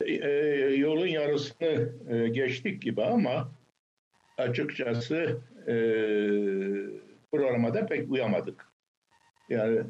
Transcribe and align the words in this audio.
e, 0.00 0.28
yolun 0.76 1.06
yarısını 1.06 1.92
e, 2.10 2.28
geçtik 2.28 2.82
gibi 2.82 3.02
ama 3.02 3.52
açıkçası 4.38 5.40
e, 5.66 5.74
programa 7.32 7.86
pek 7.86 8.10
uyamadık. 8.10 8.66
Yani 9.48 9.80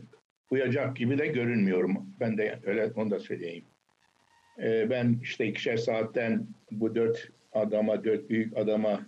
uyacak 0.51 0.97
gibi 0.97 1.19
de 1.19 1.27
görünmüyorum. 1.27 2.07
Ben 2.21 2.39
de 2.39 2.59
öyle 2.67 2.93
onu 2.97 3.11
da 3.11 3.19
söyleyeyim. 3.19 3.65
E, 4.63 4.91
ben 4.91 5.19
işte 5.23 5.47
ikişer 5.47 5.77
saatten 5.77 6.47
bu 6.71 6.95
dört 6.95 7.29
adama, 7.53 8.05
dört 8.05 8.31
büyük 8.31 8.57
adama 8.57 9.01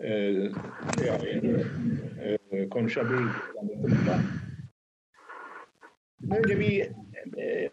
e, 0.00 0.10
yani, 1.06 1.56
e, 2.50 2.68
konuşabiliriz. 2.68 3.32
Böyle 6.20 6.60
bir 6.60 6.88
e, 7.38 7.70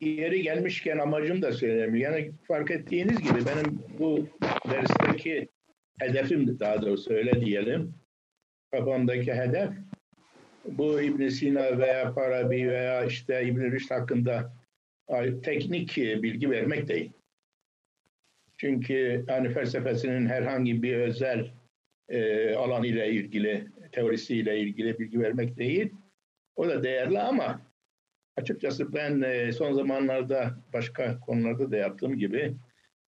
yeri 0.00 0.42
gelmişken 0.42 0.98
amacım 0.98 1.42
da 1.42 1.52
söyleyeyim. 1.52 1.94
Yani 1.94 2.32
fark 2.48 2.70
ettiğiniz 2.70 3.20
gibi 3.20 3.38
benim 3.46 3.82
bu 3.98 4.28
dersteki 4.70 5.48
hedefim 6.00 6.60
daha 6.60 6.82
doğrusu 6.82 7.14
öyle 7.14 7.40
diyelim. 7.40 7.94
Kafamdaki 8.70 9.34
hedef 9.34 9.70
bu 10.64 11.02
İbn 11.02 11.28
Sina 11.28 11.78
veya 11.78 12.12
Farabi 12.12 12.68
veya 12.68 13.04
işte 13.04 13.44
İbn 13.44 13.60
Rüşd 13.60 13.90
hakkında 13.90 14.52
teknik 15.42 15.96
bilgi 15.96 16.50
vermek 16.50 16.88
değil. 16.88 17.12
Çünkü 18.56 19.24
hani 19.28 19.48
felsefesinin 19.48 20.26
herhangi 20.26 20.82
bir 20.82 20.96
özel 20.96 21.50
e, 22.08 22.54
alan 22.54 22.84
ile 22.84 23.10
ilgili, 23.10 23.66
teorisiyle 23.92 24.58
ilgili 24.58 24.98
bilgi 24.98 25.20
vermek 25.20 25.56
değil. 25.56 25.90
O 26.56 26.68
da 26.68 26.82
değerli 26.82 27.20
ama 27.20 27.60
açıkçası 28.36 28.92
ben 28.94 29.20
e, 29.20 29.52
son 29.52 29.72
zamanlarda 29.72 30.54
başka 30.72 31.20
konularda 31.20 31.70
da 31.70 31.76
yaptığım 31.76 32.18
gibi 32.18 32.54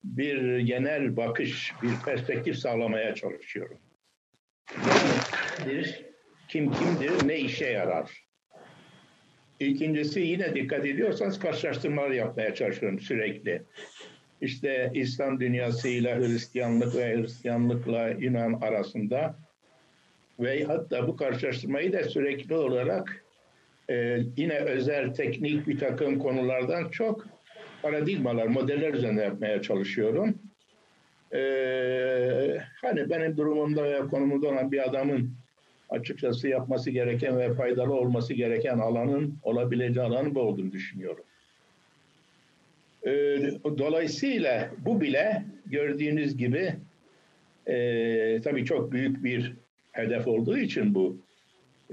bir 0.04 0.60
genel 0.60 1.18
bakış, 1.18 1.74
bir 1.84 1.92
perspektif 2.06 2.56
sağlamaya 2.56 3.16
çalışıyorum. 3.16 3.78
Kimdir, 5.58 6.06
kim 6.48 6.72
kimdir, 6.72 7.28
ne 7.28 7.40
işe 7.40 7.66
yarar? 7.66 8.28
İkincisi 9.60 10.20
yine 10.20 10.56
dikkat 10.56 10.86
ediyorsanız 10.86 11.40
karşılaştırmalar 11.40 12.12
yapmaya 12.12 12.56
çalışıyorum 12.56 13.00
sürekli. 13.00 13.64
İşte 14.42 14.92
İslam 14.94 15.40
dünyasıyla 15.40 16.18
Hristiyanlık 16.18 16.96
ve 16.96 17.18
Hristiyanlıkla 17.18 18.10
Yunan 18.10 18.54
arasında 18.54 19.36
ve 20.40 20.64
hatta 20.64 21.08
bu 21.08 21.16
karşılaştırmayı 21.16 21.94
da 21.94 22.04
sürekli 22.04 22.56
olarak 22.56 23.27
e, 23.90 24.20
yine 24.38 24.60
özel 24.60 25.14
teknik 25.14 25.68
bir 25.68 25.80
takım 25.80 26.20
konulardan 26.20 26.90
çok 26.90 27.28
paradigmalar, 27.82 28.48
modeller 28.48 28.94
üzerinde 28.94 29.22
yapmaya 29.22 29.62
çalışıyorum. 29.62 30.40
Ee, 31.34 32.58
hani 32.82 33.10
benim 33.10 33.38
durumumda 33.38 33.84
veya 33.84 34.08
konumunda 34.08 34.48
olan 34.48 34.72
bir 34.72 34.90
adamın 34.90 35.32
açıkçası 35.90 36.48
yapması 36.48 36.92
gereken 36.92 37.40
ve 37.40 37.54
faydalı 37.54 37.94
olması 37.94 38.34
gereken 38.34 38.78
alanın 38.78 39.38
olabileceği 39.44 40.06
alanın 40.06 40.36
bu 40.36 40.40
olduğunu 40.42 40.72
düşünüyorum. 40.72 41.24
Ee, 43.06 43.40
dolayısıyla 43.78 44.70
bu 44.78 45.02
bile 45.02 45.44
gördüğünüz 45.66 46.38
gibi 46.38 46.74
e, 47.68 48.42
tabii 48.44 48.66
çok 48.66 48.92
büyük 48.92 49.24
bir 49.24 49.54
hedef 49.92 50.28
olduğu 50.28 50.58
için 50.58 50.96
bu 50.96 51.18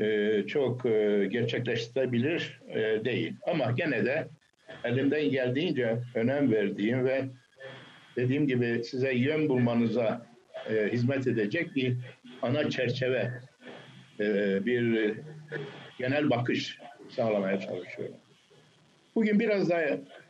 e, 0.00 0.42
çok 0.46 0.86
e, 0.86 1.26
gerçekleştirebilir 1.30 2.60
e, 2.68 3.04
değil. 3.04 3.32
Ama 3.46 3.70
gene 3.70 4.04
de 4.04 4.28
elimden 4.84 5.30
geldiğince 5.30 5.96
önem 6.14 6.52
verdiğim 6.52 7.04
ve 7.04 7.24
dediğim 8.16 8.46
gibi 8.46 8.84
size 8.84 9.14
yön 9.14 9.48
bulmanıza 9.48 10.26
hizmet 10.92 11.26
edecek 11.26 11.74
bir 11.76 11.96
ana 12.42 12.70
çerçeve, 12.70 13.30
bir 14.66 15.14
genel 15.98 16.30
bakış 16.30 16.78
sağlamaya 17.08 17.60
çalışıyorum. 17.60 18.14
Bugün 19.14 19.40
biraz 19.40 19.70
daha 19.70 19.82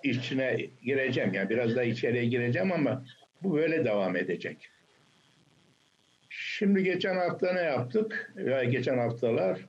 içine 0.02 0.66
gireceğim, 0.82 1.34
yani 1.34 1.50
biraz 1.50 1.76
daha 1.76 1.84
içeriye 1.84 2.24
gireceğim 2.24 2.72
ama 2.72 3.04
bu 3.42 3.56
böyle 3.56 3.84
devam 3.84 4.16
edecek. 4.16 4.56
Şimdi 6.58 6.84
geçen 6.84 7.16
hafta 7.16 7.52
ne 7.52 7.60
yaptık? 7.60 8.34
Ya 8.46 8.64
geçen 8.64 8.98
haftalar 8.98 9.60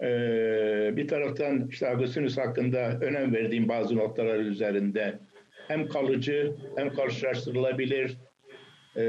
ee, 0.00 0.96
bir 0.96 1.08
taraftan 1.08 1.68
işte 1.68 1.88
Agustinus 1.88 2.38
hakkında 2.38 2.98
önem 3.00 3.34
verdiğim 3.34 3.68
bazı 3.68 3.96
noktalar 3.96 4.38
üzerinde 4.38 5.18
hem 5.68 5.88
kalıcı 5.88 6.54
hem 6.76 6.94
karşılaştırılabilir 6.94 8.16
e, 8.96 9.04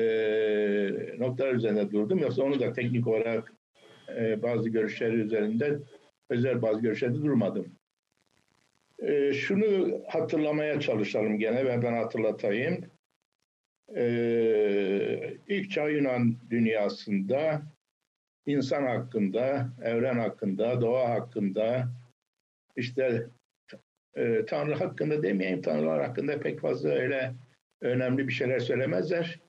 noktalar 1.18 1.54
üzerinde 1.54 1.92
durdum. 1.92 2.20
Yoksa 2.20 2.44
onu 2.44 2.60
da 2.60 2.74
teknik 2.74 3.08
olarak 3.08 3.54
e, 4.18 4.44
bazı 4.44 4.70
görüşleri 4.70 5.16
üzerinde 5.16 5.80
özel 6.30 6.62
bazı 6.62 6.82
görüşlerde 6.82 7.16
durmadım. 7.16 7.66
E, 9.00 9.34
şunu 9.34 10.02
hatırlamaya 10.08 10.80
çalışalım 10.80 11.40
gene 11.40 11.66
ve 11.66 11.82
ben 11.84 11.94
hatırlatayım. 11.94 12.95
E, 13.96 15.38
ilk 15.48 15.72
çağ 15.72 15.90
Yunan 15.90 16.38
dünyasında 16.50 17.62
insan 18.46 18.84
hakkında, 18.84 19.70
evren 19.84 20.20
hakkında, 20.20 20.82
doğa 20.82 21.10
hakkında, 21.10 21.88
işte 22.76 23.28
e, 24.16 24.46
Tanrı 24.46 24.74
hakkında 24.76 25.24
demeyeyim, 25.24 25.62
Tanrılar 25.62 26.04
hakkında 26.04 26.40
pek 26.40 26.60
fazla 26.60 26.90
öyle 26.90 27.34
önemli 27.82 28.28
bir 28.28 28.34
şeyler 28.34 28.60
söylemezler. 28.60 29.40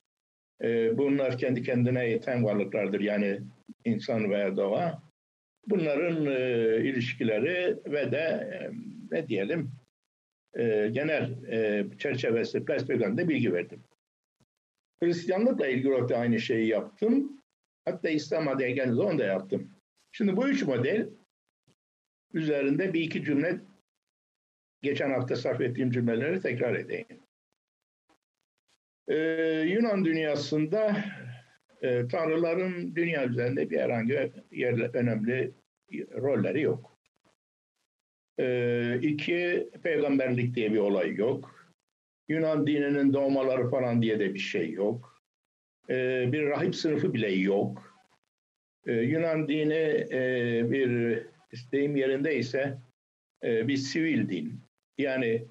E, 0.63 0.99
bunlar 0.99 1.39
kendi 1.39 1.63
kendine 1.63 2.09
yeten 2.09 2.45
varlıklardır 2.45 3.01
yani 3.01 3.41
insan 3.85 4.31
veya 4.31 4.57
doğa. 4.57 5.03
Bunların 5.67 6.27
e, 6.27 6.77
ilişkileri 6.77 7.77
ve 7.87 8.13
de 8.13 8.19
e, 8.19 8.71
ne 9.11 9.29
diyelim 9.29 9.71
e, 10.55 10.89
genel 10.93 11.45
e, 11.51 11.85
çerçevesi, 11.99 12.65
perspektifinde 12.65 13.29
bilgi 13.29 13.53
verdim. 13.53 13.81
Hristiyanlıkla 15.03 15.67
ilgili 15.67 15.93
olarak 15.93 16.09
da 16.09 16.17
aynı 16.17 16.41
şeyi 16.41 16.69
yaptım. 16.69 17.43
Hatta 17.85 18.09
İslam 18.09 18.49
adaya 18.49 18.71
geldiğinde 18.71 19.03
onu 19.03 19.19
da 19.19 19.25
yaptım. 19.25 19.71
Şimdi 20.13 20.37
bu 20.37 20.49
üç 20.49 20.63
model 20.63 21.09
üzerinde 22.33 22.93
bir 22.93 23.01
iki 23.01 23.25
cümle 23.25 23.61
geçen 24.83 25.11
hafta 25.11 25.37
sarf 25.37 25.61
ettiğim 25.61 25.91
cümleleri 25.91 26.41
tekrar 26.41 26.75
edeyim. 26.75 27.07
Ee, 29.09 29.17
Yunan 29.69 30.05
dünyasında 30.05 31.05
e, 31.83 32.09
tanrıların 32.09 32.97
dünya 32.97 33.27
üzerinde 33.27 33.71
bir 33.71 33.81
herhangi 33.81 34.33
yer, 34.51 34.95
önemli 34.95 35.53
rolleri 35.93 36.61
yok. 36.61 36.99
Ee, 38.39 38.99
iki, 39.03 39.71
peygamberlik 39.83 40.55
diye 40.55 40.73
bir 40.73 40.79
olay 40.79 41.15
yok. 41.15 41.56
Yunan 42.29 42.67
dininin 42.67 43.13
doğmaları 43.13 43.71
falan 43.71 44.03
diye 44.03 44.19
de 44.19 44.35
bir 44.35 44.39
şey 44.39 44.71
yok 44.71 45.17
e, 45.91 46.29
bir 46.33 46.47
rahip 46.47 46.77
sınıfı 46.77 47.15
bile 47.15 47.33
yok. 47.33 47.97
E, 48.87 48.93
Yunan 48.93 49.49
dini 49.49 50.07
e, 50.11 50.63
bir 50.71 51.23
isteğim 51.53 51.97
yerinde 51.97 52.37
ise 52.37 52.79
e, 53.45 53.69
bir 53.69 53.77
sivil 53.77 54.29
din. 54.29 54.61
Yani 54.99 55.45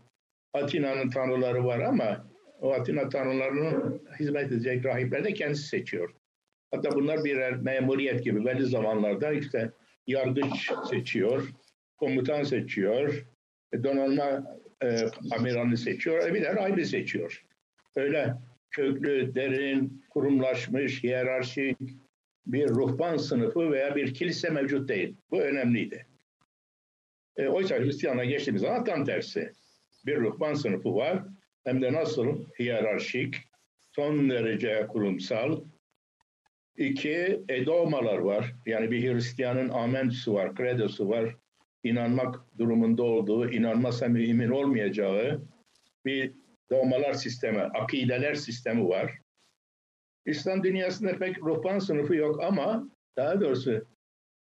Atina'nın 0.54 1.10
tanrıları 1.10 1.66
var 1.66 1.80
ama 1.80 2.28
o 2.62 2.74
Atina 2.74 3.10
tanrılarının 3.10 4.02
hizmet 4.20 4.52
edecek 4.52 4.86
rahipler 4.86 5.24
de 5.24 5.34
kendisi 5.34 5.68
seçiyor. 5.68 6.16
Hatta 6.72 6.92
bunlar 6.92 7.24
birer 7.24 7.56
memuriyet 7.58 8.24
gibi 8.24 8.46
belli 8.46 8.66
zamanlarda 8.66 9.32
işte 9.32 9.72
yargıç 10.08 10.72
seçiyor, 10.90 11.50
komutan 11.98 12.44
seçiyor, 12.44 13.26
donanma 13.84 14.58
e, 14.84 14.98
amiralini 15.32 15.78
seçiyor, 15.78 16.34
de 16.34 16.56
rahibi 16.56 16.86
seçiyor. 16.86 17.46
Öyle 17.96 18.34
köklü, 18.72 19.36
derin, 19.36 20.04
kurumlaşmış, 20.10 21.04
hiyerarşik 21.04 21.78
bir 22.48 22.70
ruhban 22.70 23.18
sınıfı 23.18 23.72
veya 23.72 23.96
bir 23.96 24.14
kilise 24.14 24.50
mevcut 24.50 24.90
değil. 24.90 25.16
Bu 25.32 25.42
önemliydi. 25.42 26.08
E, 27.38 27.48
oysa 27.48 27.76
Hristiyan'a 27.76 28.26
geçtiğimiz 28.26 28.62
zaman 28.62 28.84
tam 28.84 29.06
tersi. 29.06 29.52
Bir 30.06 30.18
ruhban 30.18 30.54
sınıfı 30.54 30.96
var. 30.96 31.24
Hem 31.64 31.82
de 31.82 31.94
nasıl? 31.94 32.46
Hiyerarşik, 32.60 33.36
son 33.96 34.30
derece 34.30 34.88
kurumsal. 34.88 35.62
İki, 36.78 37.42
edomalar 37.50 38.18
var. 38.18 38.56
Yani 38.66 38.92
bir 38.92 39.14
Hristiyanın 39.14 39.70
amentüsü 39.70 40.34
var, 40.34 40.56
kredosu 40.56 41.10
var. 41.10 41.36
İnanmak 41.86 42.42
durumunda 42.58 43.04
olduğu, 43.04 43.50
inanmasa 43.52 44.08
mümin 44.08 44.50
olmayacağı 44.50 45.42
bir 46.06 46.32
doğmalar 46.72 47.14
sistemi, 47.14 47.62
akideler 47.62 48.36
sistemi 48.36 48.90
var. 48.90 49.20
İslam 50.26 50.64
dünyasında 50.64 51.18
pek 51.18 51.38
ruhban 51.38 51.80
sınıfı 51.80 52.16
yok 52.16 52.44
ama 52.44 52.90
daha 53.18 53.42
doğrusu 53.42 53.86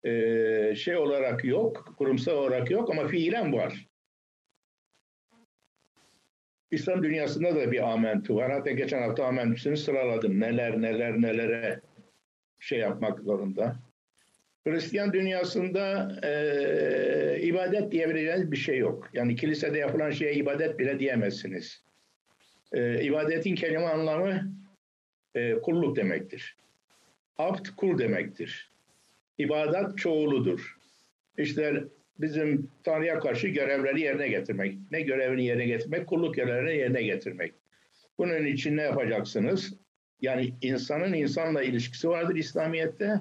e, 0.03 0.75
şey 0.75 0.97
olarak 0.97 1.45
yok, 1.45 1.93
kurumsal 1.97 2.33
olarak 2.33 2.71
yok 2.71 2.91
ama 2.91 3.07
fiilen 3.07 3.53
var. 3.53 3.87
İslam 6.71 7.03
dünyasında 7.03 7.55
da 7.55 7.71
bir 7.71 7.91
amentü 7.91 8.35
var. 8.35 8.51
Hatta 8.51 8.71
geçen 8.71 9.01
hafta 9.01 9.25
amentüsünü 9.25 9.77
sıraladım. 9.77 10.39
Neler 10.39 10.81
neler 10.81 11.21
nelere 11.21 11.81
şey 12.59 12.79
yapmak 12.79 13.19
zorunda. 13.19 13.75
Hristiyan 14.67 15.13
dünyasında 15.13 16.15
e, 16.23 17.41
ibadet 17.41 17.91
diyebileceğiniz 17.91 18.51
bir 18.51 18.57
şey 18.57 18.77
yok. 18.77 19.09
Yani 19.13 19.35
kilisede 19.35 19.77
yapılan 19.77 20.11
şeye 20.11 20.33
ibadet 20.33 20.79
bile 20.79 20.99
diyemezsiniz. 20.99 21.83
E, 22.71 23.03
ibadetin 23.03 23.55
kelime 23.55 23.85
anlamı 23.85 24.53
e, 25.35 25.53
kulluk 25.53 25.95
demektir. 25.95 26.57
Abd 27.37 27.65
kul 27.77 27.97
demektir. 27.97 28.71
İbadet 29.37 29.97
çoğuludur. 29.97 30.77
İşte 31.37 31.83
bizim 32.19 32.71
Tanrı'ya 32.83 33.19
karşı 33.19 33.47
görevleri 33.47 34.01
yerine 34.01 34.27
getirmek. 34.27 34.77
Ne 34.91 35.01
görevini 35.01 35.45
yerine 35.45 35.65
getirmek? 35.65 36.07
Kulluk 36.07 36.35
görevlerini 36.35 36.77
yerine 36.77 37.03
getirmek. 37.03 37.53
Bunun 38.17 38.45
için 38.45 38.77
ne 38.77 38.81
yapacaksınız? 38.81 39.73
Yani 40.21 40.53
insanın 40.61 41.13
insanla 41.13 41.63
ilişkisi 41.63 42.09
vardır 42.09 42.35
İslamiyet'te. 42.35 43.19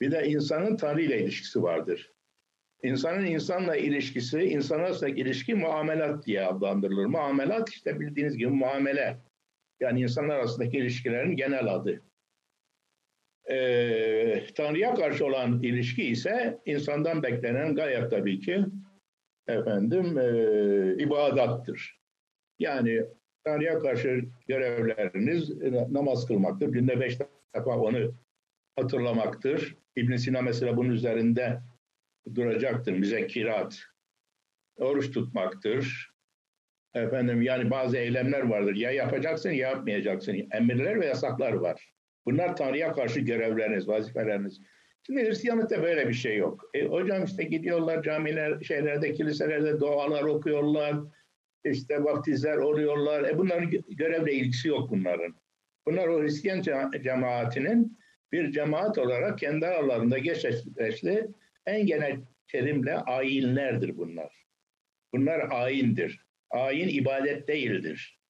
Bir 0.00 0.10
de 0.10 0.28
insanın 0.28 0.76
Tanrı 0.76 1.02
ile 1.02 1.22
ilişkisi 1.22 1.62
vardır. 1.62 2.12
İnsanın 2.82 3.24
insanla 3.24 3.76
ilişkisi, 3.76 4.40
insan 4.40 4.78
arasındaki 4.78 5.20
ilişki 5.20 5.54
muamelat 5.54 6.26
diye 6.26 6.46
adlandırılır. 6.46 7.06
Muamelat 7.06 7.70
işte 7.70 8.00
bildiğiniz 8.00 8.36
gibi 8.36 8.50
muamele. 8.50 9.18
Yani 9.80 10.00
insanlar 10.00 10.34
arasındaki 10.34 10.76
ilişkilerin 10.76 11.36
genel 11.36 11.74
adı. 11.74 12.00
Ee, 13.50 14.46
Tanrı'ya 14.54 14.94
karşı 14.94 15.26
olan 15.26 15.62
ilişki 15.62 16.04
ise 16.04 16.58
insandan 16.66 17.22
beklenen 17.22 17.74
gayet 17.74 18.10
tabii 18.10 18.40
ki 18.40 18.64
efendim 19.48 20.18
e, 20.18 21.02
ibadattır. 21.02 22.00
Yani 22.58 23.04
Tanrı'ya 23.44 23.78
karşı 23.78 24.24
görevleriniz 24.48 25.62
namaz 25.92 26.26
kılmaktır. 26.26 26.68
Günde 26.68 27.00
beş 27.00 27.18
defa 27.54 27.78
onu 27.78 28.14
hatırlamaktır. 28.76 29.76
İbn 29.96 30.16
Sina 30.16 30.42
mesela 30.42 30.76
bunun 30.76 30.90
üzerinde 30.90 31.60
duracaktır. 32.34 32.92
Müzekkirat, 32.92 33.80
oruç 34.76 35.10
tutmaktır. 35.10 36.14
Efendim 36.94 37.42
yani 37.42 37.70
bazı 37.70 37.96
eylemler 37.96 38.40
vardır. 38.40 38.74
Ya 38.74 38.90
yapacaksın 38.90 39.50
ya 39.50 39.68
yapmayacaksın. 39.70 40.48
Emirler 40.52 41.00
ve 41.00 41.06
yasaklar 41.06 41.52
var. 41.52 41.94
Bunlar 42.26 42.56
Tanrı'ya 42.56 42.92
karşı 42.92 43.20
görevleriniz, 43.20 43.88
vazifeleriniz. 43.88 44.60
Şimdi 45.06 45.24
Hristiyanlıkta 45.24 45.82
böyle 45.82 46.08
bir 46.08 46.14
şey 46.14 46.36
yok. 46.36 46.70
E, 46.74 46.84
hocam 46.84 47.24
işte 47.24 47.44
gidiyorlar 47.44 48.02
camiler, 48.02 48.60
şeylerde, 48.60 49.12
kiliselerde 49.12 49.80
dualar 49.80 50.22
okuyorlar. 50.22 50.96
İşte 51.64 52.04
vaftizler 52.04 52.56
oluyorlar. 52.56 53.24
E 53.24 53.38
bunların 53.38 53.70
görevle 53.88 54.32
ilgisi 54.32 54.68
yok 54.68 54.90
bunların. 54.90 55.34
Bunlar 55.86 56.08
o 56.08 56.22
Hristiyan 56.22 56.62
cemaatinin 57.02 57.98
bir 58.34 58.52
cemaat 58.52 58.98
olarak 58.98 59.38
kendi 59.38 59.66
aralarında 59.66 60.18
geçeşli 60.18 61.28
en 61.66 61.86
genel 61.86 62.20
terimle 62.48 62.96
ayinlerdir 62.96 63.96
bunlar. 63.96 64.46
Bunlar 65.12 65.48
ayindir. 65.50 66.26
Ayin 66.50 66.88
ibadet 66.88 67.48
değildir. 67.48 68.20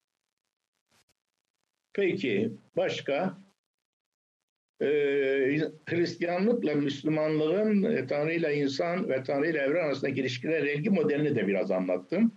Peki 1.93 2.53
başka? 2.77 3.39
Ee, 4.83 5.61
Hristiyanlıkla 5.89 6.75
Müslümanlığın 6.75 7.83
e, 7.83 8.07
Tanrı 8.07 8.33
ile 8.33 8.55
insan 8.55 9.09
ve 9.09 9.23
Tanrı 9.23 9.51
ile 9.51 9.59
evren 9.59 9.85
arasındaki 9.85 10.21
ilişkiler 10.21 10.63
ilgi 10.63 10.91
modelini 10.91 11.37
de 11.37 11.47
biraz 11.47 11.71
anlattım. 11.71 12.33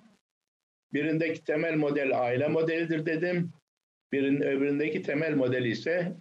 Birindeki 0.93 1.43
temel 1.43 1.75
model 1.75 2.19
aile 2.19 2.47
modelidir 2.47 3.05
dedim. 3.05 3.51
Birinin 4.11 4.41
öbüründeki 4.41 5.01
temel 5.01 5.35
model 5.35 5.65
ise 5.65 6.17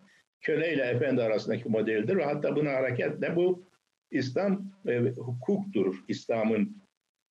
köle 0.47 0.75
ile 0.75 0.83
efendi 0.83 1.23
arasındaki 1.23 1.69
modeldir 1.69 2.17
ve 2.17 2.25
hatta 2.25 2.57
buna 2.57 2.73
hareketle 2.73 3.37
bu 3.37 3.65
İslam 4.11 4.73
e, 4.89 4.99
hukuktur. 4.99 6.05
İslam'ın 6.09 6.83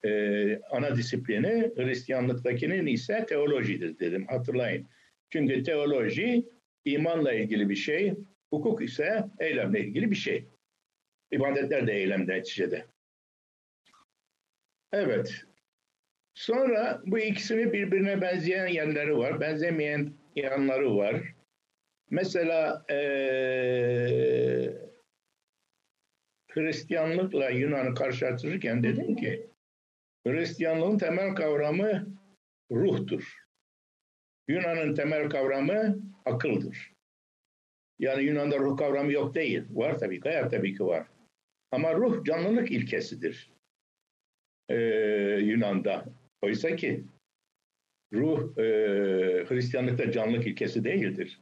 e, 0.06 0.60
ana 0.72 0.96
disiplini 0.96 1.72
Hristiyanlıktakinin 1.76 2.86
ise 2.88 3.26
teolojidir 3.26 4.00
dedim 4.00 4.28
hatırlayın. 4.28 4.88
Çünkü 5.30 5.64
teoloji 5.64 6.46
imanla 6.86 7.34
ilgili 7.34 7.70
bir 7.70 7.76
şey, 7.76 8.14
hukuk 8.50 8.82
ise 8.82 9.26
eylemle 9.40 9.80
ilgili 9.80 10.12
bir 10.12 10.16
şey. 10.16 10.46
İbadetler 11.32 11.88
de 11.88 11.94
eylemde 11.94 12.34
neticede. 12.34 12.86
Evet. 14.94 15.46
Sonra 16.34 17.02
bu 17.06 17.20
ikisini 17.20 17.74
birbirine 17.74 18.22
benzeyen 18.22 18.68
yerleri 18.68 19.18
var, 19.18 19.40
benzemeyen 19.40 20.14
yanları 20.36 20.96
var. 20.96 21.35
Mesela 22.10 22.86
ee, 22.90 22.96
Hristiyanlıkla 26.52 27.50
Yunan'ı 27.50 27.96
karşılaştırırken 27.96 28.84
dedim 28.84 29.16
ki 29.16 29.50
Hristiyanlığın 30.28 30.98
temel 30.98 31.36
kavramı 31.36 32.08
ruhtur. 32.72 33.46
Yunan'ın 34.48 34.94
temel 34.94 35.30
kavramı 35.30 36.00
akıldır. 36.26 36.94
Yani 38.00 38.24
Yunan'da 38.24 38.60
ruh 38.60 38.78
kavramı 38.78 39.12
yok 39.12 39.36
değil. 39.36 39.64
Var 39.70 40.00
tabii, 40.00 40.20
gayet 40.20 40.52
tabii 40.52 40.78
ki 40.78 40.86
var. 40.86 41.08
Ama 41.72 41.94
ruh 41.94 42.24
canlılık 42.26 42.72
ilkesidir. 42.72 43.52
Ee, 44.70 44.76
Yunan'da. 45.42 46.06
Oysa 46.42 46.76
ki 46.76 47.04
ruh 48.14 48.58
e, 48.58 48.64
Hristiyanlıkta 49.48 50.12
canlılık 50.12 50.48
ilkesi 50.48 50.84
değildir. 50.84 51.40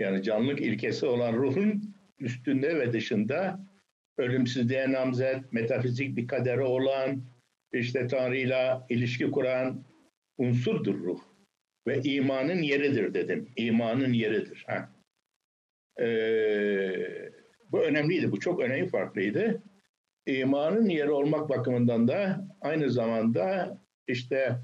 Yani 0.00 0.22
canlılık 0.22 0.60
ilkesi 0.60 1.06
olan 1.06 1.32
ruhun 1.32 1.94
üstünde 2.18 2.78
ve 2.78 2.92
dışında 2.92 3.60
ölümsüzlüğe 4.18 4.92
namzet, 4.92 5.52
metafizik 5.52 6.16
bir 6.16 6.26
kaderi 6.26 6.60
olan, 6.60 7.22
işte 7.72 8.06
Tanrı'yla 8.06 8.86
ilişki 8.88 9.30
kuran 9.30 9.84
unsurdur 10.38 10.94
ruh. 10.94 11.20
Ve 11.86 12.02
imanın 12.02 12.62
yeridir 12.62 13.14
dedim. 13.14 13.48
İmanın 13.56 14.12
yeridir. 14.12 14.64
Ha. 14.66 14.90
Ee, 16.00 17.30
bu 17.72 17.80
önemliydi. 17.80 18.32
Bu 18.32 18.40
çok 18.40 18.60
önemli 18.60 18.88
farklıydı. 18.88 19.62
İmanın 20.26 20.88
yeri 20.88 21.10
olmak 21.10 21.48
bakımından 21.48 22.08
da 22.08 22.48
aynı 22.60 22.90
zamanda 22.90 23.78
işte 24.08 24.56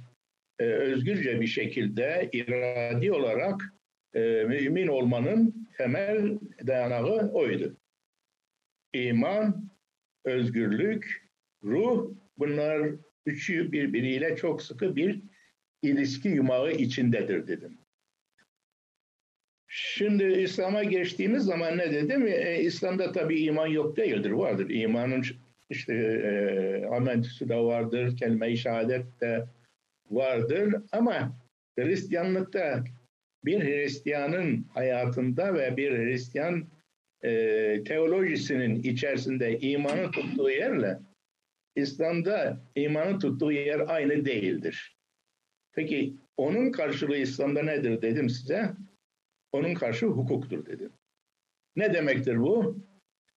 e, 0.59 0.65
özgürce 0.65 1.41
bir 1.41 1.47
şekilde 1.47 2.29
iradi 2.33 3.13
olarak 3.13 3.76
e, 4.17 4.45
mümin 4.45 4.87
olmanın 4.87 5.69
temel 5.77 6.39
dayanağı 6.67 7.31
oydu. 7.33 7.77
İman, 8.93 9.71
özgürlük, 10.25 11.29
ruh 11.65 12.11
bunlar 12.39 12.91
üçü 13.27 13.73
birbiriyle 13.73 14.37
çok 14.37 14.63
sıkı 14.63 14.97
bir 14.97 15.23
ilişki 15.83 16.29
yumağı 16.29 16.73
içindedir 16.73 17.47
dedim. 17.47 17.79
Şimdi 19.69 20.25
İslam'a 20.25 20.85
geçtiğimiz 20.85 21.43
zaman 21.43 21.79
ne 21.79 21.93
dedim? 21.93 22.27
E, 22.27 22.61
İslam'da 22.61 23.13
tabii 23.13 23.41
iman 23.41 23.67
yok 23.67 23.97
değildir, 23.97 24.31
vardır. 24.31 24.71
İmanın 24.71 25.25
işte 25.71 25.95
e, 25.95 26.87
amentüsü 26.87 27.49
de 27.49 27.57
vardır, 27.57 28.17
kelime-i 28.17 28.57
şehadet 28.57 29.21
de 29.21 29.47
vardır 30.11 30.75
ama 30.93 31.39
Hristiyanlıkta 31.79 32.85
bir 33.47 33.61
Hristiyanın 33.61 34.67
hayatında 34.75 35.55
ve 35.55 35.77
bir 35.77 35.99
Hristiyan 35.99 36.67
e, 37.23 37.85
teolojisinin 37.85 38.83
içerisinde 38.83 39.59
imanı 39.59 40.11
tuttuğu 40.11 40.51
yerle 40.51 40.99
İslam'da 41.77 42.61
imanı 42.75 43.19
tuttuğu 43.19 43.53
yer 43.53 43.81
aynı 43.89 44.25
değildir. 44.25 44.97
Peki 45.73 46.17
onun 46.37 46.73
karşılığı 46.73 47.17
İslam'da 47.17 47.63
nedir 47.63 48.03
dedim 48.03 48.29
size? 48.29 48.71
Onun 49.53 49.75
karşılığı 49.75 50.11
hukuktur 50.11 50.67
dedim. 50.67 50.93
Ne 51.77 51.95
demektir 51.95 52.41
bu? 52.41 52.79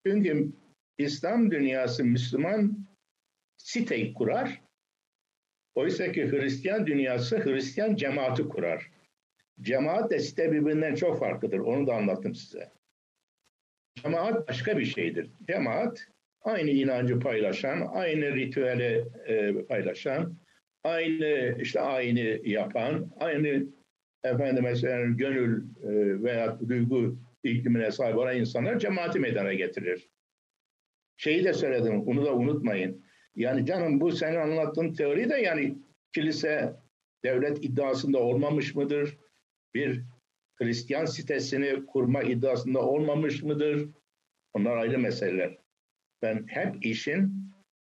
Çünkü 0.06 0.52
İslam 0.98 1.50
dünyası 1.50 2.04
Müslüman 2.04 2.86
siteyi 3.56 4.14
kurar. 4.14 4.60
Oysa 5.74 6.12
ki 6.12 6.30
Hristiyan 6.30 6.86
dünyası 6.86 7.44
Hristiyan 7.44 7.96
cemaati 7.96 8.48
kurar. 8.48 8.90
Cemaat 9.60 10.10
de 10.10 10.18
site 10.18 10.52
birbirinden 10.52 10.94
çok 10.94 11.18
farklıdır. 11.18 11.58
Onu 11.58 11.86
da 11.86 11.94
anlattım 11.94 12.34
size. 12.34 12.72
Cemaat 14.02 14.48
başka 14.48 14.78
bir 14.78 14.84
şeydir. 14.84 15.30
Cemaat 15.46 16.06
aynı 16.42 16.70
inancı 16.70 17.20
paylaşan, 17.20 17.88
aynı 17.92 18.34
ritüeli 18.34 19.04
e, 19.26 19.62
paylaşan, 19.62 20.36
aynı 20.84 21.56
işte 21.60 21.80
aynı 21.80 22.48
yapan, 22.48 23.10
aynı 23.20 23.66
efendim 24.24 24.64
mesela 24.64 25.04
gönül 25.04 25.62
e, 25.82 26.22
veya 26.22 26.58
duygu 26.68 27.18
iklimine 27.44 27.90
sahip 27.90 28.16
olan 28.16 28.36
insanlar 28.36 28.78
cemaati 28.78 29.18
meydana 29.18 29.52
getirir. 29.54 30.10
Şeyi 31.16 31.44
de 31.44 31.52
söyledim, 31.52 32.00
onu 32.00 32.24
da 32.24 32.34
unutmayın. 32.34 33.04
Yani 33.36 33.66
canım 33.66 34.00
bu 34.00 34.12
senin 34.12 34.36
anlattığın 34.36 34.92
teori 34.92 35.30
de 35.30 35.36
yani 35.36 35.78
kilise 36.14 36.72
devlet 37.24 37.64
iddiasında 37.64 38.18
olmamış 38.18 38.74
mıdır? 38.74 39.18
Bir 39.78 40.02
Hristiyan 40.56 41.04
sitesini 41.04 41.86
kurma 41.86 42.22
iddiasında 42.22 42.78
olmamış 42.78 43.42
mıdır? 43.42 43.88
Onlar 44.54 44.76
ayrı 44.76 44.98
meseleler. 44.98 45.58
Ben 46.22 46.46
hep 46.48 46.86
işin 46.86 47.32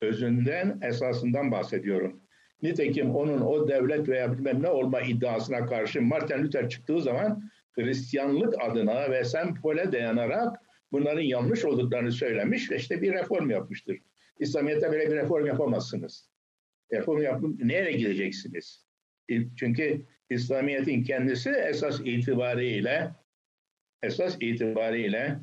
özünden, 0.02 0.80
esasından 0.82 1.52
bahsediyorum. 1.52 2.22
Nitekim 2.62 3.16
onun 3.16 3.42
o 3.42 3.68
devlet 3.68 4.10
veya 4.10 4.34
bilmem 4.34 4.64
ne 4.64 4.70
olma 4.70 5.02
iddiasına 5.02 5.66
karşı 5.66 6.02
Martin 6.02 6.44
Luther 6.44 6.70
çıktığı 6.70 7.02
zaman 7.02 7.50
Hristiyanlık 7.72 8.62
adına 8.62 9.12
ve 9.12 9.24
sempole 9.24 9.92
dayanarak 9.92 10.58
bunların 10.92 11.22
yanlış 11.22 11.66
olduklarını 11.66 12.12
söylemiş 12.12 12.72
ve 12.72 12.76
işte 12.76 13.02
bir 13.02 13.14
reform 13.14 13.50
yapmıştır. 13.50 13.98
İslamiyet'te 14.40 14.92
böyle 14.92 15.12
bir 15.12 15.16
reform 15.16 15.46
yapamazsınız. 15.46 16.30
Reform 16.92 17.22
yapıp 17.22 17.64
nereye 17.64 17.98
gideceksiniz? 17.98 18.86
Çünkü 19.56 20.06
İslamiyet'in 20.30 21.04
kendisi 21.04 21.50
esas 21.50 22.00
itibariyle 22.00 23.12
esas 24.04 24.38
itibariyle 24.40 25.40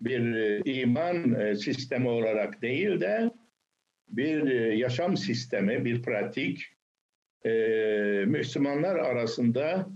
bir 0.00 0.34
e, 0.34 0.72
iman 0.72 1.40
e, 1.40 1.56
sistemi 1.56 2.08
olarak 2.08 2.62
değil 2.62 3.00
de 3.00 3.30
bir 4.08 4.46
e, 4.50 4.76
yaşam 4.76 5.16
sistemi, 5.16 5.84
bir 5.84 6.02
pratik 6.02 6.62
Müslümanlar 8.26 8.96
arasında 8.96 9.88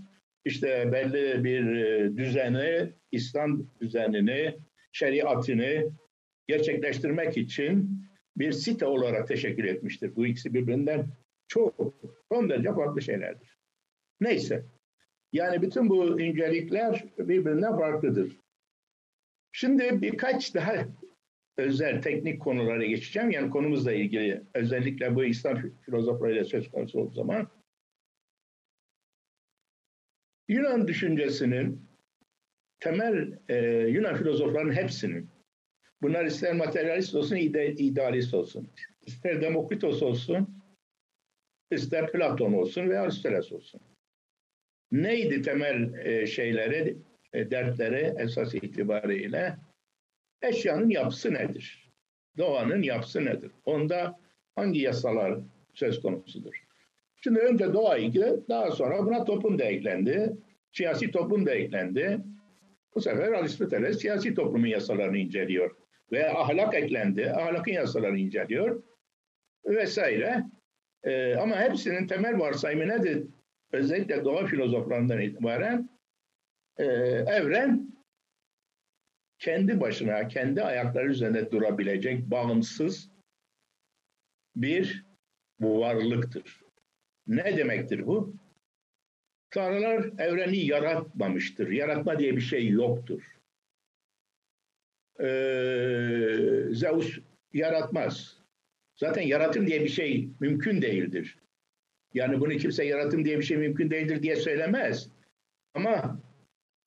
işte 0.45 0.91
belli 0.91 1.43
bir 1.43 1.63
düzeni, 2.17 2.93
İslam 3.11 3.67
düzenini, 3.81 4.55
şeriatını 4.91 5.91
gerçekleştirmek 6.47 7.37
için 7.37 8.03
bir 8.37 8.51
site 8.51 8.85
olarak 8.85 9.27
teşekkür 9.27 9.63
etmiştir. 9.63 10.15
Bu 10.15 10.25
ikisi 10.25 10.53
birbirinden 10.53 11.07
çok 11.47 11.93
son 12.31 12.49
derece 12.49 12.73
farklı 12.73 13.01
şeylerdir. 13.01 13.50
Neyse. 14.21 14.65
Yani 15.33 15.61
bütün 15.61 15.89
bu 15.89 16.21
incelikler 16.21 17.05
birbirinden 17.17 17.77
farklıdır. 17.77 18.37
Şimdi 19.51 20.01
birkaç 20.01 20.55
daha 20.55 20.73
özel 21.57 22.01
teknik 22.01 22.41
konulara 22.41 22.85
geçeceğim. 22.85 23.31
Yani 23.31 23.49
konumuzla 23.49 23.93
ilgili 23.93 24.43
özellikle 24.53 25.15
bu 25.15 25.23
İslam 25.23 25.61
filozoflarıyla 25.85 26.43
söz 26.43 26.71
konusu 26.71 26.99
olduğu 26.99 27.13
zaman 27.13 27.47
Yunan 30.47 30.87
düşüncesinin 30.87 31.89
temel 32.79 33.39
e, 33.49 33.55
Yunan 33.87 34.15
filozoflarının 34.15 34.73
hepsinin 34.73 35.29
bunlar 36.01 36.25
ister 36.25 36.55
materyalist 36.55 37.15
olsun 37.15 37.35
ide, 37.35 37.73
idealist 37.73 38.33
olsun 38.33 38.69
ister 39.01 39.41
Demokritos 39.41 40.03
olsun 40.03 40.63
ister 41.71 42.11
Platon 42.11 42.53
olsun 42.53 42.89
veya 42.89 43.01
Aristoteles 43.01 43.51
olsun. 43.51 43.81
Neydi 44.91 45.41
temel 45.41 45.93
e, 46.05 46.27
şeyleri, 46.27 46.97
e, 47.33 47.51
dertleri 47.51 48.13
esas 48.19 48.55
itibariyle? 48.55 49.55
Eşyanın 50.41 50.89
yapısı 50.89 51.33
nedir? 51.33 51.91
Doğanın 52.37 52.81
yapısı 52.81 53.25
nedir? 53.25 53.51
Onda 53.65 54.19
hangi 54.55 54.79
yasalar 54.79 55.39
söz 55.73 56.01
konusudur? 56.01 56.63
Şimdi 57.23 57.39
önce 57.39 57.73
doğa 57.73 57.97
ilgili, 57.97 58.39
daha 58.49 58.71
sonra 58.71 59.05
buna 59.05 59.25
toplum 59.25 59.59
da 59.59 59.63
eklendi. 59.63 60.37
Siyasi 60.71 61.11
toplum 61.11 61.45
da 61.45 61.51
eklendi. 61.51 62.19
Bu 62.95 63.01
sefer 63.01 63.31
Aristoteles 63.31 63.99
siyasi 63.99 64.33
toplumun 64.33 64.67
yasalarını 64.67 65.17
inceliyor. 65.17 65.75
Ve 66.11 66.29
ahlak 66.29 66.73
eklendi. 66.75 67.31
Ahlakın 67.31 67.71
yasalarını 67.71 68.19
inceliyor. 68.19 68.83
Vesaire. 69.65 70.43
Ee, 71.03 71.35
ama 71.35 71.61
hepsinin 71.61 72.07
temel 72.07 72.39
varsayımı 72.39 72.87
nedir? 72.87 73.27
Özellikle 73.71 74.25
doğa 74.25 74.45
filozoflarından 74.45 75.21
itibaren 75.21 75.89
e, 76.77 76.83
evren 77.27 77.91
kendi 79.39 79.79
başına, 79.79 80.27
kendi 80.27 80.63
ayakları 80.63 81.09
üzerinde 81.09 81.51
durabilecek 81.51 82.31
bağımsız 82.31 83.11
bir 84.55 85.05
varlıktır. 85.59 86.61
Ne 87.27 87.57
demektir 87.57 88.07
bu? 88.07 88.35
Tanrılar 89.49 90.09
evreni 90.17 90.57
yaratmamıştır. 90.57 91.69
Yaratma 91.69 92.19
diye 92.19 92.35
bir 92.35 92.41
şey 92.41 92.69
yoktur. 92.69 93.37
Ee, 95.19 96.65
Zeus 96.71 97.19
yaratmaz. 97.53 98.37
Zaten 98.95 99.21
yaratım 99.21 99.67
diye 99.67 99.81
bir 99.81 99.89
şey 99.89 100.29
mümkün 100.39 100.81
değildir. 100.81 101.40
Yani 102.13 102.39
bunu 102.39 102.57
kimse 102.57 102.85
yaratım 102.85 103.25
diye 103.25 103.37
bir 103.37 103.43
şey 103.43 103.57
mümkün 103.57 103.89
değildir 103.89 104.23
diye 104.23 104.35
söylemez. 104.35 105.09
Ama 105.73 106.19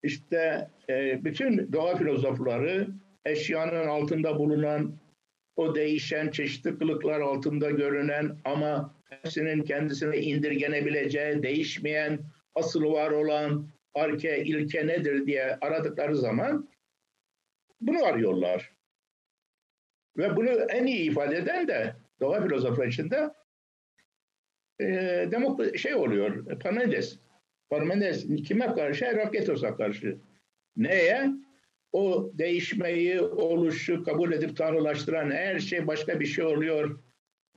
işte 0.02 0.68
e, 0.88 1.24
bütün 1.24 1.72
doğa 1.72 1.96
filozofları 1.96 2.88
eşyanın 3.24 3.86
altında 3.86 4.38
bulunan 4.38 4.98
o 5.56 5.74
değişen 5.74 6.30
çeşitli 6.30 6.78
kılıklar 6.78 7.20
altında 7.20 7.70
görünen 7.70 8.36
ama 8.44 8.94
hepsinin 9.10 9.62
kendisine 9.62 10.18
indirgenebileceği, 10.18 11.42
değişmeyen, 11.42 12.20
asıl 12.54 12.92
var 12.92 13.10
olan 13.10 13.68
arke, 13.94 14.44
ilke 14.44 14.86
nedir 14.86 15.26
diye 15.26 15.58
aradıkları 15.60 16.16
zaman 16.16 16.68
bunu 17.80 18.04
arıyorlar. 18.04 18.72
Ve 20.16 20.36
bunu 20.36 20.48
en 20.50 20.86
iyi 20.86 21.10
ifade 21.10 21.36
eden 21.36 21.68
de 21.68 21.94
doğa 22.20 22.42
filozofları 22.42 22.88
içinde 22.88 23.30
e, 24.80 25.30
şey 25.76 25.94
oluyor, 25.94 26.58
Parmenides. 26.58 27.18
Parmenides 27.70 28.26
kime 28.44 28.74
karşı? 28.74 29.04
Herakleitos'a 29.04 29.76
karşı. 29.76 30.18
Neye? 30.76 31.30
O 31.92 32.30
değişmeyi, 32.34 33.20
oluşu 33.20 34.04
kabul 34.04 34.32
edip 34.32 34.56
tanrılaştıran 34.56 35.30
her 35.30 35.58
şey 35.58 35.86
başka 35.86 36.20
bir 36.20 36.26
şey 36.26 36.44
oluyor. 36.44 37.00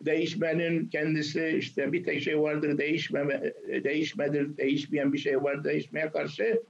Değişmenin 0.02 0.90
kendisi 0.90 1.56
işte 1.60 1.92
bir 1.92 2.04
tek 2.04 2.22
şey 2.22 2.40
vardır, 2.40 2.78
değişmeme, 2.78 3.54
değişmedir, 3.84 4.58
değişmeyen 4.58 5.14
bir 5.14 5.18
şey 5.18 5.44
var, 5.44 5.64
değişmeye 5.64 6.12
karşı 6.12 6.62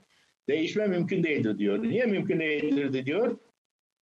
değişme 0.49 0.87
mümkün 0.87 1.23
değildir 1.23 1.57
diyor. 1.57 1.83
Niye 1.83 2.05
mümkün 2.05 2.39
değildir 2.39 3.05
diyor? 3.05 3.37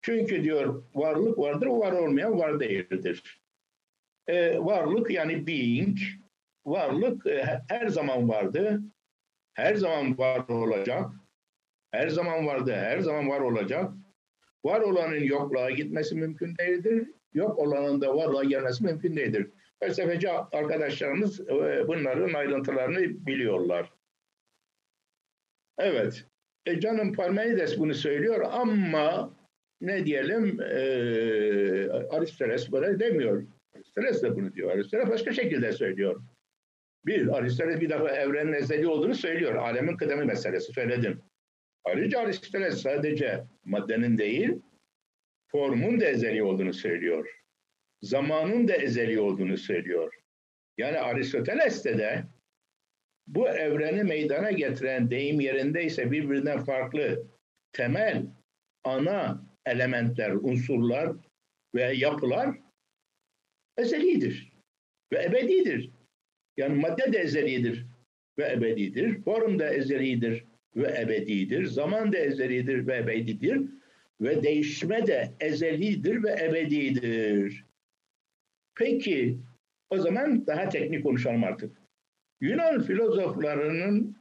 Çünkü 0.01 0.43
diyor 0.43 0.83
varlık 0.95 1.37
vardır, 1.37 1.67
var 1.67 1.91
olmayan 1.91 2.39
var 2.39 2.59
değildir. 2.59 3.41
Ee, 4.27 4.59
varlık 4.59 5.11
yani 5.11 5.47
being, 5.47 5.97
varlık 6.65 7.27
e, 7.27 7.61
her 7.67 7.87
zaman 7.87 8.29
vardı, 8.29 8.81
her 9.53 9.75
zaman 9.75 10.17
var 10.17 10.49
olacak, 10.49 11.09
her 11.91 12.09
zaman 12.09 12.47
vardı, 12.47 12.73
her 12.73 12.99
zaman 12.99 13.29
var 13.29 13.39
olacak. 13.39 13.91
Var 14.65 14.81
olanın 14.81 15.23
yokluğa 15.23 15.71
gitmesi 15.71 16.15
mümkün 16.15 16.55
değildir, 16.57 17.07
yok 17.33 17.59
olanın 17.59 18.01
da 18.01 18.15
varlığa 18.15 18.43
gelmesi 18.43 18.83
mümkün 18.83 19.15
değildir. 19.15 19.49
Felsefeci 19.79 20.31
arkadaşlarımız 20.31 21.39
e, 21.39 21.87
bunların 21.87 22.33
ayrıntılarını 22.33 23.25
biliyorlar. 23.25 23.91
Evet, 25.77 26.25
e 26.65 26.79
canım 26.79 27.13
Parmenides 27.13 27.79
bunu 27.79 27.93
söylüyor 27.93 28.45
ama 28.51 29.33
ne 29.81 30.05
diyelim 30.05 30.61
e, 30.61 30.79
Aristoteles 31.91 32.71
böyle 32.71 32.99
demiyor. 32.99 33.43
Aristoteles 33.75 34.23
de 34.23 34.35
bunu 34.35 34.53
diyor. 34.53 34.71
Aristoteles 34.71 35.09
başka 35.09 35.33
şekilde 35.33 35.71
söylüyor. 35.71 36.21
Bir, 37.05 37.37
Aristoteles 37.37 37.81
bir 37.81 37.89
defa 37.89 38.09
evrenin 38.09 38.53
ezeli 38.53 38.87
olduğunu 38.87 39.15
söylüyor. 39.15 39.55
Alemin 39.55 39.97
kıdemi 39.97 40.25
meselesi 40.25 40.73
söyledim. 40.73 41.21
Ayrıca 41.83 42.19
Aristoteles 42.19 42.81
sadece 42.81 43.43
maddenin 43.65 44.17
değil, 44.17 44.61
formun 45.51 45.99
da 45.99 46.05
ezeli 46.05 46.43
olduğunu 46.43 46.73
söylüyor. 46.73 47.41
Zamanın 48.01 48.67
da 48.67 48.73
ezeli 48.73 49.19
olduğunu 49.19 49.57
söylüyor. 49.57 50.13
Yani 50.77 50.99
Aristoteles'te 50.99 51.97
de 51.97 52.23
bu 53.27 53.47
evreni 53.49 54.03
meydana 54.03 54.51
getiren 54.51 55.11
deyim 55.11 55.39
yerindeyse 55.39 56.11
birbirinden 56.11 56.59
farklı 56.59 57.27
temel, 57.73 58.25
ana 58.83 59.41
elementler, 59.65 60.31
unsurlar 60.31 61.15
ve 61.75 61.93
yapılar 61.93 62.57
ezelidir 63.77 64.51
ve 65.13 65.23
ebedidir. 65.23 65.91
Yani 66.57 66.81
madde 66.81 67.13
de 67.13 67.17
ezelidir 67.17 67.85
ve 68.37 68.51
ebedidir. 68.51 69.21
Form 69.21 69.59
da 69.59 69.73
ezelidir 69.73 70.45
ve 70.75 71.01
ebedidir. 71.01 71.65
Zaman 71.65 72.13
da 72.13 72.17
ezelidir 72.17 72.87
ve 72.87 72.97
ebedidir. 72.97 73.61
Ve 74.21 74.43
değişme 74.43 75.07
de 75.07 75.31
ezelidir 75.39 76.23
ve 76.23 76.31
ebedidir. 76.43 77.65
Peki 78.75 79.37
o 79.89 79.97
zaman 79.97 80.47
daha 80.47 80.69
teknik 80.69 81.03
konuşalım 81.03 81.43
artık. 81.43 81.77
Yunan 82.41 82.81
filozoflarının 82.81 84.15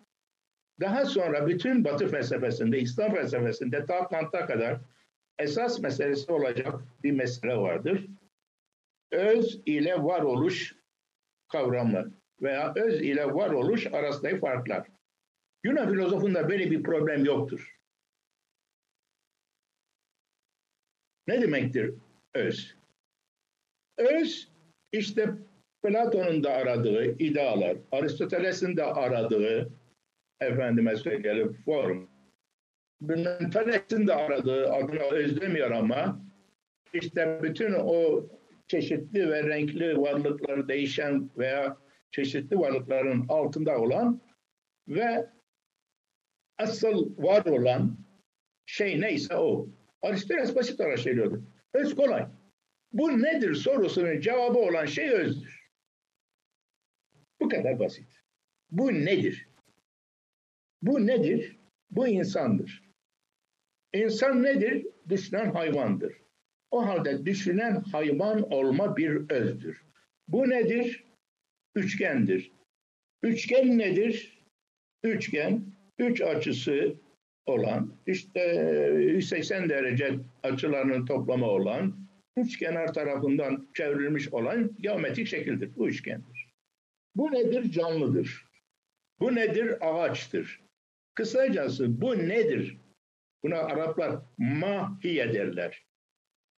daha 0.81 1.05
sonra 1.05 1.47
bütün 1.47 1.85
Batı 1.85 2.09
felsefesinde, 2.09 2.81
İslam 2.81 3.15
felsefesinde 3.15 3.87
ta 3.87 4.09
Kant'a 4.09 4.47
kadar 4.47 4.81
esas 5.39 5.81
meselesi 5.81 6.33
olacak 6.33 6.75
bir 7.03 7.13
mesele 7.13 7.57
vardır. 7.57 8.07
Öz 9.11 9.61
ile 9.67 10.03
varoluş 10.03 10.77
kavramı. 11.49 12.20
Veya 12.43 12.73
öz 12.77 13.03
ile 13.03 13.35
varoluş 13.35 13.87
arasındaki 13.87 14.39
farklar. 14.39 14.87
Yunan 15.65 15.93
filozofunda 15.93 16.49
böyle 16.49 16.71
bir 16.71 16.83
problem 16.83 17.25
yoktur. 17.25 17.81
Ne 21.27 21.43
demektir 21.43 21.95
öz? 22.35 22.77
Öz 23.99 24.49
işte 24.93 25.31
Platon'un 25.83 26.45
da 26.45 26.53
aradığı 26.53 27.05
idealar, 27.05 27.77
Aristoteles'in 27.93 28.77
de 28.77 28.85
aradığı 28.85 29.73
efendime 30.41 30.97
söyleyelim 30.97 31.53
form. 31.65 32.07
Thales'in 33.53 34.07
de 34.07 34.15
aradığı 34.15 34.73
adına 34.73 35.03
özlemiyor 35.03 35.71
ama 35.71 36.21
işte 36.93 37.41
bütün 37.43 37.73
o 37.73 38.27
çeşitli 38.69 39.31
ve 39.31 39.43
renkli 39.45 39.99
varlıkları 39.99 40.69
değişen 40.69 41.31
veya 41.39 41.77
çeşitli 42.11 42.59
varlıkların 42.59 43.27
altında 43.29 43.79
olan 43.79 44.21
ve 44.89 45.31
asıl 46.59 47.17
var 47.17 47.45
olan 47.45 47.99
şey 48.67 49.01
neyse 49.01 49.37
o. 49.37 49.69
Aristoteles 50.03 50.57
basit 50.57 50.81
olarak 50.81 50.99
söylüyordu. 50.99 51.45
Öz 51.75 51.95
kolay. 51.95 52.27
Bu 52.93 53.23
nedir 53.23 53.55
sorusunun 53.55 54.21
cevabı 54.21 54.59
olan 54.59 54.87
şey 54.87 55.11
özdür. 55.11 55.71
Bu 57.41 57.49
kadar 57.49 57.79
basit. 57.79 58.21
Bu 58.71 58.93
nedir? 58.93 59.49
Bu 60.83 61.07
nedir? 61.07 61.59
Bu 61.91 62.09
insandır. 62.09 62.91
İnsan 63.95 64.43
nedir? 64.43 64.87
Düşünen 65.09 65.51
hayvandır. 65.51 66.23
O 66.71 66.87
halde 66.87 67.27
düşünen 67.27 67.81
hayvan 67.93 68.53
olma 68.53 68.97
bir 68.97 69.31
özdür. 69.31 69.87
Bu 70.29 70.51
nedir? 70.51 71.10
Üçgendir. 71.75 72.53
Üçgen 73.23 73.79
nedir? 73.79 74.41
Üçgen, 75.03 75.63
üç 75.99 76.21
açısı 76.21 76.95
olan, 77.47 77.95
işte 78.07 78.41
180 79.01 79.69
derece 79.69 80.19
açılarının 80.43 81.07
toplamı 81.07 81.47
olan, 81.47 82.09
üç 82.37 82.59
kenar 82.59 82.95
tarafından 82.95 83.69
çevrilmiş 83.75 84.29
olan 84.29 84.77
geometrik 84.81 85.27
şekildir. 85.27 85.77
Bu 85.77 85.89
üçgendir. 85.89 86.55
Bu 87.17 87.33
nedir? 87.33 87.71
Canlıdır. 87.71 88.47
Bu 89.21 89.35
nedir? 89.35 89.77
Ağaçtır. 89.81 90.61
Kısacası 91.15 92.01
bu 92.01 92.19
nedir? 92.19 92.77
Buna 93.43 93.57
Araplar 93.57 94.21
mahiye 94.39 95.35
derler. 95.35 95.85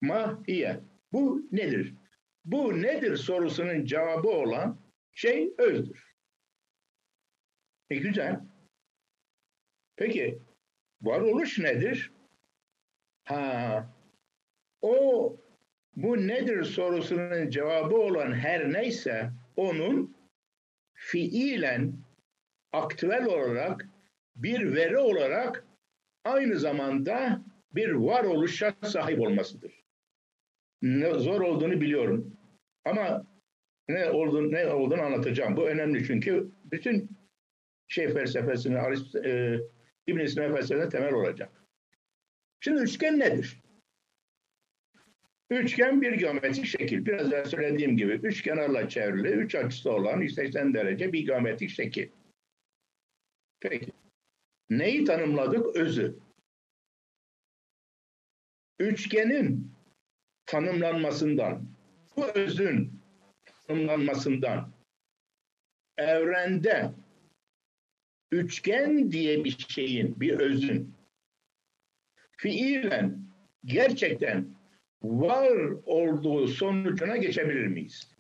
Mahiye. 0.02 0.80
Bu 1.14 1.48
nedir? 1.52 1.94
Bu 2.46 2.82
nedir 2.82 3.16
sorusunun 3.16 3.86
cevabı 3.86 4.28
olan 4.28 4.81
şey 5.14 5.54
özdür. 5.58 6.16
E 7.90 7.96
güzel. 7.96 8.40
Peki 9.96 10.42
varoluş 11.02 11.60
nedir? 11.60 12.12
Ha, 13.24 13.90
o 14.82 15.36
bu 15.96 16.28
nedir 16.28 16.64
sorusunun 16.64 17.50
cevabı 17.50 17.96
olan 17.96 18.34
her 18.34 18.74
neyse 18.74 19.32
onun 19.56 20.16
fiilen 20.94 21.94
aktüel 22.72 23.26
olarak 23.26 23.88
bir 24.36 24.76
veri 24.76 24.98
olarak 24.98 25.66
aynı 26.24 26.60
zamanda 26.60 27.42
bir 27.72 27.92
varoluşa 27.92 28.74
sahip 28.84 29.20
olmasıdır. 29.20 29.84
Ne 30.82 31.14
zor 31.14 31.42
olduğunu 31.42 31.82
biliyorum. 31.82 32.38
Ama 32.86 33.26
ne 33.94 34.10
olduğunu, 34.10 34.52
ne 34.52 34.68
olduğunu 34.68 35.02
anlatacağım. 35.02 35.58
Bu 35.58 35.68
önemli 35.68 36.06
çünkü 36.08 36.52
bütün 36.66 37.10
şey 37.88 38.14
felsefesini, 38.14 38.78
e, 39.26 39.60
İbn 40.08 40.26
Sina 40.26 40.56
felsefesine 40.56 40.90
temel 40.90 41.14
olacak. 41.14 41.50
Şimdi 42.60 42.82
üçgen 42.82 43.20
nedir? 43.20 43.62
Üçgen 45.50 46.02
bir 46.02 46.14
geometrik 46.14 46.66
şekil. 46.66 47.06
Biraz 47.06 47.32
önce 47.32 47.50
söylediğim 47.50 47.98
gibi 47.98 48.14
üç 48.24 48.42
kenarla 48.42 48.90
çevrili, 48.90 49.28
üç 49.28 49.56
açısı 49.56 49.92
olan 49.92 50.22
180 50.22 50.74
derece 50.74 51.14
bir 51.14 51.26
geometrik 51.26 51.70
şekil. 51.70 52.10
Peki. 53.60 53.92
Neyi 54.70 55.06
tanımladık? 55.06 55.76
Özü. 55.76 56.16
Üçgenin 58.80 59.72
tanımlanmasından, 60.46 61.68
bu 62.18 62.26
özün 62.26 63.01
tanımlanmasından 63.72 64.74
evrende 65.98 66.92
üçgen 68.32 69.12
diye 69.12 69.44
bir 69.44 69.58
şeyin, 69.70 70.20
bir 70.20 70.40
özün 70.40 70.96
fiilen 72.38 73.32
gerçekten 73.66 74.56
var 75.04 75.58
olduğu 75.86 76.48
sonucuna 76.48 77.18
geçebilir 77.18 77.68
miyiz? 77.68 78.16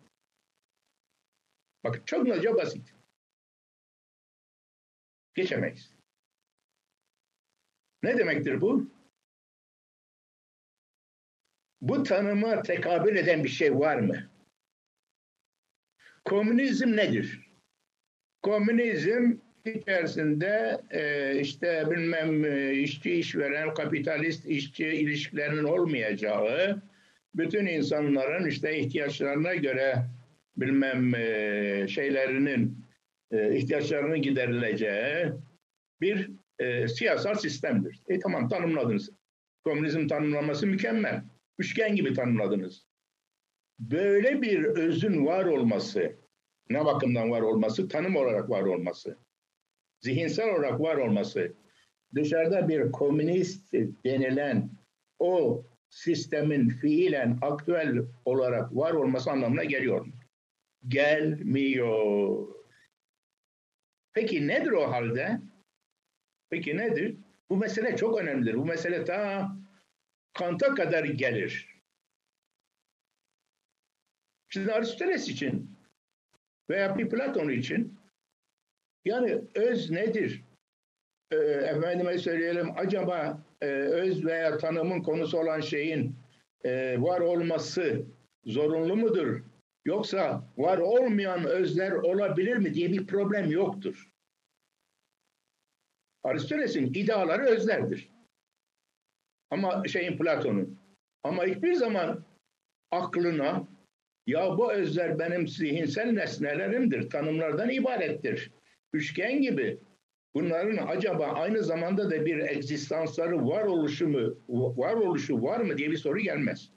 Bak 1.84 2.08
çok 2.08 2.28
naca 2.28 2.56
basit. 2.56 2.94
Geçemeyiz. 5.34 5.96
Ne 8.04 8.18
demektir 8.18 8.62
bu? 8.62 8.92
Bu 11.82 12.04
tanıma 12.04 12.62
tekabül 12.62 13.16
eden 13.16 13.44
bir 13.44 13.50
şey 13.50 13.80
var 13.80 14.00
mı? 14.00 14.32
Komünizm 16.26 16.96
nedir? 16.96 17.52
Komünizm 18.42 19.34
içerisinde 19.66 20.82
e, 20.92 21.40
işte 21.40 21.84
bilmem 21.92 22.46
e, 22.46 22.74
işçi 22.74 23.14
işveren 23.14 23.74
kapitalist 23.74 24.46
işçi 24.46 24.88
ilişkilerinin 24.88 25.64
olmayacağı 25.64 26.82
bütün 27.36 27.66
insanların 27.66 28.48
işte 28.48 28.80
ihtiyaçlarına 28.80 29.56
göre 29.56 29.96
bilmem 30.58 31.16
e, 31.16 31.88
şeylerinin 31.88 32.86
e, 33.32 33.56
ihtiyaçlarının 33.56 34.22
giderileceği 34.22 35.32
bir 36.02 36.32
e, 36.60 36.88
siyasal 36.88 37.36
sistemdir. 37.36 38.02
E 38.08 38.20
tamam 38.20 38.50
tanımladınız. 38.50 39.10
Komünizm 39.64 40.08
tanımlaması 40.08 40.68
mükemmel. 40.68 41.24
Üçgen 41.60 41.96
gibi 41.96 42.14
tanımladınız. 42.14 42.86
Böyle 43.82 44.42
bir 44.42 44.64
özün 44.64 45.26
var 45.26 45.46
olması, 45.46 46.16
ne 46.70 46.86
bakımdan 46.86 47.32
var 47.32 47.42
olması? 47.42 47.88
Tanım 47.88 48.16
olarak 48.16 48.50
var 48.50 48.62
olması 48.62 49.18
zihinsel 50.02 50.50
olarak 50.50 50.80
var 50.80 50.96
olması, 50.96 51.54
dışarıda 52.16 52.68
bir 52.68 52.92
komünist 52.92 53.74
denilen 54.06 54.70
o 55.20 55.66
sistemin 55.90 56.70
fiilen 56.70 57.38
aktüel 57.42 58.06
olarak 58.26 58.76
var 58.76 58.94
olması 58.94 59.32
anlamına 59.32 59.64
geliyor 59.64 60.06
mu? 60.06 60.14
Gelmiyor. 60.88 62.48
Peki 64.14 64.48
nedir 64.48 64.72
o 64.72 64.92
halde? 64.92 65.42
Peki 66.50 66.78
nedir? 66.78 67.16
Bu 67.50 67.58
mesele 67.58 67.98
çok 67.98 68.22
önemlidir. 68.22 68.54
Bu 68.54 68.66
mesele 68.66 69.06
ta 69.06 69.52
Kant'a 70.34 70.76
kadar 70.76 71.04
gelir. 71.04 71.71
Şimdi 74.54 74.74
Aristoteles 74.74 75.30
için 75.30 75.78
veya 76.70 76.98
bir 76.98 77.10
Platon 77.10 77.50
için 77.50 78.00
yani 79.06 79.42
öz 79.56 79.92
nedir? 79.92 80.44
Ee, 81.32 81.36
efendime 81.36 82.18
söyleyelim 82.18 82.72
acaba 82.78 83.44
e, 83.62 83.66
öz 83.76 84.26
veya 84.26 84.58
tanımın 84.58 85.02
konusu 85.02 85.38
olan 85.38 85.60
şeyin 85.60 86.16
e, 86.64 87.02
var 87.02 87.20
olması 87.20 88.06
zorunlu 88.46 88.96
mudur? 88.96 89.42
Yoksa 89.86 90.44
var 90.58 90.78
olmayan 90.78 91.46
özler 91.46 91.92
olabilir 91.92 92.58
mi 92.58 92.74
diye 92.74 92.92
bir 92.92 93.08
problem 93.08 93.52
yoktur. 93.52 94.10
Aristoteles'in 96.24 96.94
ideaları 96.94 97.46
özlerdir. 97.46 98.10
Ama 99.50 99.88
şeyin 99.88 100.18
Platon'un. 100.18 100.80
Ama 101.24 101.46
hiçbir 101.46 101.74
zaman 101.74 102.26
aklına 102.92 103.68
ya 104.28 104.58
bu 104.58 104.74
özler 104.74 105.20
benim 105.20 105.48
zihinsel 105.48 106.12
nesnelerimdir, 106.12 107.10
tanımlardan 107.10 107.70
ibarettir 107.70 108.52
üçgen 108.94 109.42
gibi 109.42 109.80
bunların 110.34 110.88
acaba 110.88 111.28
aynı 111.28 111.64
zamanda 111.64 112.12
da 112.12 112.26
bir 112.26 112.40
egzistansları 112.40 113.48
var 113.48 113.64
oluşu 113.64 114.08
mu, 114.08 114.38
var 114.78 114.94
oluşu 114.94 115.42
var 115.42 115.60
mı 115.60 115.78
diye 115.78 115.92
bir 115.92 115.98
soru 115.98 116.20
gelmez. 116.20 116.72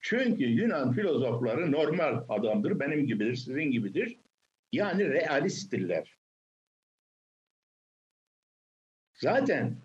Çünkü 0.00 0.44
Yunan 0.44 0.92
filozofları 0.92 1.72
normal 1.72 2.24
adamdır, 2.28 2.80
benim 2.80 3.06
gibidir, 3.06 3.34
sizin 3.36 3.70
gibidir. 3.70 4.18
Yani 4.72 5.10
realisttirler. 5.10 6.16
Zaten 9.14 9.76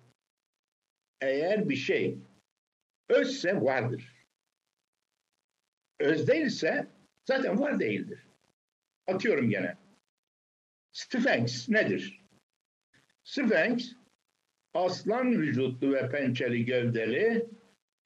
eğer 1.21 1.69
bir 1.69 1.75
şey 1.75 2.17
özse 3.09 3.61
vardır. 3.61 4.20
Öz 6.01 6.27
değilse 6.27 6.87
zaten 7.25 7.59
var 7.59 7.79
değildir. 7.79 8.27
Atıyorum 9.07 9.49
gene. 9.49 9.77
Sphinx 10.91 11.69
nedir? 11.69 12.21
Sphinx 13.23 13.93
aslan 14.73 15.31
vücutlu 15.41 15.93
ve 15.93 16.09
pençeli 16.09 16.65
gövdeli 16.65 17.49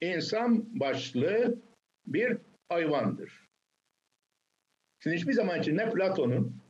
insan 0.00 0.80
başlı 0.80 1.58
bir 2.06 2.38
hayvandır. 2.68 3.46
Şimdi 5.02 5.16
hiçbir 5.16 5.32
zaman 5.32 5.60
için 5.60 5.76
ne 5.76 5.90
Platon'un 5.90 6.62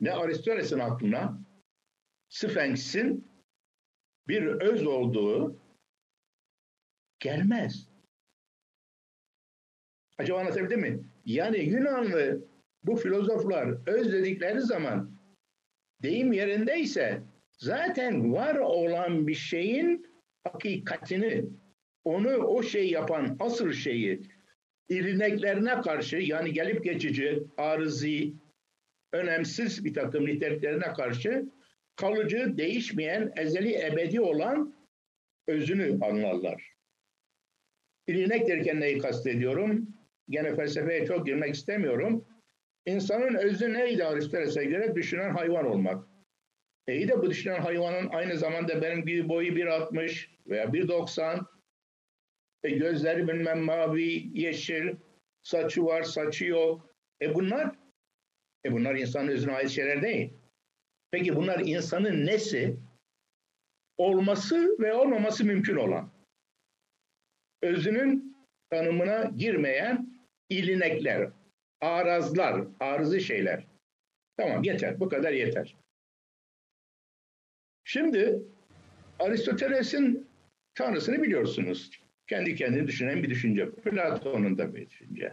ne 0.00 0.12
Aristoteles'in 0.12 0.78
aklına 0.78 1.38
Sphinx'in 2.28 3.28
bir 4.28 4.46
öz 4.46 4.86
olduğu 4.86 5.60
gelmez. 7.18 7.95
Acaba 10.18 10.40
anlatabildim 10.40 10.80
mi? 10.80 11.00
Yani 11.24 11.58
Yunanlı 11.58 12.44
bu 12.82 12.96
filozoflar 12.96 13.88
öz 13.88 14.12
dedikleri 14.12 14.60
zaman 14.60 15.18
deyim 16.02 16.32
yerindeyse 16.32 17.22
zaten 17.58 18.32
var 18.32 18.54
olan 18.54 19.26
bir 19.26 19.34
şeyin 19.34 20.06
hakikatini, 20.44 21.44
onu 22.04 22.36
o 22.36 22.62
şey 22.62 22.90
yapan 22.90 23.36
asıl 23.40 23.72
şeyi 23.72 24.22
irineklerine 24.88 25.80
karşı 25.80 26.16
yani 26.16 26.52
gelip 26.52 26.84
geçici, 26.84 27.42
arızi, 27.56 28.32
önemsiz 29.12 29.84
bir 29.84 29.94
takım 29.94 30.26
niteliklerine 30.26 30.92
karşı 30.92 31.46
kalıcı, 31.96 32.58
değişmeyen, 32.58 33.32
ezeli, 33.36 33.74
ebedi 33.74 34.20
olan 34.20 34.74
özünü 35.46 35.98
anlarlar. 36.04 36.76
İrinek 38.06 38.48
derken 38.48 38.80
neyi 38.80 38.98
kastediyorum? 38.98 39.95
Gene 40.28 40.54
felsefeye 40.54 41.06
çok 41.06 41.26
girmek 41.26 41.54
istemiyorum. 41.54 42.24
İnsanın 42.86 43.34
özü 43.34 43.72
neydi 43.72 44.04
Aristoteles'e 44.04 44.64
göre? 44.64 44.94
Düşünen 44.94 45.30
hayvan 45.30 45.66
olmak. 45.66 46.04
E 46.86 46.96
iyi 46.96 47.08
de 47.08 47.18
bu 47.18 47.30
düşünen 47.30 47.60
hayvanın 47.60 48.08
aynı 48.08 48.36
zamanda 48.36 48.82
benim 48.82 49.06
gibi 49.06 49.28
boyu 49.28 49.52
1.60 49.52 50.28
veya 50.46 50.64
1.90 50.64 51.46
e 52.62 52.70
gözleri 52.70 53.28
bilmem 53.28 53.60
mavi, 53.60 54.40
yeşil, 54.40 54.96
saçı 55.42 55.84
var, 55.84 56.02
saçı 56.02 56.46
yok. 56.46 56.94
E 57.22 57.34
bunlar 57.34 57.76
e 58.64 58.72
bunlar 58.72 58.94
insanın 58.94 59.28
özüne 59.28 59.52
ait 59.52 59.70
şeyler 59.70 60.02
değil. 60.02 60.32
Peki 61.10 61.36
bunlar 61.36 61.60
insanın 61.60 62.26
nesi? 62.26 62.76
Olması 63.96 64.76
ve 64.80 64.94
olmaması 64.94 65.44
mümkün 65.44 65.76
olan. 65.76 66.10
Özünün 67.62 68.36
tanımına 68.70 69.24
girmeyen 69.36 70.15
ilinekler, 70.50 71.30
arazlar, 71.80 72.64
arızı 72.80 73.20
şeyler. 73.20 73.66
Tamam 74.36 74.62
yeter, 74.62 75.00
bu 75.00 75.08
kadar 75.08 75.32
yeter. 75.32 75.76
Şimdi 77.84 78.42
Aristoteles'in 79.18 80.26
tanrısını 80.74 81.22
biliyorsunuz. 81.22 81.90
Kendi 82.26 82.54
kendini 82.54 82.86
düşünen 82.86 83.22
bir 83.22 83.30
düşünce. 83.30 83.70
Platon'un 83.70 84.58
da 84.58 84.74
bir 84.74 84.90
düşünce. 84.90 85.32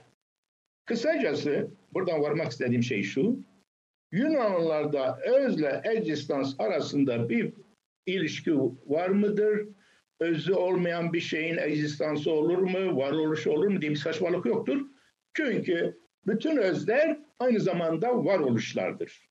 Kısacası 0.85 1.67
buradan 1.93 2.21
varmak 2.21 2.51
istediğim 2.51 2.83
şey 2.83 3.03
şu. 3.03 3.39
Yunanlılarda 4.11 5.19
özle 5.19 5.81
egzistans 5.83 6.55
arasında 6.59 7.29
bir 7.29 7.53
ilişki 8.05 8.55
var 8.85 9.09
mıdır? 9.09 9.67
Özü 10.19 10.53
olmayan 10.53 11.13
bir 11.13 11.19
şeyin 11.19 11.57
egzistansı 11.57 12.31
olur 12.31 12.57
mu? 12.57 12.97
Varoluşu 12.97 13.51
olur 13.51 13.67
mu 13.67 13.81
diye 13.81 13.91
bir 13.91 13.95
saçmalık 13.95 14.45
yoktur. 14.45 14.85
Çünkü 15.33 15.99
bütün 16.27 16.57
özler 16.57 17.19
aynı 17.39 17.59
zamanda 17.59 18.25
varoluşlardır. 18.25 19.29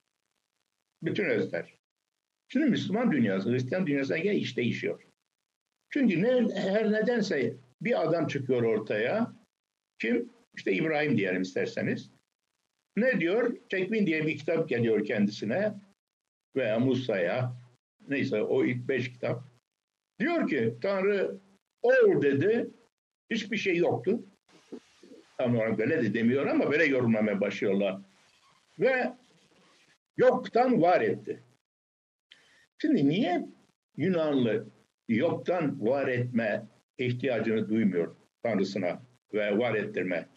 Bütün 1.02 1.24
özler. 1.24 1.74
Şimdi 2.48 2.66
Müslüman 2.66 3.12
dünyası, 3.12 3.50
Hristiyan 3.50 3.86
dünyasına 3.86 4.18
gel 4.18 4.36
iş 4.36 4.56
değişiyor. 4.56 5.02
Çünkü 5.90 6.22
ne, 6.22 6.54
her 6.54 6.92
nedense 6.92 7.56
bir 7.80 8.02
adam 8.02 8.26
çıkıyor 8.26 8.62
ortaya. 8.62 9.36
Kim? 9.98 10.32
İşte 10.54 10.72
İbrahim 10.72 11.18
diyelim 11.18 11.42
isterseniz. 11.42 12.10
Ne 12.96 13.20
diyor? 13.20 13.56
Tekvin 13.68 14.06
diye 14.06 14.26
bir 14.26 14.38
kitap 14.38 14.68
geliyor 14.68 15.04
kendisine 15.04 15.74
veya 16.56 16.78
Musa'ya. 16.78 17.56
Neyse 18.08 18.42
o 18.42 18.64
ilk 18.64 18.88
beş 18.88 19.12
kitap. 19.12 19.44
Diyor 20.18 20.48
ki 20.48 20.74
Tanrı 20.82 21.40
ol 21.82 22.22
dedi. 22.22 22.70
Hiçbir 23.30 23.56
şey 23.56 23.76
yoktu. 23.76 24.26
Tam 25.38 25.56
olarak 25.56 25.78
böyle 25.78 26.02
de 26.02 26.14
demiyor 26.14 26.46
ama 26.46 26.70
böyle 26.70 26.84
yorumlamaya 26.84 27.40
başlıyorlar. 27.40 28.00
Ve 28.78 29.12
yoktan 30.16 30.82
var 30.82 31.00
etti. 31.00 31.42
Şimdi 32.78 33.08
niye 33.08 33.46
Yunanlı 33.96 34.66
yoktan 35.08 35.86
var 35.86 36.08
etme 36.08 36.66
ihtiyacını 36.98 37.68
duymuyor 37.68 38.16
Tanrısına 38.42 39.02
ve 39.34 39.58
var 39.58 39.74
ettirme? 39.74 40.28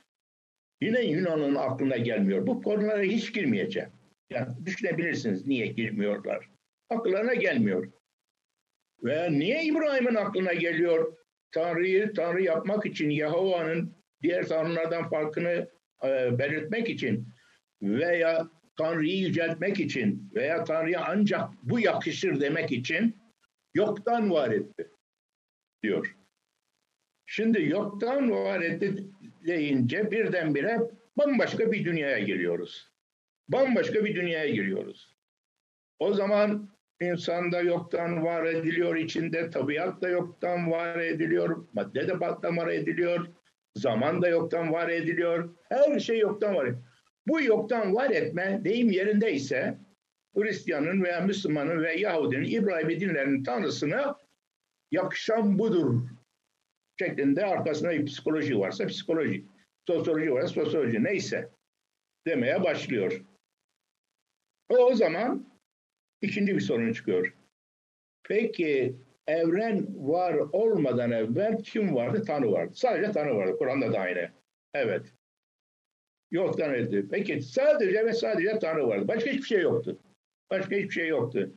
Yine 0.82 1.02
Yunan'ın 1.02 1.56
aklına 1.56 1.98
gelmiyor. 1.98 2.48
Bu 2.48 2.62
konulara 2.62 3.02
hiç 3.02 3.34
girmeyeceğim. 3.34 3.90
Yani 4.30 4.66
düşünebilirsiniz 4.66 5.48
niye 5.48 5.68
girmiyorlar. 5.68 6.50
Akıllarına 6.90 7.34
gelmiyor. 7.34 7.92
Veya 9.04 9.30
niye 9.30 9.64
İbrahim'in 9.64 10.16
aklına 10.16 10.54
geliyor? 10.54 11.18
Tanrı'yı 11.52 12.14
Tanrı 12.14 12.42
yapmak 12.42 12.86
için 12.86 13.10
Yahova'nın 13.10 13.96
diğer 14.26 14.48
tanrılardan 14.48 15.10
farkını 15.10 15.70
e, 16.04 16.40
belirtmek 16.40 16.90
için 16.90 17.28
veya 17.82 18.50
Tanrı'yı 18.78 19.18
yüceltmek 19.18 19.80
için 19.80 20.32
veya 20.36 20.64
Tanrı'ya 20.64 21.06
ancak 21.08 21.50
bu 21.64 21.80
yakışır 21.80 22.42
demek 22.42 22.72
için 22.72 23.18
yoktan 23.74 24.32
var 24.32 24.52
etti 24.52 24.90
diyor. 25.84 26.16
Şimdi 27.26 27.70
yoktan 27.70 28.32
var 28.32 28.62
etti 28.62 29.04
deyince 29.48 30.12
birdenbire 30.12 30.80
bambaşka 31.18 31.72
bir 31.72 31.86
dünyaya 31.86 32.20
giriyoruz. 32.20 32.92
Bambaşka 33.48 34.06
bir 34.06 34.16
dünyaya 34.16 34.50
giriyoruz. 34.50 35.16
O 36.00 36.14
zaman 36.14 36.70
insanda 37.02 37.62
yoktan 37.62 38.24
var 38.24 38.46
ediliyor, 38.46 38.96
içinde 38.96 39.50
tabiat 39.50 40.02
da 40.02 40.10
yoktan 40.10 40.72
var 40.72 41.00
ediliyor, 41.00 41.68
madde 41.74 42.08
de 42.08 42.20
var 42.20 42.68
ediliyor, 42.68 43.28
zaman 43.76 44.22
da 44.22 44.28
yoktan 44.28 44.74
var 44.74 44.90
ediliyor, 44.90 45.56
her 45.70 46.00
şey 46.00 46.20
yoktan 46.20 46.56
var. 46.56 46.76
Bu 47.28 47.42
yoktan 47.42 47.96
var 47.96 48.10
etme 48.10 48.62
deyim 48.64 48.92
yerindeyse 48.92 49.78
Hristiyanın 50.36 51.04
veya 51.04 51.22
Müslümanın 51.22 51.84
veya 51.84 51.94
Yahudinin, 51.94 52.46
İbrahim 52.46 52.90
dinlerinin 52.90 53.44
tanrısına 53.44 54.18
yakışan 54.92 55.60
budur 55.60 56.02
şeklinde 57.00 57.46
arkasında 57.46 57.92
bir 57.92 58.06
psikoloji 58.06 58.60
varsa 58.60 58.88
psikoloji, 58.88 59.46
sosyoloji 59.88 60.34
varsa 60.34 60.48
sosyoloji 60.48 61.04
neyse 61.04 61.50
demeye 62.28 62.64
başlıyor. 62.64 63.26
O 64.70 64.96
zaman 64.96 65.50
ikinci 66.22 66.56
bir 66.56 66.62
sorun 66.62 66.94
çıkıyor. 66.94 67.34
Peki 68.24 68.96
evren 69.28 69.88
var 70.08 70.34
olmadan 70.34 71.12
evvel 71.12 71.64
kim 71.64 71.96
vardı? 71.96 72.24
Tanrı 72.28 72.52
vardı. 72.52 72.72
Sadece 72.76 73.12
Tanrı 73.12 73.36
vardı. 73.36 73.58
Kur'an'da 73.58 73.94
da 73.94 74.00
aynı. 74.00 74.30
Evet. 74.74 75.14
Yoktan 76.32 76.74
öldü. 76.74 77.08
Peki 77.12 77.42
sadece 77.42 78.06
ve 78.06 78.14
sadece 78.14 78.60
Tanrı 78.60 78.88
vardı. 78.88 79.08
Başka 79.08 79.32
hiçbir 79.32 79.48
şey 79.48 79.62
yoktu. 79.62 80.00
Başka 80.52 80.76
hiçbir 80.76 80.94
şey 80.94 81.08
yoktu. 81.08 81.52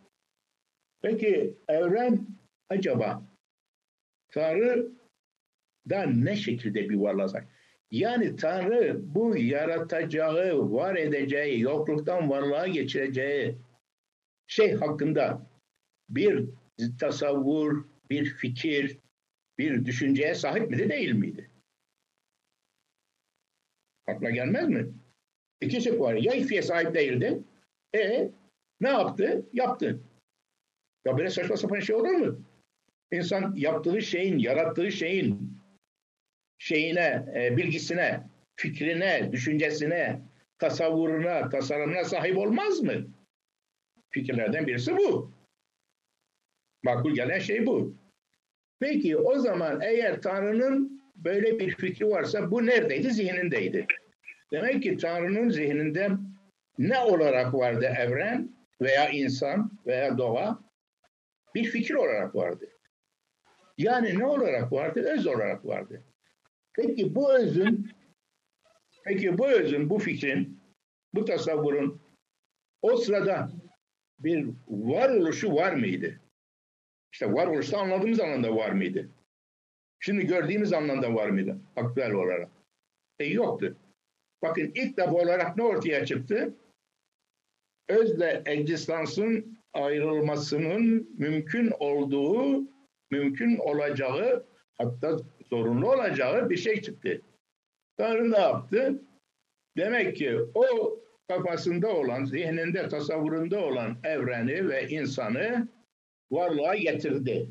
Peki 1.03 1.55
evren 1.69 2.27
acaba 2.71 3.23
Tanrı 4.33 4.93
da 5.91 6.03
ne 6.03 6.37
şekilde 6.37 6.89
bir 6.89 6.97
varlığa? 6.97 7.45
Yani 7.91 8.37
Tanrı 8.37 9.15
bu 9.15 9.37
yaratacağı, 9.37 10.73
var 10.73 10.97
edeceği, 10.97 11.61
yokluktan 11.61 12.31
varlığa 12.31 12.67
geçireceği 12.67 13.57
şey 14.47 14.75
hakkında 14.75 15.47
bir 16.09 16.49
tasavvur, 17.01 17.85
bir 18.11 18.25
fikir, 18.25 18.99
bir 19.59 19.85
düşünceye 19.85 20.35
sahip 20.35 20.71
miydi 20.71 20.89
değil 20.89 21.13
miydi? 21.13 21.51
Aklına 24.07 24.31
gelmez 24.31 24.69
mi? 24.69 24.87
İki 25.61 25.81
şık 25.81 26.01
var. 26.01 26.15
Ya 26.15 26.35
ifiye 26.35 26.63
sahip 26.63 26.95
değildi. 26.95 27.43
E 27.95 28.31
ne 28.81 28.89
yaptı? 28.89 29.47
Yaptı. 29.53 30.01
Ya 31.05 31.19
böyle 31.19 31.31
saçma 31.31 31.57
sapan 31.57 31.81
şey 31.81 31.97
olur 31.97 32.11
mu? 32.11 32.41
İnsan 33.13 33.55
yaptığı 33.57 34.03
şeyin, 34.03 34.39
yarattığı 34.39 34.93
şeyin 34.93 35.59
şeyine, 36.59 37.27
e, 37.35 37.57
bilgisine, 37.57 38.21
fikrine, 38.57 39.33
düşüncesine, 39.33 40.21
tasavvuruna, 40.59 41.49
tasarımına 41.49 42.05
sahip 42.05 42.39
olmaz 42.39 42.81
mı? 42.81 43.07
Fikirlerden 44.11 44.67
birisi 44.67 44.97
bu. 44.97 45.38
Makul 46.83 47.15
gelen 47.15 47.39
şey 47.39 47.67
bu. 47.67 47.97
Peki 48.81 49.17
o 49.17 49.39
zaman 49.39 49.81
eğer 49.81 50.23
Tanrı'nın 50.23 51.03
böyle 51.17 51.59
bir 51.59 51.75
fikri 51.75 52.09
varsa 52.09 52.51
bu 52.51 52.67
neredeydi? 52.67 53.11
Zihnindeydi. 53.11 53.87
Demek 54.53 54.83
ki 54.83 54.97
Tanrı'nın 54.97 55.49
zihninde 55.51 56.11
ne 56.79 56.99
olarak 56.99 57.55
vardı 57.55 57.93
evren? 57.99 58.59
veya 58.81 59.09
insan 59.09 59.71
veya 59.87 60.19
doğa 60.19 60.65
bir 61.55 61.65
fikir 61.65 61.95
olarak 61.95 62.35
vardı. 62.35 62.69
Yani 63.79 64.19
ne 64.19 64.27
olarak 64.27 64.73
vardı? 64.73 65.01
Öz 65.01 65.27
olarak 65.27 65.67
vardı. 65.67 66.05
Peki 66.73 67.15
bu 67.15 67.35
özün 67.35 67.91
peki 69.05 69.39
bu 69.39 69.49
özün, 69.49 69.91
bu 69.91 69.99
fikrin, 69.99 70.61
bu 71.15 71.25
tasavvurun 71.25 72.03
o 72.83 72.97
sırada 72.97 73.51
bir 74.19 74.49
varoluşu 74.69 75.55
var 75.55 75.73
mıydı? 75.73 76.21
İşte 77.19 77.33
varoluşta 77.33 77.79
anladığımız 77.79 78.21
anlamda 78.21 78.57
var 78.57 78.71
mıydı? 78.71 79.09
Şimdi 80.01 80.27
gördüğümüz 80.27 80.73
anlamda 80.73 81.15
var 81.15 81.29
mıydı? 81.29 81.59
Aktüel 81.77 82.13
olarak. 82.13 82.49
E 83.19 83.25
yoktu. 83.25 83.77
Bakın 84.43 84.73
ilk 84.75 84.97
defa 84.97 85.13
olarak 85.13 85.57
ne 85.57 85.63
ortaya 85.63 86.07
çıktı? 86.07 86.55
Özle 87.89 88.43
egzistansın 88.47 89.59
ayrılmasının 89.75 91.11
mümkün 91.19 91.73
olduğu, 91.79 92.63
mümkün 93.11 93.57
olacağı, 93.57 94.45
hatta 94.79 95.17
zorunlu 95.51 95.93
olacağı 95.93 96.51
bir 96.51 96.57
şey 96.57 96.83
çıktı. 96.83 97.23
Tanrı 97.97 98.33
ne 98.33 98.39
yaptı? 98.39 99.03
Demek 99.77 100.17
ki 100.17 100.39
o 100.55 100.99
kafasında 101.29 101.89
olan, 101.89 102.25
zihninde, 102.25 102.89
tasavvurunda 102.89 103.61
olan 103.61 103.97
evreni 104.05 104.69
ve 104.69 104.89
insanı 104.89 105.69
varlığa 106.31 106.77
getirdi. 106.77 107.49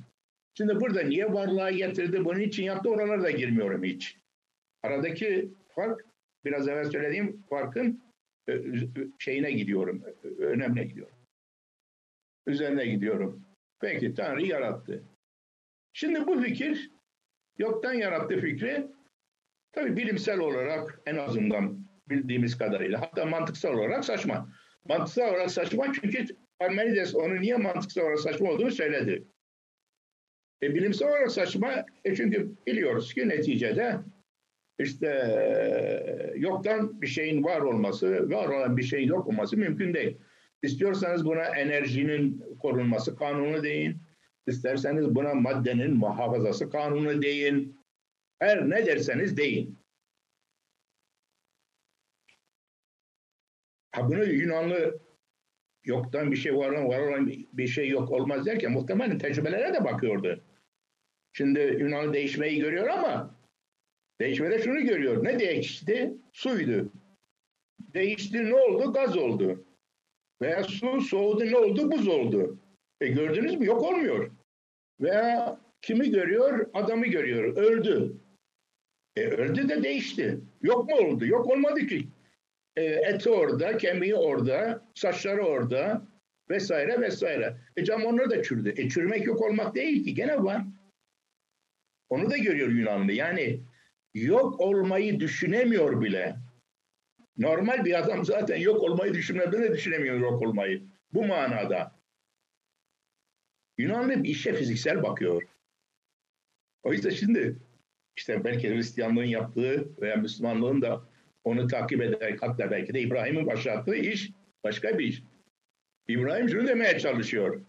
Şimdi 0.58 0.80
burada 0.80 1.02
niye 1.02 1.34
varlığa 1.34 1.72
getirdi, 1.72 2.26
bunun 2.26 2.40
için 2.40 2.64
yaptı 2.64 2.90
oralara 2.90 3.24
da 3.24 3.32
girmiyorum 3.32 3.84
hiç. 3.84 4.18
Aradaki 4.84 5.50
fark, 5.70 6.06
biraz 6.46 6.68
evvel 6.68 6.92
söylediğim 6.92 7.44
farkın 7.50 8.02
e, 8.50 8.62
şeyine 9.20 9.52
gidiyorum, 9.52 10.04
önemine 10.40 10.84
gidiyorum. 10.84 11.16
Üzerine 12.48 12.86
gidiyorum. 12.86 13.46
Peki 13.80 14.14
Tanrı 14.14 14.46
yarattı. 14.46 15.04
Şimdi 15.94 16.28
bu 16.28 16.42
fikir, 16.42 16.92
yoktan 17.58 17.94
yarattı 17.94 18.40
fikri, 18.42 18.88
tabi 19.72 19.98
bilimsel 19.98 20.40
olarak 20.40 21.02
en 21.06 21.16
azından 21.16 21.88
bildiğimiz 22.10 22.58
kadarıyla, 22.58 23.02
hatta 23.02 23.26
mantıksal 23.26 23.74
olarak 23.74 24.06
saçma. 24.06 24.50
Mantıksal 24.86 25.30
olarak 25.30 25.52
saçma 25.52 25.94
çünkü 25.94 26.26
Parmenides 26.60 27.16
onu 27.16 27.42
niye 27.42 27.58
mantıksal 27.58 28.02
olarak 28.02 28.20
saçma 28.20 28.52
olduğunu 28.52 28.72
söyledi. 28.72 29.28
E, 30.64 30.76
bilimsel 30.76 31.10
olarak 31.10 31.32
saçma 31.32 31.86
e 32.06 32.16
çünkü 32.16 32.52
biliyoruz 32.68 33.14
ki 33.14 33.30
neticede 33.30 34.00
işte 34.80 35.10
yoktan 36.36 37.02
bir 37.02 37.08
şeyin 37.08 37.44
var 37.44 37.62
olması, 37.62 38.30
var 38.30 38.48
olan 38.48 38.78
bir 38.78 38.84
şeyin 38.84 39.08
yok 39.08 39.28
olması 39.28 39.58
mümkün 39.58 39.94
değil. 39.94 40.18
İstiyorsanız 40.64 41.26
buna 41.26 41.44
enerjinin 41.44 42.46
korunması 42.62 43.16
kanunu 43.16 43.64
deyin. 43.64 43.98
İsterseniz 44.48 45.16
buna 45.16 45.34
maddenin 45.34 45.94
muhafazası 45.94 46.70
kanunu 46.70 47.22
deyin. 47.22 47.78
Her 48.40 48.70
ne 48.70 48.86
derseniz 48.86 49.38
deyin. 49.38 49.80
Ha 53.92 54.10
bunu 54.10 54.26
Yunanlı 54.26 55.00
yoktan 55.88 56.32
bir 56.32 56.38
şey 56.38 56.56
var 56.56 56.72
olan, 56.72 56.88
var 56.88 57.00
olan 57.00 57.32
bir 57.54 57.68
şey 57.68 57.90
yok 57.90 58.12
olmaz 58.12 58.46
derken 58.46 58.72
muhtemelen 58.72 59.18
tecrübelere 59.18 59.74
de 59.74 59.84
bakıyordu. 59.84 60.44
Şimdi 61.34 61.78
Yunan 61.80 62.14
değişmeyi 62.14 62.60
görüyor 62.60 62.88
ama 62.88 63.36
değişmede 64.22 64.60
şunu 64.60 64.82
görüyor. 64.82 65.24
Ne 65.24 65.40
değişti? 65.40 66.14
Suydu. 66.34 66.92
Değişti 67.94 68.46
ne 68.46 68.56
oldu? 68.56 68.94
Gaz 68.94 69.18
oldu. 69.18 69.64
Veya 70.42 70.64
su 70.64 71.02
soğudu 71.02 71.46
ne 71.46 71.58
oldu? 71.58 71.92
Buz 71.92 72.08
oldu. 72.08 72.60
E 73.02 73.08
gördünüz 73.08 73.56
mü? 73.56 73.66
Yok 73.66 73.84
olmuyor. 73.84 74.32
Veya 75.02 75.60
kimi 75.82 76.12
görüyor? 76.12 76.70
Adamı 76.74 77.06
görüyor. 77.06 77.58
Öldü. 77.58 78.14
E 79.16 79.28
öldü 79.28 79.70
de 79.70 79.84
değişti. 79.84 80.40
Yok 80.62 80.90
mu 80.90 80.96
oldu? 80.96 81.26
Yok 81.26 81.48
olmadı 81.48 81.88
ki. 81.88 82.08
E, 82.78 82.84
eti 82.84 83.30
orada, 83.30 83.78
kemiği 83.78 84.16
orada, 84.16 84.86
saçları 84.94 85.42
orada 85.46 86.08
vesaire 86.50 87.02
vesaire. 87.02 87.58
E 87.78 87.84
cam 87.84 88.06
onları 88.06 88.30
da 88.30 88.44
çürüdü. 88.44 88.74
E 88.78 88.90
çürümek 88.90 89.26
yok 89.26 89.42
olmak 89.42 89.76
değil 89.76 90.04
ki. 90.04 90.14
Gene 90.14 90.44
var. 90.44 90.62
Onu 92.10 92.30
da 92.32 92.38
görüyor 92.38 92.70
Yunanlı. 92.70 93.12
Yani 93.12 93.64
yok 94.14 94.60
olmayı 94.60 95.20
düşünemiyor 95.20 96.02
bile. 96.02 96.36
Normal 97.38 97.86
bir 97.86 98.00
adam 98.00 98.26
zaten 98.26 98.58
yok 98.58 98.84
olmayı 98.84 99.14
düşünmeden 99.14 99.64
de 99.64 99.74
düşünemiyor 99.74 100.20
yok 100.20 100.42
olmayı. 100.42 100.84
Bu 101.14 101.26
manada. 101.26 101.96
Yunanlı 103.78 104.24
bir 104.24 104.30
işe 104.30 104.54
fiziksel 104.54 105.04
bakıyor. 105.04 105.44
O 106.84 106.94
yüzden 106.94 107.10
şimdi 107.10 107.58
işte 108.18 108.44
belki 108.44 108.70
Hristiyanlığın 108.70 109.24
yaptığı 109.24 110.02
veya 110.02 110.16
Müslümanlığın 110.16 110.82
da 110.82 111.07
onu 111.48 111.68
takip 111.68 112.02
ederek 112.02 112.42
hatta 112.42 112.72
belki 112.72 112.94
de 112.94 113.02
İbrahim'in 113.02 113.48
başlattığı 113.48 113.96
iş 113.96 114.32
başka 114.64 115.00
bir 115.00 115.06
iş. 115.06 115.24
İbrahim 116.08 116.50
şunu 116.50 116.68
demeye 116.68 117.00
çalışıyor. 117.00 117.62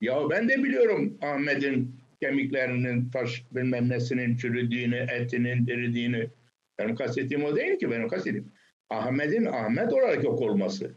Ya 0.00 0.30
ben 0.30 0.48
de 0.48 0.64
biliyorum 0.64 1.18
Ahmet'in 1.22 2.00
kemiklerinin 2.22 3.10
taş 3.10 3.44
bilmem 3.52 3.88
nesinin 3.88 4.36
çürüdüğünü, 4.36 5.06
etinin 5.10 5.66
diridiğini. 5.66 6.30
Benim 6.78 6.96
kastettiğim 6.96 7.44
o 7.44 7.56
değil 7.56 7.78
ki 7.78 7.90
benim 7.90 8.08
kastettiğim. 8.08 8.52
Ahmet'in 8.90 9.46
Ahmet 9.46 9.92
olarak 9.92 10.24
yok 10.24 10.40
olması. 10.40 10.94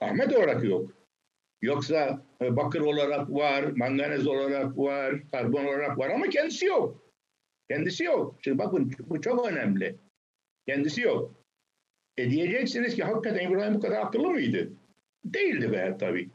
Ahmet 0.00 0.36
olarak 0.36 0.64
yok. 0.64 0.92
Yoksa 1.62 2.26
e, 2.42 2.56
bakır 2.56 2.80
olarak 2.80 3.30
var, 3.30 3.62
manganez 3.62 4.26
olarak 4.26 4.78
var, 4.78 5.30
karbon 5.30 5.64
olarak 5.64 5.98
var 5.98 6.10
ama 6.10 6.28
kendisi 6.28 6.66
yok. 6.66 7.02
Kendisi 7.70 8.04
yok. 8.04 8.38
Şimdi 8.40 8.58
bakın 8.58 8.92
bu 9.08 9.20
çok 9.20 9.48
önemli. 9.48 9.96
Kendisi 10.66 11.00
yok. 11.00 11.44
E 12.16 12.30
diyeceksiniz 12.30 12.94
ki 12.94 13.02
hakikaten 13.02 13.48
İbrahim 13.48 13.74
bu 13.74 13.80
kadar 13.80 14.00
akıllı 14.00 14.30
mıydı? 14.30 14.72
Değildi 15.24 15.72
be 15.72 15.96
tabii. 16.00 16.30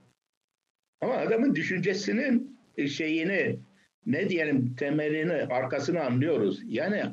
Ama 1.01 1.13
adamın 1.13 1.55
düşüncesinin 1.55 2.59
şeyini 2.88 3.59
ne 4.05 4.29
diyelim 4.29 4.75
temelini 4.75 5.33
arkasını 5.33 6.03
anlıyoruz. 6.03 6.61
Yani 6.65 7.03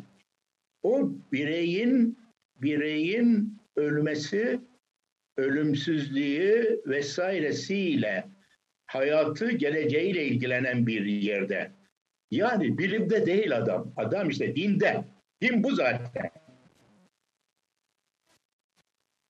o 0.82 1.12
bireyin 1.32 2.18
bireyin 2.56 3.58
ölmesi, 3.76 4.60
ölümsüzlüğü 5.36 6.82
vesairesiyle 6.86 8.24
hayatı 8.86 9.50
geleceğiyle 9.50 10.26
ilgilenen 10.26 10.86
bir 10.86 11.04
yerde. 11.04 11.70
Yani 12.30 12.78
bilimde 12.78 13.26
değil 13.26 13.56
adam. 13.56 13.92
Adam 13.96 14.30
işte 14.30 14.56
dinde. 14.56 15.04
Din 15.42 15.64
bu 15.64 15.74
zaten. 15.74 16.30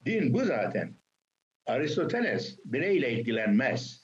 Din 0.06 0.34
bu 0.34 0.44
zaten. 0.44 0.94
Aristoteles 1.66 2.58
bireyle 2.64 3.12
ilgilenmez. 3.12 4.02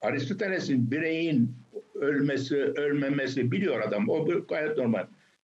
Aristoteles'in 0.00 0.90
bireyin 0.90 1.56
ölmesi, 1.94 2.56
ölmemesi 2.56 3.52
biliyor 3.52 3.80
adam. 3.80 4.08
O 4.08 4.26
gayet 4.48 4.76
normal. 4.76 5.06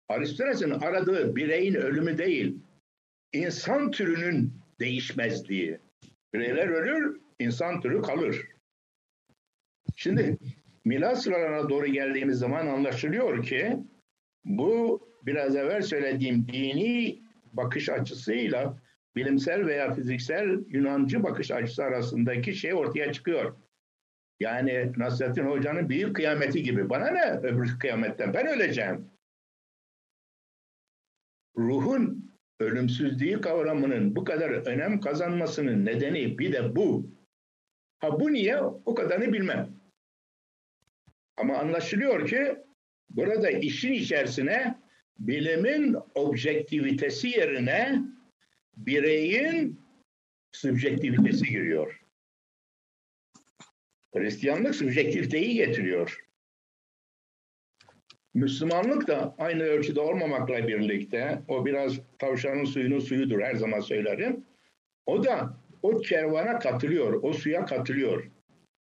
Aristoteles'in 0.09 0.69
aradığı 0.69 1.35
bireyin 1.35 1.73
ölümü 1.73 2.17
değil, 2.17 2.57
insan 3.33 3.91
türünün 3.91 4.53
değişmezliği. 4.79 5.79
Bireyler 6.33 6.67
ölür, 6.67 7.21
insan 7.39 7.81
türü 7.81 8.01
kalır. 8.01 8.47
Şimdi 9.95 10.37
milat 10.85 11.23
sıralarına 11.23 11.69
doğru 11.69 11.85
geldiğimiz 11.85 12.39
zaman 12.39 12.67
anlaşılıyor 12.67 13.43
ki 13.43 13.77
bu 14.45 15.01
biraz 15.25 15.55
evvel 15.55 15.81
söylediğim 15.81 16.47
dini 16.47 17.19
bakış 17.53 17.89
açısıyla 17.89 18.77
bilimsel 19.17 19.65
veya 19.65 19.93
fiziksel 19.93 20.59
Yunancı 20.67 21.23
bakış 21.23 21.51
açısı 21.51 21.83
arasındaki 21.83 22.55
şey 22.55 22.73
ortaya 22.73 23.13
çıkıyor. 23.13 23.55
Yani 24.39 24.91
Nasrettin 24.97 25.45
Hoca'nın 25.45 25.89
büyük 25.89 26.15
kıyameti 26.15 26.63
gibi. 26.63 26.89
Bana 26.89 27.11
ne 27.11 27.31
öbür 27.31 27.79
kıyametten? 27.79 28.33
Ben 28.33 28.47
öleceğim. 28.47 29.09
Ruhun 31.57 32.31
ölümsüzlüğü 32.59 33.41
kavramının 33.41 34.15
bu 34.15 34.23
kadar 34.23 34.49
önem 34.49 35.01
kazanmasının 35.01 35.85
nedeni 35.85 36.39
bir 36.39 36.53
de 36.53 36.75
bu. 36.75 37.09
Ha 37.99 38.19
bu 38.19 38.33
niye? 38.33 38.61
O 38.61 38.95
kadarını 38.95 39.33
bilmem. 39.33 39.69
Ama 41.37 41.57
anlaşılıyor 41.57 42.27
ki 42.27 42.57
burada 43.09 43.49
işin 43.49 43.93
içerisine 43.93 44.79
bilimin 45.19 45.95
objektivitesi 46.15 47.27
yerine 47.27 48.01
bireyin 48.77 49.81
subjektivitesi 50.51 51.45
giriyor. 51.45 52.01
Hristiyanlık 54.15 54.75
subjektiviteyi 54.75 55.53
getiriyor. 55.53 56.27
Müslümanlık 58.33 59.07
da 59.07 59.35
aynı 59.37 59.63
ölçüde 59.63 59.99
olmamakla 59.99 60.67
birlikte, 60.67 61.41
o 61.47 61.65
biraz 61.65 61.99
tavşanın 62.19 62.65
suyunun 62.65 62.99
suyudur 62.99 63.41
her 63.41 63.55
zaman 63.55 63.79
söylerim. 63.79 64.45
O 65.05 65.23
da 65.23 65.57
o 65.83 66.01
kervana 66.01 66.59
katılıyor, 66.59 67.19
o 67.23 67.33
suya 67.33 67.65
katılıyor. 67.65 68.31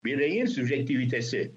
Bireyin 0.04 0.46
sübjektivitesi. 0.46 1.50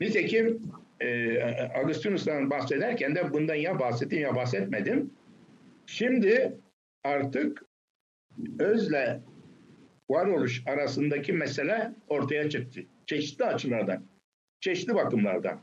Nitekim 0.00 0.62
e, 1.00 1.42
Agustinus'tan 1.74 2.50
bahsederken 2.50 3.14
de 3.14 3.32
bundan 3.32 3.54
ya 3.54 3.78
bahsettim 3.78 4.20
ya 4.20 4.36
bahsetmedim. 4.36 5.10
Şimdi 5.86 6.58
artık 7.04 7.64
özle 8.58 9.20
varoluş 10.10 10.62
arasındaki 10.66 11.32
mesele 11.32 11.92
ortaya 12.08 12.50
çıktı. 12.50 12.80
Çeşitli 13.06 13.44
açılardan, 13.44 14.04
çeşitli 14.60 14.94
bakımlardan. 14.94 15.60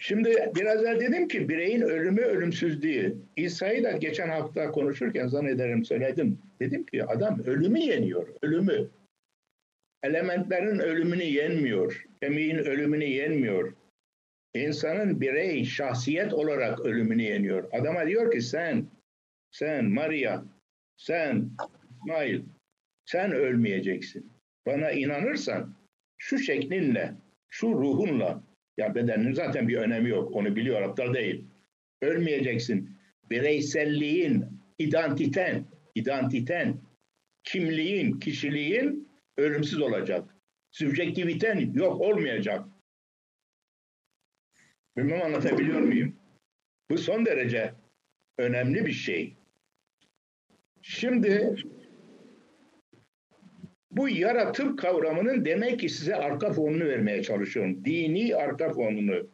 Şimdi 0.00 0.52
biraz 0.56 0.82
evvel 0.82 1.00
dedim 1.00 1.28
ki 1.28 1.48
bireyin 1.48 1.80
ölümü 1.80 2.20
ölümsüzlüğü. 2.20 3.16
İsa'yı 3.36 3.84
da 3.84 3.92
geçen 3.92 4.28
hafta 4.28 4.70
konuşurken 4.70 5.26
zannederim 5.26 5.84
söyledim. 5.84 6.38
Dedim 6.60 6.86
ki 6.86 7.04
adam 7.04 7.40
ölümü 7.46 7.78
yeniyor, 7.78 8.28
ölümü. 8.42 8.88
Elementlerin 10.02 10.78
ölümünü 10.78 11.22
yenmiyor, 11.22 12.06
kemiğin 12.22 12.56
ölümünü 12.56 13.04
yenmiyor. 13.04 13.72
İnsanın 14.54 15.20
birey, 15.20 15.64
şahsiyet 15.64 16.34
olarak 16.34 16.80
ölümünü 16.80 17.22
yeniyor. 17.22 17.68
Adama 17.72 18.06
diyor 18.06 18.32
ki 18.32 18.42
sen, 18.42 18.86
sen 19.50 19.84
Maria, 19.84 20.44
sen 20.96 21.50
İsmail, 21.90 22.42
sen 23.04 23.32
ölmeyeceksin. 23.32 24.32
Bana 24.66 24.90
inanırsan 24.90 25.74
şu 26.18 26.38
şeklinle, 26.38 27.14
şu 27.48 27.68
ruhunla, 27.68 28.42
ya 28.76 28.94
bedenin 28.94 29.32
zaten 29.32 29.68
bir 29.68 29.76
önemi 29.76 30.08
yok, 30.08 30.32
onu 30.32 30.56
biliyor, 30.56 30.82
aptal 30.82 31.14
değil. 31.14 31.44
Ölmeyeceksin. 32.02 32.98
Bireyselliğin, 33.30 34.60
identiten, 34.78 35.64
identiten, 35.94 36.80
kimliğin, 37.44 38.20
kişiliğin 38.20 39.08
ölümsüz 39.36 39.80
olacak. 39.80 40.34
Sübjektiviten 40.70 41.72
yok 41.74 42.00
olmayacak. 42.00 42.64
Bilmem 44.96 45.22
anlatabiliyor 45.22 45.80
muyum? 45.80 46.16
Bu 46.90 46.98
son 46.98 47.26
derece 47.26 47.74
önemli 48.38 48.86
bir 48.86 48.92
şey. 48.92 49.37
Şimdi 50.90 51.54
bu 53.90 54.08
yaratım 54.08 54.76
kavramının 54.76 55.44
demek 55.44 55.80
ki 55.80 55.88
size 55.88 56.16
arka 56.16 56.52
fonunu 56.52 56.84
vermeye 56.84 57.22
çalışıyorum. 57.22 57.84
Dini 57.84 58.36
arka 58.36 58.72
fonunu, 58.72 59.30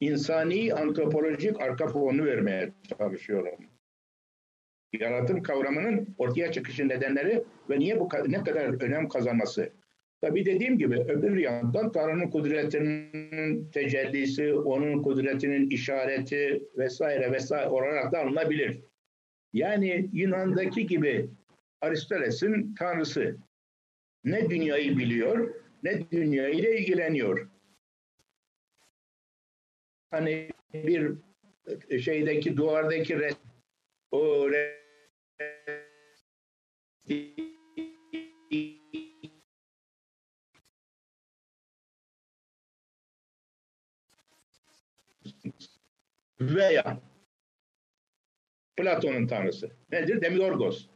insani 0.00 0.74
antropolojik 0.74 1.60
arka 1.60 1.88
fonunu 1.88 2.24
vermeye 2.24 2.72
çalışıyorum. 2.98 3.54
Yaratım 5.00 5.42
kavramının 5.42 6.14
ortaya 6.18 6.52
çıkışı 6.52 6.88
nedenleri 6.88 7.44
ve 7.70 7.78
niye 7.78 8.00
bu 8.00 8.08
ne 8.28 8.44
kadar 8.44 8.82
önem 8.82 9.08
kazanması. 9.08 9.72
Tabi 10.20 10.44
dediğim 10.44 10.78
gibi 10.78 10.94
öbür 10.94 11.36
yandan 11.36 11.92
Tanrı'nın 11.92 12.30
kudretinin 12.30 13.70
tecellisi, 13.70 14.54
onun 14.54 15.02
kudretinin 15.02 15.70
işareti 15.70 16.62
vesaire 16.76 17.32
vesaire 17.32 17.68
olarak 17.68 18.12
da 18.12 18.18
alınabilir. 18.18 18.80
Yani 19.52 20.10
Yunan'daki 20.12 20.86
gibi 20.86 21.30
Aristoteles'in 21.80 22.74
tanrısı 22.74 23.36
ne 24.24 24.50
dünyayı 24.50 24.98
biliyor 24.98 25.54
ne 25.82 26.10
dünyayla 26.10 26.70
ilgileniyor. 26.70 27.48
Hani 30.10 30.50
bir 30.74 31.16
şeydeki 32.00 32.56
duvardaki 32.56 33.18
res, 33.18 33.36
o 34.10 34.50
res, 34.50 34.76
veya 46.40 47.00
Platon'un 48.76 49.26
tanrısı. 49.26 49.70
Nedir? 49.92 50.22
Demiorgos. 50.22 50.86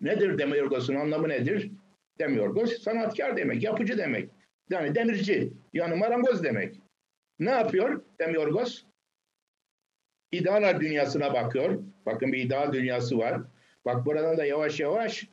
Nedir 0.00 0.38
Demiorgos'un 0.38 0.94
anlamı 0.94 1.28
nedir? 1.28 1.70
Demiorgos 2.18 2.82
sanatkar 2.82 3.36
demek, 3.36 3.62
yapıcı 3.62 3.98
demek. 3.98 4.30
Yani 4.70 4.94
demirci, 4.94 5.52
yani 5.72 5.94
marangoz 5.94 6.44
demek. 6.44 6.80
Ne 7.38 7.50
yapıyor 7.50 8.02
Demiorgos? 8.20 8.84
İdealar 10.32 10.80
dünyasına 10.80 11.34
bakıyor. 11.34 11.82
Bakın 12.06 12.32
bir 12.32 12.38
ideal 12.38 12.72
dünyası 12.72 13.18
var. 13.18 13.40
Bak 13.84 14.06
buradan 14.06 14.36
da 14.36 14.44
yavaş 14.44 14.80
yavaş 14.80 15.26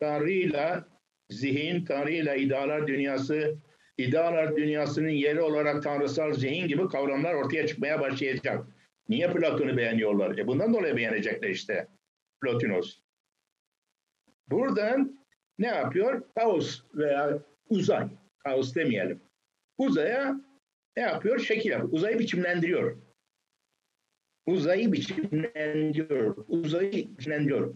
Tanrı'yla 0.00 0.88
zihin, 1.30 1.84
Tanrı'yla 1.84 2.34
idealar 2.34 2.86
dünyası, 2.86 3.56
idealar 3.98 4.56
dünyasının 4.56 5.08
yeri 5.08 5.40
olarak 5.40 5.82
tanrısal 5.82 6.32
zihin 6.32 6.68
gibi 6.68 6.88
kavramlar 6.88 7.34
ortaya 7.34 7.66
çıkmaya 7.66 8.00
başlayacak. 8.00 8.66
Niye 9.08 9.32
Platon'u 9.32 9.76
beğeniyorlar? 9.76 10.38
E 10.38 10.46
bundan 10.46 10.74
dolayı 10.74 10.96
beğenecekler 10.96 11.48
işte. 11.48 11.88
Plotinos. 12.40 12.98
Buradan 14.48 15.18
ne 15.58 15.66
yapıyor? 15.66 16.22
Kaos 16.34 16.82
veya 16.94 17.38
uzay. 17.68 18.08
Kaos 18.38 18.74
demeyelim. 18.74 19.20
Uzaya 19.78 20.40
ne 20.96 21.02
yapıyor? 21.02 21.38
Şekil 21.38 21.70
yapıyor. 21.70 21.92
Uzayı 21.92 22.18
biçimlendiriyor. 22.18 22.98
Uzayı 24.46 24.92
biçimlendiriyor. 24.92 26.44
Uzayı 26.48 27.18
biçimlendiriyor. 27.18 27.74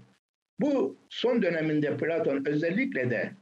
Bu 0.61 0.99
son 1.09 1.43
döneminde 1.43 1.97
Platon 1.97 2.45
özellikle 2.47 3.11
de 3.11 3.33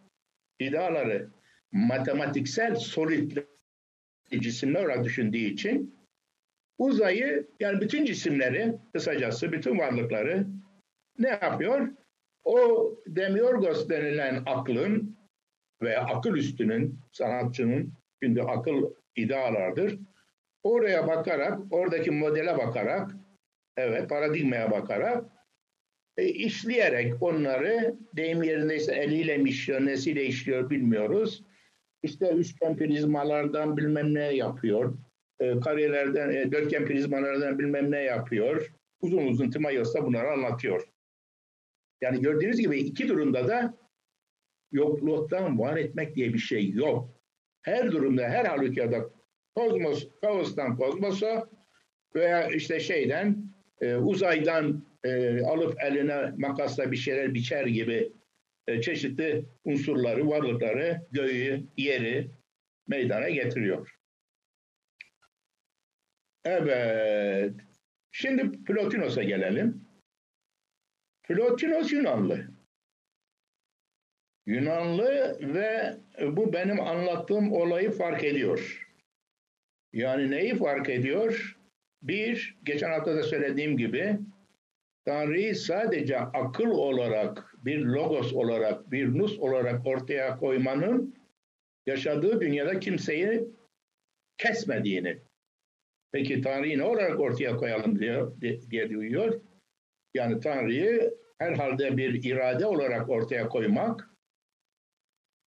ideaları 0.59 1.31
matematiksel 1.73 2.75
solid 2.75 3.37
cisimler 4.31 4.85
olarak 4.85 5.05
düşündüğü 5.05 5.39
için 5.39 5.96
uzayı 6.79 7.47
yani 7.61 7.81
bütün 7.81 8.05
cisimleri 8.05 8.75
kısacası 8.93 9.53
bütün 9.53 9.79
varlıkları 9.79 10.47
ne 11.19 11.29
yapıyor? 11.29 11.89
O 12.45 12.91
demiorgos 13.07 13.89
denilen 13.89 14.43
aklın 14.47 15.17
veya 15.83 16.01
akıl 16.01 16.37
üstünün, 16.37 16.99
sanatçının, 17.13 17.93
şimdi 18.23 18.43
akıl 18.43 18.91
idealardır. 19.17 19.99
Oraya 20.63 21.07
bakarak, 21.07 21.59
oradaki 21.71 22.11
modele 22.11 22.59
bakarak, 22.59 23.11
evet 23.77 24.09
paradigmaya 24.09 24.71
bakarak 24.71 25.25
e, 26.17 26.25
işleyerek 26.29 27.23
onları 27.23 27.97
deyim 28.17 28.43
yerindeyse 28.43 28.95
eliyle 28.95 29.37
mi 29.37 29.49
işliyor, 29.49 29.87
nesiyle 29.87 30.25
işliyor 30.25 30.71
bilmiyoruz. 30.71 31.45
İşte 32.03 32.31
üçgen 32.31 32.77
prizmalardan 32.77 33.77
bilmem 33.77 34.15
ne 34.15 34.35
yapıyor. 34.35 34.99
E, 35.41 35.61
karelerden, 35.61 36.31
e, 36.31 36.53
dörtgen 36.53 36.87
prizmalardan 36.87 37.59
bilmem 37.59 37.91
ne 37.91 38.03
yapıyor. 38.03 38.73
Uzun 39.01 39.27
uzun 39.27 39.51
Timayos'ta 39.51 40.05
bunları 40.05 40.31
anlatıyor. 40.31 40.89
Yani 42.01 42.21
gördüğünüz 42.21 42.61
gibi 42.61 42.79
iki 42.79 43.09
durumda 43.09 43.49
da 43.49 43.75
yokluktan 44.73 45.59
var 45.59 45.77
etmek 45.77 46.17
diye 46.17 46.35
bir 46.35 46.39
şey 46.39 46.71
yok. 46.71 47.09
Her 47.63 47.93
durumda, 47.93 48.23
her 48.23 48.45
halükarda 48.45 49.11
kozmos, 49.55 50.09
kaostan 50.21 50.77
kozmosa 50.77 51.49
veya 52.15 52.49
işte 52.49 52.81
şeyden, 52.81 53.37
e, 53.81 53.95
uzaydan 53.95 54.87
e, 55.05 55.43
alıp 55.43 55.83
eline 55.83 56.33
makasla 56.37 56.93
bir 56.93 56.97
şeyler 56.97 57.35
biçer 57.35 57.67
gibi 57.67 58.13
e, 58.67 58.81
çeşitli 58.81 59.45
unsurları, 59.65 60.29
varlıkları, 60.29 61.01
göğü, 61.13 61.63
yeri 61.77 62.31
meydana 62.89 63.29
getiriyor. 63.29 63.96
Evet. 66.47 67.55
Şimdi 68.13 68.65
Plotinos'a 68.65 69.23
gelelim. 69.23 69.85
Plotinos 71.29 71.93
Yunanlı. 71.93 72.47
Yunanlı 74.47 75.39
ve 75.41 75.97
bu 76.21 76.53
benim 76.53 76.81
anlattığım 76.81 77.53
olayı 77.53 77.91
fark 77.91 78.25
ediyor. 78.25 78.89
Yani 79.93 80.31
neyi 80.31 80.55
fark 80.55 80.89
ediyor? 80.89 81.57
Bir, 82.03 82.57
geçen 82.63 82.91
hafta 82.91 83.17
da 83.17 83.23
söylediğim 83.23 83.77
gibi 83.77 84.19
Tanrı'yı 85.05 85.55
sadece 85.57 86.19
akıl 86.19 86.71
olarak, 86.71 87.55
bir 87.59 87.79
logos 87.79 88.33
olarak, 88.33 88.91
bir 88.91 89.19
nus 89.19 89.39
olarak 89.39 89.87
ortaya 89.87 90.37
koymanın 90.37 91.15
yaşadığı 91.87 92.41
dünyada 92.41 92.81
kimseyi 92.81 93.45
kesmediğini. 94.39 95.26
Peki 96.13 96.41
Tanrı'yı 96.41 96.79
ne 96.79 96.83
olarak 96.83 97.21
ortaya 97.21 97.57
koyalım 97.57 97.99
diyor, 97.99 98.41
diye 98.71 98.91
duyuyor. 98.91 99.41
Yani 100.15 100.41
Tanrı'yı 100.41 101.15
herhalde 101.39 101.97
bir 101.97 102.25
irade 102.25 102.67
olarak 102.67 103.09
ortaya 103.09 103.49
koymak, 103.49 104.11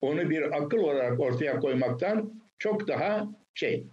onu 0.01 0.29
bir 0.29 0.57
akıl 0.57 0.77
olarak 0.77 1.19
ortaya 1.19 1.59
koymaktan 1.59 2.41
çok 2.59 2.87
daha 2.87 3.27
şey, 3.53 3.87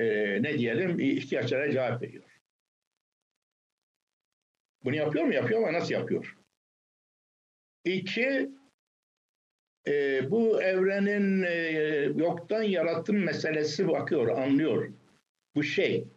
e, 0.00 0.06
ne 0.42 0.58
diyelim, 0.58 1.00
ihtiyaçlara 1.00 1.72
cevap 1.72 2.02
veriyor. 2.02 2.40
Bunu 4.84 4.96
yapıyor 4.96 5.24
mu? 5.24 5.34
Yapıyor 5.34 5.62
ama 5.62 5.72
nasıl 5.72 5.94
yapıyor? 5.94 6.36
İki, 7.84 8.50
e, 9.86 10.20
bu 10.30 10.62
evrenin 10.62 11.42
e, 11.42 11.52
yoktan 12.16 12.62
yaratım 12.62 13.24
meselesi 13.24 13.88
bakıyor, 13.88 14.28
anlıyor. 14.28 14.92
Bu 15.56 15.62
şey. 15.62 16.08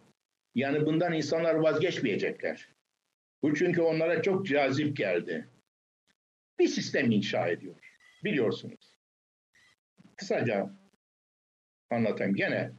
Yani 0.55 0.85
bundan 0.85 1.13
insanlar 1.13 1.55
vazgeçmeyecekler. 1.55 2.69
Bu 3.41 3.55
çünkü 3.55 3.81
onlara 3.81 4.21
çok 4.21 4.45
cazip 4.45 4.97
geldi. 4.97 5.47
Bir 6.59 6.67
sistem 6.67 7.11
inşa 7.11 7.47
ediyor. 7.47 7.75
Biliyorsunuz. 8.23 8.97
Kısaca 10.15 10.69
anlatayım 11.89 12.35
gene. 12.35 12.71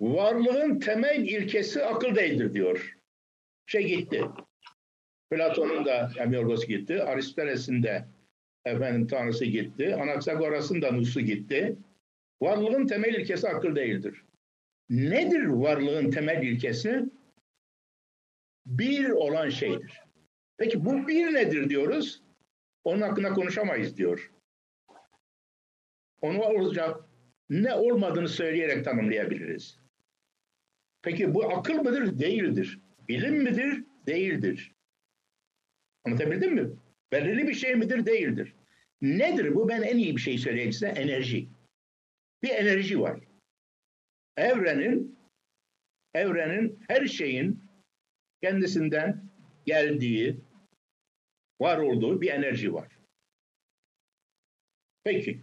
Varlığın 0.00 0.78
temel 0.78 1.20
ilkesi 1.20 1.84
akıl 1.84 2.14
değildir 2.14 2.54
diyor. 2.54 2.96
Şey 3.66 3.86
gitti. 3.86 4.24
Platon'un 5.30 5.84
da 5.84 6.10
Emiorgos 6.18 6.66
gitti. 6.66 7.02
Aristoteles'in 7.02 7.82
de 7.82 8.04
efendim 8.64 9.06
tanrısı 9.06 9.44
gitti. 9.44 9.94
Anaxagoras'ın 9.94 10.82
da 10.82 10.92
Nusu 10.92 11.20
gitti. 11.20 11.76
Varlığın 12.42 12.86
temel 12.86 13.14
ilkesi 13.14 13.48
akıl 13.48 13.76
değildir. 13.76 14.22
Nedir 14.90 15.44
varlığın 15.44 16.10
temel 16.10 16.42
ilkesi? 16.42 17.04
Bir 18.66 19.10
olan 19.10 19.48
şeydir. 19.48 20.00
Peki 20.56 20.84
bu 20.84 21.08
bir 21.08 21.34
nedir 21.34 21.70
diyoruz? 21.70 22.22
Onun 22.84 23.02
hakkında 23.02 23.32
konuşamayız 23.32 23.96
diyor. 23.96 24.32
Onu 26.20 26.42
olacak 26.42 27.00
ne 27.50 27.74
olmadığını 27.74 28.28
söyleyerek 28.28 28.84
tanımlayabiliriz. 28.84 29.78
Peki 31.02 31.34
bu 31.34 31.44
akıl 31.44 31.74
mıdır? 31.74 32.18
Değildir. 32.18 32.80
Bilim 33.08 33.42
midir? 33.42 33.84
Değildir. 34.06 34.74
Anlatabildim 36.04 36.54
mi? 36.54 36.70
Belirli 37.12 37.48
bir 37.48 37.54
şey 37.54 37.74
midir? 37.74 38.06
Değildir. 38.06 38.54
Nedir 39.02 39.54
bu? 39.54 39.68
Ben 39.68 39.82
en 39.82 39.98
iyi 39.98 40.16
bir 40.16 40.20
şey 40.20 40.38
söyleyeyim 40.38 40.72
size. 40.72 40.88
Enerji. 40.88 41.48
Bir 42.42 42.50
enerji 42.50 43.00
var. 43.00 43.20
Evrenin 44.36 45.16
evrenin 46.14 46.78
her 46.88 47.06
şeyin 47.06 47.64
kendisinden 48.42 49.30
geldiği, 49.66 50.40
var 51.60 51.78
olduğu 51.78 52.20
bir 52.20 52.30
enerji 52.30 52.74
var. 52.74 52.98
Peki. 55.04 55.40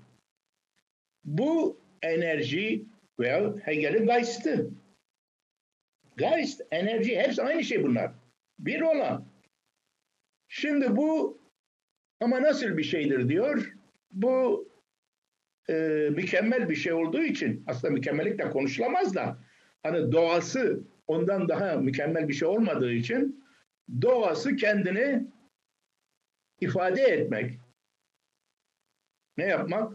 Bu 1.23 1.79
enerji 2.01 2.85
veya 3.19 3.55
Hegel'in 3.57 4.05
Geist'i. 4.05 4.69
Geist, 6.17 6.61
enerji 6.71 7.17
hepsi 7.17 7.43
aynı 7.43 7.63
şey 7.63 7.83
bunlar. 7.83 8.11
Bir 8.59 8.81
olan. 8.81 9.27
Şimdi 10.47 10.95
bu 10.95 11.37
ama 12.19 12.41
nasıl 12.41 12.77
bir 12.77 12.83
şeydir 12.83 13.29
diyor. 13.29 13.73
Bu 14.11 14.67
e, 15.70 15.74
mükemmel 16.11 16.70
bir 16.70 16.76
şey 16.76 16.93
olduğu 16.93 17.24
için 17.24 17.64
aslında 17.68 17.93
mükemmellik 17.93 18.39
de 18.39 18.49
konuşulamaz 18.49 19.16
da 19.16 19.38
hani 19.84 20.11
doğası 20.11 20.84
ondan 21.07 21.49
daha 21.49 21.76
mükemmel 21.76 22.28
bir 22.28 22.34
şey 22.34 22.47
olmadığı 22.47 22.93
için 22.93 23.45
doğası 24.01 24.55
kendini 24.55 25.28
ifade 26.61 27.01
etmek. 27.01 27.59
Ne 29.38 29.45
yapmak? 29.45 29.93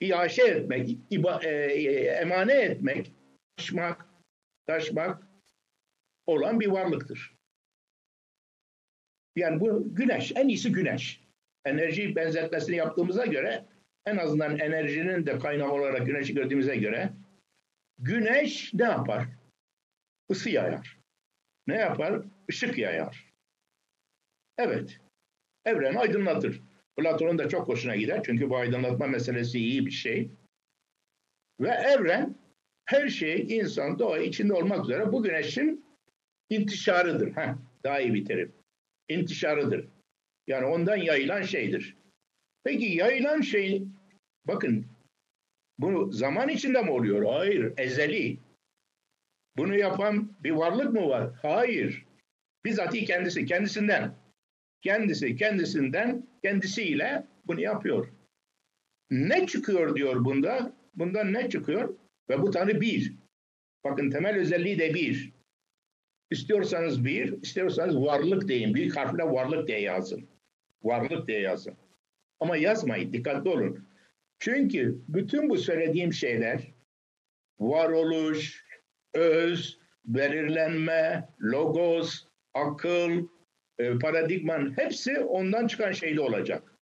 İaşe 0.00 0.42
etmek, 0.42 0.98
iba, 1.10 1.40
e, 1.42 1.48
e, 1.48 2.04
emane 2.04 2.54
etmek, 2.54 3.12
taşmak, 3.56 4.06
taşmak 4.66 5.26
olan 6.26 6.60
bir 6.60 6.66
varlıktır. 6.66 7.36
Yani 9.36 9.60
bu 9.60 9.94
güneş, 9.94 10.32
en 10.36 10.48
iyisi 10.48 10.72
güneş. 10.72 11.26
Enerji 11.64 12.16
benzetmesini 12.16 12.76
yaptığımıza 12.76 13.26
göre 13.26 13.64
en 14.06 14.16
azından 14.16 14.58
enerjinin 14.58 15.26
de 15.26 15.38
kaynağı 15.38 15.70
olarak 15.70 16.06
güneşi 16.06 16.34
gördüğümüze 16.34 16.76
göre 16.76 17.12
güneş 17.98 18.74
ne 18.74 18.84
yapar? 18.84 19.24
Isı 20.28 20.50
yayar. 20.50 20.98
Ne 21.66 21.76
yapar? 21.76 22.22
Işık 22.48 22.78
yayar. 22.78 23.32
Evet. 24.58 25.00
Evren 25.64 25.94
aydınlatır. 25.94 26.62
Platon'un 26.96 27.38
da 27.38 27.48
çok 27.48 27.68
hoşuna 27.68 27.96
gider. 27.96 28.22
Çünkü 28.26 28.50
bu 28.50 28.56
aydınlatma 28.56 29.06
meselesi 29.06 29.58
iyi 29.58 29.86
bir 29.86 29.90
şey. 29.90 30.30
Ve 31.60 31.68
evren 31.68 32.34
her 32.84 33.08
şey 33.08 33.46
insan, 33.48 33.98
doğa 33.98 34.18
içinde 34.18 34.52
olmak 34.52 34.84
üzere 34.84 35.12
bu 35.12 35.22
güneşin 35.22 35.84
intişarıdır. 36.50 37.36
Heh, 37.36 37.54
daha 37.84 38.00
iyi 38.00 38.14
bir 38.14 38.24
terim. 38.24 38.52
İntişarıdır. 39.08 39.88
Yani 40.46 40.66
ondan 40.66 40.96
yayılan 40.96 41.42
şeydir. 41.42 41.96
Peki 42.66 42.84
yayılan 42.84 43.40
şey, 43.40 43.82
bakın 44.44 44.86
bu 45.78 46.12
zaman 46.12 46.48
içinde 46.48 46.82
mi 46.82 46.90
oluyor? 46.90 47.24
Hayır, 47.24 47.72
ezeli. 47.76 48.38
Bunu 49.56 49.76
yapan 49.76 50.32
bir 50.40 50.50
varlık 50.50 50.92
mı 50.92 51.08
var? 51.08 51.30
Hayır. 51.42 52.04
Bizzati 52.64 53.04
kendisi, 53.04 53.46
kendisinden. 53.46 54.14
Kendisi, 54.82 55.36
kendisinden, 55.36 56.26
kendisiyle 56.42 57.26
bunu 57.46 57.60
yapıyor. 57.60 58.08
Ne 59.10 59.46
çıkıyor 59.46 59.96
diyor 59.96 60.24
bunda? 60.24 60.72
Bundan 60.94 61.32
ne 61.32 61.50
çıkıyor? 61.50 61.94
Ve 62.28 62.42
bu 62.42 62.50
Tanrı 62.50 62.80
bir. 62.80 63.14
Bakın 63.84 64.10
temel 64.10 64.36
özelliği 64.36 64.78
de 64.78 64.94
bir. 64.94 65.32
İstiyorsanız 66.30 67.04
bir, 67.04 67.42
istiyorsanız 67.42 67.96
varlık 68.00 68.48
deyin. 68.48 68.74
Büyük 68.74 68.96
harfle 68.96 69.24
varlık 69.24 69.68
diye 69.68 69.80
yazın. 69.80 70.28
Varlık 70.82 71.28
diye 71.28 71.40
yazın. 71.40 71.76
Ama 72.40 72.56
yazmayın, 72.56 73.12
dikkatli 73.12 73.50
olun. 73.50 73.88
Çünkü 74.38 74.98
bütün 75.08 75.48
bu 75.48 75.56
söylediğim 75.56 76.12
şeyler 76.12 76.74
varoluş, 77.60 78.66
öz, 79.14 79.78
belirlenme, 80.04 81.28
logos, 81.40 82.26
akıl, 82.54 83.28
e, 83.78 83.98
paradigman 83.98 84.78
hepsi 84.78 85.20
ondan 85.20 85.66
çıkan 85.66 85.92
şeyde 85.92 86.20
olacak. 86.20 86.76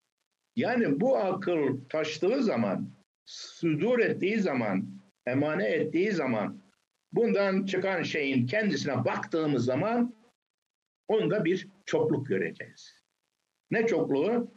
Yani 0.57 1.01
bu 1.01 1.17
akıl 1.17 1.81
taştığı 1.89 2.43
zaman, 2.43 2.91
sudur 3.27 3.99
ettiği 3.99 4.39
zaman, 4.41 5.01
emane 5.27 5.67
ettiği 5.67 6.13
zaman 6.13 6.63
bundan 7.13 7.67
çıkan 7.67 8.03
şeyin 8.03 8.47
kendisine 8.47 9.05
baktığımız 9.05 9.65
zaman 9.65 10.15
onda 11.09 11.45
bir 11.45 11.69
çokluk 11.87 12.27
göreceğiz. 12.27 13.05
Ne 13.71 13.87
çokluğu? 13.87 14.53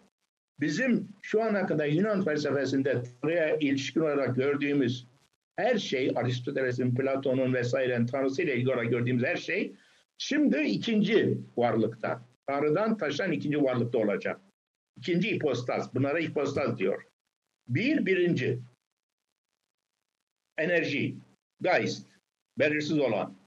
Bizim 0.59 1.09
şu 1.21 1.43
ana 1.43 1.65
kadar 1.65 1.85
Yunan 1.85 2.23
felsefesinde 2.25 3.03
Tanrı'ya 3.21 3.57
ilişkin 3.57 4.01
olarak 4.01 4.35
gördüğümüz 4.35 5.07
her 5.55 5.77
şey, 5.77 6.11
Aristoteles'in, 6.15 6.95
Platon'un 6.95 7.53
vesairenin 7.53 8.05
Tanrısıyla 8.05 8.53
ilgili 8.53 8.69
olarak 8.69 8.89
gördüğümüz 8.89 9.23
her 9.23 9.35
şey 9.35 9.75
şimdi 10.17 10.57
ikinci 10.57 11.37
varlıkta. 11.57 12.21
Tanrı'dan 12.47 12.97
taşan 12.97 13.31
ikinci 13.31 13.63
varlıkta 13.63 13.97
olacak. 13.97 14.41
İkinci 14.97 15.29
ipostaz. 15.29 15.95
Bunlara 15.95 16.19
ipostaz 16.19 16.77
diyor. 16.77 17.03
Bir, 17.67 18.05
birinci. 18.05 18.59
Enerji. 20.57 21.15
Geist. 21.61 22.07
Belirsiz 22.59 22.99
olan. 22.99 23.37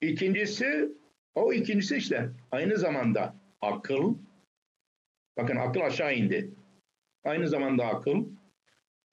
İkincisi, 0.00 0.88
o 1.34 1.52
ikincisi 1.52 1.96
işte 1.96 2.30
aynı 2.52 2.76
zamanda 2.76 3.34
akıl. 3.60 4.14
Bakın 5.36 5.56
akıl 5.56 5.80
aşağı 5.80 6.14
indi. 6.14 6.50
Aynı 7.24 7.48
zamanda 7.48 7.86
akıl. 7.86 8.26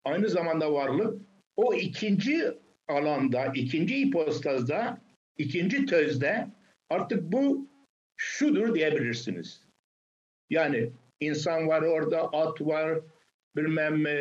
Aynı 0.05 0.29
zamanda 0.29 0.73
varlık. 0.73 1.21
O 1.55 1.73
ikinci 1.73 2.51
alanda, 2.87 3.45
ikinci 3.55 3.97
ipostazda, 3.97 5.01
ikinci 5.37 5.85
tözde 5.85 6.47
artık 6.89 7.23
bu 7.31 7.69
şudur 8.17 8.75
diyebilirsiniz. 8.75 9.67
Yani 10.49 10.91
insan 11.19 11.67
var 11.67 11.81
orada, 11.81 12.29
at 12.33 12.61
var, 12.61 12.99
bilmem 13.55 14.07
e, 14.07 14.11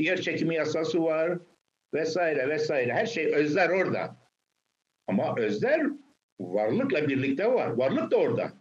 yer 0.00 0.20
çekimi 0.20 0.54
yasası 0.54 1.02
var 1.02 1.38
vesaire 1.94 2.48
vesaire. 2.48 2.92
Her 2.92 3.06
şey 3.06 3.34
özler 3.34 3.68
orada. 3.68 4.16
Ama 5.06 5.36
özler 5.36 5.86
varlıkla 6.40 7.08
birlikte 7.08 7.52
var. 7.52 7.70
Varlık 7.70 8.10
da 8.10 8.16
orada. 8.16 8.52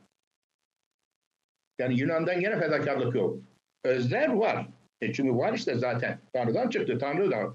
Yani 1.80 1.99
Yunan'dan 1.99 2.39
gene 2.39 2.59
fedakarlık 2.59 3.15
yok. 3.15 3.39
Özler 3.84 4.30
var. 4.30 4.67
E 5.01 5.13
çünkü 5.13 5.38
var 5.38 5.53
işte 5.53 5.75
zaten. 5.75 6.19
Tanrı'dan 6.34 6.69
çıktı. 6.69 6.97
Tanrı 6.97 7.32
da. 7.32 7.53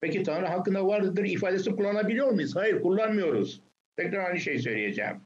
Peki 0.00 0.22
Tanrı 0.22 0.46
hakkında 0.46 0.86
vardır 0.86 1.24
ifadesi 1.24 1.76
kullanabiliyor 1.76 2.30
muyuz? 2.30 2.56
Hayır 2.56 2.82
kullanmıyoruz. 2.82 3.62
Tekrar 3.96 4.24
aynı 4.24 4.40
şey 4.40 4.58
söyleyeceğim. 4.58 5.20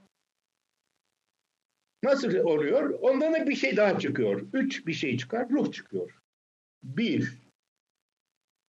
Nasıl 2.02 2.34
oluyor? 2.34 2.98
Ondan 3.00 3.32
da 3.32 3.46
bir 3.46 3.54
şey 3.54 3.76
daha 3.76 3.98
çıkıyor. 3.98 4.46
Üç 4.52 4.86
bir 4.86 4.92
şey 4.92 5.18
çıkar, 5.18 5.48
ruh 5.48 5.72
çıkıyor. 5.72 6.20
Bir, 6.82 7.38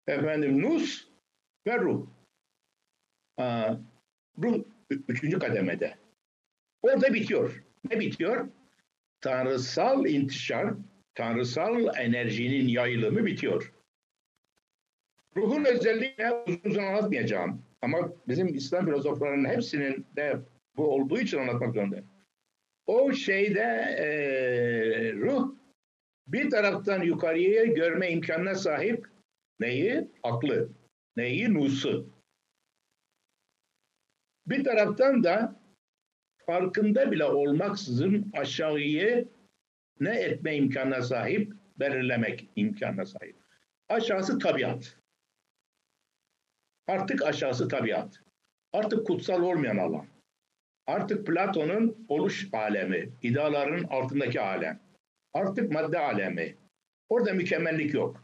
efendim 0.07 0.61
nus 0.61 1.07
ve 1.67 1.77
ruh. 1.77 2.07
Aa, 3.37 3.75
ruh 4.43 4.63
üçüncü 4.89 5.39
kademede. 5.39 5.97
Orada 6.81 7.13
bitiyor. 7.13 7.63
Ne 7.89 7.99
bitiyor? 7.99 8.47
Tanrısal 9.21 10.05
intişar, 10.05 10.73
tanrısal 11.15 11.97
enerjinin 11.97 12.67
yayılımı 12.67 13.25
bitiyor. 13.25 13.73
Ruhun 15.37 15.65
özelliğini 15.65 16.31
uzun 16.47 16.61
uzun 16.65 16.83
anlatmayacağım. 16.83 17.61
Ama 17.81 18.13
bizim 18.27 18.47
İslam 18.47 18.85
filozoflarının 18.85 19.49
hepsinin 19.49 20.07
de 20.15 20.39
bu 20.77 20.87
olduğu 20.87 21.19
için 21.19 21.37
anlatmak 21.37 21.73
zorundayım. 21.73 22.05
O 22.85 23.13
şeyde 23.13 23.61
e, 23.99 25.13
ruh 25.13 25.55
bir 26.27 26.49
taraftan 26.49 27.01
yukarıya 27.01 27.65
görme 27.65 28.11
imkanına 28.11 28.55
sahip 28.55 29.07
neyi? 29.59 30.07
Aklı. 30.23 30.69
Neyi? 31.17 31.53
Nusu. 31.53 32.09
Bir 34.47 34.63
taraftan 34.63 35.23
da 35.23 35.58
farkında 36.49 37.11
bile 37.11 37.25
olmaksızın 37.25 38.31
aşağıyı 38.33 39.27
ne 39.99 40.19
etme 40.19 40.55
imkanına 40.55 41.01
sahip? 41.01 41.53
Belirlemek 41.79 42.49
imkanına 42.55 43.05
sahip. 43.05 43.35
Aşağısı 43.89 44.39
tabiat. 44.39 44.97
Artık 46.87 47.23
aşağısı 47.23 47.67
tabiat. 47.67 48.21
Artık 48.73 49.07
kutsal 49.07 49.41
olmayan 49.41 49.77
alan. 49.77 50.05
Artık 50.87 51.27
Platon'un 51.27 52.05
oluş 52.07 52.47
alemi, 52.53 53.09
ideaların 53.21 53.83
altındaki 53.83 54.41
alem. 54.41 54.79
Artık 55.33 55.71
madde 55.71 55.99
alemi. 55.99 56.55
Orada 57.09 57.33
mükemmellik 57.33 57.93
yok. 57.93 58.23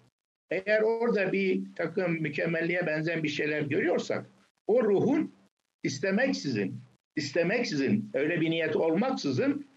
Eğer 0.49 0.81
orada 0.81 1.31
bir 1.31 1.75
takım 1.75 2.11
mükemmelliğe 2.11 2.87
benzeyen 2.87 3.23
bir 3.23 3.29
şeyler 3.29 3.61
görüyorsak, 3.61 4.25
o 4.67 4.83
ruhun 4.83 5.35
istemeksizin, 5.83 6.84
istemeksizin, 7.15 8.11
öyle 8.13 8.41
bir 8.41 8.51
niyet 8.51 8.75
olmaksızın 8.75 9.67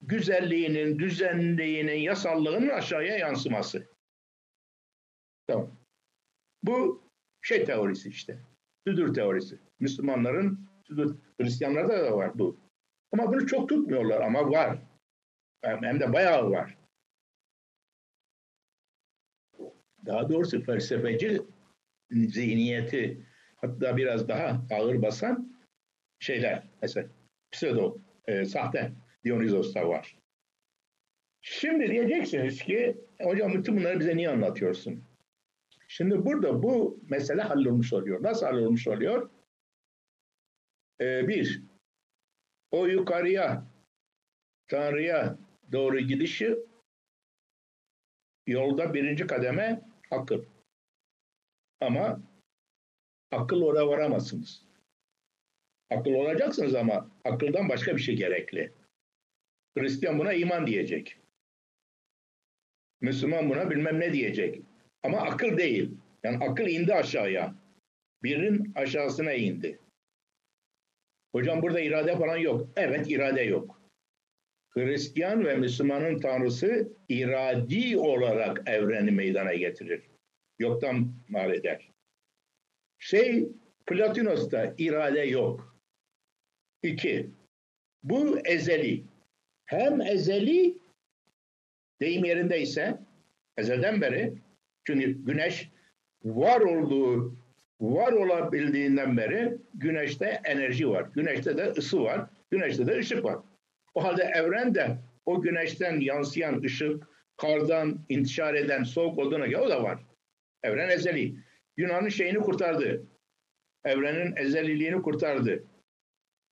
güzelliğinin, 0.00 0.98
düzenliğinin, 0.98 1.98
yasallığının 1.98 2.68
aşağıya 2.68 3.18
yansıması. 3.18 3.86
Tamam. 5.46 5.76
Bu 6.62 7.02
şey 7.42 7.64
teorisi 7.64 8.08
işte. 8.08 8.38
Südür 8.86 9.14
teorisi. 9.14 9.58
Müslümanların, 9.80 10.68
südür, 10.86 11.16
Hristiyanlarda 11.40 12.04
da 12.04 12.16
var 12.16 12.38
bu. 12.38 12.60
Ama 13.12 13.32
bunu 13.32 13.46
çok 13.46 13.68
tutmuyorlar 13.68 14.20
ama 14.20 14.50
var. 14.50 14.78
Hem 15.62 16.00
de 16.00 16.12
bayağı 16.12 16.50
var. 16.50 16.78
Daha 20.06 20.28
doğrusu 20.28 20.64
felsefeci 20.64 21.42
zihniyeti 22.10 23.26
hatta 23.56 23.96
biraz 23.96 24.28
daha 24.28 24.66
ağır 24.70 25.02
basan 25.02 25.49
şeyler 26.20 26.62
mesela 26.82 27.08
pseudo, 27.50 27.98
e, 28.26 28.44
sahte 28.44 28.92
Dionysos'ta 29.24 29.88
var. 29.88 30.16
Şimdi 31.42 31.90
diyeceksiniz 31.90 32.62
ki 32.62 32.96
hocam 33.22 33.54
bütün 33.54 33.76
bunları 33.76 34.00
bize 34.00 34.16
niye 34.16 34.30
anlatıyorsun? 34.30 35.04
Şimdi 35.88 36.24
burada 36.24 36.62
bu 36.62 37.00
mesele 37.10 37.42
hallolmuş 37.42 37.92
oluyor. 37.92 38.22
Nasıl 38.22 38.46
hallolmuş 38.46 38.88
oluyor? 38.88 39.30
Ee, 41.00 41.28
bir, 41.28 41.62
o 42.70 42.86
yukarıya, 42.86 43.66
Tanrı'ya 44.68 45.38
doğru 45.72 46.00
gidişi 46.00 46.58
yolda 48.46 48.94
birinci 48.94 49.26
kademe 49.26 49.82
akıl. 50.10 50.44
Ama 51.80 52.22
akıl 53.32 53.62
oraya 53.62 53.88
varamazsınız. 53.88 54.69
Akıl 55.90 56.10
olacaksınız 56.10 56.74
ama 56.74 57.10
akıldan 57.24 57.68
başka 57.68 57.96
bir 57.96 58.02
şey 58.02 58.16
gerekli. 58.16 58.72
Hristiyan 59.78 60.18
buna 60.18 60.32
iman 60.32 60.66
diyecek. 60.66 61.16
Müslüman 63.00 63.50
buna 63.50 63.70
bilmem 63.70 64.00
ne 64.00 64.12
diyecek. 64.12 64.62
Ama 65.02 65.18
akıl 65.18 65.56
değil. 65.58 65.90
Yani 66.22 66.44
akıl 66.44 66.66
indi 66.66 66.94
aşağıya. 66.94 67.54
Birinin 68.22 68.72
aşağısına 68.74 69.32
indi. 69.32 69.78
Hocam 71.32 71.62
burada 71.62 71.80
irade 71.80 72.16
falan 72.18 72.36
yok. 72.36 72.68
Evet 72.76 73.10
irade 73.10 73.42
yok. 73.42 73.80
Hristiyan 74.70 75.44
ve 75.44 75.56
Müslümanın 75.56 76.18
tanrısı 76.18 76.92
iradi 77.08 77.98
olarak 77.98 78.62
evreni 78.68 79.10
meydana 79.10 79.54
getirir. 79.54 80.02
Yoktan 80.58 81.14
mal 81.28 81.54
eder. 81.54 81.90
Şey 82.98 83.48
Platinos'ta 83.86 84.74
irade 84.78 85.20
yok. 85.20 85.69
İki, 86.82 87.30
bu 88.02 88.38
ezeli. 88.38 89.04
Hem 89.64 90.00
ezeli 90.00 90.78
deyim 92.00 92.24
yerindeyse 92.24 92.98
ezelden 93.56 94.00
beri 94.00 94.34
çünkü 94.84 95.24
güneş 95.24 95.70
var 96.24 96.60
olduğu, 96.60 97.36
var 97.80 98.12
olabildiğinden 98.12 99.16
beri 99.16 99.58
güneşte 99.74 100.40
enerji 100.44 100.88
var. 100.88 101.06
Güneşte 101.14 101.56
de 101.56 101.64
ısı 101.64 102.02
var. 102.02 102.30
Güneşte 102.50 102.86
de 102.86 102.98
ışık 102.98 103.24
var. 103.24 103.38
O 103.94 104.04
halde 104.04 104.22
evren 104.22 104.74
de 104.74 104.98
o 105.26 105.42
güneşten 105.42 106.00
yansıyan 106.00 106.62
ışık, 106.62 107.08
kardan 107.36 108.00
intişar 108.08 108.54
eden 108.54 108.82
soğuk 108.82 109.18
olduğuna 109.18 109.46
göre 109.46 109.60
o 109.60 109.68
da 109.70 109.82
var. 109.82 109.98
Evren 110.62 110.88
ezeli. 110.88 111.34
Yunan'ın 111.76 112.08
şeyini 112.08 112.38
kurtardı. 112.38 113.06
Evrenin 113.84 114.36
ezeliliğini 114.36 115.02
kurtardı. 115.02 115.64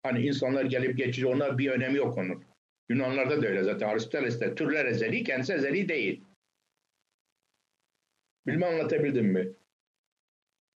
Hani 0.08 0.26
insanlar 0.26 0.64
gelip 0.64 0.96
geçici 0.96 1.26
onlar 1.26 1.58
bir 1.58 1.70
önemi 1.70 1.96
yok 1.96 2.18
onun. 2.18 2.44
Yunanlarda 2.88 3.42
da 3.42 3.46
öyle 3.46 3.62
zaten. 3.62 3.88
Aristoteles'te 3.88 4.54
türler 4.54 4.84
ezeli, 4.84 5.24
kendisi 5.24 5.52
ezeli 5.52 5.88
değil. 5.88 6.24
Bilmem 8.46 8.68
anlatabildim 8.68 9.26
mi? 9.26 9.52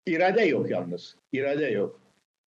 İrade 0.07 0.43
yok 0.43 0.71
yalnız. 0.71 1.17
İrade 1.33 1.67
yok. 1.67 2.01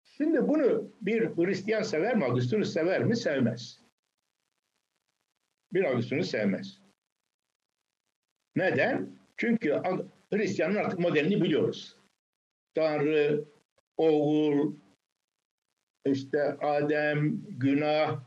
Şimdi 0.04 0.48
bunu 0.48 0.90
bir 1.00 1.26
Hristiyan 1.26 1.82
sever 1.82 2.16
mi? 2.16 2.24
Augustinus 2.24 2.72
sever 2.72 3.04
mi? 3.04 3.16
Sevmez. 3.16 3.80
Bir 5.72 5.84
Augustinus 5.84 6.30
sevmez. 6.30 6.80
Neden? 8.56 9.18
Çünkü 9.36 9.82
Hristiyanın 10.32 10.74
artık 10.74 10.98
modelini 10.98 11.42
biliyoruz. 11.42 11.96
Tanrı, 12.74 13.44
oğul, 13.96 14.74
işte 16.06 16.42
Adem, 16.42 17.40
günah, 17.48 18.20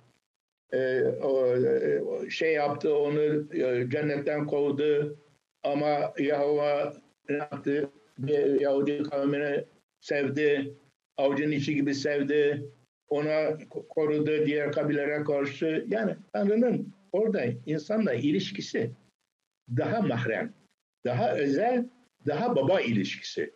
e, 0.73 1.01
o, 1.01 1.57
e, 1.57 2.29
şey 2.29 2.53
yaptı 2.53 2.95
onu 2.95 3.53
e, 3.53 3.89
cennetten 3.89 4.47
kovdu, 4.47 5.17
ama 5.63 6.13
Yahova 6.19 6.93
ne 7.29 7.35
yaptı? 7.35 7.89
Bir 8.19 8.61
Yahudi 8.61 9.03
kavmini 9.03 9.65
sevdi. 9.99 10.73
Avucun 11.17 11.51
içi 11.51 11.75
gibi 11.75 11.95
sevdi. 11.95 12.71
Ona 13.09 13.57
korudu 13.89 14.45
diğer 14.45 14.71
kabilelere 14.71 15.23
karşı. 15.23 15.85
Yani 15.87 16.15
Tanrı'nın 16.33 16.93
orada 17.11 17.43
insanla 17.65 18.13
ilişkisi 18.13 18.91
daha 19.77 20.01
mahrem, 20.01 20.53
daha 21.05 21.35
özel, 21.35 21.85
daha 22.25 22.55
baba 22.55 22.81
ilişkisi 22.81 23.53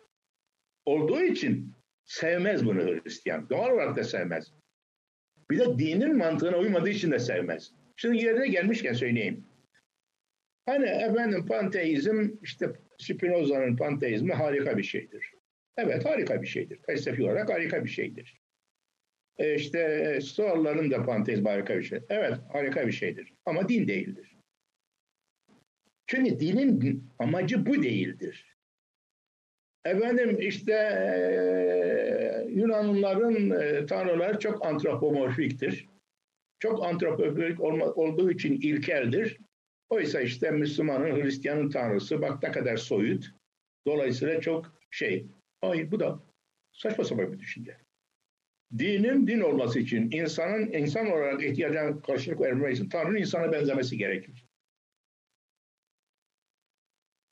olduğu 0.84 1.22
için 1.22 1.72
sevmez 2.04 2.66
bunu 2.66 2.80
Hristiyan. 2.80 3.48
Doğal 3.50 3.70
olarak 3.70 3.96
da 3.96 4.04
sevmez. 4.04 4.52
Bir 5.50 5.58
de 5.58 5.78
dinin 5.78 6.16
mantığına 6.16 6.58
uymadığı 6.58 6.90
için 6.90 7.10
de 7.10 7.18
sevmez. 7.18 7.72
Şimdi 7.96 8.24
yerine 8.24 8.48
gelmişken 8.48 8.92
söyleyeyim. 8.92 9.44
Hani 10.66 10.86
efendim 10.86 11.46
panteizm 11.46 12.30
işte 12.42 12.72
Spinoza'nın 12.98 13.76
panteizmi 13.76 14.32
harika 14.32 14.78
bir 14.78 14.82
şeydir. 14.82 15.32
Evet 15.76 16.06
harika 16.06 16.42
bir 16.42 16.46
şeydir. 16.46 16.80
Felsefi 16.86 17.24
olarak 17.24 17.50
harika 17.50 17.84
bir 17.84 17.90
şeydir. 17.90 18.40
E 19.38 19.54
işte 19.54 20.18
Stoaların 20.22 20.90
da 20.90 21.04
panteizmi 21.04 21.48
harika 21.48 21.78
bir 21.78 21.82
şey. 21.82 22.00
Evet 22.08 22.34
harika 22.52 22.86
bir 22.86 22.92
şeydir. 22.92 23.32
Ama 23.46 23.68
din 23.68 23.88
değildir. 23.88 24.36
Çünkü 26.06 26.40
dinin 26.40 27.04
amacı 27.18 27.66
bu 27.66 27.82
değildir. 27.82 28.51
Efendim 29.84 30.36
işte 30.40 30.72
e, 30.72 32.50
Yunanlıların 32.50 33.50
e, 33.50 33.86
tanrıları 33.86 34.38
çok 34.38 34.66
antropomorfiktir. 34.66 35.88
Çok 36.58 36.84
antropomorfik 36.84 37.60
olma, 37.60 37.84
olduğu 37.84 38.30
için 38.30 38.52
ilkeldir. 38.52 39.38
Oysa 39.88 40.20
işte 40.20 40.50
Müslümanın, 40.50 41.22
Hristiyanın 41.22 41.70
tanrısı 41.70 42.22
bak 42.22 42.42
ne 42.42 42.52
kadar 42.52 42.76
soyut. 42.76 43.34
Dolayısıyla 43.86 44.40
çok 44.40 44.74
şey. 44.90 45.26
Hayır 45.60 45.90
bu 45.90 46.00
da 46.00 46.20
saçma 46.72 47.04
sapan 47.04 47.32
bir 47.32 47.38
düşünce. 47.38 47.76
Dinin 48.78 49.26
din 49.26 49.40
olması 49.40 49.78
için 49.78 50.10
insanın 50.10 50.72
insan 50.72 51.06
olarak 51.06 51.44
ihtiyacına 51.44 52.02
karşılık 52.02 52.40
vermesi 52.40 52.72
için 52.72 52.88
Tanrı'nın 52.88 53.18
insana 53.18 53.52
benzemesi 53.52 53.98
gerekir. 53.98 54.44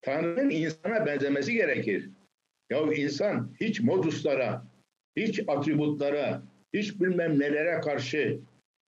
Tanrı'nın 0.03 0.51
insana 0.51 1.07
benzemesi 1.07 1.53
gerekir. 1.53 2.11
Ya 2.70 2.92
insan 2.94 3.54
hiç 3.60 3.80
moduslara, 3.80 4.66
hiç 5.16 5.40
atributlara, 5.46 6.42
hiç 6.74 7.00
bilmem 7.00 7.38
nelere 7.38 7.80
karşı 7.80 8.40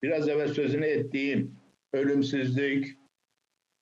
biraz 0.02 0.28
evvel 0.28 0.48
sözünü 0.48 0.86
ettiğim 0.86 1.56
ölümsüzlük 1.92 2.96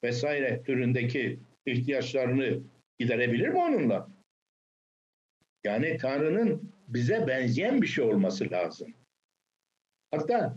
vesaire 0.05 0.63
türündeki 0.63 1.41
ihtiyaçlarını 1.67 2.61
giderebilir 2.99 3.49
mi 3.49 3.59
onunla? 3.59 4.09
Yani 5.65 5.97
Tanrı'nın 5.97 6.73
bize 6.89 7.27
benzeyen 7.27 7.83
bir 7.83 7.87
şey 7.87 8.05
olması 8.05 8.51
lazım. 8.51 8.95
Hatta 10.11 10.57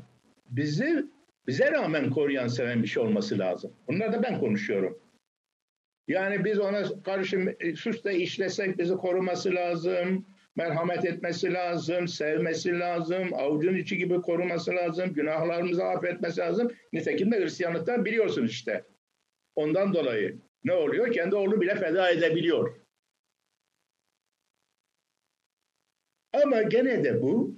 bizi 0.50 1.06
bize 1.48 1.72
rağmen 1.72 2.10
koruyan, 2.10 2.48
seven 2.48 2.84
bir 2.84 2.88
şey 2.88 3.04
olması 3.04 3.40
lazım. 3.40 3.74
Bunlar 3.88 4.14
da 4.14 4.24
ben 4.24 4.40
konuşuyorum. 4.40 5.00
Yani 6.08 6.46
biz 6.46 6.60
ona 6.60 7.04
karşı 7.04 7.58
suç 7.76 8.04
da 8.04 8.12
işlesek 8.12 8.78
bizi 8.78 8.94
koruması 8.94 9.56
lazım, 9.56 10.26
merhamet 10.56 11.06
etmesi 11.06 11.54
lazım, 11.54 12.08
sevmesi 12.08 12.80
lazım, 12.80 13.34
avucun 13.34 13.76
içi 13.76 13.98
gibi 13.98 14.22
koruması 14.22 14.72
lazım, 14.72 15.14
günahlarımızı 15.14 15.84
affetmesi 15.84 16.40
lazım. 16.40 16.72
Nitekim 16.94 17.32
de 17.32 17.40
Hristiyanlıktan 17.40 18.06
biliyorsun 18.06 18.46
işte. 18.46 18.86
Ondan 19.56 19.94
dolayı 19.94 20.38
ne 20.64 20.74
oluyor? 20.74 21.12
Kendi 21.12 21.36
oğlunu 21.36 21.62
bile 21.62 21.76
feda 21.76 22.10
edebiliyor. 22.10 22.80
Ama 26.34 26.62
gene 26.62 27.04
de 27.04 27.22
bu 27.22 27.56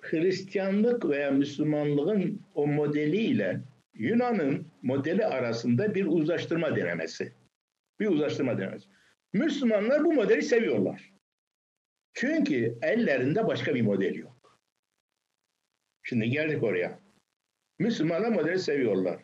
Hristiyanlık 0.00 1.08
veya 1.08 1.30
Müslümanlığın 1.30 2.42
o 2.54 2.66
modeliyle 2.66 3.60
Yunan'ın 4.00 4.72
modeli 4.82 5.26
arasında 5.26 5.94
bir 5.94 6.06
uzlaştırma 6.06 6.76
denemesi. 6.76 7.32
Bir 8.00 8.06
uzlaştırma 8.06 8.58
denemesi. 8.58 8.88
Müslümanlar 9.32 10.04
bu 10.04 10.12
modeli 10.12 10.42
seviyorlar. 10.42 11.12
Çünkü 12.12 12.78
ellerinde 12.82 13.46
başka 13.46 13.74
bir 13.74 13.82
model 13.82 14.14
yok. 14.14 14.60
Şimdi 16.02 16.30
geldik 16.30 16.62
oraya. 16.62 17.00
Müslümanlar 17.78 18.28
modeli 18.28 18.58
seviyorlar. 18.58 19.22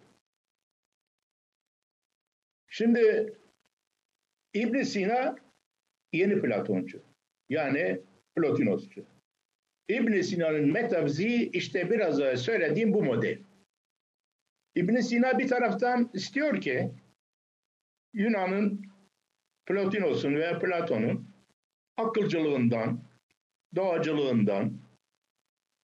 Şimdi 2.68 3.32
İbn 4.54 4.82
Sina 4.82 5.36
yeni 6.12 6.40
Platoncu. 6.40 7.02
Yani 7.48 8.00
Plotinosçu. 8.34 9.04
İbn 9.88 10.20
Sina'nın 10.20 10.72
metafiziği 10.72 11.50
işte 11.50 11.90
biraz 11.90 12.20
önce 12.20 12.36
söylediğim 12.36 12.92
bu 12.94 13.04
model. 13.04 13.38
İbn 14.76 14.96
Sina 14.96 15.38
bir 15.38 15.48
taraftan 15.48 16.10
istiyor 16.14 16.60
ki 16.60 16.90
Yunan'ın 18.14 18.86
Plotinos'un 19.66 20.34
veya 20.34 20.58
Platon'un 20.58 21.28
akılcılığından, 21.96 23.00
doğacılığından, 23.74 24.78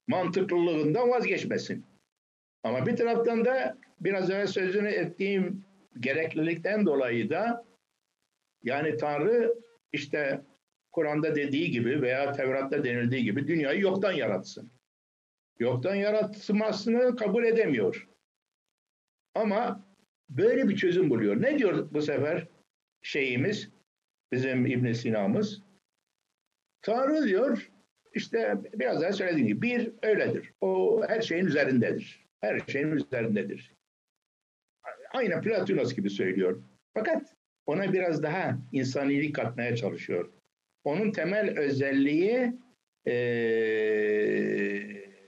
mantıklılığından 0.09 1.09
vazgeçmesin. 1.09 1.85
Ama 2.63 2.87
bir 2.87 2.97
taraftan 2.97 3.45
da 3.45 3.79
biraz 4.01 4.31
önce 4.31 4.53
sözünü 4.53 4.89
ettiğim 4.89 5.65
gereklilikten 6.01 6.87
dolayı 6.87 7.31
da 7.31 7.65
yani 8.63 8.97
Tanrı 8.97 9.55
işte 9.93 10.41
Kur'an'da 10.91 11.35
dediği 11.35 11.71
gibi 11.71 12.03
veya 12.03 12.33
Tevrat'ta 12.33 12.85
denildiği 12.85 13.25
gibi 13.25 13.49
dünyayı 13.49 13.81
yoktan 13.81 14.13
yaratsın. 14.13 14.71
Yoktan 15.59 15.95
yaratılmasını 15.95 17.17
kabul 17.17 17.45
edemiyor. 17.45 18.12
Ama 19.35 19.87
böyle 20.31 20.69
bir 20.69 20.77
çözüm 20.77 21.11
buluyor. 21.11 21.43
Ne 21.43 21.59
diyor 21.59 21.89
bu 21.93 22.03
sefer 22.03 22.49
şeyimiz, 23.03 23.71
bizim 24.33 24.67
İbn 24.67 24.93
Sina'mız? 24.93 25.63
Tanrı 26.83 27.25
diyor, 27.25 27.71
işte 28.15 28.55
biraz 28.75 29.03
daha 29.03 29.13
söylediğim 29.13 29.47
gibi 29.47 29.63
bir 29.63 29.93
öyledir. 30.03 30.53
O 30.61 31.03
her 31.09 31.21
şeyin 31.21 31.47
üzerindedir. 31.47 32.27
Her 32.41 32.61
şeyin 32.61 32.91
üzerindedir. 32.91 33.75
Aynı 35.13 35.41
Platonos 35.41 35.95
gibi 35.95 36.11
söylüyor. 36.11 36.63
Fakat 36.95 37.35
ona 37.67 37.93
biraz 37.93 38.23
daha 38.23 38.59
insanilik 38.73 39.35
katmaya 39.35 39.77
çalışıyor. 39.77 40.33
Onun 40.85 41.13
temel 41.13 41.59
özelliği 41.59 42.53
ee, 43.07 43.13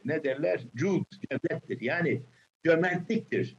ne 0.04 0.24
derler? 0.24 0.60
Cud, 0.74 1.04
cömerttir. 1.30 1.80
Yani 1.80 2.22
cömertliktir. 2.64 3.56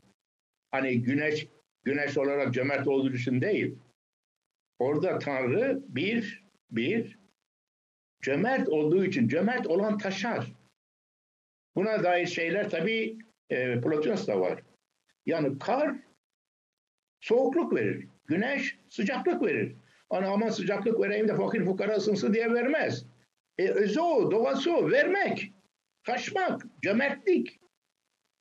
Hani 0.71 1.01
güneş 1.01 1.47
güneş 1.83 2.17
olarak 2.17 2.53
cömert 2.53 2.87
olduğu 2.87 3.13
için 3.13 3.41
değil. 3.41 3.75
Orada 4.79 5.19
Tanrı 5.19 5.83
bir, 5.87 6.43
bir 6.71 7.19
cömert 8.21 8.69
olduğu 8.69 9.05
için 9.05 9.27
cömert 9.27 9.67
olan 9.67 9.97
taşar. 9.97 10.53
Buna 11.75 12.03
dair 12.03 12.27
şeyler 12.27 12.69
tabii 12.69 13.17
e, 13.49 13.81
Plotinos 13.81 14.27
da 14.27 14.39
var. 14.39 14.63
Yani 15.25 15.59
kar 15.59 15.95
soğukluk 17.19 17.75
verir. 17.75 18.07
Güneş 18.25 18.79
sıcaklık 18.89 19.43
verir. 19.43 19.75
Ana 20.09 20.27
aman 20.27 20.49
sıcaklık 20.49 20.99
vereyim 20.99 21.27
de 21.27 21.35
fakir 21.35 21.65
fukara 21.65 21.95
ısınsın 21.95 22.33
diye 22.33 22.53
vermez. 22.53 23.05
E, 23.57 23.69
özü 23.69 23.99
o, 23.99 24.31
doğası 24.31 24.75
o. 24.75 24.91
Vermek, 24.91 25.53
kaçmak, 26.03 26.65
cömertlik. 26.81 27.59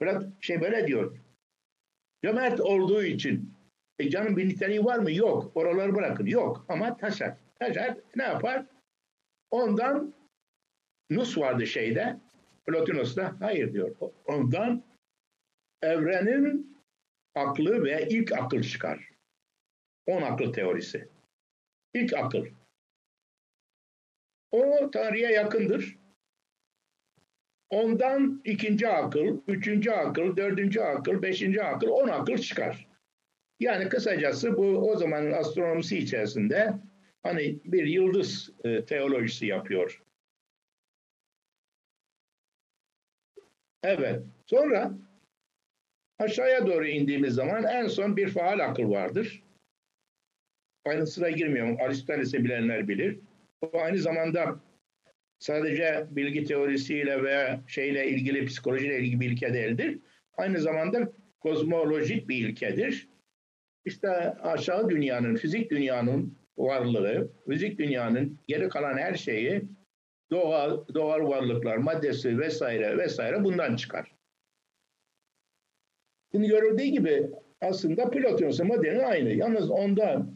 Biraz 0.00 0.24
şey 0.40 0.60
böyle 0.60 0.86
diyor. 0.86 1.23
Cömert 2.24 2.60
olduğu 2.60 3.04
için. 3.04 3.54
E 3.98 4.10
canım 4.10 4.36
bir 4.36 4.48
niteliği 4.48 4.84
var 4.84 4.98
mı? 4.98 5.12
Yok. 5.12 5.52
Oraları 5.54 5.94
bırakın. 5.94 6.26
Yok. 6.26 6.64
Ama 6.68 6.96
taşar. 6.96 7.36
Taşar 7.58 7.96
ne 8.16 8.22
yapar? 8.22 8.66
Ondan 9.50 10.14
Nus 11.10 11.38
vardı 11.38 11.66
şeyde. 11.66 12.20
Plotinos'ta. 12.66 13.36
Hayır 13.40 13.72
diyor. 13.72 13.96
Ondan 14.26 14.82
evrenin 15.82 16.78
aklı 17.34 17.84
ve 17.84 18.08
ilk 18.10 18.32
akıl 18.32 18.62
çıkar. 18.62 19.10
On 20.06 20.22
akıl 20.22 20.52
teorisi. 20.52 21.08
İlk 21.94 22.12
akıl. 22.12 22.46
O 24.50 24.90
tarihe 24.90 25.32
yakındır. 25.32 25.98
Ondan 27.70 28.42
ikinci 28.44 28.88
akıl, 28.88 29.40
üçüncü 29.48 29.90
akıl, 29.90 30.36
dördüncü 30.36 30.80
akıl, 30.80 31.22
beşinci 31.22 31.62
akıl, 31.62 31.88
on 31.88 32.08
akıl 32.08 32.38
çıkar. 32.38 32.88
Yani 33.60 33.88
kısacası 33.88 34.56
bu 34.56 34.90
o 34.90 34.96
zamanın 34.96 35.32
astronomisi 35.32 35.98
içerisinde 35.98 36.74
hani 37.22 37.58
bir 37.64 37.86
yıldız 37.86 38.50
e, 38.64 38.84
teolojisi 38.84 39.46
yapıyor. 39.46 40.02
Evet. 43.82 44.22
Sonra 44.46 44.92
aşağıya 46.18 46.66
doğru 46.66 46.86
indiğimiz 46.86 47.34
zaman 47.34 47.64
en 47.64 47.86
son 47.86 48.16
bir 48.16 48.28
faal 48.28 48.58
akıl 48.58 48.90
vardır. 48.90 49.42
Ayrıntısına 50.84 51.30
girmiyorum. 51.30 51.76
Aristoteles'i 51.80 52.44
bilenler 52.44 52.88
bilir. 52.88 53.20
Bu 53.62 53.80
aynı 53.80 53.98
zamanda 53.98 54.60
sadece 55.44 56.06
bilgi 56.10 56.44
teorisiyle 56.44 57.22
veya 57.22 57.60
şeyle 57.66 58.08
ilgili 58.08 58.46
psikolojiyle 58.46 58.98
ilgili 58.98 59.20
bir 59.20 59.30
ilke 59.30 59.54
değildir. 59.54 59.98
Aynı 60.36 60.60
zamanda 60.60 61.12
kozmolojik 61.40 62.28
bir 62.28 62.48
ilkedir. 62.48 63.08
İşte 63.84 64.08
aşağı 64.32 64.90
dünyanın, 64.90 65.36
fizik 65.36 65.70
dünyanın 65.70 66.38
varlığı, 66.58 67.32
fizik 67.48 67.78
dünyanın 67.78 68.38
geri 68.48 68.68
kalan 68.68 68.98
her 68.98 69.14
şeyi 69.14 69.62
doğal, 70.30 70.84
doğal 70.94 71.28
varlıklar, 71.28 71.76
maddesi 71.76 72.38
vesaire 72.38 72.98
vesaire 72.98 73.44
bundan 73.44 73.76
çıkar. 73.76 74.14
Şimdi 76.32 76.48
görüldüğü 76.48 76.84
gibi 76.84 77.30
aslında 77.60 78.10
Platon'un 78.10 78.66
modeli 78.66 79.06
aynı. 79.06 79.30
Yalnız 79.30 79.70
onda 79.70 80.26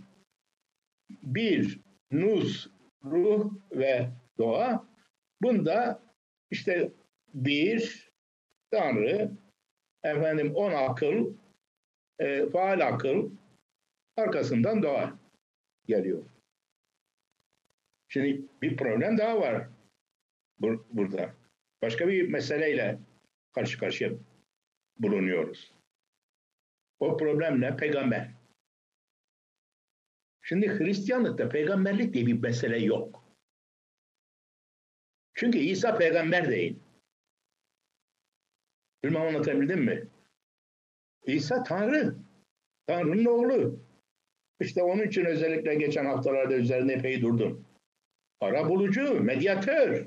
bir, 1.22 1.80
nus, 2.10 2.68
ruh 3.04 3.52
ve 3.72 4.08
doğa. 4.38 4.87
Bunda 5.42 6.02
işte 6.50 6.92
bir, 7.34 8.08
Tanrı, 8.70 9.30
efendim 10.04 10.54
on 10.54 10.72
akıl, 10.72 11.34
e, 12.18 12.50
faal 12.50 12.80
akıl, 12.80 13.30
arkasından 14.16 14.82
doğa 14.82 15.18
geliyor. 15.86 16.24
Şimdi 18.08 18.42
bir 18.62 18.76
problem 18.76 19.18
daha 19.18 19.40
var 19.40 19.68
bur- 20.60 20.84
burada. 20.90 21.34
Başka 21.82 22.08
bir 22.08 22.28
meseleyle 22.28 22.98
karşı 23.54 23.78
karşıya 23.78 24.10
bulunuyoruz. 24.98 25.72
O 27.00 27.16
problem 27.16 27.60
ne? 27.60 27.76
Peygamber. 27.76 28.30
Şimdi 30.42 30.78
Hristiyanlıkta 30.78 31.48
peygamberlik 31.48 32.14
diye 32.14 32.26
bir 32.26 32.42
mesele 32.42 32.78
yok. 32.78 33.27
Çünkü 35.38 35.58
İsa 35.58 35.98
peygamber 35.98 36.50
değil. 36.50 36.76
Bilmem 39.04 39.22
anlatabildim 39.22 39.84
mi? 39.84 40.08
İsa 41.26 41.62
Tanrı. 41.62 42.14
Tanrı'nın 42.86 43.24
oğlu. 43.24 43.80
İşte 44.60 44.82
onun 44.82 45.02
için 45.02 45.24
özellikle 45.24 45.74
geçen 45.74 46.04
haftalarda 46.04 46.54
üzerinde 46.54 46.92
epey 46.92 47.22
durdum. 47.22 47.64
Ara 48.40 48.68
bulucu, 48.68 49.20
medyatör. 49.20 50.06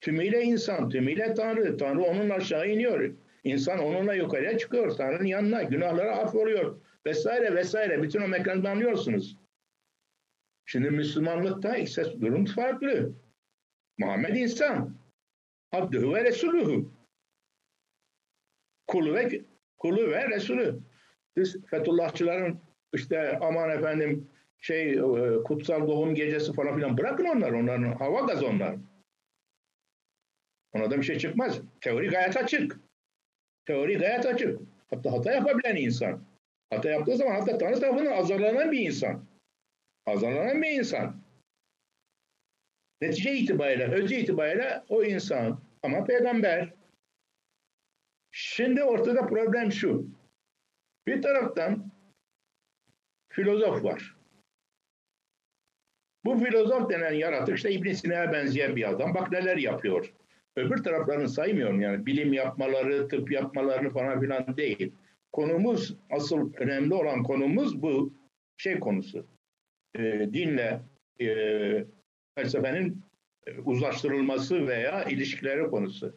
Tümüyle 0.00 0.42
insan, 0.42 0.88
tümüyle 0.88 1.34
Tanrı. 1.34 1.76
Tanrı 1.76 2.02
onun 2.02 2.30
aşağı 2.30 2.68
iniyor. 2.68 3.14
İnsan 3.44 3.78
onunla 3.78 4.14
yukarıya 4.14 4.58
çıkıyor. 4.58 4.96
Tanrı'nın 4.96 5.24
yanına. 5.24 5.62
Günahları 5.62 6.12
affoluyor. 6.12 6.80
Vesaire 7.06 7.54
vesaire. 7.54 8.02
Bütün 8.02 8.22
o 8.22 8.28
mekanizmayı 8.28 8.74
anlıyorsunuz. 8.74 9.36
Şimdi 10.66 10.90
Müslümanlıkta 10.90 11.76
ise 11.76 12.20
durum 12.20 12.44
farklı. 12.44 13.14
Muhammed 13.98 14.36
insan. 14.36 14.98
Abdühü 15.72 16.14
ve 16.14 16.24
Resuluhu. 16.24 16.92
Kulu 18.86 19.14
ve, 19.14 19.40
kulu 19.78 20.10
ve 20.10 20.28
Resulü. 20.28 20.80
Biz 21.36 21.66
Fethullahçıların 21.66 22.60
işte 22.94 23.38
aman 23.40 23.70
efendim 23.70 24.30
şey 24.58 24.92
e, 24.92 25.42
kutsal 25.44 25.88
doğum 25.88 26.14
gecesi 26.14 26.52
falan 26.52 26.76
filan 26.76 26.98
bırakın 26.98 27.24
onlar. 27.24 27.52
Onların 27.52 27.92
hava 27.92 28.20
gazı 28.20 28.46
onlar. 28.46 28.76
Ona 30.72 30.90
da 30.90 30.98
bir 30.98 31.02
şey 31.02 31.18
çıkmaz. 31.18 31.60
Teori 31.80 32.08
gayet 32.08 32.36
açık. 32.36 32.80
Teori 33.66 33.98
gayet 33.98 34.26
açık. 34.26 34.60
Hatta 34.90 35.12
hata 35.12 35.32
yapabilen 35.32 35.76
insan. 35.76 36.24
Hata 36.70 36.90
yaptığı 36.90 37.16
zaman 37.16 37.40
hatta 37.40 37.58
Tanrı 37.58 37.80
tarafından 37.80 38.12
azarlanan 38.12 38.72
bir 38.72 38.80
insan. 38.80 39.24
Azarlanan 40.06 40.62
bir 40.62 40.70
insan. 40.70 41.22
Netice 43.00 43.34
itibariyle, 43.34 43.92
özü 43.92 44.14
itibariyle 44.14 44.82
o 44.88 45.04
insan 45.04 45.60
ama 45.82 46.04
peygamber. 46.04 46.74
Şimdi 48.30 48.82
ortada 48.82 49.26
problem 49.26 49.72
şu. 49.72 50.06
Bir 51.06 51.22
taraftan 51.22 51.90
filozof 53.32 53.84
var. 53.84 54.16
Bu 56.24 56.38
filozof 56.38 56.90
denen 56.90 57.12
yaratık 57.12 57.56
işte 57.56 57.70
İbn 57.70 57.92
Sina'ya 57.92 58.32
benzeyen 58.32 58.76
bir 58.76 58.90
adam. 58.90 59.14
Bak 59.14 59.32
neler 59.32 59.56
yapıyor. 59.56 60.14
Öbür 60.56 60.76
taraflarını 60.76 61.28
saymıyorum 61.28 61.80
yani. 61.80 62.06
Bilim 62.06 62.32
yapmaları, 62.32 63.08
tıp 63.08 63.32
yapmalarını 63.32 63.90
falan 63.90 64.20
filan 64.20 64.56
değil. 64.56 64.92
Konumuz, 65.32 65.96
asıl 66.10 66.52
önemli 66.54 66.94
olan 66.94 67.22
konumuz 67.22 67.82
bu 67.82 68.12
şey 68.56 68.80
konusu. 68.80 69.26
E, 69.96 70.02
dinle 70.32 70.80
e, 71.20 71.26
felsefenin 72.38 73.02
uzlaştırılması 73.64 74.66
veya 74.66 75.04
ilişkileri 75.04 75.70
konusu. 75.70 76.16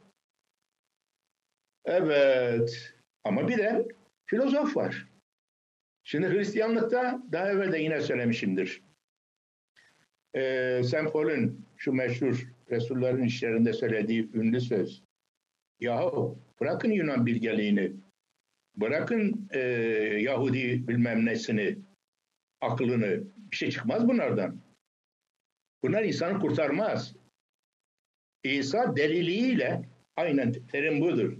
Evet. 1.86 2.94
Ama 3.24 3.48
bir 3.48 3.58
de 3.58 3.88
filozof 4.26 4.78
var. 4.78 5.08
Şimdi 6.04 6.30
Hristiyanlıkta 6.30 7.24
daha 7.32 7.52
evvel 7.52 7.72
de 7.72 7.80
yine 7.80 8.02
söylemişimdir. 8.02 8.82
Ee, 10.36 10.82
St. 10.84 11.14
Paul'un 11.14 11.66
şu 11.78 11.94
meşhur 11.94 12.48
Resullerin 12.72 13.24
işlerinde 13.24 13.74
söylediği 13.74 14.30
ünlü 14.34 14.62
söz. 14.62 15.04
Yahu 15.80 16.40
bırakın 16.60 16.92
Yunan 16.92 17.26
bilgeliğini, 17.26 17.92
bırakın 18.76 19.50
e, 19.52 19.60
Yahudi 20.22 20.88
bilmem 20.88 21.26
nesini, 21.26 21.78
aklını. 22.62 23.24
Bir 23.52 23.56
şey 23.56 23.72
çıkmaz 23.72 24.08
bunlardan. 24.08 24.62
Bunlar 25.84 26.04
insanı 26.04 26.40
kurtarmaz. 26.40 27.16
İsa 28.44 28.96
deliliğiyle, 28.96 29.82
aynen 30.16 30.52
terim 30.52 31.02
budur. 31.02 31.38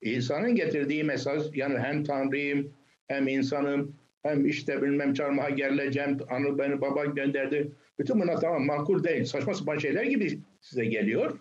İsa'nın 0.00 0.54
getirdiği 0.54 1.04
mesaj, 1.04 1.56
yani 1.56 1.78
hem 1.78 2.04
Tanrıyım, 2.04 2.74
hem 3.08 3.28
insanım, 3.28 3.96
hem 4.22 4.46
işte 4.46 4.82
bilmem 4.82 5.14
çarmıha 5.14 5.50
gerileceğim, 5.50 6.18
anı 6.28 6.58
beni 6.58 6.80
baba 6.80 7.04
gönderdi. 7.04 7.72
Bütün 7.98 8.20
bunlar 8.20 8.40
tamam 8.40 8.66
makul 8.66 9.04
değil. 9.04 9.24
Saçma 9.24 9.54
sapan 9.54 9.78
şeyler 9.78 10.04
gibi 10.04 10.40
size 10.60 10.84
geliyor. 10.84 11.38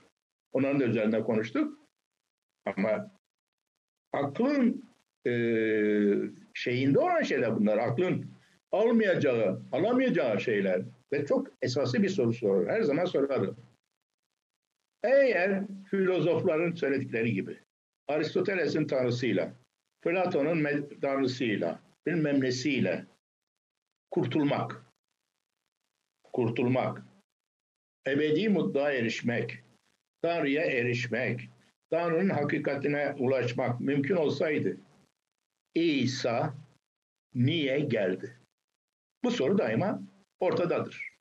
Onların 0.51 0.79
da 0.79 0.85
üzerinde 0.85 1.23
konuştuk. 1.23 1.79
Ama 2.65 3.11
aklın 4.13 4.85
e, 5.27 5.33
şeyinde 6.53 6.99
olan 6.99 7.21
şeyler 7.21 7.55
bunlar. 7.55 7.77
Aklın 7.77 8.31
almayacağı, 8.71 9.61
alamayacağı 9.71 10.41
şeyler. 10.41 10.81
Ve 11.13 11.25
çok 11.25 11.47
esaslı 11.61 12.03
bir 12.03 12.09
soru 12.09 12.33
soruyor. 12.33 12.69
Her 12.69 12.81
zaman 12.81 13.05
sorarım. 13.05 13.57
Eğer 15.03 15.63
filozofların 15.89 16.71
söyledikleri 16.71 17.33
gibi 17.33 17.59
Aristoteles'in 18.07 18.87
tanrısıyla, 18.87 19.53
Platon'un 20.01 20.89
tanrısıyla, 21.01 21.79
bilmem 22.07 22.41
nesiyle 22.41 23.05
kurtulmak, 24.11 24.85
kurtulmak, 26.33 27.01
ebedi 28.07 28.49
mutluluğa 28.49 28.91
erişmek, 28.91 29.63
Tanrı'ya 30.21 30.65
erişmek, 30.65 31.49
Tanrı'nın 31.89 32.29
hakikatine 32.29 33.15
ulaşmak 33.19 33.79
mümkün 33.79 34.15
olsaydı 34.15 34.77
İsa 35.75 36.53
niye 37.35 37.79
geldi? 37.79 38.37
Bu 39.23 39.31
soru 39.31 39.57
daima 39.57 40.01
ortadadır. 40.41 41.11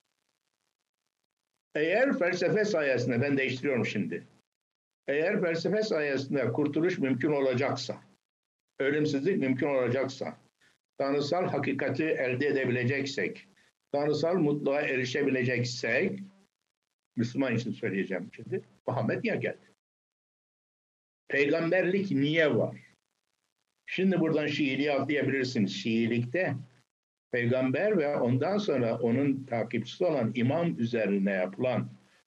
Eğer 1.75 2.19
felsefe 2.19 2.65
sayesinde, 2.65 3.21
ben 3.21 3.39
değiştiriyorum 3.39 3.87
şimdi. 3.87 4.27
Eğer 5.09 5.41
felsefe 5.41 5.83
sayesinde 5.83 6.53
kurtuluş 6.53 6.99
mümkün 6.99 7.33
olacaksa, 7.33 8.03
ölümsüzlük 8.79 9.39
mümkün 9.39 9.67
olacaksa, 9.67 10.37
tanrısal 10.99 11.47
hakikati 11.47 12.05
elde 12.05 12.47
edebileceksek, 12.47 13.49
tanrısal 13.93 14.35
mutluluğa 14.35 14.81
erişebileceksek, 14.81 16.19
Müslüman 17.17 17.57
için 17.57 17.73
söyleyeceğim 17.73 18.31
şimdi, 18.33 18.63
Muhammed 18.87 19.25
niye 19.25 19.37
geldi? 19.37 19.71
Peygamberlik 21.29 22.11
niye 22.11 22.57
var? 22.57 22.77
Şimdi 23.87 24.21
buradan 24.21 24.47
Şiiliği 24.47 24.93
atlayabilirsiniz. 24.93 25.73
Şiilikte 25.73 26.57
peygamber 27.33 27.99
ve 27.99 28.17
ondan 28.17 28.59
sonra 28.59 28.99
onun 28.99 29.45
takipçisi 29.45 30.05
olan 30.05 30.33
imam 30.35 30.79
üzerine 30.79 31.31
yapılan 31.31 31.91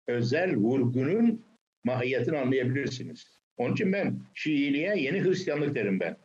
özel 0.08 0.56
vurgunun 0.56 1.46
mahiyetini 1.84 2.38
anlayabilirsiniz. 2.38 3.40
Onun 3.58 3.74
için 3.74 3.94
ben 3.94 4.20
Şiiliğe 4.34 4.96
yeni 4.96 5.24
Hristiyanlık 5.24 5.76
derim 5.76 6.00
ben. 6.00 6.18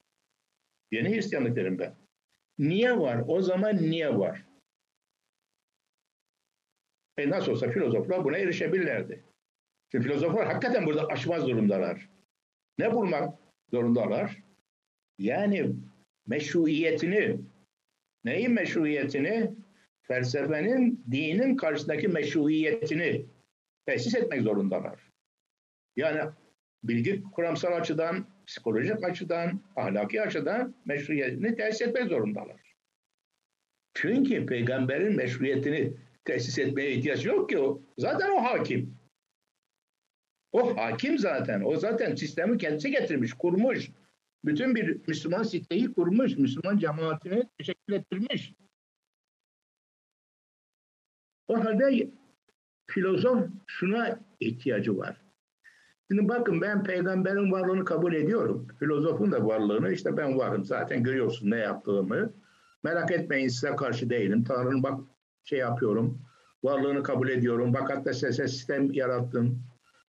Yeni 0.91 1.14
Hristiyanlık 1.14 1.57
derim 1.57 1.79
ben. 1.79 1.95
Niye 2.59 2.99
var? 2.99 3.23
O 3.27 3.43
zaman 3.43 3.77
niye 3.77 4.18
var? 4.18 4.45
E 7.18 7.31
nasıl 7.31 7.53
olsa 7.53 7.70
filozoflar 7.70 8.25
buna 8.25 8.39
erişebilirlerdi. 8.39 9.25
Şimdi 9.93 10.05
filozoflar 10.05 10.47
hakikaten 10.47 10.87
burada 10.87 11.07
aşmaz 11.07 11.49
durumdalar. 11.49 12.09
Ne 12.79 12.93
bulmak 12.93 13.39
zorundalar? 13.70 14.43
Yani 15.18 15.73
meşruiyetini, 16.27 17.41
neyin 18.25 18.53
meşruiyetini? 18.53 19.51
Felsefenin, 20.03 21.05
dinin 21.11 21.57
karşısındaki 21.57 22.09
meşruiyetini 22.09 23.27
tesis 23.87 24.14
etmek 24.14 24.43
zorundalar. 24.43 25.01
Yani 25.97 26.31
bilgi 26.85 27.23
kuramsal 27.33 27.73
açıdan, 27.73 28.27
psikolojik 28.47 29.05
açıdan, 29.05 29.61
ahlaki 29.77 30.23
açıdan 30.23 30.75
meşruiyetini 30.85 31.57
tesis 31.57 31.83
etmek 31.83 32.09
zorundalar. 32.09 32.75
Çünkü 33.95 34.47
peygamberin 34.47 35.16
meşruiyetini 35.16 35.93
tesis 36.25 36.59
etmeye 36.59 36.93
ihtiyaç 36.93 37.27
yok 37.27 37.51
ki 37.51 37.59
o. 37.59 37.83
Zaten 37.99 38.31
o 38.31 38.45
hakim. 38.45 38.99
O 40.53 40.77
hakim 40.77 41.18
zaten. 41.18 41.62
O 41.64 41.77
zaten 41.77 42.14
sistemi 42.14 42.59
kendisi 42.59 42.91
getirmiş, 42.91 43.33
kurmuş. 43.33 43.91
Bütün 44.45 44.74
bir 44.74 45.09
Müslüman 45.09 45.43
siteyi 45.43 45.93
kurmuş. 45.93 46.36
Müslüman 46.36 46.78
cemaatini 46.78 47.49
teşekkür 47.59 47.93
ettirmiş. 47.93 48.55
O 51.49 51.64
halde 51.64 52.11
filozof 52.86 53.49
şuna 53.66 54.20
ihtiyacı 54.40 54.99
var. 54.99 55.22
Şimdi 56.11 56.28
bakın 56.28 56.61
ben 56.61 56.84
peygamberin 56.84 57.53
varlığını 57.53 57.84
kabul 57.84 58.14
ediyorum. 58.14 58.66
Filozofun 58.78 59.32
da 59.32 59.47
varlığını 59.47 59.93
işte 59.93 60.16
ben 60.16 60.38
varım 60.38 60.64
zaten 60.64 61.03
görüyorsun 61.03 61.51
ne 61.51 61.59
yaptığımı. 61.59 62.32
Merak 62.82 63.11
etmeyin 63.11 63.49
size 63.49 63.76
karşı 63.76 64.11
değilim. 64.11 64.45
Tanrı'nın 64.45 64.82
bak 64.82 65.01
şey 65.45 65.59
yapıyorum. 65.59 66.22
Varlığını 66.62 67.03
kabul 67.03 67.28
ediyorum. 67.28 67.74
Bak 67.74 67.90
hatta 67.90 68.12
size 68.12 68.49
sistem 68.49 68.93
yarattım. 68.93 69.62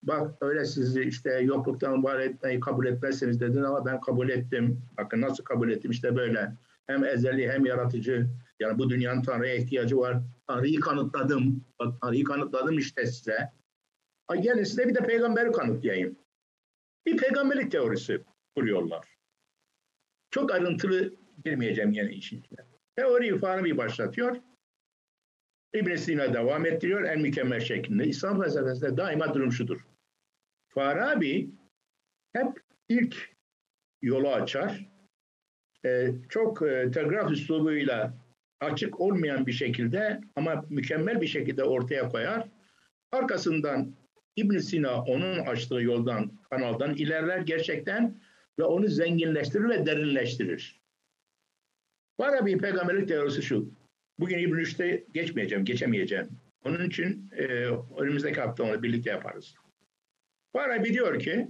Bak 0.03 0.35
öyle 0.41 0.65
sizi 0.65 1.03
işte 1.03 1.39
yokluktan 1.39 2.03
var 2.03 2.19
etmeyi 2.19 2.59
kabul 2.59 2.85
etmezseniz 2.85 3.39
dedin 3.39 3.63
ama 3.63 3.85
ben 3.85 4.01
kabul 4.01 4.29
ettim. 4.29 4.81
Bakın 4.97 5.21
nasıl 5.21 5.43
kabul 5.43 5.71
ettim 5.71 5.91
işte 5.91 6.15
böyle. 6.15 6.53
Hem 6.87 7.05
ezeli 7.05 7.51
hem 7.51 7.65
yaratıcı. 7.65 8.27
Yani 8.59 8.77
bu 8.79 8.89
dünyanın 8.89 9.21
Tanrı'ya 9.21 9.55
ihtiyacı 9.55 9.97
var. 9.97 10.21
Tanrı'yı 10.47 10.79
kanıtladım. 10.79 11.65
Bak 11.79 12.01
Tanrı'yı 12.01 12.23
kanıtladım 12.23 12.77
işte 12.77 13.05
size. 13.05 13.51
Ha, 14.27 14.35
gelin 14.35 14.63
size 14.63 14.87
bir 14.87 14.95
de 14.95 14.99
peygamberi 14.99 15.51
kanıtlayayım. 15.51 16.19
Bir 17.05 17.17
peygamberlik 17.17 17.71
teorisi 17.71 18.23
kuruyorlar. 18.55 19.05
Çok 20.31 20.51
ayrıntılı 20.51 21.13
girmeyeceğim 21.45 21.91
yine 21.91 22.13
işin 22.13 22.39
içine. 22.39 22.59
Teoriyi 22.95 23.41
bir 23.41 23.77
başlatıyor. 23.77 24.35
İbn 25.73 25.95
Sina 25.95 26.33
devam 26.33 26.65
ettiriyor 26.65 27.03
en 27.03 27.21
mükemmel 27.21 27.59
şekilde. 27.59 28.05
İslam 28.07 28.41
felsefesinde 28.41 28.97
daima 28.97 29.33
durum 29.33 29.51
şudur. 29.51 29.85
Farabi 30.67 31.49
hep 32.33 32.61
ilk 32.89 33.35
yolu 34.01 34.29
açar. 34.29 34.89
E, 35.85 36.11
çok 36.29 36.61
e, 36.61 36.91
telgraf 36.91 37.31
üslubuyla 37.31 38.13
açık 38.59 38.99
olmayan 38.99 39.47
bir 39.47 39.51
şekilde 39.51 40.21
ama 40.35 40.65
mükemmel 40.69 41.21
bir 41.21 41.27
şekilde 41.27 41.63
ortaya 41.63 42.09
koyar. 42.09 42.47
Arkasından 43.11 43.95
ibn 44.35 44.57
Sina 44.57 45.03
onun 45.03 45.39
açtığı 45.39 45.81
yoldan, 45.81 46.31
kanaldan 46.49 46.95
ilerler 46.95 47.39
gerçekten 47.39 48.21
ve 48.59 48.63
onu 48.63 48.87
zenginleştirir 48.87 49.69
ve 49.69 49.85
derinleştirir. 49.85 50.81
Bana 52.19 52.45
bir 52.45 52.57
peygamberlik 52.57 53.07
teorisi 53.07 53.41
şu. 53.41 53.78
Bugün 54.19 54.37
İbn 54.37 54.55
Rüşd'e 54.55 55.03
geçmeyeceğim, 55.13 55.65
geçemeyeceğim. 55.65 56.29
Onun 56.65 56.89
için 56.89 57.29
e, 57.37 57.43
önümüzdeki 57.97 58.41
hafta 58.41 58.63
onu 58.63 58.83
birlikte 58.83 59.09
yaparız. 59.09 59.55
Farabi 60.53 60.93
diyor 60.93 61.19
ki 61.19 61.47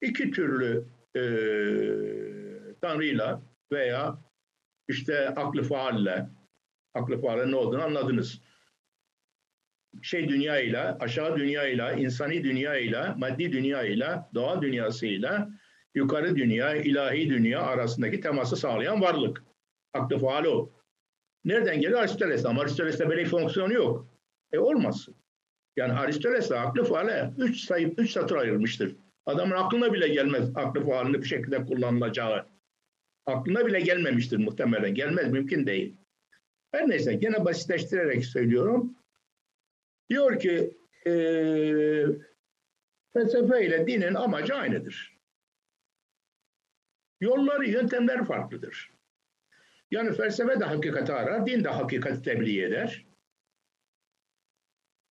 iki 0.00 0.30
türlü 0.30 0.84
e, 1.16 1.22
tanrıyla 2.80 3.42
veya 3.72 4.18
işte 4.88 5.28
aklı 5.28 5.62
faalle, 5.62 6.26
aklı 6.94 7.20
faalle 7.20 7.50
ne 7.50 7.56
olduğunu 7.56 7.82
anladınız. 7.82 8.40
Şey 10.02 10.28
dünyayla, 10.28 10.96
aşağı 11.00 11.36
dünyayla, 11.36 11.92
insani 11.92 12.44
dünyayla, 12.44 13.14
maddi 13.18 13.52
dünyayla, 13.52 14.30
doğa 14.34 14.62
dünyasıyla, 14.62 15.50
yukarı 15.94 16.36
dünya, 16.36 16.74
ilahi 16.74 17.30
dünya 17.30 17.62
arasındaki 17.62 18.20
teması 18.20 18.56
sağlayan 18.56 19.00
varlık. 19.00 19.44
Aklı 19.92 20.18
faal 20.18 20.44
o. 20.44 20.75
Nereden 21.46 21.80
geliyor? 21.80 22.00
Aristoteles'ten. 22.00 22.56
Aristoteles'te 22.56 23.08
böyle 23.08 23.24
bir 23.24 23.28
fonksiyonu 23.28 23.72
yok. 23.72 24.08
E 24.52 24.58
olmaz. 24.58 25.08
Yani 25.76 25.92
Aristoteles 25.92 26.52
aklı 26.52 26.84
faale 26.84 27.32
üç 27.38 27.60
sayıp 27.60 27.98
üç 27.98 28.10
satır 28.10 28.36
ayırmıştır. 28.36 28.96
Adamın 29.26 29.56
aklına 29.56 29.92
bile 29.92 30.08
gelmez 30.08 30.50
aklı 30.54 30.86
faalini 30.86 31.22
bir 31.22 31.26
şekilde 31.26 31.64
kullanılacağı. 31.64 32.46
Aklına 33.26 33.66
bile 33.66 33.80
gelmemiştir 33.80 34.36
muhtemelen. 34.36 34.94
Gelmez, 34.94 35.32
mümkün 35.32 35.66
değil. 35.66 35.96
Her 36.72 36.88
neyse 36.88 37.14
gene 37.14 37.44
basitleştirerek 37.44 38.24
söylüyorum. 38.24 38.94
Diyor 40.10 40.40
ki 40.40 40.76
e, 41.06 41.12
felsefe 43.12 43.66
ile 43.66 43.86
dinin 43.86 44.14
amacı 44.14 44.54
aynıdır. 44.54 45.16
Yolları, 47.20 47.68
yöntemler 47.68 48.24
farklıdır. 48.24 48.95
Yani 49.90 50.12
felsefe 50.12 50.60
de 50.60 50.64
hakikati 50.64 51.12
arar, 51.12 51.46
din 51.46 51.64
de 51.64 51.68
hakikati 51.68 52.22
tebliğ 52.22 52.62
eder. 52.62 53.06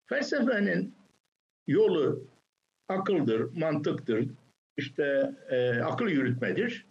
Felsefenin 0.10 0.96
yolu 1.68 2.28
akıldır, 2.90 3.58
mantıktır, 3.58 4.30
işte 4.78 5.32
e, 5.50 5.80
akıl 5.80 6.08
yürütmedir. 6.08 6.86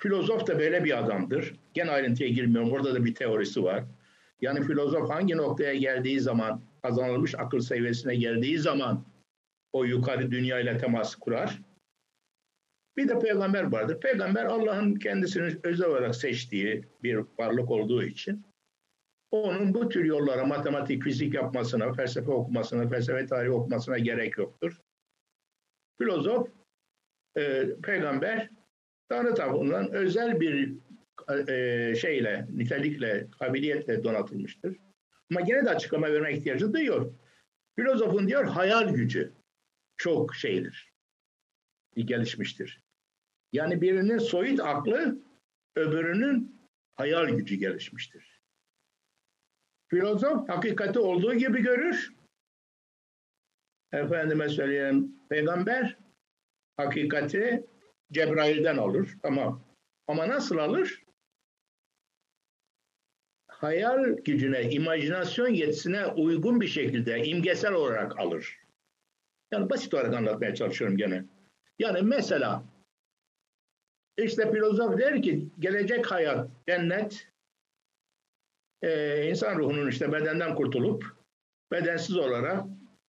Filozof 0.00 0.46
da 0.46 0.58
böyle 0.58 0.84
bir 0.84 0.98
adamdır. 0.98 1.54
Gene 1.74 1.90
ayrıntıya 1.90 2.28
girmiyorum, 2.28 2.72
orada 2.72 2.94
da 2.94 3.04
bir 3.04 3.14
teorisi 3.14 3.62
var. 3.62 3.84
Yani 4.40 4.66
filozof 4.66 5.10
hangi 5.10 5.36
noktaya 5.36 5.74
geldiği 5.74 6.20
zaman, 6.20 6.62
kazanılmış 6.82 7.34
akıl 7.34 7.60
seviyesine 7.60 8.16
geldiği 8.16 8.58
zaman 8.58 9.04
o 9.72 9.84
yukarı 9.84 10.30
dünya 10.30 10.60
ile 10.60 10.78
temas 10.78 11.14
kurar. 11.14 11.58
Bir 12.96 13.08
de 13.08 13.18
peygamber 13.18 13.72
vardır. 13.72 14.00
Peygamber 14.00 14.44
Allah'ın 14.44 14.94
kendisini 14.94 15.56
özel 15.62 15.86
olarak 15.86 16.16
seçtiği 16.16 16.84
bir 17.02 17.20
varlık 17.38 17.70
olduğu 17.70 18.02
için 18.02 18.44
onun 19.30 19.74
bu 19.74 19.88
tür 19.88 20.04
yollara 20.04 20.44
matematik, 20.44 21.02
fizik 21.02 21.34
yapmasına, 21.34 21.92
felsefe 21.92 22.30
okumasına, 22.30 22.88
felsefe 22.88 23.26
tarihi 23.26 23.50
okumasına 23.50 23.98
gerek 23.98 24.38
yoktur. 24.38 24.80
Filozof, 25.98 26.48
e, 27.36 27.66
peygamber 27.82 28.50
Tanrı 29.08 29.34
tarafından 29.34 29.92
özel 29.92 30.40
bir 30.40 30.74
e, 31.48 31.94
şeyle, 31.94 32.46
nitelikle, 32.50 33.26
kabiliyetle 33.38 34.04
donatılmıştır. 34.04 34.76
Ama 35.30 35.40
gene 35.40 35.64
de 35.64 35.70
açıklama 35.70 36.12
verme 36.12 36.36
ihtiyacı 36.36 36.72
duyuyor. 36.72 37.12
Filozofun 37.76 38.28
diyor 38.28 38.44
hayal 38.44 38.94
gücü 38.94 39.32
çok 39.96 40.34
şeydir, 40.34 40.92
gelişmiştir. 41.96 42.81
Yani 43.52 43.80
birinin 43.80 44.18
soyut 44.18 44.60
aklı, 44.60 45.22
öbürünün 45.76 46.68
hayal 46.94 47.28
gücü 47.28 47.54
gelişmiştir. 47.54 48.42
Filozof 49.88 50.48
hakikati 50.48 50.98
olduğu 50.98 51.34
gibi 51.34 51.62
görür. 51.62 52.12
Efendime 53.92 54.48
söyleyeyim, 54.48 55.12
peygamber 55.28 55.98
hakikati 56.76 57.66
Cebrail'den 58.12 58.76
alır. 58.76 59.16
Tamam. 59.22 59.64
Ama 60.06 60.28
nasıl 60.28 60.58
alır? 60.58 61.02
Hayal 63.48 64.04
gücüne, 64.04 64.70
imajinasyon 64.70 65.48
yetisine 65.48 66.06
uygun 66.06 66.60
bir 66.60 66.68
şekilde 66.68 67.24
imgesel 67.24 67.72
olarak 67.72 68.18
alır. 68.18 68.58
Yani 69.52 69.70
basit 69.70 69.94
olarak 69.94 70.14
anlatmaya 70.14 70.54
çalışıyorum 70.54 70.96
gene. 70.96 71.24
Yani 71.78 72.02
mesela 72.02 72.64
işte 74.18 74.52
filozof 74.52 74.98
der 74.98 75.22
ki 75.22 75.48
gelecek 75.58 76.10
hayat, 76.10 76.50
cennet, 76.68 77.28
e, 78.82 79.22
insan 79.26 79.58
ruhunun 79.58 79.88
işte 79.88 80.12
bedenden 80.12 80.54
kurtulup 80.54 81.04
bedensiz 81.70 82.16
olarak 82.16 82.64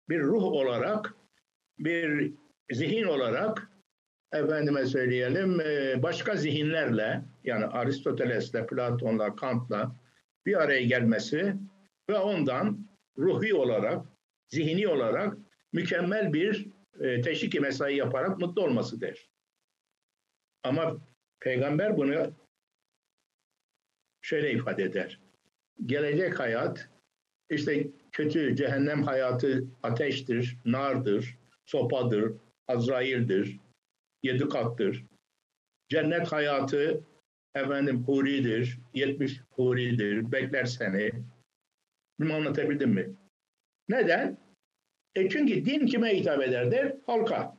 bir 0.10 0.20
ruh 0.20 0.44
olarak 0.44 1.14
bir 1.80 2.34
zihin 2.72 3.04
olarak 3.04 3.70
efendime 4.34 4.86
söyleyelim 4.86 5.62
e, 5.62 6.04
başka 6.04 6.36
zihinlerle 6.36 7.22
yani 7.44 7.66
Aristoteles'le, 7.66 8.68
Platon'la, 8.70 9.36
Kant'la 9.36 9.96
bir 10.46 10.62
araya 10.62 10.84
gelmesi 10.84 11.56
ve 12.10 12.18
ondan 12.18 12.88
ruhi 13.18 13.54
olarak, 13.54 14.06
zihni 14.50 14.88
olarak 14.88 15.38
mükemmel 15.74 16.34
bir 16.34 16.68
e, 17.00 17.22
teşvik 17.22 17.62
mesai 17.62 17.96
yaparak 17.96 18.40
mutlu 18.40 18.62
olması 18.62 19.02
der. 19.02 19.33
Ama 20.64 20.98
peygamber 21.40 21.98
bunu 21.98 22.34
şöyle 24.22 24.52
ifade 24.52 24.84
eder. 24.84 25.20
Gelecek 25.86 26.40
hayat 26.40 26.90
işte 27.50 27.88
kötü 28.12 28.56
cehennem 28.56 29.04
hayatı 29.04 29.64
ateştir, 29.84 30.58
nardır, 30.66 31.38
sopadır, 31.66 32.34
Azrail'dir, 32.68 33.60
yedi 34.24 34.50
kattır. 34.50 35.06
Cennet 35.90 36.32
hayatı 36.32 37.04
efendim 37.56 38.04
huridir, 38.04 38.80
yetmiş 38.94 39.42
huridir, 39.50 40.32
bekler 40.32 40.66
seni. 40.66 41.12
Bunu 42.20 42.34
anlatabildim 42.34 42.90
mi? 42.90 43.16
Neden? 43.90 44.38
E 45.16 45.30
çünkü 45.30 45.66
din 45.66 45.86
kime 45.86 46.20
hitap 46.20 46.42
eder 46.42 46.72
der? 46.72 46.96
Halka. 47.06 47.58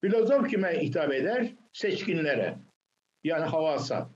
Filozof 0.00 0.50
kime 0.50 0.80
hitap 0.80 1.12
eder? 1.12 1.54
Seçkinlere. 1.72 2.58
Yani 3.24 3.44
havasa. 3.44 4.10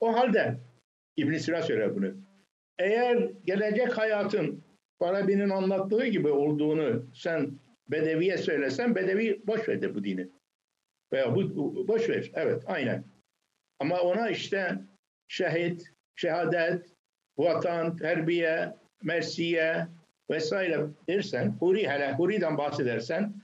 O 0.00 0.16
halde 0.16 0.60
İbn 1.16 1.36
Sina 1.36 1.62
söyler 1.62 1.96
bunu. 1.96 2.14
Eğer 2.78 3.30
gelecek 3.44 3.98
hayatın 3.98 4.64
Farabi'nin 4.98 5.50
anlattığı 5.50 6.06
gibi 6.06 6.28
olduğunu 6.28 7.06
sen 7.14 7.58
Bedevi'ye 7.88 8.38
söylesen 8.38 8.94
Bedevi 8.94 9.40
boş 9.46 9.68
verir 9.68 9.94
bu 9.94 10.04
dini. 10.04 10.28
Veya 11.12 11.34
bu 11.34 11.88
boş 11.88 12.08
ver. 12.08 12.30
Evet 12.34 12.62
aynen. 12.66 13.04
Ama 13.78 14.00
ona 14.00 14.30
işte 14.30 14.78
şehit, 15.28 15.92
şehadet, 16.16 16.86
vatan, 17.38 17.96
terbiye, 17.96 18.74
mersiye 19.02 19.86
vesaire 20.30 20.86
dersen, 21.08 21.56
huri 21.58 21.88
hele 21.88 22.12
huriden 22.12 22.58
bahsedersen 22.58 23.34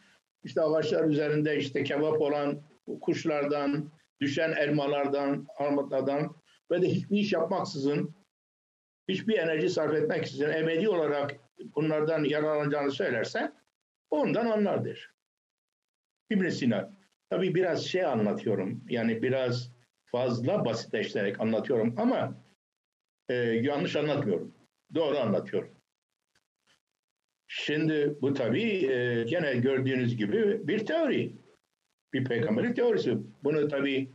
işte 0.45 0.61
ağaçlar 0.61 1.05
üzerinde 1.05 1.57
işte 1.57 1.84
kebap 1.84 2.20
olan 2.20 2.62
kuşlardan, 3.01 3.93
düşen 4.20 4.53
elmalardan, 4.53 5.47
armutlardan 5.57 6.37
ve 6.70 6.83
de 6.83 6.89
hiçbir 6.89 7.18
iş 7.18 7.33
yapmaksızın, 7.33 8.14
hiçbir 9.09 9.39
enerji 9.39 9.68
sarf 9.68 9.95
etmeksizin 9.95 10.49
ebedi 10.49 10.89
olarak 10.89 11.37
bunlardan 11.59 12.24
yararlanacağını 12.24 12.91
söylersen 12.91 13.55
ondan 14.11 14.47
anlardır. 14.47 15.14
ibn 16.31 16.49
Sina. 16.49 17.01
Tabii 17.31 17.55
biraz 17.55 17.87
şey 17.87 18.05
anlatıyorum. 18.05 18.85
Yani 18.89 19.22
biraz 19.22 19.72
fazla 20.05 20.64
basitleştirerek 20.64 21.41
anlatıyorum 21.41 21.95
ama 21.99 22.45
e, 23.28 23.35
yanlış 23.35 23.97
anlatmıyorum. 23.97 24.55
Doğru 24.95 25.18
anlatıyorum. 25.18 25.70
Şimdi 27.47 28.16
bu 28.20 28.35
tabii 28.35 28.93
e, 28.93 29.24
gene 29.24 29.55
gördüğünüz 29.55 30.16
gibi 30.16 30.68
bir 30.68 30.87
teori. 30.87 31.33
Bir 32.12 32.24
peygamberin 32.24 32.72
teorisi. 32.72 33.18
Bunu 33.44 33.68
tabii 33.68 34.11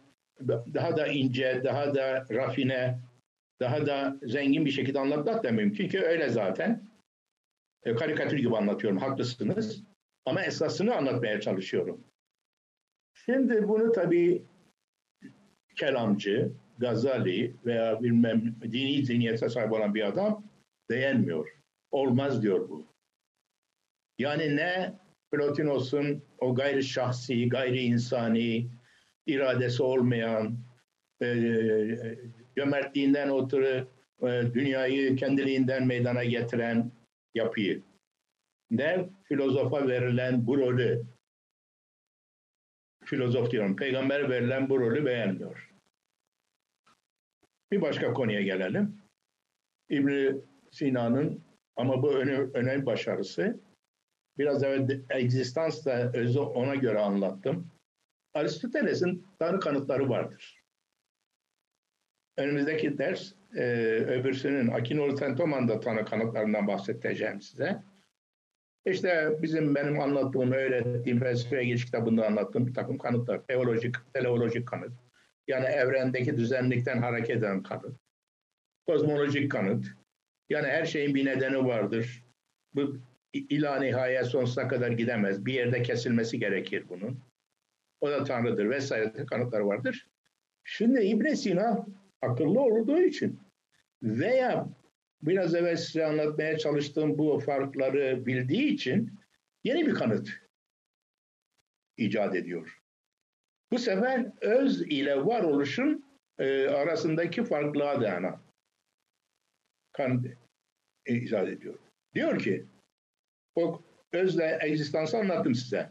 daha 0.74 0.98
da 0.98 1.08
ince, 1.08 1.62
daha 1.64 1.96
da 1.96 2.26
rafine, 2.32 3.00
daha 3.60 3.86
da 3.86 4.18
zengin 4.24 4.66
bir 4.66 4.72
şekilde 4.72 5.00
anlatmak 5.00 5.44
da 5.44 5.52
mümkün 5.52 5.88
ki 5.88 6.02
öyle 6.02 6.30
zaten. 6.30 6.90
E, 7.84 7.96
karikatür 7.96 8.38
gibi 8.38 8.58
anlatıyorum, 8.58 9.00
haklısınız. 9.00 9.84
Ama 10.26 10.44
esasını 10.44 10.96
anlatmaya 10.96 11.42
çalışıyorum. 11.42 12.04
Şimdi 13.14 13.68
bunu 13.68 13.92
tabii 13.92 14.46
kelamcı, 15.76 16.52
Gazali 16.78 17.56
veya 17.66 18.04
bilmem 18.04 18.56
dini 18.62 19.06
zihniyete 19.06 19.50
sahip 19.50 19.72
olan 19.72 19.96
bir 19.96 20.08
adam 20.08 20.44
beğenmiyor. 20.90 21.58
Olmaz 21.92 22.44
diyor 22.44 22.70
bu. 22.70 22.86
Yani 24.18 24.56
ne 24.56 24.94
Plotinos'un 25.36 26.24
o 26.40 26.56
gayri 26.56 26.84
şahsi, 26.84 27.50
gayri 27.50 27.82
insani, 27.82 28.70
iradesi 29.26 29.84
olmayan, 29.84 30.58
e, 31.22 31.28
cömertliğinden 32.58 33.44
ötürü 33.44 33.88
e, 34.22 34.54
dünyayı 34.54 35.16
kendiliğinden 35.16 35.88
meydana 35.88 36.24
getiren 36.24 36.92
yapıyı, 37.34 37.82
ne 38.72 39.10
filozofa 39.24 39.88
verilen 39.88 40.48
bu 40.48 40.58
rolü, 40.58 41.04
filozof 43.06 43.52
diyorum, 43.52 43.76
peygamber 43.76 44.30
verilen 44.30 44.70
bu 44.70 44.80
rolü 44.80 45.06
beğenmiyor. 45.06 45.72
Bir 47.72 47.82
başka 47.82 48.14
konuya 48.14 48.42
gelelim. 48.42 48.98
ibn 49.90 50.42
Sina'nın 50.72 51.42
ama 51.76 52.04
bu 52.04 52.14
önemli, 52.54 52.86
başarısı. 52.86 53.60
Biraz 54.38 54.64
evvel 54.64 55.02
egzistans 55.10 55.86
da 55.86 56.12
özü 56.14 56.40
ona 56.40 56.76
göre 56.76 57.00
anlattım. 57.00 57.72
Aristoteles'in 58.34 59.28
tanrı 59.40 59.60
kanıtları 59.60 60.10
vardır. 60.10 60.64
Önümüzdeki 62.38 62.98
ders 62.98 63.32
e, 63.56 63.64
öbürsünün 64.08 64.68
Akinolu 64.68 65.16
Tentoman'da 65.16 65.80
tanrı 65.80 66.06
kanıtlarından 66.06 66.68
bahsedeceğim 66.68 67.42
size. 67.42 67.84
İşte 68.86 69.38
bizim 69.42 69.76
benim 69.76 70.00
anlattığım, 70.00 70.52
öğrettiğim 70.52 71.20
felsefe 71.20 71.64
giriş 71.64 71.86
kitabında 71.86 72.28
anlattığım 72.28 72.68
bir 72.68 72.74
takım 72.74 72.98
kanıtlar. 72.98 73.48
Teolojik, 73.48 73.96
teleolojik 74.14 74.68
kanıt. 74.68 74.92
Yani 75.48 75.66
evrendeki 75.66 76.38
düzenlikten 76.38 77.02
hareket 77.02 77.38
eden 77.38 77.64
kanıt. 77.64 77.98
Kozmolojik 78.88 79.52
kanıt. 79.52 79.86
Yani 80.50 80.68
her 80.68 80.86
şeyin 80.86 81.16
bir 81.16 81.26
nedeni 81.26 81.66
vardır. 81.66 82.24
Bu 82.74 82.98
ila 83.36 83.80
nihaya 83.80 84.24
sonsuza 84.24 84.68
kadar 84.68 84.92
gidemez. 84.92 85.46
Bir 85.46 85.54
yerde 85.54 85.82
kesilmesi 85.82 86.40
gerekir 86.40 86.84
bunun. 86.90 87.20
O 88.02 88.10
da 88.10 88.24
Tanrı'dır 88.24 88.70
vesaire 88.70 89.26
kanıtlar 89.26 89.60
vardır. 89.60 90.08
Şimdi 90.64 91.02
İbn 91.02 91.34
Sina 91.34 91.86
akıllı 92.22 92.60
olduğu 92.60 93.00
için 93.00 93.40
veya 94.04 94.70
biraz 95.22 95.56
evvel 95.56 95.76
size 95.76 96.06
anlatmaya 96.06 96.58
çalıştığım 96.58 97.18
bu 97.18 97.40
farkları 97.40 98.26
bildiği 98.26 98.74
için 98.74 99.20
yeni 99.64 99.88
bir 99.88 99.94
kanıt 99.94 100.30
icat 101.98 102.36
ediyor. 102.36 102.82
Bu 103.72 103.80
sefer 103.80 104.32
öz 104.42 104.82
ile 104.82 105.26
varoluşun 105.26 106.06
e, 106.40 106.68
arasındaki 106.68 107.44
farklılığa 107.44 108.02
dayanan 108.02 108.40
kanıt 109.92 110.26
icat 111.06 111.48
ediyor. 111.48 111.80
Diyor 112.14 112.40
ki 112.40 112.66
o 113.56 113.82
özle 114.14 114.60
egzistansı 114.62 115.18
anlattım 115.18 115.56
size. 115.56 115.90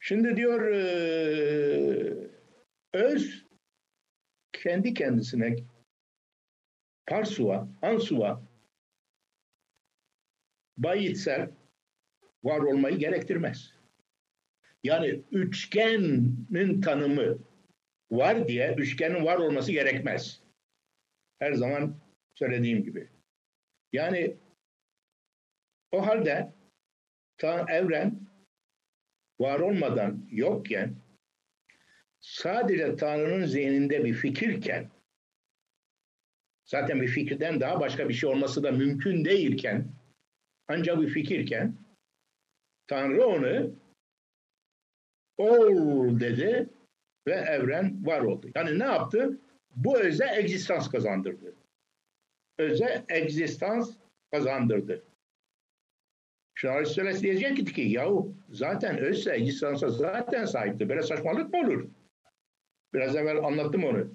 Şimdi 0.00 0.36
diyor 0.36 0.72
e, 0.72 2.30
öz 2.92 3.46
kendi 4.52 4.94
kendisine 4.94 5.56
parsua, 7.06 7.68
ansua 7.82 8.42
bayitsel 10.76 11.50
var 12.44 12.60
olmayı 12.60 12.98
gerektirmez. 12.98 13.74
Yani 14.82 15.22
üçgenin 15.32 16.80
tanımı 16.80 17.38
var 18.10 18.48
diye 18.48 18.74
üçgenin 18.78 19.24
var 19.24 19.38
olması 19.38 19.72
gerekmez. 19.72 20.40
Her 21.38 21.52
zaman 21.52 21.96
söylediğim 22.34 22.84
gibi. 22.84 23.08
Yani 23.92 24.36
o 25.94 26.06
halde 26.06 26.52
ta 27.38 27.66
evren 27.68 28.20
var 29.40 29.60
olmadan 29.60 30.28
yokken 30.30 30.96
sadece 32.20 32.96
Tanrı'nın 32.96 33.46
zihninde 33.46 34.04
bir 34.04 34.14
fikirken 34.14 34.90
zaten 36.64 37.02
bir 37.02 37.08
fikirden 37.08 37.60
daha 37.60 37.80
başka 37.80 38.08
bir 38.08 38.14
şey 38.14 38.30
olması 38.30 38.62
da 38.62 38.72
mümkün 38.72 39.24
değilken 39.24 39.88
ancak 40.68 41.00
bir 41.00 41.08
fikirken 41.08 41.76
Tanrı 42.86 43.26
onu 43.26 43.74
ol 45.38 46.20
dedi 46.20 46.68
ve 47.26 47.32
evren 47.32 48.06
var 48.06 48.20
oldu. 48.20 48.50
Yani 48.54 48.78
ne 48.78 48.84
yaptı? 48.84 49.40
Bu 49.76 49.98
öze 49.98 50.26
egzistans 50.36 50.90
kazandırdı. 50.90 51.54
Öze 52.58 53.04
egzistans 53.08 53.96
kazandırdı. 54.32 55.04
Şimdi 56.54 56.74
Aristoteles 56.74 57.22
diyecek 57.22 57.74
ki 57.74 57.82
yahu 57.82 58.34
zaten 58.50 58.98
özse 58.98 59.34
egzistansa 59.34 59.88
zaten 59.88 60.44
sahipti. 60.44 60.88
Böyle 60.88 61.02
saçmalık 61.02 61.54
mı 61.54 61.60
olur? 61.60 61.88
Biraz 62.94 63.16
evvel 63.16 63.36
anlattım 63.36 63.84
onu. 63.84 64.14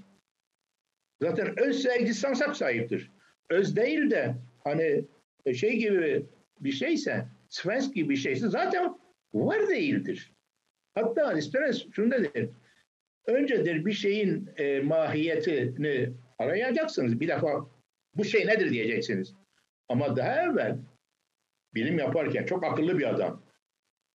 Zaten 1.21 1.59
özse 1.59 1.95
egzistansa 1.99 2.53
sahiptir. 2.53 3.11
Öz 3.49 3.75
değil 3.75 4.09
de 4.11 4.35
hani 4.63 5.05
şey 5.55 5.77
gibi 5.77 6.25
bir 6.59 6.71
şeyse, 6.71 7.25
Sphinx 7.49 7.93
gibi 7.93 8.09
bir 8.09 8.15
şeyse 8.15 8.49
zaten 8.49 8.97
var 9.33 9.67
değildir. 9.67 10.33
Hatta 10.95 11.27
Aristoteles 11.27 11.85
şunu 11.91 12.11
der. 12.11 12.49
Öncedir 13.25 13.85
bir 13.85 13.93
şeyin 13.93 14.49
e, 14.57 14.79
mahiyetini 14.81 16.13
arayacaksınız. 16.39 17.19
Bir 17.19 17.27
defa 17.27 17.69
bu 18.15 18.25
şey 18.25 18.47
nedir 18.47 18.69
diyeceksiniz. 18.69 19.33
Ama 19.89 20.15
daha 20.15 20.41
evvel 20.41 20.77
bilim 21.73 21.99
yaparken 21.99 22.45
çok 22.45 22.63
akıllı 22.63 22.99
bir 22.99 23.09
adam. 23.09 23.43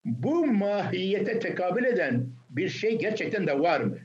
Bu 0.05 0.47
mahiyete 0.47 1.39
tekabül 1.39 1.85
eden 1.85 2.33
bir 2.51 2.69
şey 2.69 2.99
gerçekten 2.99 3.47
de 3.47 3.61
var 3.61 3.81
mı? 3.81 3.99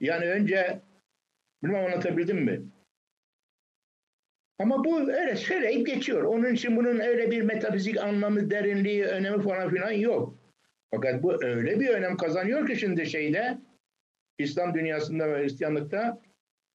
Yani 0.00 0.30
önce 0.30 0.82
bilmem 1.62 1.84
anlatabildim 1.84 2.44
mi? 2.44 2.62
Ama 4.58 4.84
bu 4.84 5.12
öyle 5.12 5.36
söyleyip 5.36 5.86
geçiyor. 5.86 6.22
Onun 6.22 6.54
için 6.54 6.76
bunun 6.76 7.00
öyle 7.00 7.30
bir 7.30 7.42
metafizik 7.42 7.96
anlamı, 7.96 8.50
derinliği, 8.50 9.04
önemi 9.04 9.42
falan 9.42 9.70
filan 9.70 9.92
yok. 9.92 10.38
Fakat 10.90 11.22
bu 11.22 11.44
öyle 11.44 11.80
bir 11.80 11.88
önem 11.88 12.16
kazanıyor 12.16 12.66
ki 12.66 12.76
şimdi 12.76 13.06
şeyde 13.06 13.58
İslam 14.38 14.74
dünyasında 14.74 15.28
ve 15.30 15.42
Hristiyanlıkta 15.42 16.20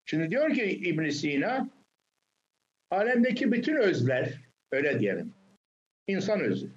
şimdi 0.05 0.31
diyor 0.31 0.53
ki 0.53 0.63
İbn 0.63 1.09
Sina 1.09 1.69
alemdeki 2.91 3.51
bütün 3.51 3.75
özler 3.75 4.39
öyle 4.73 4.99
diyelim. 4.99 5.33
İnsan 6.07 6.41
özü, 6.41 6.71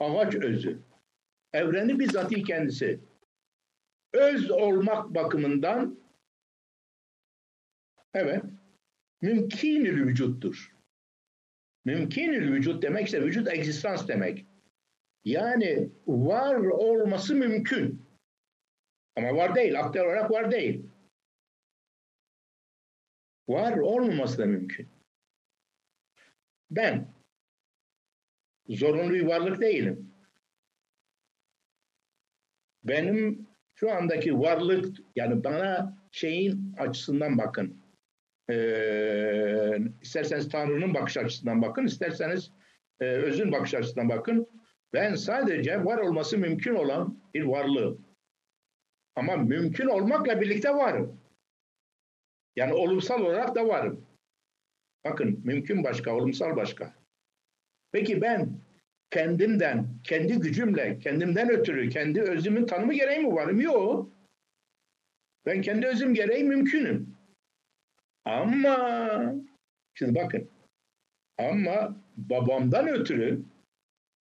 ağaç 0.00 0.34
özü, 0.34 0.78
evreni 1.52 1.98
bizzati 1.98 2.42
kendisi 2.42 3.00
öz 4.12 4.50
olmak 4.50 5.14
bakımından 5.14 5.98
evet 8.14 8.42
mümkünül 9.20 10.06
vücuttur. 10.06 10.76
Mümkünül 11.84 12.52
vücut 12.52 12.82
demek 12.82 13.06
ise 13.06 13.22
vücut 13.22 13.48
egzistans 13.48 14.08
demek. 14.08 14.46
Yani 15.24 15.90
var 16.06 16.56
olması 16.56 17.34
mümkün. 17.34 18.02
Ama 19.16 19.36
var 19.36 19.54
değil. 19.54 19.80
Aktör 19.80 20.06
olarak 20.06 20.30
var 20.30 20.52
değil. 20.52 20.86
Var 23.48 23.76
olmaması 23.76 24.38
da 24.38 24.46
mümkün. 24.46 24.88
Ben 26.72 27.14
zorunlu 28.68 29.14
bir 29.14 29.26
varlık 29.26 29.60
değilim. 29.60 30.14
Benim 32.84 33.48
şu 33.74 33.92
andaki 33.92 34.38
varlık 34.38 34.96
yani 35.16 35.44
bana 35.44 35.98
şeyin 36.10 36.74
açısından 36.78 37.38
bakın. 37.38 37.82
Ee, 38.50 39.78
isterseniz 40.02 40.48
Tanrı'nın 40.48 40.94
bakış 40.94 41.16
açısından 41.16 41.62
bakın, 41.62 41.86
isterseniz 41.86 42.52
e, 43.00 43.04
özün 43.04 43.52
bakış 43.52 43.74
açısından 43.74 44.08
bakın. 44.08 44.48
Ben 44.92 45.14
sadece 45.14 45.84
var 45.84 45.98
olması 45.98 46.38
mümkün 46.38 46.74
olan 46.74 47.22
bir 47.34 47.42
varlığım. 47.42 48.06
Ama 49.16 49.36
mümkün 49.36 49.86
olmakla 49.86 50.40
birlikte 50.40 50.74
varım. 50.74 51.20
Yani 52.56 52.72
olumsal 52.74 53.20
olarak 53.20 53.54
da 53.54 53.68
varım. 53.68 54.11
Bakın 55.04 55.40
mümkün 55.44 55.84
başka, 55.84 56.14
olumsal 56.14 56.56
başka. 56.56 56.94
Peki 57.92 58.20
ben 58.20 58.60
kendimden, 59.10 59.86
kendi 60.04 60.38
gücümle, 60.38 60.98
kendimden 60.98 61.50
ötürü, 61.50 61.88
kendi 61.88 62.22
özümün 62.22 62.66
tanımı 62.66 62.94
gereği 62.94 63.18
mi 63.18 63.34
varım? 63.34 63.60
Yok. 63.60 64.08
Ben 65.46 65.62
kendi 65.62 65.86
özüm 65.86 66.14
gereği 66.14 66.44
mümkünüm. 66.44 67.16
Ama 68.24 69.34
şimdi 69.94 70.14
bakın 70.14 70.48
ama 71.38 71.96
babamdan 72.16 72.88
ötürü 72.88 73.42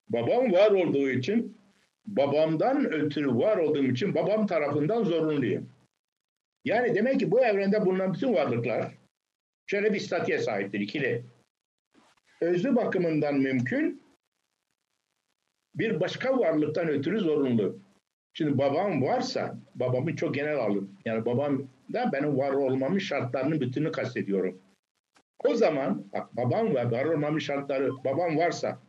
babam 0.10 0.52
var 0.52 0.72
olduğu 0.72 1.10
için 1.10 1.58
babamdan 2.06 2.94
ötürü 2.94 3.36
var 3.36 3.58
olduğum 3.58 3.86
için 3.86 4.16
babam 4.16 4.48
tarafından 4.48 5.04
zorunluyum. 5.04 5.70
Yani 6.66 6.96
demek 6.96 7.20
ki 7.20 7.32
bu 7.32 7.42
evrende 7.42 7.86
bulunan 7.86 8.14
bütün 8.14 8.34
varlıklar 8.34 8.92
şöyle 9.72 9.94
bir 9.94 10.00
statüye 10.00 10.40
sahiptir 10.40 10.80
ikili. 10.80 11.26
Özlü 12.42 12.76
bakımından 12.76 13.36
mümkün, 13.36 14.04
bir 15.76 16.00
başka 16.00 16.40
varlıktan 16.40 16.88
ötürü 16.88 17.20
zorunlu. 17.20 17.80
Şimdi 18.34 18.58
babam 18.58 19.04
varsa, 19.04 19.58
babamı 19.76 20.16
çok 20.16 20.36
genel 20.36 20.58
alın. 20.58 21.00
Yani 21.06 21.26
babam 21.26 21.68
da 21.94 22.12
benim 22.14 22.38
var 22.38 22.52
olmamın 22.52 22.98
şartlarının 22.98 23.62
bütününü 23.62 23.92
kastediyorum. 23.92 24.62
O 25.46 25.56
zaman 25.56 26.12
bak, 26.14 26.38
babam 26.38 26.76
ve 26.76 26.92
var 26.92 27.06
olmamın 27.06 27.40
şartları, 27.40 27.92
babam 28.04 28.38
varsa, 28.38 28.80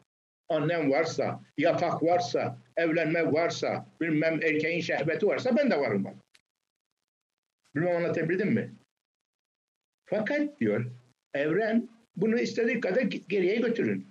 annem 0.49 0.91
varsa, 0.91 1.41
yatak 1.59 2.03
varsa, 2.03 2.59
evlenmek 2.76 3.33
varsa, 3.33 3.87
bilmem 4.01 4.43
erkeğin 4.43 4.80
şehveti 4.80 5.26
varsa 5.26 5.57
ben 5.57 5.70
de 5.70 5.80
varım 5.80 6.05
bak. 6.05 6.14
Bilmem 7.74 7.97
anlatabildim 7.97 8.53
mi? 8.53 8.82
Fakat 10.15 10.61
diyor, 10.61 10.85
evren 11.35 11.89
bunu 12.17 12.39
istediği 12.39 12.81
kadar 12.81 13.03
geriye 13.03 13.57
götürün. 13.57 14.07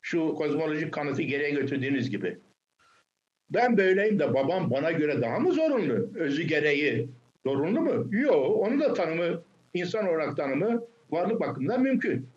Şu 0.00 0.34
kozmolojik 0.34 0.92
kanıtı 0.92 1.22
geriye 1.22 1.50
götürdüğünüz 1.50 2.10
gibi. 2.10 2.38
Ben 3.50 3.76
böyleyim 3.76 4.18
de 4.18 4.34
babam 4.34 4.70
bana 4.70 4.92
göre 4.92 5.22
daha 5.22 5.38
mı 5.38 5.52
zorunlu? 5.52 6.10
Özü 6.14 6.42
gereği 6.42 7.08
zorunlu 7.46 7.80
mu? 7.80 8.14
Yok. 8.16 8.56
Onu 8.56 8.80
da 8.80 8.94
tanımı, 8.94 9.42
insan 9.74 10.08
olarak 10.08 10.36
tanımı 10.36 10.86
varlık 11.10 11.40
bakımından 11.40 11.82
mümkün. 11.82 12.28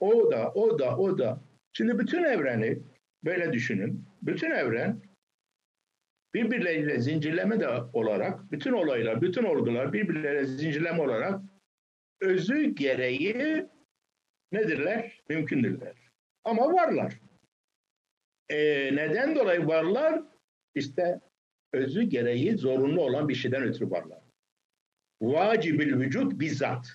O 0.00 0.30
da, 0.30 0.52
o 0.54 0.78
da, 0.78 0.96
o 0.96 1.18
da. 1.18 1.40
Şimdi 1.72 1.98
bütün 1.98 2.24
evreni 2.24 2.78
böyle 3.24 3.52
düşünün. 3.52 4.04
Bütün 4.22 4.50
evren 4.50 5.00
birbirleriyle 6.36 7.00
zincirleme 7.00 7.60
de 7.60 7.68
olarak, 7.92 8.52
bütün 8.52 8.72
olaylar, 8.72 9.22
bütün 9.22 9.44
olgular 9.44 9.92
birbirleriyle 9.92 10.46
zincirleme 10.46 11.02
olarak 11.02 11.40
özü 12.20 12.74
gereği 12.74 13.66
nedirler? 14.52 15.22
Mümkündürler. 15.28 15.94
Ama 16.44 16.72
varlar. 16.72 17.20
E, 18.48 18.56
neden 18.96 19.34
dolayı 19.34 19.66
varlar? 19.66 20.22
İşte 20.74 21.20
özü 21.72 22.02
gereği 22.02 22.56
zorunlu 22.56 23.00
olan 23.00 23.28
bir 23.28 23.34
şeyden 23.34 23.62
ötürü 23.62 23.90
varlar. 23.90 24.20
Vacibül 25.22 26.00
vücut 26.00 26.40
bizzat 26.40 26.86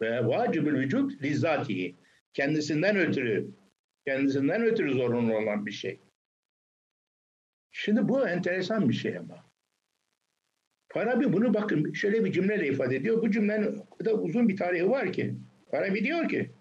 ve 0.00 0.26
vacibül 0.26 0.78
vücut 0.78 1.22
lizatihi. 1.22 1.96
Kendisinden 2.32 2.96
ötürü, 2.96 3.50
kendisinden 4.06 4.62
ötürü 4.62 4.92
zorunlu 4.92 5.36
olan 5.36 5.66
bir 5.66 5.72
şey. 5.72 6.00
Şimdi 7.76 8.08
bu 8.08 8.28
enteresan 8.28 8.88
bir 8.88 8.94
şey 8.94 9.18
ama. 9.18 9.50
Farabi 10.88 11.32
bunu 11.32 11.54
bakın 11.54 11.92
şöyle 11.92 12.24
bir 12.24 12.32
cümleyle 12.32 12.68
ifade 12.68 12.96
ediyor. 12.96 13.22
Bu 13.22 13.30
cümlenin 13.30 13.82
kadar 13.98 14.12
uzun 14.12 14.48
bir 14.48 14.56
tarihi 14.56 14.90
var 14.90 15.12
ki. 15.12 15.34
Farabi 15.70 16.04
diyor 16.04 16.28
ki 16.28 16.54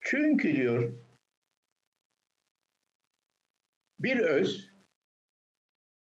çünkü 0.00 0.56
diyor 0.56 0.92
bir 3.98 4.18
öz 4.18 4.70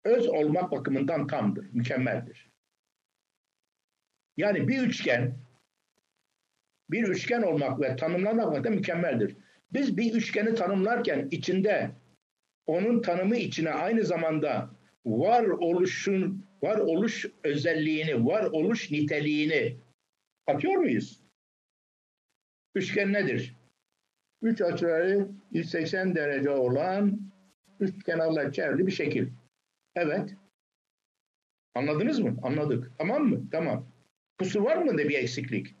öz 0.04 0.28
olmak 0.28 0.70
bakımından 0.72 1.26
tamdır, 1.26 1.70
mükemmeldir. 1.72 2.50
Yani 4.36 4.68
bir 4.68 4.82
üçgen 4.82 5.38
bir 6.90 7.08
üçgen 7.08 7.42
olmak 7.42 7.80
ve 7.80 7.96
tanımlanmak 7.96 8.64
da 8.64 8.70
mükemmeldir. 8.70 9.36
Biz 9.72 9.96
bir 9.96 10.14
üçgeni 10.14 10.54
tanımlarken 10.54 11.28
içinde 11.30 11.90
onun 12.66 13.02
tanımı 13.02 13.36
içine 13.36 13.70
aynı 13.70 14.04
zamanda 14.04 14.70
var 15.06 15.44
oluşun 15.44 16.46
var 16.62 16.78
oluş 16.78 17.26
özelliğini, 17.44 18.26
var 18.26 18.44
oluş 18.44 18.90
niteliğini 18.90 19.76
atıyor 20.46 20.74
muyuz? 20.74 21.20
Üçgen 22.74 23.12
nedir? 23.12 23.56
Üç 24.42 24.60
açıları 24.60 25.28
180 25.52 26.14
derece 26.14 26.50
olan 26.50 27.20
üç 27.80 28.04
kenarlar 28.04 28.52
çevrili 28.52 28.86
bir 28.86 28.92
şekil. 28.92 29.28
Evet. 29.94 30.34
Anladınız 31.74 32.18
mı? 32.18 32.36
Anladık. 32.42 32.92
Tamam 32.98 33.24
mı? 33.24 33.50
Tamam. 33.50 33.86
Kusur 34.38 34.60
var 34.60 34.76
mı 34.76 34.98
da 34.98 35.08
bir 35.08 35.18
eksiklik? 35.18 35.74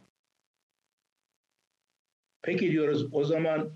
Peki 2.42 2.72
diyoruz 2.72 3.08
o 3.12 3.24
zaman 3.24 3.72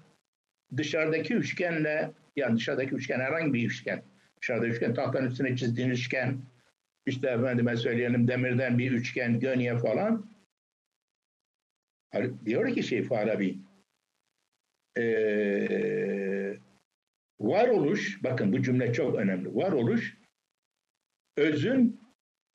dışarıdaki 0.77 1.35
üçgenle 1.35 2.13
yani 2.41 2.57
dışarıdaki 2.57 2.95
üçgen 2.95 3.20
herhangi 3.20 3.55
bir 3.55 3.66
üçgen 3.66 4.03
dışarıda 4.41 4.66
üçgen 4.66 4.95
tahtanın 4.95 5.26
üstüne 5.26 5.57
çizdiğin 5.57 5.91
üçgen 5.91 6.38
işte 7.07 7.30
efendime 7.30 7.76
söyleyelim 7.76 8.28
demirden 8.28 8.78
bir 8.78 8.93
üçgen 8.93 9.41
gönye 9.41 9.78
falan 9.78 10.30
diyor 12.45 12.74
ki 12.74 12.82
şey 12.82 13.03
Farabi 13.03 13.59
ee, 14.99 16.57
varoluş 17.41 18.24
bakın 18.24 18.53
bu 18.53 18.62
cümle 18.62 18.93
çok 18.93 19.14
önemli 19.14 19.55
varoluş 19.55 20.18
özün 21.36 22.01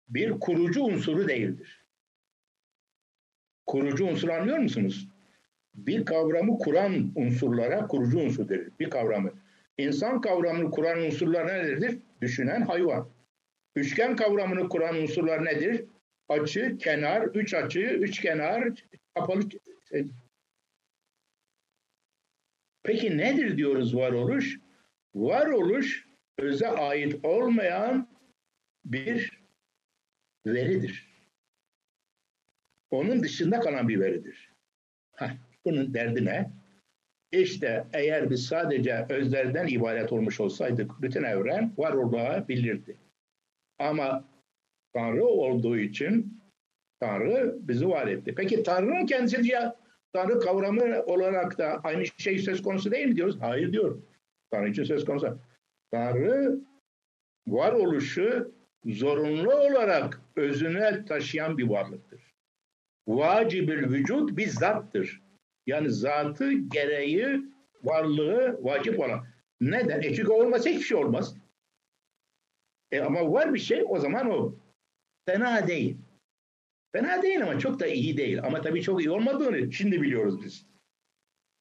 bir 0.09 0.31
kurucu 0.31 0.83
unsuru 0.83 1.27
değildir. 1.27 1.85
Kurucu 3.65 4.05
unsur 4.05 4.29
anlıyor 4.29 4.57
musunuz? 4.57 5.09
Bir 5.73 6.05
kavramı 6.05 6.57
kuran 6.57 7.11
unsurlara 7.15 7.87
kurucu 7.87 8.19
unsur 8.19 8.49
denir. 8.49 8.71
Bir 8.79 8.89
kavramı. 8.89 9.33
İnsan 9.77 10.21
kavramını 10.21 10.71
kuran 10.71 10.99
unsurlar 10.99 11.47
nedir? 11.47 11.99
Düşünen 12.21 12.61
hayvan. 12.61 13.09
Üçgen 13.75 14.15
kavramını 14.15 14.69
kuran 14.69 14.95
unsurlar 14.95 15.45
nedir? 15.45 15.85
Açı, 16.29 16.77
kenar, 16.77 17.21
üç 17.21 17.53
açı, 17.53 17.79
üç 17.79 18.21
kenar, 18.21 18.69
kapalı. 19.15 19.41
Peki 22.83 23.17
nedir 23.17 23.57
diyoruz 23.57 23.95
varoluş? 23.95 24.59
Varoluş 25.15 26.07
öze 26.37 26.67
ait 26.67 27.25
olmayan 27.25 28.09
bir 28.85 29.45
veridir. 30.45 31.15
Onun 32.91 33.23
dışında 33.23 33.59
kalan 33.59 33.87
bir 33.87 33.99
veridir. 33.99 34.51
Heh, 35.15 35.31
bunun 35.65 35.93
derdi 35.93 36.25
ne? 36.25 36.51
İşte 37.41 37.87
eğer 37.93 38.29
biz 38.29 38.45
sadece 38.45 39.05
özlerden 39.09 39.67
ibaret 39.67 40.11
olmuş 40.11 40.39
olsaydık 40.39 41.01
bütün 41.01 41.23
evren 41.23 41.73
var 41.77 41.93
olabilirdi. 41.93 42.97
Ama 43.79 44.25
Tanrı 44.93 45.25
olduğu 45.25 45.77
için 45.77 46.41
Tanrı 46.99 47.55
bizi 47.59 47.89
var 47.89 48.07
etti. 48.07 48.33
Peki 48.37 48.63
Tanrı'nın 48.63 49.05
kendisi 49.05 49.51
ya 49.51 49.75
Tanrı 50.13 50.39
kavramı 50.39 51.03
olarak 51.05 51.57
da 51.57 51.81
aynı 51.83 52.05
şey 52.17 52.39
söz 52.39 52.61
konusu 52.61 52.91
değil 52.91 53.07
mi 53.07 53.15
diyoruz? 53.15 53.37
Hayır 53.39 53.73
diyor. 53.73 54.01
Tanrı 54.51 54.69
için 54.69 54.83
söz 54.83 55.05
konusu. 55.05 55.37
Tanrı 55.91 56.59
varoluşu 57.47 58.55
zorunlu 58.85 59.53
olarak 59.53 60.21
özüne 60.35 61.05
taşıyan 61.05 61.57
bir 61.57 61.69
varlıktır. 61.69 62.35
Vacibül 63.07 63.89
vücut 63.89 64.37
bir 64.37 64.47
zattır. 64.47 65.24
Yani 65.67 65.89
zatı 65.89 66.51
gereği 66.51 67.41
varlığı 67.83 68.59
vacip 68.61 68.99
olan. 68.99 69.27
Neden? 69.61 70.01
E 70.01 70.15
çünkü 70.15 70.31
olmasa 70.31 70.69
hiçbir 70.69 70.83
şey 70.83 70.97
olmaz. 70.97 71.35
E 72.91 72.99
ama 72.99 73.31
var 73.31 73.53
bir 73.53 73.59
şey 73.59 73.83
o 73.87 73.99
zaman 73.99 74.29
o. 74.29 74.55
Fena 75.25 75.67
değil. 75.67 75.97
Fena 76.91 77.21
değil 77.21 77.43
ama 77.43 77.59
çok 77.59 77.79
da 77.79 77.87
iyi 77.87 78.17
değil. 78.17 78.43
Ama 78.43 78.61
tabii 78.61 78.81
çok 78.81 79.01
iyi 79.01 79.11
olmadığını 79.11 79.71
şimdi 79.71 80.01
biliyoruz 80.01 80.43
biz. 80.43 80.65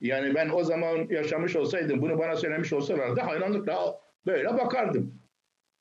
Yani 0.01 0.35
ben 0.35 0.49
o 0.49 0.65
zaman 0.65 1.09
yaşamış 1.11 1.57
olsaydım, 1.57 2.03
bunu 2.03 2.19
bana 2.19 2.37
söylemiş 2.37 2.73
olsalardı 2.73 3.21
hayranlıkla 3.21 4.01
böyle 4.27 4.49
bakardım. 4.49 5.23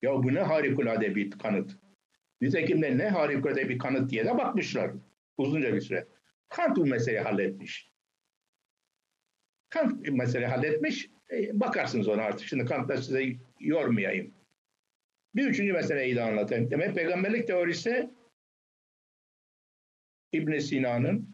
Ya 0.02 0.14
bu 0.14 0.34
ne 0.34 0.42
harikulade 0.42 1.16
bir 1.16 1.32
kanıt. 1.32 1.72
Nitekim 2.42 2.82
de 2.82 2.98
ne 2.98 3.10
harikulade 3.10 3.70
bir 3.70 3.80
kanıt 3.80 4.10
diye 4.10 4.26
de 4.26 4.38
bakmışlar 4.38 4.92
uzunca 5.38 5.74
bir 5.74 5.82
süre. 5.82 6.08
Kant 6.50 6.78
bu 6.78 6.86
meseleyi 6.86 7.22
halletmiş. 7.22 7.93
Kant 9.74 10.10
mesele 10.10 10.48
halletmiş. 10.48 11.10
E, 11.32 11.60
bakarsınız 11.60 12.08
ona 12.08 12.22
artık. 12.22 12.48
Şimdi 12.48 12.66
Kant'la 12.66 12.98
size 12.98 13.24
yormayayım. 13.60 14.34
Bir 15.36 15.48
üçüncü 15.48 15.74
meseleyi 15.74 16.16
de 16.16 16.22
anlatayım. 16.22 16.72
Demek 16.72 16.96
peygamberlik 16.96 17.48
teorisi 17.48 18.10
İbn 20.32 20.58
Sina'nın 20.58 21.30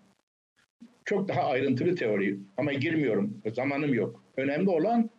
çok 1.06 1.28
daha 1.28 1.44
ayrıntılı 1.44 1.96
teori 1.96 2.40
ama 2.58 2.74
girmiyorum. 2.74 3.42
Zamanım 3.54 3.94
yok. 3.94 4.24
Önemli 4.38 4.70
olan 4.70 5.10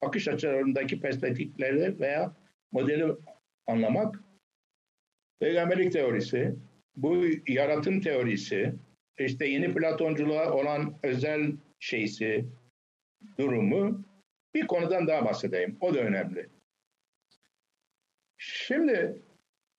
akış 0.00 0.28
açılarındaki 0.28 1.00
perspektifleri 1.00 2.00
veya 2.00 2.36
modeli 2.72 3.12
anlamak. 3.66 4.20
Peygamberlik 5.40 5.92
teorisi, 5.92 6.54
bu 6.96 7.24
yaratım 7.48 8.00
teorisi, 8.00 8.74
işte 9.18 9.46
yeni 9.46 9.74
Platonculuğa 9.74 10.52
olan 10.52 10.98
özel 11.02 11.52
şeysi, 11.78 12.44
durumu 13.38 14.04
Bir 14.54 14.66
konudan 14.66 15.06
daha 15.06 15.24
bahsedeyim. 15.24 15.76
O 15.80 15.94
da 15.94 15.98
önemli. 15.98 16.48
Şimdi 18.36 19.22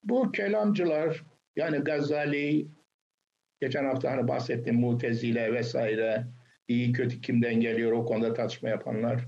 bu 0.03 0.31
kelamcılar 0.31 1.23
yani 1.55 1.77
Gazali, 1.77 2.67
geçen 3.61 3.85
hafta 3.85 4.11
hani 4.11 4.27
bahsettim 4.27 4.75
Mutezile 4.75 5.53
vesaire, 5.53 6.27
iyi 6.67 6.91
kötü 6.91 7.21
kimden 7.21 7.59
geliyor 7.59 7.91
o 7.91 8.05
konuda 8.05 8.33
tartışma 8.33 8.69
yapanlar. 8.69 9.27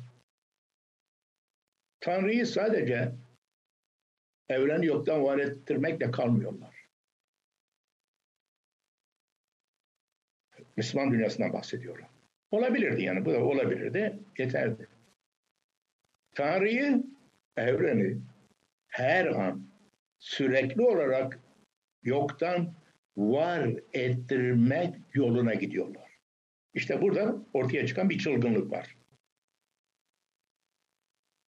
Tanrı'yı 1.99 2.45
sadece 2.45 3.11
evreni 4.49 4.85
yoktan 4.85 5.23
var 5.23 5.38
ettirmekle 5.39 6.11
kalmıyorlar. 6.11 6.88
Müslüman 10.77 11.11
dünyasından 11.11 11.53
bahsediyorum. 11.53 12.05
Olabilirdi 12.52 13.03
yani 13.03 13.26
bu 13.26 13.34
da 13.34 13.44
olabilirdi, 13.44 14.19
yeterdi. 14.38 14.88
Tanrı'yı, 16.36 17.03
evreni 17.57 18.22
her 18.88 19.26
an 19.26 19.68
sürekli 20.19 20.82
olarak 20.82 21.40
yoktan 22.03 22.73
var 23.18 23.69
ettirmek 23.94 24.95
yoluna 25.14 25.53
gidiyorlar. 25.53 26.11
İşte 26.73 27.02
burada 27.02 27.36
ortaya 27.53 27.88
çıkan 27.88 28.10
bir 28.10 28.19
çılgınlık 28.19 28.72
var. 28.72 28.98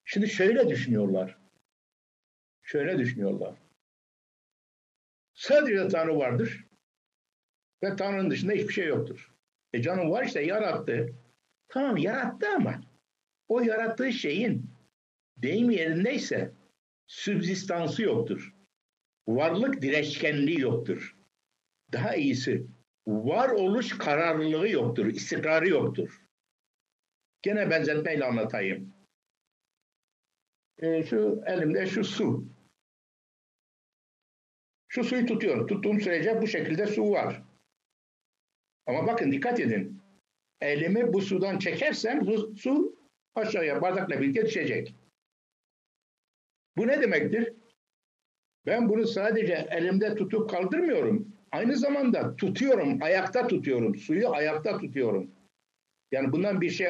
Şimdi 0.06 0.28
şöyle 0.28 0.70
düşünüyorlar. 0.70 1.38
Şöyle 2.62 2.98
düşünüyorlar. 2.98 3.56
Sadece 5.34 5.88
Tanrı 5.88 6.18
vardır 6.18 6.66
ve 7.84 7.96
Tanrı'nın 7.96 8.30
dışında 8.30 8.54
hiçbir 8.54 8.74
şey 8.74 8.88
yoktur. 8.88 9.33
E 9.74 9.82
canım 9.82 10.12
var 10.12 10.24
işte 10.26 10.42
yarattı. 10.42 11.14
Tamam 11.68 11.98
yarattı 11.98 12.48
ama 12.56 12.82
o 13.48 13.62
yarattığı 13.62 14.12
şeyin 14.12 14.70
deyim 15.38 15.70
yerindeyse 15.70 16.54
sübzistansı 17.08 18.04
yoktur. 18.04 18.56
Varlık 19.28 19.82
direşkenliği 19.82 20.60
yoktur. 20.60 21.18
Daha 21.92 22.16
iyisi 22.16 22.68
varoluş 23.08 23.98
kararlılığı 23.98 24.70
yoktur, 24.70 25.06
istikrarı 25.06 25.70
yoktur. 25.70 26.22
Gene 27.42 27.70
benzetmeyle 27.70 28.26
anlatayım. 28.26 28.94
E, 30.78 31.04
şu 31.04 31.42
elimde 31.46 31.86
şu 31.86 32.04
su. 32.04 32.48
Şu 34.88 35.04
suyu 35.04 35.26
tutuyorum. 35.26 35.68
Tuttuğum 35.68 36.00
sürece 36.00 36.42
bu 36.42 36.48
şekilde 36.48 36.88
su 36.88 37.12
var. 37.12 37.44
Ama 38.86 39.08
bakın 39.08 39.32
dikkat 39.32 39.60
edin. 39.60 40.02
Elimi 40.62 41.14
bu 41.14 41.22
sudan 41.22 41.60
çekersem 41.60 42.26
bu 42.28 42.56
su 42.56 42.96
aşağıya 43.36 43.82
bardakla 43.82 44.22
birlikte 44.22 44.46
düşecek. 44.46 44.96
Bu 46.78 46.88
ne 46.88 47.02
demektir? 47.02 47.54
Ben 48.66 48.90
bunu 48.90 49.08
sadece 49.08 49.68
elimde 49.72 50.16
tutup 50.16 50.50
kaldırmıyorum. 50.50 51.34
Aynı 51.52 51.78
zamanda 51.78 52.36
tutuyorum, 52.36 52.98
ayakta 53.02 53.48
tutuyorum. 53.48 53.96
Suyu 53.96 54.30
ayakta 54.30 54.78
tutuyorum. 54.78 55.32
Yani 56.12 56.32
bundan 56.32 56.62
bir 56.62 56.70
şey, 56.70 56.88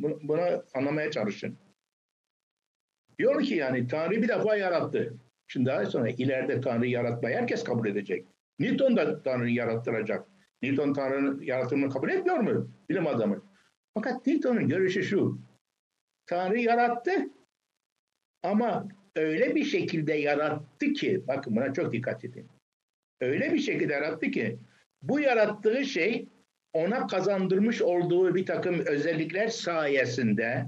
bunu 0.00 0.64
anlamaya 0.74 1.10
çalışın. 1.10 1.58
Diyor 3.18 3.42
ki 3.42 3.54
yani 3.54 3.86
Tanrı 3.86 4.22
bir 4.22 4.28
defa 4.28 4.56
yarattı. 4.56 5.14
Şimdi 5.46 5.66
daha 5.66 5.86
sonra 5.86 6.08
ileride 6.08 6.60
Tanrı 6.60 6.86
yaratmayı 6.86 7.36
herkes 7.36 7.64
kabul 7.64 7.88
edecek. 7.88 8.26
Newton 8.58 8.96
da 8.96 9.22
Tanrı'yı 9.22 9.54
yarattıracak. 9.54 10.28
Newton 10.66 10.92
Tanrı'nın 10.92 11.42
yaratımını 11.42 11.92
kabul 11.92 12.08
etmiyor 12.08 12.38
mu? 12.38 12.70
Bilim 12.88 13.06
adamı. 13.06 13.42
Fakat 13.94 14.26
Newton'un 14.26 14.68
görüşü 14.68 15.02
şu. 15.02 15.38
Tanrı 16.26 16.58
yarattı 16.58 17.12
ama 18.42 18.88
öyle 19.16 19.54
bir 19.54 19.64
şekilde 19.64 20.12
yarattı 20.12 20.92
ki, 20.92 21.24
bakın 21.28 21.56
buna 21.56 21.72
çok 21.72 21.92
dikkat 21.92 22.24
edin. 22.24 22.48
Öyle 23.20 23.52
bir 23.52 23.58
şekilde 23.58 23.92
yarattı 23.92 24.30
ki, 24.30 24.58
bu 25.02 25.20
yarattığı 25.20 25.84
şey 25.84 26.28
ona 26.72 27.06
kazandırmış 27.06 27.82
olduğu 27.82 28.34
bir 28.34 28.46
takım 28.46 28.80
özellikler 28.86 29.48
sayesinde 29.48 30.66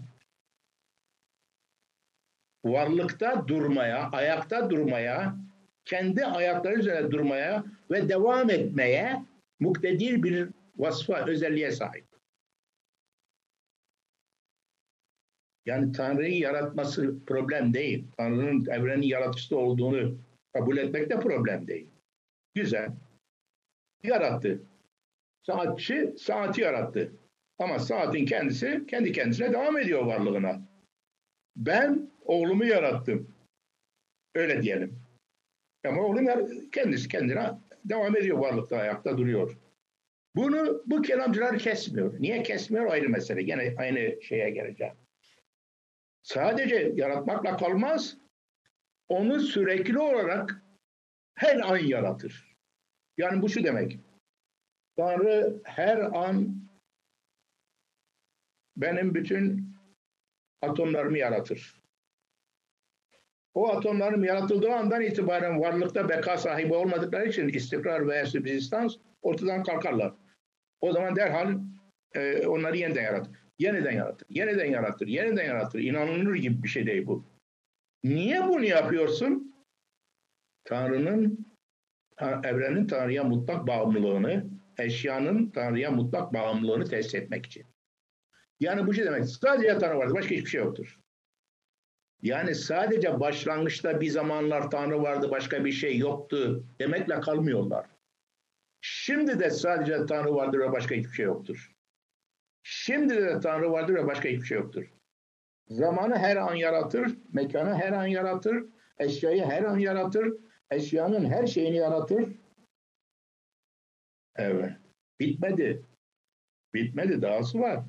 varlıkta 2.64 3.48
durmaya, 3.48 4.10
ayakta 4.12 4.70
durmaya, 4.70 5.36
kendi 5.84 6.26
ayakları 6.26 6.74
üzerine 6.74 7.10
durmaya 7.10 7.64
ve 7.90 8.08
devam 8.08 8.50
etmeye 8.50 9.22
muktedir 9.60 10.22
bir 10.22 10.48
vasfa, 10.76 11.26
özelliğe 11.26 11.72
sahip. 11.72 12.06
Yani 15.66 15.92
Tanrı'yı 15.92 16.38
yaratması 16.38 17.24
problem 17.26 17.74
değil. 17.74 18.06
Tanrı'nın 18.16 18.66
evrenin 18.66 19.02
yaratıcısı 19.02 19.56
olduğunu 19.56 20.18
kabul 20.52 20.76
etmek 20.76 21.10
de 21.10 21.20
problem 21.20 21.66
değil. 21.66 21.90
Güzel. 22.54 22.92
Yarattı. 24.02 24.62
Saatçi 25.46 26.14
saati 26.18 26.60
yarattı. 26.60 27.12
Ama 27.58 27.78
saatin 27.78 28.26
kendisi 28.26 28.84
kendi 28.86 29.12
kendisine 29.12 29.52
devam 29.52 29.78
ediyor 29.78 30.06
varlığına. 30.06 30.62
Ben 31.56 32.10
oğlumu 32.24 32.64
yarattım. 32.64 33.34
Öyle 34.34 34.62
diyelim. 34.62 35.00
Ama 35.86 36.02
oğlum 36.02 36.26
kendisi 36.72 37.08
kendine 37.08 37.50
devam 37.84 38.16
ediyor 38.16 38.38
varlıkta, 38.38 38.76
ayakta 38.76 39.18
duruyor. 39.18 39.58
Bunu 40.36 40.82
bu 40.86 41.02
kelamcılar 41.02 41.58
kesmiyor. 41.58 42.20
Niye 42.20 42.42
kesmiyor 42.42 42.86
ayrı 42.86 43.08
mesele. 43.08 43.42
Yine 43.42 43.74
aynı 43.78 44.22
şeye 44.22 44.50
geleceğim. 44.50 44.94
Sadece 46.22 46.92
yaratmakla 46.94 47.56
kalmaz, 47.56 48.16
onu 49.08 49.40
sürekli 49.40 49.98
olarak 49.98 50.62
her 51.34 51.56
an 51.56 51.76
yaratır. 51.76 52.56
Yani 53.16 53.42
bu 53.42 53.48
şu 53.48 53.64
demek. 53.64 53.98
Tanrı 54.96 55.60
her 55.64 55.98
an 55.98 56.68
benim 58.76 59.14
bütün 59.14 59.74
atomlarımı 60.62 61.18
yaratır. 61.18 61.82
O 63.58 63.68
atomların 63.68 64.22
yaratıldığı 64.22 64.72
andan 64.72 65.02
itibaren 65.02 65.60
varlıkta 65.60 66.08
beka 66.08 66.38
sahibi 66.38 66.74
olmadıkları 66.74 67.28
için 67.28 67.48
istikrar 67.48 68.08
veya 68.08 68.26
subsistans 68.26 68.96
ortadan 69.22 69.62
kalkarlar. 69.62 70.12
O 70.80 70.92
zaman 70.92 71.16
derhal 71.16 71.58
e, 72.14 72.46
onları 72.46 72.76
yeniden 72.76 73.02
yaratır. 73.02 73.32
Yeniden 73.58 73.92
yaratır, 73.92 74.26
yeniden 74.30 74.64
yaratır, 74.64 75.06
yeniden 75.06 75.44
yaratır. 75.44 75.78
İnanılır 75.78 76.34
gibi 76.34 76.62
bir 76.62 76.68
şey 76.68 76.86
değil 76.86 77.06
bu. 77.06 77.24
Niye 78.04 78.48
bunu 78.48 78.64
yapıyorsun? 78.64 79.54
Tanrı'nın, 80.64 81.46
evrenin 82.44 82.86
Tanrı'ya 82.86 83.24
mutlak 83.24 83.66
bağımlılığını, 83.66 84.46
eşyanın 84.78 85.50
Tanrı'ya 85.50 85.90
mutlak 85.90 86.34
bağımlılığını 86.34 86.84
test 86.84 87.14
etmek 87.14 87.46
için. 87.46 87.66
Yani 88.60 88.86
bu 88.86 88.94
şey 88.94 89.04
demek, 89.04 89.26
sadece 89.26 89.78
Tanrı 89.78 89.98
vardır, 89.98 90.14
başka 90.14 90.34
hiçbir 90.34 90.50
şey 90.50 90.60
yoktur. 90.60 90.98
Yani 92.22 92.54
sadece 92.54 93.20
başlangıçta 93.20 94.00
bir 94.00 94.10
zamanlar 94.10 94.70
Tanrı 94.70 95.02
vardı, 95.02 95.30
başka 95.30 95.64
bir 95.64 95.72
şey 95.72 95.98
yoktu 95.98 96.64
demekle 96.78 97.20
kalmıyorlar. 97.20 97.86
Şimdi 98.80 99.38
de 99.40 99.50
sadece 99.50 100.06
Tanrı 100.06 100.34
vardır 100.34 100.58
ve 100.58 100.72
başka 100.72 100.94
hiçbir 100.94 101.12
şey 101.12 101.26
yoktur. 101.26 101.72
Şimdi 102.62 103.16
de 103.16 103.40
Tanrı 103.40 103.72
vardır 103.72 103.94
ve 103.94 104.06
başka 104.06 104.28
hiçbir 104.28 104.46
şey 104.46 104.58
yoktur. 104.58 104.92
Zamanı 105.68 106.18
her 106.18 106.36
an 106.36 106.54
yaratır, 106.54 107.18
mekanı 107.32 107.74
her 107.74 107.92
an 107.92 108.06
yaratır, 108.06 108.64
eşyayı 108.98 109.44
her 109.44 109.62
an 109.62 109.78
yaratır, 109.78 110.34
eşyanın 110.70 111.24
her 111.24 111.46
şeyini 111.46 111.76
yaratır. 111.76 112.28
Evet. 114.36 114.72
Bitmedi. 115.20 115.82
Bitmedi, 116.74 117.22
dahası 117.22 117.60
var. 117.60 117.84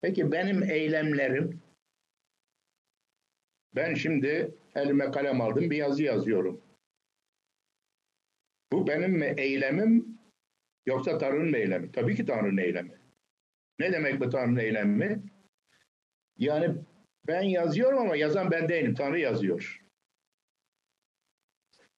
Peki 0.00 0.32
benim 0.32 0.62
eylemlerim, 0.62 1.62
ben 3.74 3.94
şimdi 3.94 4.54
elime 4.74 5.10
kalem 5.10 5.40
aldım, 5.40 5.70
bir 5.70 5.76
yazı 5.76 6.02
yazıyorum. 6.02 6.60
Bu 8.72 8.86
benim 8.86 9.12
mi 9.12 9.34
eylemim 9.36 10.18
yoksa 10.86 11.18
Tanrı'nın 11.18 11.52
eylemi? 11.52 11.92
Tabii 11.92 12.16
ki 12.16 12.26
Tanrı'nın 12.26 12.56
eylemi. 12.56 12.98
Ne 13.78 13.92
demek 13.92 14.20
bu 14.20 14.30
Tanrı'nın 14.30 14.58
eylemi? 14.58 15.22
Yani 16.38 16.74
ben 17.26 17.42
yazıyorum 17.42 17.98
ama 17.98 18.16
yazan 18.16 18.50
ben 18.50 18.68
değilim. 18.68 18.94
Tanrı 18.94 19.18
yazıyor. 19.18 19.82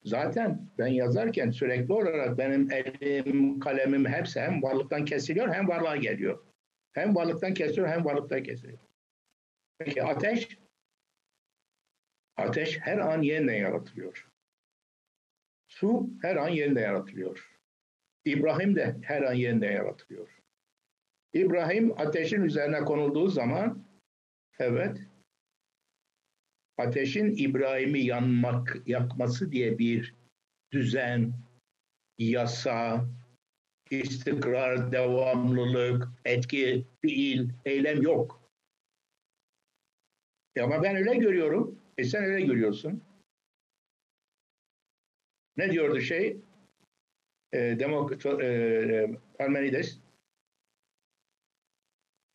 Zaten 0.05 0.71
ben 0.79 0.87
yazarken 0.87 1.51
sürekli 1.51 1.93
olarak 1.93 2.39
benim 2.39 2.71
elim, 2.73 3.61
kalemim 3.61 4.07
hepsi 4.07 4.41
hem 4.41 4.63
varlıktan 4.63 5.05
kesiliyor 5.05 5.55
hem 5.55 5.69
varlığa 5.69 5.97
geliyor. 5.97 6.45
Hem 6.93 7.15
varlıktan 7.15 7.55
kesiliyor 7.55 7.89
hem 7.89 8.05
varlıktan 8.05 8.43
kesiliyor. 8.43 8.79
Peki 9.79 10.03
ateş? 10.03 10.64
Ateş 12.37 12.79
her 12.81 12.99
an 12.99 13.23
yeniden 13.23 13.55
yaratılıyor. 13.55 14.29
Su 15.69 16.11
her 16.23 16.37
an 16.37 16.49
yeniden 16.49 16.83
yaratılıyor. 16.83 17.59
İbrahim 18.25 18.77
de 18.77 18.97
her 19.03 19.23
an 19.23 19.35
yeniden 19.35 19.73
yaratılıyor. 19.73 20.29
İbrahim 21.33 22.01
ateşin 22.01 22.43
üzerine 22.43 22.81
konulduğu 22.81 23.29
zaman 23.29 23.85
Evet. 24.59 24.99
Ateşin 26.79 27.31
İbrahim'i 27.37 28.01
yanmak, 28.01 28.83
yakması 28.87 29.53
diye 29.53 29.79
bir 29.79 30.15
düzen, 30.73 31.33
yasa, 32.19 33.07
istikrar, 33.91 34.93
devamlılık, 34.93 36.09
etki, 36.25 36.87
fiil, 37.03 37.51
eylem 37.65 38.03
yok. 38.03 38.51
Ama 40.61 40.83
ben 40.83 40.97
öyle 40.97 41.15
görüyorum. 41.15 41.84
E 41.99 42.05
sen 42.05 42.25
öyle 42.25 42.47
görüyorsun. 42.47 43.03
Ne 45.57 45.73
diyordu 45.73 46.01
şey? 46.01 46.37
E, 47.53 47.59
Demok 47.59 48.27
e, 48.27 48.47
e, 48.47 49.11
Parmenides. 49.39 49.99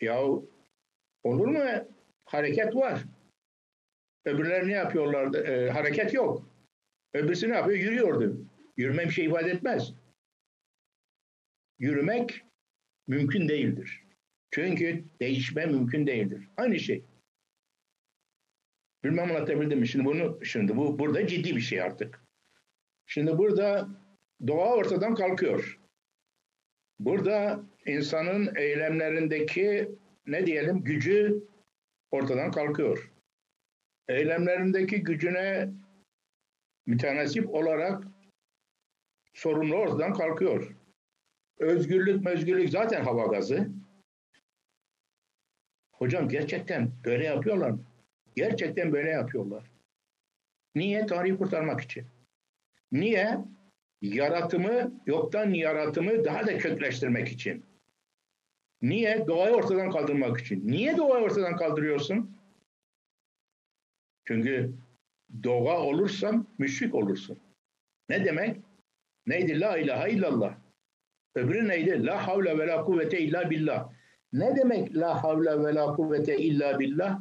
Ya 0.01 0.23
olur 1.23 1.47
mu? 1.47 1.63
Hareket 2.25 2.75
var. 2.75 3.03
Öbürler 4.25 4.67
ne 4.67 4.71
yapıyorlardı? 4.71 5.43
E, 5.43 5.69
hareket 5.69 6.13
yok. 6.13 6.49
Öbürsü 7.13 7.49
ne 7.49 7.55
yapıyor? 7.55 7.77
Yürüyordu. 7.77 8.45
Yürüme 8.77 9.05
bir 9.05 9.11
şey 9.11 9.25
ifade 9.25 9.51
etmez. 9.51 9.93
Yürümek 11.79 12.45
mümkün 13.07 13.49
değildir. 13.49 14.03
Çünkü 14.51 15.03
değişme 15.19 15.65
mümkün 15.65 16.07
değildir. 16.07 16.49
Aynı 16.57 16.79
şey. 16.79 17.03
Bilmem 19.03 19.31
anlatabildim 19.31 19.79
mi? 19.79 19.87
Şimdi 19.87 20.05
bunu 20.05 20.45
şimdi 20.45 20.77
bu 20.77 20.99
burada 20.99 21.27
ciddi 21.27 21.55
bir 21.55 21.61
şey 21.61 21.81
artık. 21.81 22.21
Şimdi 23.05 23.37
burada 23.37 23.87
doğa 24.47 24.75
ortadan 24.75 25.15
kalkıyor. 25.15 25.79
Burada 26.99 27.63
insanın 27.85 28.55
eylemlerindeki 28.55 29.89
ne 30.27 30.45
diyelim 30.45 30.83
gücü 30.83 31.43
ortadan 32.11 32.51
kalkıyor. 32.51 33.11
Eylemlerindeki 34.07 35.03
gücüne 35.03 35.69
mütenasip 36.85 37.49
olarak 37.49 38.03
sorumlu 39.33 39.75
ortadan 39.75 40.13
kalkıyor. 40.13 40.75
Özgürlük 41.59 42.23
mezgürlük 42.23 42.69
zaten 42.69 43.03
hava 43.03 43.25
gazı. 43.25 43.69
Hocam 45.91 46.29
gerçekten 46.29 46.91
böyle 47.05 47.25
yapıyorlar 47.25 47.69
mı? 47.69 47.88
Gerçekten 48.35 48.91
böyle 48.91 49.09
yapıyorlar. 49.09 49.71
Niye? 50.75 51.05
Tanrı'yı 51.05 51.37
kurtarmak 51.37 51.81
için. 51.81 52.05
Niye? 52.91 53.37
Yaratımı, 54.01 55.01
yoktan 55.05 55.49
yaratımı 55.49 56.25
daha 56.25 56.47
da 56.47 56.57
kökleştirmek 56.57 57.27
için. 57.27 57.65
Niye? 58.81 59.27
Doğayı 59.27 59.55
ortadan 59.55 59.91
kaldırmak 59.91 60.39
için. 60.39 60.67
Niye 60.67 60.97
doğayı 60.97 61.25
ortadan 61.25 61.55
kaldırıyorsun? 61.55 62.37
Çünkü 64.25 64.73
doğa 65.43 65.79
olursan 65.81 66.47
müşrik 66.57 66.95
olursun. 66.95 67.39
Ne 68.09 68.25
demek? 68.25 68.57
Neydi? 69.27 69.59
La 69.59 69.77
ilahe 69.77 70.11
illallah. 70.11 70.55
Öbürü 71.35 71.67
neydi? 71.67 72.05
La 72.05 72.27
havle 72.27 72.57
ve 72.57 72.67
la 72.67 72.83
kuvvete 72.85 73.19
illa 73.19 73.49
billah. 73.49 73.89
Ne 74.33 74.55
demek 74.55 74.95
la 74.95 75.23
havle 75.23 75.63
ve 75.63 75.75
la 75.75 75.95
kuvvete 75.95 76.37
illa 76.37 76.79
billah? 76.79 77.19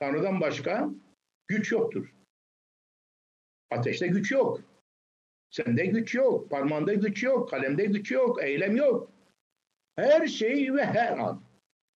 Tanrı'dan 0.00 0.40
başka 0.40 0.90
güç 1.46 1.72
yoktur. 1.72 2.14
Ateşte 3.70 4.06
güç 4.06 4.32
yok. 4.32 4.60
Sende 5.50 5.86
güç 5.86 6.14
yok. 6.14 6.50
Parmağında 6.50 6.94
güç 6.94 7.22
yok. 7.22 7.50
Kalemde 7.50 7.84
güç 7.84 8.10
yok. 8.10 8.42
Eylem 8.42 8.76
yok. 8.76 9.10
Her 9.96 10.26
şey 10.26 10.74
ve 10.74 10.84
her 10.84 11.18
an. 11.18 11.42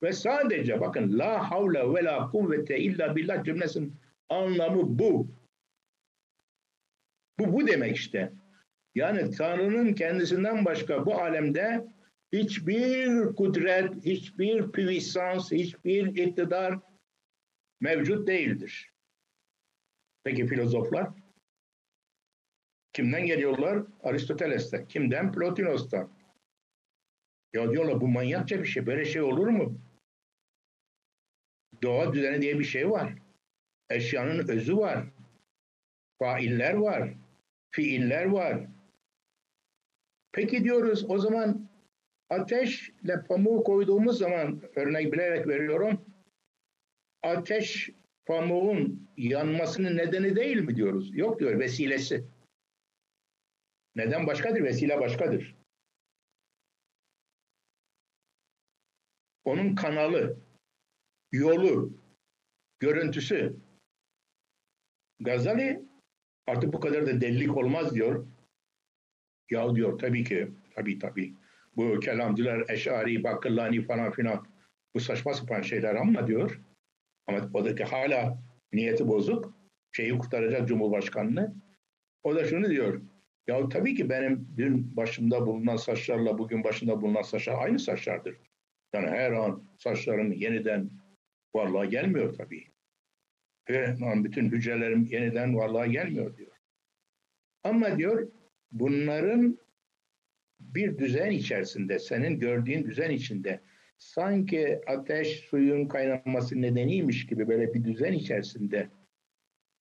Ve 0.03 0.13
sadece 0.13 0.81
bakın 0.81 1.19
la 1.19 1.51
havle 1.51 1.95
ve 1.95 2.05
la 2.05 2.31
kuvvete 2.31 2.79
illa 2.79 3.17
billah 3.17 3.45
cümlesinin 3.45 3.95
anlamı 4.29 4.99
bu. 4.99 5.29
Bu 7.39 7.53
bu 7.53 7.67
demek 7.67 7.97
işte. 7.97 8.33
Yani 8.95 9.31
Tanrı'nın 9.31 9.93
kendisinden 9.93 10.65
başka 10.65 11.07
bu 11.07 11.15
alemde 11.15 11.87
hiçbir 12.33 13.27
kudret, 13.35 14.05
hiçbir 14.05 14.73
puissance, 14.73 15.57
hiçbir 15.57 16.07
iktidar 16.07 16.79
mevcut 17.81 18.29
değildir. 18.29 18.93
Peki 20.25 20.47
filozoflar? 20.47 21.11
Kimden 22.93 23.27
geliyorlar? 23.27 23.87
Aristoteles'ten. 24.03 24.89
Kimden? 24.89 25.33
Plotinos'tan. 25.33 26.11
Ya 27.53 27.71
diyorlar 27.71 28.01
bu 28.01 28.09
manyakça 28.09 28.61
bir 28.61 28.65
şey. 28.65 28.87
Böyle 28.87 29.05
şey 29.05 29.23
olur 29.23 29.47
mu? 29.47 29.81
Doğa 31.83 32.13
düzeni 32.13 32.43
diye 32.43 32.59
bir 32.59 32.65
şey 32.65 32.91
var. 32.91 33.15
Eşyanın 33.91 34.49
özü 34.49 34.77
var. 34.77 35.07
Failler 36.19 36.75
var. 36.75 37.15
Fiiller 37.71 38.25
var. 38.25 38.67
Peki 40.33 40.65
diyoruz 40.65 41.05
o 41.09 41.19
zaman 41.19 41.71
ateşle 42.31 43.25
pamuğu 43.29 43.65
koyduğumuz 43.65 44.19
zaman 44.19 44.63
örnek 44.77 45.13
bilerek 45.13 45.49
veriyorum. 45.49 46.10
Ateş 47.23 47.91
pamuğun 48.27 49.09
yanmasının 49.17 49.97
nedeni 49.97 50.37
değil 50.37 50.57
mi 50.57 50.77
diyoruz? 50.77 51.17
Yok 51.17 51.41
diyor 51.41 51.59
vesilesi. 51.59 52.25
Neden 53.97 54.27
başkadır? 54.27 54.63
Vesile 54.63 55.01
başkadır. 55.01 55.57
Onun 59.45 59.75
kanalı, 59.75 60.39
yolu, 61.33 61.93
görüntüsü. 62.79 63.57
Gazali 65.21 65.83
artık 66.47 66.73
bu 66.73 66.81
kadar 66.81 67.07
da 67.07 67.21
delilik 67.21 67.57
olmaz 67.57 67.95
diyor. 67.95 68.27
Ya 69.51 69.75
diyor 69.75 69.99
tabii 69.99 70.25
ki, 70.25 70.53
tabii 70.75 70.99
tabii. 70.99 71.35
Bu 71.77 72.01
kelamcılar, 72.01 72.69
Eşari, 72.69 73.25
Bakırlani 73.25 73.83
falan 73.83 74.11
filan 74.11 74.47
bu 74.95 75.01
saçma 75.01 75.35
sapan 75.35 75.63
şeyler 75.63 75.95
ama 75.95 76.27
diyor. 76.27 76.61
Ama 77.31 77.51
o 77.55 77.65
da 77.65 77.93
hala 77.93 78.39
niyeti 78.73 79.09
bozuk. 79.09 79.55
Şeyi 79.93 80.19
kurtaracak 80.19 80.69
Cumhurbaşkanını. 80.69 81.55
O 82.23 82.35
da 82.35 82.45
şunu 82.45 82.71
diyor. 82.71 83.03
Ya 83.47 83.69
tabii 83.69 83.95
ki 83.95 84.11
benim 84.11 84.49
dün 84.57 84.97
başımda 84.97 85.47
bulunan 85.47 85.77
saçlarla 85.77 86.39
bugün 86.39 86.65
başında 86.65 87.03
bulunan 87.03 87.23
saçlar 87.23 87.63
aynı 87.63 87.79
saçlardır. 87.79 88.37
Yani 88.95 89.07
her 89.07 89.33
an 89.33 89.65
saçlarım 89.79 90.33
yeniden 90.33 90.91
varlığa 91.55 91.85
gelmiyor 91.85 92.35
tabii. 92.35 92.67
Her 93.65 93.85
an 93.89 94.25
bütün 94.25 94.51
hücrelerim 94.51 95.05
yeniden 95.05 95.57
varlığa 95.57 95.87
gelmiyor 95.87 96.37
diyor. 96.37 96.53
Ama 97.65 97.99
diyor 97.99 98.33
bunların 98.73 99.59
bir 100.61 100.99
düzen 100.99 101.31
içerisinde, 101.31 101.99
senin 101.99 102.39
gördüğün 102.39 102.85
düzen 102.85 103.11
içinde 103.11 103.61
sanki 104.01 104.81
ateş 104.87 105.41
suyun 105.41 105.89
kaynaması 105.89 106.63
nedeniymiş 106.63 107.27
gibi 107.27 107.49
böyle 107.49 107.75
bir 107.75 107.85
düzen 107.85 108.13
içerisinde 108.13 108.89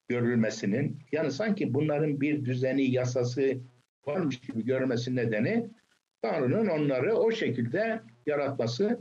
görülmesinin 0.07 0.99
yani 1.11 1.31
sanki 1.31 1.73
bunların 1.73 2.21
bir 2.21 2.45
düzeni, 2.45 2.91
yasası 2.91 3.61
varmış 4.07 4.41
gibi 4.41 4.65
görülmesi 4.65 5.15
nedeni 5.15 5.69
Tanrı'nın 6.21 6.67
onları 6.67 7.15
o 7.15 7.31
şekilde 7.31 8.01
yaratması. 8.25 8.99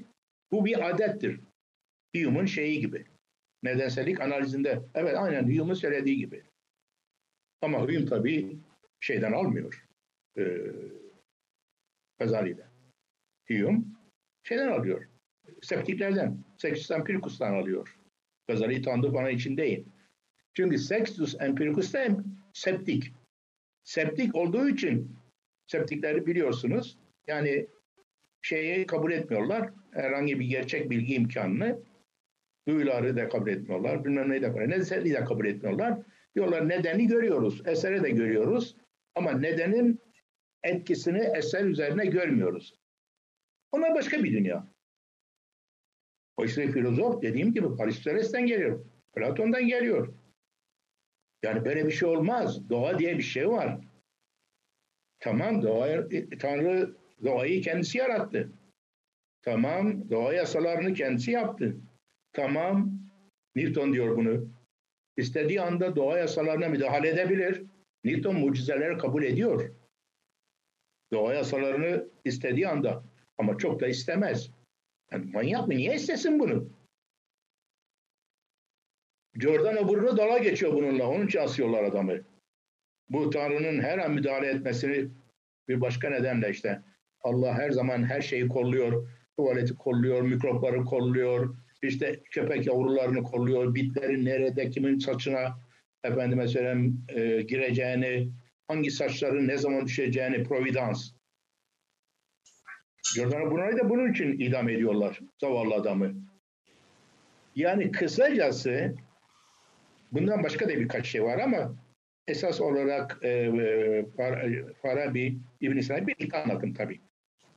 Bu 0.52 0.64
bir 0.64 0.90
adettir. 0.90 1.40
Hume'un 2.16 2.46
şeyi 2.46 2.80
gibi. 2.80 3.06
Nedensellik 3.62 4.20
analizinde. 4.20 4.82
Evet 4.94 5.14
aynen 5.16 5.42
Hume'un 5.42 5.74
söylediği 5.74 6.16
gibi. 6.16 6.42
Ama 7.62 7.80
Hume 7.82 8.06
tabii 8.06 8.58
şeyden 9.00 9.32
almıyor. 9.32 9.86
E, 10.38 10.42
Gazali'den. 12.18 12.68
Hume 13.48 13.97
şeyden 14.48 14.68
alıyor. 14.68 15.08
Septiklerden. 15.62 16.44
Sextus 16.56 16.90
Empiricus'tan 16.90 17.54
alıyor. 17.54 17.96
Gazali 18.48 18.82
tanıdığı 18.82 19.14
bana 19.14 19.30
için 19.30 19.56
değil. 19.56 19.84
Çünkü 20.54 20.78
Sextus 20.78 21.36
Empiricus 21.40 21.94
da 21.94 22.08
septik. 22.52 23.12
Septik 23.84 24.34
olduğu 24.34 24.68
için 24.68 25.16
septikleri 25.66 26.26
biliyorsunuz. 26.26 26.98
Yani 27.26 27.66
şeyi 28.42 28.86
kabul 28.86 29.12
etmiyorlar. 29.12 29.70
Herhangi 29.92 30.40
bir 30.40 30.44
gerçek 30.44 30.90
bilgi 30.90 31.14
imkanını. 31.14 31.82
Duyuları 32.68 33.16
da 33.16 33.28
kabul 33.28 33.48
etmiyorlar. 33.48 34.04
Bilmem 34.04 34.30
neyi 34.30 34.42
de 34.42 34.46
kabul 34.46 34.62
etmiyorlar. 34.62 34.86
de 35.14 35.24
kabul 35.24 35.46
etmiyorlar. 35.46 35.98
Diyorlar 36.34 36.68
nedeni 36.68 37.06
görüyoruz. 37.06 37.62
Eseri 37.66 38.02
de 38.02 38.10
görüyoruz. 38.10 38.76
Ama 39.14 39.32
nedenin 39.32 40.00
etkisini 40.62 41.30
eser 41.36 41.64
üzerine 41.64 42.06
görmüyoruz. 42.06 42.74
Onlar 43.72 43.94
başka 43.94 44.24
bir 44.24 44.32
dünya. 44.32 44.66
Oysa 46.36 46.62
filozof 46.62 47.22
dediğim 47.22 47.54
gibi 47.54 47.82
Aristoteles'ten 47.82 48.46
geliyor. 48.46 48.84
Platon'dan 49.14 49.66
geliyor. 49.66 50.14
Yani 51.42 51.64
böyle 51.64 51.86
bir 51.86 51.90
şey 51.90 52.08
olmaz. 52.08 52.68
Doğa 52.70 52.98
diye 52.98 53.18
bir 53.18 53.22
şey 53.22 53.48
var. 53.48 53.78
Tamam 55.20 55.62
doğa, 55.62 56.08
Tanrı 56.38 56.96
doğayı 57.24 57.62
kendisi 57.62 57.98
yarattı. 57.98 58.52
Tamam 59.42 60.10
doğa 60.10 60.34
yasalarını 60.34 60.94
kendisi 60.94 61.30
yaptı. 61.30 61.76
Tamam 62.32 62.98
Newton 63.56 63.92
diyor 63.92 64.16
bunu. 64.16 64.48
İstediği 65.16 65.60
anda 65.60 65.96
doğa 65.96 66.18
yasalarına 66.18 66.68
müdahale 66.68 67.08
edebilir. 67.08 67.62
Newton 68.04 68.36
mucizeleri 68.36 68.98
kabul 68.98 69.22
ediyor. 69.22 69.74
Doğa 71.12 71.34
yasalarını 71.34 72.08
istediği 72.24 72.68
anda 72.68 73.02
ama 73.39 73.59
çok 73.59 73.81
da 73.81 73.89
istemez. 73.89 74.51
Yani 75.12 75.32
manyak 75.32 75.69
mı? 75.69 75.74
Niye 75.74 75.94
istesin 75.94 76.39
bunu? 76.39 76.69
Giordano 79.35 79.89
Bruno 79.89 80.16
dala 80.16 80.39
geçiyor 80.39 80.73
bununla. 80.73 81.09
Onun 81.09 81.27
için 81.27 81.39
asıyorlar 81.39 81.85
adamı. 81.85 82.19
Bu 83.09 83.31
Tanrı'nın 83.31 83.81
her 83.81 83.98
an 83.98 84.12
müdahale 84.12 84.47
etmesini 84.47 85.09
bir 85.69 85.81
başka 85.81 86.10
nedenle 86.10 86.51
işte 86.51 86.82
Allah 87.20 87.55
her 87.55 87.70
zaman 87.70 88.05
her 88.05 88.20
şeyi 88.20 88.48
kolluyor. 88.48 89.09
Tuvaleti 89.36 89.74
kolluyor, 89.74 90.23
mikropları 90.23 90.85
kolluyor, 90.85 91.56
işte 91.82 92.20
köpek 92.31 92.66
yavrularını 92.66 93.23
kolluyor, 93.23 93.74
bitlerin 93.74 94.24
nerede, 94.24 94.70
kimin 94.70 94.98
saçına 94.98 95.59
efendime 96.05 96.48
söyleyeyim 96.48 97.05
e, 97.09 97.43
gireceğini, 97.43 98.28
hangi 98.69 98.90
saçların 98.90 99.48
ne 99.48 99.59
zaman 99.59 99.86
düşeceğini 99.86 100.44
providans. 100.44 101.10
Giordano 103.14 103.51
Bruno'yu 103.51 103.78
da 103.78 103.90
bunun 103.90 104.12
için 104.12 104.40
idam 104.40 104.68
ediyorlar 104.68 105.20
zavallı 105.40 105.74
adamı. 105.74 106.14
Yani 107.56 107.93
kısacası 107.93 108.94
bundan 110.12 110.43
başka 110.43 110.68
da 110.68 110.78
birkaç 110.78 111.06
şey 111.06 111.22
var 111.22 111.39
ama 111.39 111.74
esas 112.28 112.60
olarak 112.60 113.18
e, 113.22 113.28
e 113.28 114.05
Farabi, 114.82 115.39
İbn 115.60 115.80
Sina'yı 115.80 116.06
birlikte 116.06 116.43
anlatın 116.43 116.72
tabii. 116.72 117.01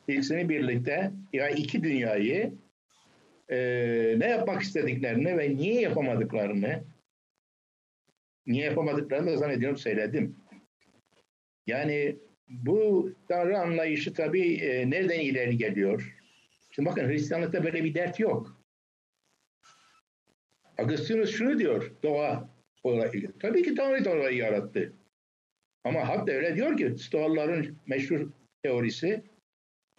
İkisini 0.08 0.50
birlikte 0.50 1.12
ya 1.34 1.50
iki 1.50 1.84
dünyayı 1.84 2.54
e, 3.50 3.58
ne 4.18 4.28
yapmak 4.28 4.62
istediklerini 4.62 5.38
ve 5.38 5.56
niye 5.56 5.82
yapamadıklarını 5.82 6.84
niye 8.48 8.66
yapamadıklarını 8.66 9.32
da 9.32 9.38
zannediyorum 9.38 9.78
söyledim. 9.78 10.36
Yani 11.68 12.16
bu 12.52 13.12
Tanrı 13.28 13.60
anlayışı 13.60 14.14
tabii 14.14 14.56
e, 14.56 14.90
nereden 14.90 15.20
ileri 15.20 15.58
geliyor? 15.58 16.18
Şimdi 16.72 16.90
bakın 16.90 17.08
Hristiyanlıkta 17.08 17.64
böyle 17.64 17.84
bir 17.84 17.94
dert 17.94 18.20
yok. 18.20 18.62
Agustinus 20.78 21.32
şunu 21.32 21.60
diyor 21.60 21.92
doğa 22.04 22.50
olayı. 22.84 23.32
Tabii 23.40 23.64
ki 23.64 23.76
Tanrı 23.76 24.06
doğayı 24.06 24.38
yarattı. 24.38 24.94
Ama 25.84 26.10
hatta 26.10 26.32
öyle 26.32 26.56
diyor 26.56 26.78
ki 26.78 26.96
Stoalıların 26.98 27.76
meşhur 27.88 28.30
teorisi 28.64 29.24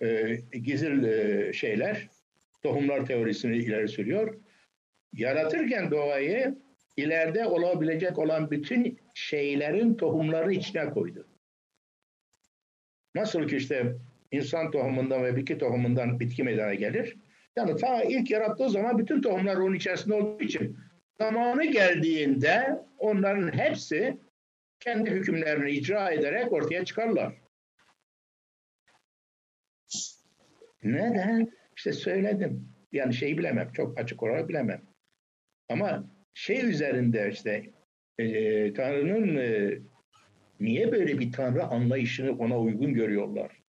e, 0.03 0.39
gizil 0.53 1.05
e, 1.05 1.53
şeyler 1.53 2.09
tohumlar 2.63 3.07
teorisini 3.07 3.57
ileri 3.57 3.89
sürüyor. 3.89 4.41
Yaratırken 5.13 5.91
doğayı 5.91 6.59
ileride 6.97 7.47
olabilecek 7.47 8.19
olan 8.19 8.51
bütün 8.51 8.99
şeylerin 9.15 9.95
tohumları 9.95 10.53
içine 10.53 10.91
koydu. 10.91 11.32
Nasıl 13.15 13.49
ki 13.49 13.57
işte 13.57 13.97
insan 14.31 14.71
tohumundan 14.71 15.25
ve 15.25 15.37
bitki 15.37 15.59
tohumundan 15.59 16.21
bitki 16.21 16.43
meydana 16.43 16.75
gelir. 16.75 17.17
Yani 17.57 17.77
ta 17.77 18.03
ilk 18.03 18.31
yarattığı 18.31 18.71
zaman 18.71 18.99
bütün 18.99 19.23
tohumlar 19.23 19.57
onun 19.57 19.75
içerisinde 19.75 20.15
olduğu 20.15 20.45
için 20.45 20.79
zamanı 21.19 21.65
geldiğinde 21.65 22.79
onların 22.99 23.59
hepsi 23.59 24.19
kendi 24.81 25.11
hükümlerini 25.11 25.71
icra 25.71 26.11
ederek 26.11 26.53
ortaya 26.53 26.85
çıkarlar. 26.85 27.35
Neden? 30.83 31.53
İşte 31.77 31.93
söyledim. 31.93 32.69
Yani 32.93 33.15
şeyi 33.15 33.39
bilemem. 33.39 33.73
Çok 33.73 34.01
açık 34.01 34.23
olarak 34.23 34.49
bilemem. 34.49 34.83
Ama 35.69 36.11
şey 36.35 36.71
üzerinde 36.71 37.31
işte 37.33 37.71
e, 38.19 38.73
Tanrı'nın 38.73 39.37
e, 39.37 39.79
niye 40.63 40.93
böyle 40.93 41.19
bir 41.19 41.33
Tanrı 41.33 41.65
anlayışını 41.65 42.39
ona 42.39 42.61
uygun 42.61 42.95
görüyorlar? 42.95 43.63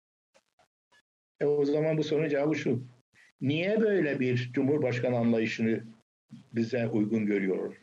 E, 1.40 1.44
o 1.44 1.64
zaman 1.64 1.98
bu 1.98 2.04
sorunun 2.04 2.28
cevabı 2.28 2.54
şu. 2.54 2.84
Niye 3.40 3.80
böyle 3.80 4.20
bir 4.20 4.50
Cumhurbaşkanı 4.52 5.16
anlayışını 5.16 5.84
bize 6.52 6.88
uygun 6.88 7.26
görüyor? 7.26 7.76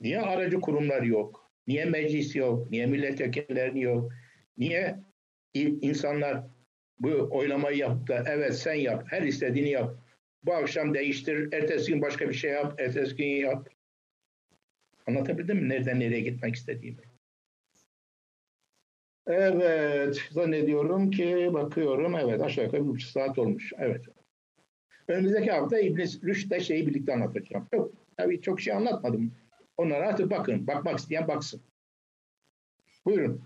Niye 0.00 0.20
aracı 0.20 0.60
kurumlar 0.60 1.02
yok? 1.02 1.50
Niye 1.66 1.84
meclis 1.84 2.36
yok? 2.36 2.70
Niye 2.70 2.86
milletvekilleri 2.86 3.80
yok? 3.80 4.12
Niye 4.58 5.00
insanlar 5.54 6.44
bu 7.00 7.28
oylamayı 7.30 7.76
yap 7.76 8.08
da 8.08 8.24
evet 8.28 8.54
sen 8.54 8.74
yap, 8.74 9.04
her 9.08 9.22
istediğini 9.22 9.70
yap. 9.70 9.96
Bu 10.42 10.54
akşam 10.54 10.94
değiştir, 10.94 11.52
ertesi 11.52 11.92
gün 11.92 12.02
başka 12.02 12.28
bir 12.28 12.34
şey 12.34 12.50
yap, 12.50 12.80
ertesi 12.80 13.16
gün 13.16 13.26
yap. 13.26 13.68
Anlatabildim 15.06 15.56
mi? 15.56 15.68
Nereden 15.68 16.00
nereye 16.00 16.20
gitmek 16.20 16.54
istediğimi? 16.54 17.13
Evet, 19.26 20.20
zannediyorum 20.30 21.10
ki 21.10 21.50
bakıyorum. 21.52 22.14
Evet, 22.14 22.40
aşağı 22.42 22.64
yukarı 22.64 22.84
bir 22.84 22.88
buçuk 22.88 23.10
saat 23.10 23.38
olmuş. 23.38 23.72
Evet. 23.78 24.04
Önümüzdeki 25.08 25.50
hafta 25.50 25.78
İbn 25.78 25.98
Rüşd'le 26.00 26.60
şeyi 26.60 26.86
birlikte 26.86 27.12
anlatacağım. 27.12 27.66
Çok, 27.74 27.92
tabii 28.16 28.40
çok 28.40 28.60
şey 28.60 28.74
anlatmadım. 28.74 29.32
Onlara 29.76 30.08
artık 30.08 30.30
bakın. 30.30 30.66
Bakmak 30.66 30.98
isteyen 30.98 31.28
baksın. 31.28 31.60
Buyurun. 33.04 33.42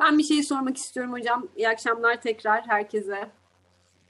Ben 0.00 0.18
bir 0.18 0.22
şey 0.22 0.42
sormak 0.42 0.76
istiyorum 0.76 1.12
hocam. 1.12 1.48
İyi 1.56 1.68
akşamlar 1.68 2.20
tekrar 2.20 2.66
herkese. 2.66 3.30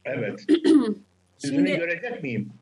Evet. 0.04 0.44
Yüzünü 1.44 1.76
görecek 1.76 2.22
miyim? 2.22 2.52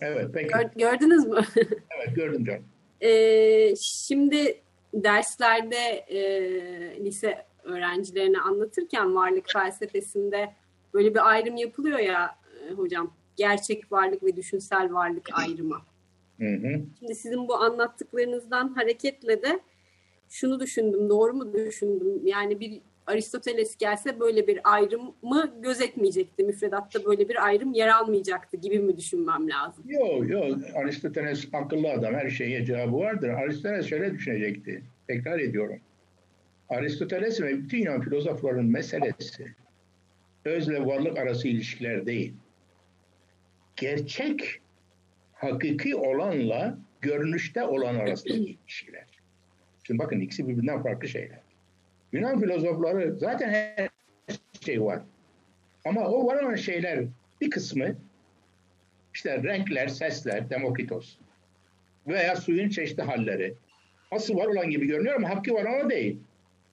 Evet, 0.00 0.26
peki. 0.34 0.48
Gör, 0.48 0.70
gördünüz 0.76 1.26
mü? 1.26 1.40
evet, 1.96 2.16
gördüm 2.16 2.44
canım. 2.44 2.64
Ee, 3.00 3.74
şimdi 3.80 4.60
derslerde 4.94 5.76
e, 6.08 6.20
lise 7.04 7.46
öğrencilerine 7.64 8.40
anlatırken 8.40 9.14
varlık 9.14 9.52
felsefesinde 9.52 10.54
böyle 10.94 11.14
bir 11.14 11.28
ayrım 11.28 11.56
yapılıyor 11.56 11.98
ya 11.98 12.38
e, 12.68 12.72
hocam. 12.72 13.14
Gerçek 13.36 13.92
varlık 13.92 14.22
ve 14.22 14.36
düşünsel 14.36 14.92
varlık 14.92 15.28
ayrımı. 15.32 15.80
Hı 16.38 16.48
hı. 16.48 16.82
Şimdi 16.98 17.14
sizin 17.14 17.48
bu 17.48 17.54
anlattıklarınızdan 17.54 18.68
hareketle 18.68 19.42
de 19.42 19.60
şunu 20.28 20.60
düşündüm, 20.60 21.08
doğru 21.08 21.34
mu 21.34 21.52
düşündüm? 21.52 22.26
Yani 22.26 22.60
bir 22.60 22.80
Aristoteles 23.08 23.76
gelse 23.76 24.20
böyle 24.20 24.46
bir 24.46 24.60
ayrımı 24.64 25.54
gözetmeyecekti. 25.62 26.44
Müfredatta 26.44 27.04
böyle 27.04 27.28
bir 27.28 27.46
ayrım 27.46 27.72
yer 27.72 27.88
almayacaktı 27.88 28.56
gibi 28.56 28.78
mi 28.78 28.96
düşünmem 28.96 29.48
lazım? 29.48 29.84
Yok 29.88 30.30
yok. 30.30 30.58
Aristoteles 30.74 31.48
akıllı 31.52 31.90
adam. 31.90 32.14
Her 32.14 32.30
şeye 32.30 32.64
cevabı 32.64 32.96
vardır. 32.96 33.28
Aristoteles 33.28 33.86
şöyle 33.86 34.14
düşünecekti. 34.14 34.82
Tekrar 35.06 35.38
ediyorum. 35.38 35.80
Aristoteles 36.68 37.40
ve 37.40 37.58
bütün 37.62 37.78
Yunan 37.78 38.00
filozofların 38.00 38.66
meselesi 38.66 39.54
özle 40.44 40.86
varlık 40.86 41.18
arası 41.18 41.48
ilişkiler 41.48 42.06
değil. 42.06 42.32
Gerçek, 43.76 44.60
hakiki 45.32 45.96
olanla 45.96 46.78
görünüşte 47.00 47.64
olan 47.64 47.94
arasındaki 47.94 48.38
ilişkiler. 48.62 49.06
Şimdi 49.84 49.98
bakın 49.98 50.20
ikisi 50.20 50.48
birbirinden 50.48 50.82
farklı 50.82 51.08
şeyler. 51.08 51.47
Yunan 52.12 52.40
filozofları 52.40 53.16
zaten 53.18 53.48
her 53.50 53.88
şey 54.60 54.82
var. 54.82 55.02
Ama 55.84 56.08
o 56.08 56.26
var 56.26 56.42
olan 56.42 56.54
şeyler 56.54 57.04
bir 57.40 57.50
kısmı 57.50 57.96
işte 59.14 59.42
renkler, 59.42 59.88
sesler, 59.88 60.50
Demokritos 60.50 61.18
veya 62.06 62.36
suyun 62.36 62.68
çeşitli 62.68 63.02
halleri. 63.02 63.54
Asıl 64.10 64.36
var 64.36 64.46
olan 64.46 64.70
gibi 64.70 64.86
görünüyor 64.86 65.16
ama 65.16 65.28
hakkı 65.28 65.54
var 65.54 65.64
ama 65.64 65.90
değil. 65.90 66.18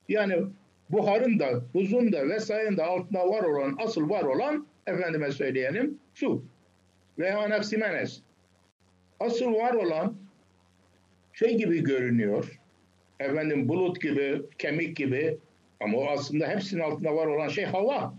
Yani 0.10 0.36
buharın 0.90 1.40
da, 1.40 1.74
buzun 1.74 2.12
da 2.12 2.30
vesairenin 2.30 2.78
de 2.78 2.84
altında 2.84 3.30
var 3.30 3.44
olan, 3.44 3.76
asıl 3.80 4.10
var 4.10 4.24
olan 4.24 4.68
efendime 4.88 5.32
söyleyelim 5.32 5.99
su 6.14 6.45
veya 7.20 7.40
Anaximenes. 7.40 8.22
Asıl 9.20 9.53
var 9.53 9.74
olan 9.74 10.18
şey 11.34 11.57
gibi 11.57 11.84
görünüyor 11.84 12.60
efendim 13.20 13.70
bulut 13.70 14.02
gibi, 14.02 14.42
kemik 14.58 14.98
gibi 14.98 15.38
ama 15.80 15.98
o 15.98 16.08
aslında 16.10 16.48
hepsinin 16.48 16.82
altında 16.82 17.16
var 17.16 17.28
olan 17.28 17.48
şey 17.48 17.66
hava. 17.66 18.14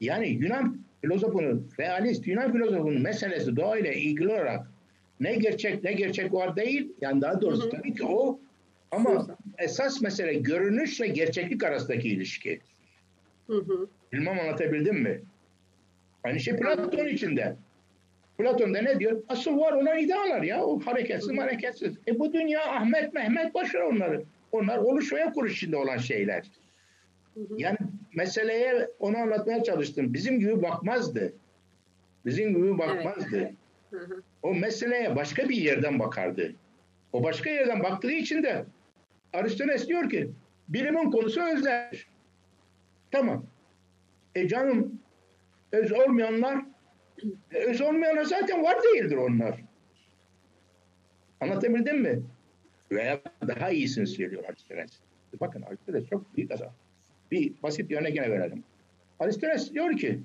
Yani 0.00 0.28
Yunan 0.28 0.80
filozofunun, 1.00 1.68
realist 1.80 2.26
Yunan 2.26 2.52
filozofunun 2.52 3.02
meselesi 3.02 3.56
doğayla 3.56 3.92
ilgili 3.92 4.28
olarak 4.28 4.70
ne 5.20 5.34
gerçek 5.34 5.84
ne 5.84 5.92
gerçek 5.92 6.32
var 6.32 6.56
değil. 6.56 6.92
Yani 7.00 7.20
daha 7.20 7.40
doğrusu 7.40 7.62
hı 7.62 7.66
hı. 7.66 7.70
tabii 7.70 7.94
ki 7.94 8.04
o 8.04 8.40
ama 8.90 9.26
esas 9.58 10.00
mesele 10.02 10.34
görünüşle 10.34 11.08
gerçeklik 11.08 11.64
arasındaki 11.64 12.08
ilişki. 12.08 12.60
Hı 13.46 13.56
hı. 13.56 13.88
Bilmem 14.12 14.38
anlatabildim 14.38 15.02
mi? 15.02 15.20
Aynı 16.24 16.40
şey 16.40 16.56
Platon 16.56 17.06
içinde. 17.06 17.56
Platon 18.40 18.74
da 18.74 18.82
ne 18.82 19.00
diyor? 19.00 19.22
Asıl 19.28 19.60
var 19.60 19.72
olan 19.72 19.98
idealar 19.98 20.42
ya. 20.42 20.64
O 20.64 20.80
hareketsiz 20.80 21.38
hareketsiz. 21.38 21.94
E 22.08 22.18
bu 22.18 22.32
dünya 22.32 22.64
Ahmet 22.64 23.14
Mehmet 23.14 23.54
başarı 23.54 23.88
onları. 23.88 24.22
Onlar 24.52 24.78
oluş 24.78 25.12
ve 25.12 25.32
kuruş 25.34 25.56
içinde 25.56 25.76
olan 25.76 25.96
şeyler. 25.96 26.46
Yani 27.56 27.76
meseleye 28.14 28.88
onu 28.98 29.18
anlatmaya 29.18 29.62
çalıştım. 29.62 30.14
Bizim 30.14 30.40
gibi 30.40 30.62
bakmazdı. 30.62 31.32
Bizim 32.26 32.54
gibi 32.54 32.78
bakmazdı. 32.78 33.50
O 34.42 34.54
meseleye 34.54 35.16
başka 35.16 35.48
bir 35.48 35.56
yerden 35.56 35.98
bakardı. 35.98 36.52
O 37.12 37.24
başka 37.24 37.50
yerden 37.50 37.82
baktığı 37.82 38.12
için 38.12 38.42
de 38.42 38.64
Aristoteles 39.32 39.88
diyor 39.88 40.10
ki 40.10 40.30
bilimin 40.68 41.10
konusu 41.10 41.42
özler. 41.42 42.06
Tamam. 43.10 43.44
E 44.34 44.48
canım 44.48 45.00
öz 45.72 45.92
olmayanlar 45.92 46.64
öz 47.50 47.80
olmayanlar 47.80 48.24
zaten 48.24 48.62
var 48.62 48.76
değildir 48.82 49.16
onlar. 49.16 49.60
Anlatabildim 51.40 52.02
mi? 52.02 52.22
Veya 52.92 53.20
daha 53.48 53.70
iyisini 53.70 54.06
söylüyor 54.06 54.44
Aristoteles. 54.48 54.90
Bakın 55.40 55.62
Aristoteles 55.62 56.08
çok 56.08 56.36
büyük 56.36 56.52
adam. 56.52 56.72
Bir 57.30 57.62
basit 57.62 57.90
bir 57.90 57.96
örnek 57.96 58.16
yine 58.16 58.30
verelim. 58.30 58.64
Aristoteles 59.18 59.72
diyor 59.72 59.96
ki 59.96 60.20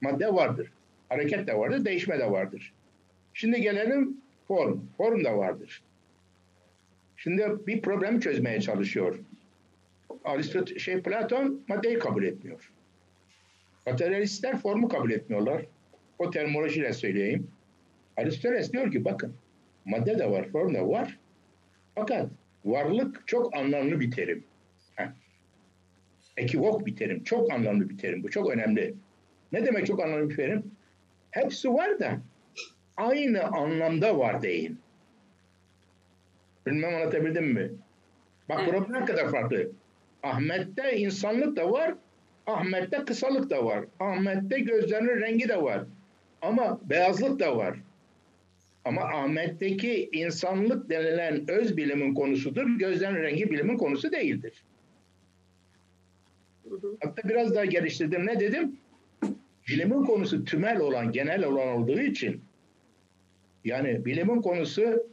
madde 0.00 0.34
vardır. 0.34 0.72
Hareket 1.08 1.46
de 1.46 1.58
vardır, 1.58 1.84
değişme 1.84 2.18
de 2.18 2.30
vardır. 2.30 2.72
Şimdi 3.34 3.60
gelelim 3.60 4.20
form. 4.48 4.80
Form 4.96 5.24
da 5.24 5.38
vardır. 5.38 5.82
Şimdi 7.16 7.66
bir 7.66 7.82
problemi 7.82 8.20
çözmeye 8.20 8.60
çalışıyor. 8.60 9.18
Aristot 10.24 10.80
şey 10.80 11.02
Platon 11.02 11.64
maddeyi 11.68 11.98
kabul 11.98 12.24
etmiyor. 12.24 12.72
Materyalistler 13.86 14.56
formu 14.58 14.88
kabul 14.88 15.10
etmiyorlar. 15.10 15.66
O 16.18 16.30
terminolojiyle 16.30 16.92
söyleyeyim. 16.92 17.50
Aristoteles 18.16 18.72
diyor 18.72 18.92
ki 18.92 19.04
bakın 19.04 19.34
madde 19.84 20.18
de 20.18 20.30
var, 20.30 20.48
form 20.48 20.74
da 20.74 20.88
var. 20.88 21.18
Fakat 21.94 22.30
varlık 22.64 23.22
çok 23.26 23.56
anlamlı 23.56 24.00
bir 24.00 24.10
terim. 24.10 24.44
Heh. 24.94 25.06
Ekivok 26.36 26.86
bir 26.86 26.96
terim, 26.96 27.24
çok 27.24 27.52
anlamlı 27.52 27.90
bir 27.90 27.98
terim. 27.98 28.22
Bu 28.22 28.30
çok 28.30 28.50
önemli. 28.50 28.94
Ne 29.52 29.66
demek 29.66 29.86
çok 29.86 30.02
anlamlı 30.02 30.30
bir 30.30 30.36
terim? 30.36 30.62
Hepsi 31.30 31.68
var 31.68 31.98
da 31.98 32.18
aynı 32.96 33.42
anlamda 33.42 34.18
var 34.18 34.42
deyin. 34.42 34.78
Bilmem 36.66 36.94
anlatabildim 36.94 37.46
mi? 37.46 37.70
Bak 38.48 38.60
evet. 38.62 38.70
problem 38.72 39.02
ne 39.02 39.04
kadar 39.04 39.30
farklı. 39.30 39.70
Ahmet'te 40.22 40.96
insanlık 40.96 41.56
da 41.56 41.72
var, 41.72 41.94
Ahmet'te 42.46 43.04
kısalık 43.04 43.50
da 43.50 43.64
var. 43.64 43.84
Ahmet'te 44.00 44.60
gözlerinin 44.60 45.20
rengi 45.20 45.48
de 45.48 45.62
var. 45.62 45.84
Ama 46.42 46.80
beyazlık 46.90 47.40
da 47.40 47.56
var. 47.56 47.78
Ama 48.84 49.00
Ahmet'teki 49.02 50.08
insanlık 50.12 50.90
denilen 50.90 51.50
öz 51.50 51.76
bilimin 51.76 52.14
konusudur. 52.14 52.78
Gözlerin 52.78 53.22
rengi 53.22 53.50
bilimin 53.50 53.76
konusu 53.76 54.12
değildir. 54.12 54.64
Hatta 57.02 57.28
biraz 57.28 57.54
daha 57.54 57.64
geliştirdim. 57.64 58.26
Ne 58.26 58.40
dedim? 58.40 58.76
Bilimin 59.68 60.04
konusu 60.04 60.44
tümel 60.44 60.80
olan, 60.80 61.12
genel 61.12 61.44
olan 61.44 61.68
olduğu 61.68 62.00
için 62.00 62.40
yani 63.64 64.04
bilimin 64.04 64.42
konusu 64.42 65.08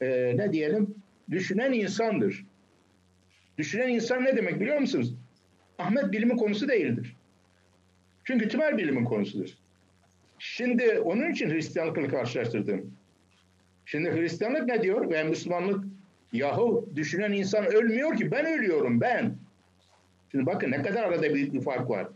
e, 0.00 0.34
ne 0.36 0.52
diyelim 0.52 0.94
düşünen 1.30 1.72
insandır. 1.72 2.46
Düşünen 3.58 3.88
insan 3.88 4.24
ne 4.24 4.36
demek 4.36 4.60
biliyor 4.60 4.78
musunuz? 4.78 5.14
Ahmet 5.78 6.12
bilimin 6.12 6.36
konusu 6.36 6.68
değildir. 6.68 7.16
Çünkü 8.24 8.48
tümel 8.48 8.78
bilimin 8.78 9.04
konusudur. 9.04 9.61
Şimdi 10.44 11.00
onun 11.00 11.30
için 11.30 11.50
Hristiyanlıkla 11.50 12.08
karşılaştırdım. 12.08 12.94
Şimdi 13.84 14.10
Hristiyanlık 14.10 14.66
ne 14.66 14.82
diyor 14.82 15.10
ve 15.10 15.24
Müslümanlık 15.24 15.84
yahu 16.32 16.88
düşünen 16.96 17.32
insan 17.32 17.66
ölmüyor 17.66 18.16
ki 18.16 18.30
ben 18.30 18.46
ölüyorum 18.46 19.00
ben. 19.00 19.34
Şimdi 20.30 20.46
bakın 20.46 20.70
ne 20.70 20.82
kadar 20.82 21.02
arada 21.02 21.34
büyük 21.34 21.54
bir 21.54 21.60
fark 21.60 21.90
var. 21.90 22.08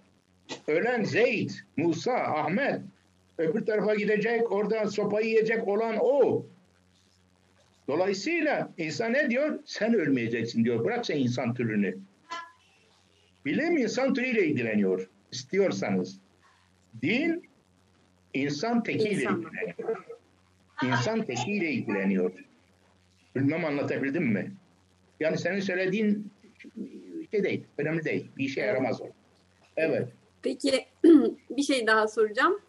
Ölen 0.69 1.03
Zeyd, 1.03 1.51
Musa, 1.77 2.15
Ahmet 2.15 2.81
öbür 3.39 3.67
tarafa 3.67 3.95
gidecek 3.95 4.53
oradan 4.53 4.87
sopayı 4.87 5.27
yiyecek 5.27 5.69
olan 5.69 5.97
o. 6.01 6.47
Dolayısıyla 7.89 8.73
insan 8.79 9.13
ne 9.13 9.31
diyor? 9.31 9.59
Sen 9.65 9.95
ölmeyeceksin 9.95 10.65
diyor. 10.65 10.85
Bırak 10.85 11.07
sen 11.07 11.17
insan 11.17 11.55
türünü. 11.55 11.99
Bilim 13.45 13.77
insan 13.77 14.15
türüyle 14.15 14.47
ilgileniyor. 14.47 15.09
İstiyorsanız. 15.33 16.19
Din 17.03 17.46
insan 18.37 18.83
tekiyle 18.83 19.23
insan. 19.23 19.41
ilgileniyor. 19.41 20.05
İnsan 20.83 21.23
tekiyle 21.23 21.71
ilgileniyor. 21.71 22.33
Bilmem 23.37 23.65
anlatabildim 23.65 24.27
mi? 24.27 24.53
Yani 25.21 25.39
senin 25.39 25.61
söylediğin 25.61 26.33
şey 27.31 27.45
değil. 27.45 27.65
Önemli 27.79 28.05
değil. 28.05 28.31
Bir 28.37 28.45
işe 28.45 28.61
yaramaz 28.61 29.01
o. 29.01 29.07
Evet. 29.77 30.09
Peki 30.43 30.87
bir 31.51 31.63
şey 31.63 31.87
daha 31.87 32.09
soracağım. 32.09 32.61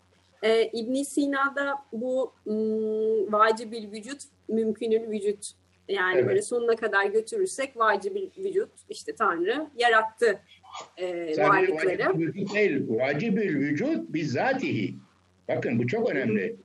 Ee, 0.43 0.69
ibn 0.73 0.93
Sina'da 0.93 1.75
bu 1.93 2.33
ım, 2.47 3.33
vacibil 3.33 3.91
vücut, 3.91 4.21
mümkünül 4.47 5.09
vücut 5.09 5.51
yani 5.87 6.17
evet. 6.17 6.27
böyle 6.27 6.41
sonuna 6.41 6.75
kadar 6.75 7.05
götürürsek 7.05 7.77
vacibil 7.77 8.29
vücut 8.37 8.69
işte 8.89 9.15
Tanrı 9.15 9.67
yarattı 9.77 10.39
e, 10.97 11.07
varlıkları. 11.37 11.99
Vacib 11.99 12.19
vücut 12.19 12.53
değil, 12.53 12.83
vacibül 12.87 13.55
vücut 13.59 14.13
bizzatihi. 14.13 14.95
Bakın 15.47 15.79
bu 15.79 15.87
çok 15.87 16.09
önemli. 16.09 16.55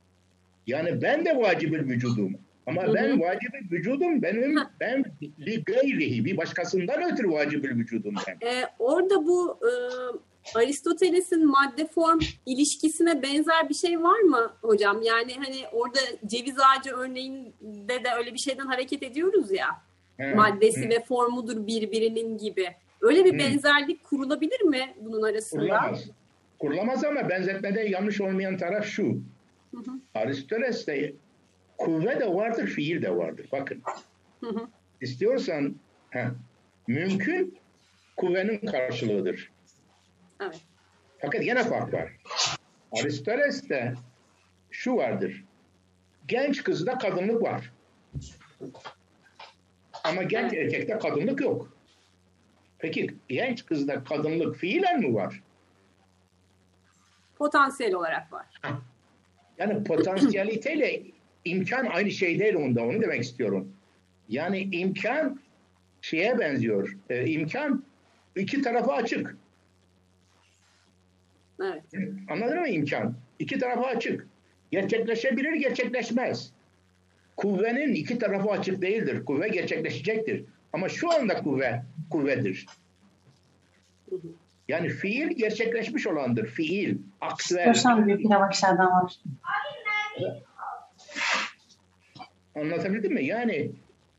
Yani 0.67 1.01
ben 1.01 1.25
de 1.25 1.37
vacibül 1.37 1.89
vücudum. 1.89 2.37
Ama 2.67 2.83
Hı-hı. 2.83 2.93
ben 2.93 3.21
vacibül 3.21 3.71
vücudum 3.71 4.21
benim 4.21 4.55
ha. 4.55 4.71
ben 4.79 5.05
li 5.39 5.63
gayrihi 5.63 6.25
bir 6.25 6.37
başkasından 6.37 7.13
ötürü 7.13 7.31
vacibül 7.31 7.77
vücudum 7.79 8.15
ben. 8.27 8.47
Ee, 8.47 8.63
orada 8.79 9.25
bu 9.25 9.59
e, 9.61 9.71
Aristoteles'in 10.57 11.47
madde 11.47 11.87
form 11.87 12.19
ilişkisine 12.45 13.21
benzer 13.23 13.69
bir 13.69 13.73
şey 13.73 14.03
var 14.03 14.19
mı 14.19 14.53
hocam? 14.61 15.01
Yani 15.01 15.33
hani 15.33 15.57
orada 15.71 15.99
ceviz 16.25 16.55
ağacı 16.59 16.91
örneğinde 16.95 18.03
de 18.03 18.09
öyle 18.17 18.33
bir 18.33 18.39
şeyden 18.39 18.65
hareket 18.65 19.03
ediyoruz 19.03 19.51
ya. 19.51 19.67
Hı. 20.19 20.35
Maddesi 20.35 20.85
Hı. 20.85 20.89
ve 20.89 21.03
formudur 21.03 21.67
birbirinin 21.67 22.37
gibi. 22.37 22.67
Öyle 23.01 23.25
bir 23.25 23.33
Hı. 23.33 23.37
benzerlik 23.37 24.03
kurulabilir 24.03 24.61
mi 24.61 24.93
bunun 25.01 25.21
arasında? 25.21 25.61
Kurulamaz. 25.61 26.09
Kurulamaz 26.63 27.03
ama 27.03 27.29
benzetmede 27.29 27.81
yanlış 27.81 28.21
olmayan 28.21 28.57
taraf 28.57 28.85
şu. 28.85 29.03
Hı 29.71 29.77
hı. 29.77 29.91
Aristoteles'te 30.15 31.13
kuvve 31.77 32.19
de 32.19 32.27
vardır, 32.27 32.67
fiil 32.67 33.01
de 33.01 33.15
vardır. 33.15 33.47
Bakın. 33.51 33.81
Hı 34.39 34.49
hı. 34.49 34.67
İstiyorsan 35.01 35.75
heh, 36.09 36.25
mümkün 36.87 37.57
kuvvenin 38.17 38.57
karşılığıdır. 38.57 39.51
Evet. 40.41 40.61
Fakat 41.19 41.45
yine 41.45 41.63
fark 41.63 41.93
var. 41.93 42.11
Aristoteles'te 42.91 43.93
şu 44.71 44.95
vardır. 44.95 45.43
Genç 46.27 46.63
kızda 46.63 46.97
kadınlık 46.97 47.41
var. 47.41 47.73
Ama 50.03 50.23
genç 50.23 50.53
evet. 50.53 50.73
erkekte 50.73 50.97
kadınlık 50.97 51.41
yok. 51.41 51.77
Peki 52.79 53.15
genç 53.29 53.65
kızda 53.65 54.03
kadınlık 54.03 54.55
fiilen 54.55 54.99
mi 54.99 55.13
var? 55.13 55.43
Potansiyel 57.43 57.93
olarak 57.93 58.33
var. 58.33 58.45
Yani 59.57 59.83
potansiyeliteyle 59.83 61.01
imkan 61.45 61.85
aynı 61.85 62.11
şey 62.11 62.39
değil 62.39 62.55
onda. 62.55 62.83
Onu 62.83 63.01
demek 63.01 63.23
istiyorum. 63.23 63.73
Yani 64.29 64.59
imkan 64.71 65.39
şeye 66.01 66.39
benziyor. 66.39 66.97
Ee, 67.09 67.25
imkan 67.25 67.83
iki 68.35 68.61
tarafı 68.61 68.91
açık. 68.91 69.37
Evet. 71.61 71.83
Anladın 72.29 72.59
mı 72.59 72.67
imkan? 72.67 73.15
İki 73.39 73.59
tarafı 73.59 73.81
açık. 73.81 74.27
Gerçekleşebilir, 74.71 75.53
gerçekleşmez. 75.53 76.51
Kuvvenin 77.37 77.93
iki 77.93 78.19
tarafı 78.19 78.49
açık 78.49 78.81
değildir. 78.81 79.25
Kuvve 79.25 79.47
gerçekleşecektir. 79.47 80.45
Ama 80.73 80.89
şu 80.89 81.11
anda 81.11 81.43
kuvve, 81.43 81.83
kuvvedir. 82.09 82.65
Yani 84.73 84.89
fiil 84.89 85.27
gerçekleşmiş 85.27 86.07
olandır. 86.07 86.45
Fiil, 86.47 86.97
aksver. 87.21 87.67
Hocam 87.67 88.07
büyük 88.07 88.31
yavaşlardan 88.31 88.87
var. 88.87 89.15
Anlatabildim 92.55 93.13
mi? 93.13 93.25
Yani 93.25 93.71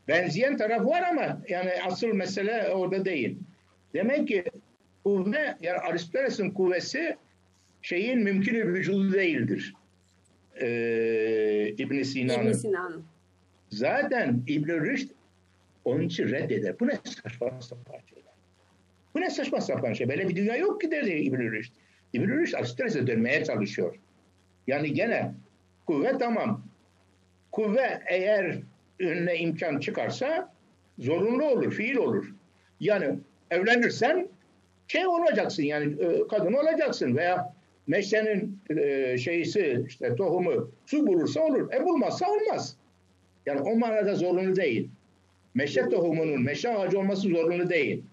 benzeyen 0.07 0.57
taraf 0.57 0.85
var 0.85 1.01
ama 1.01 1.41
yani 1.49 1.71
asıl 1.87 2.07
mesele 2.07 2.69
orada 2.69 3.05
değil. 3.05 3.37
Demek 3.93 4.27
ki 4.27 4.43
kuvve, 5.03 5.57
yani 5.61 5.77
Aristoteles'in 5.77 6.51
kuvvesi 6.51 7.17
şeyin 7.81 8.19
mümkün 8.19 8.73
vücudu 8.73 9.13
değildir. 9.13 9.73
Ee, 10.61 11.73
İbn 11.77 12.01
Sina'nın. 12.01 12.47
İbn 12.47 12.51
Sina'nın. 12.51 13.05
Zaten 13.69 14.43
İbn 14.47 14.71
Rüşd 14.71 15.09
onun 15.85 16.01
için 16.01 16.29
reddeder. 16.29 16.79
Bu 16.79 16.87
ne 16.87 16.99
saçma 17.03 17.61
sapan 17.61 17.99
şeyler. 18.09 18.24
Bu 19.15 19.21
ne 19.21 19.29
saçma 19.29 19.61
sapan 19.61 19.93
şey. 19.93 20.09
Böyle 20.09 20.29
bir 20.29 20.35
dünya 20.35 20.55
yok 20.55 20.81
ki 20.81 20.91
dedi 20.91 21.09
İbn 21.09 21.51
Rüşd. 21.51 21.73
İbn 22.13 22.29
Rüşd 22.29 22.53
Aristoteles'e 22.53 23.07
dönmeye 23.07 23.43
çalışıyor. 23.43 23.95
Yani 24.67 24.93
gene 24.93 25.33
kuvve 25.87 26.17
tamam. 26.17 26.63
Kuvve 27.51 28.01
eğer 28.07 28.59
önüne 28.99 29.37
imkan 29.37 29.79
çıkarsa 29.79 30.53
zorunlu 30.99 31.45
olur, 31.45 31.71
fiil 31.71 31.95
olur. 31.95 32.33
Yani 32.79 33.19
evlenirsen 33.51 34.27
şey 34.87 35.07
olacaksın 35.07 35.63
yani 35.63 36.03
e, 36.03 36.27
kadın 36.27 36.53
olacaksın 36.53 37.15
veya 37.15 37.53
meşenin 37.87 38.59
e, 38.69 39.17
şeysi 39.17 39.83
işte 39.87 40.15
tohumu 40.15 40.71
su 40.85 41.07
bulursa 41.07 41.41
olur. 41.41 41.73
E 41.73 41.83
bulmazsa 41.83 42.25
olmaz. 42.31 42.77
Yani 43.45 43.61
o 43.61 43.75
manada 43.75 44.15
zorunlu 44.15 44.55
değil. 44.55 44.89
Meşe 45.53 45.89
tohumunun 45.89 46.43
meşe 46.43 46.69
ağacı 46.69 46.99
olması 46.99 47.21
zorunlu 47.29 47.69
değil. 47.69 48.03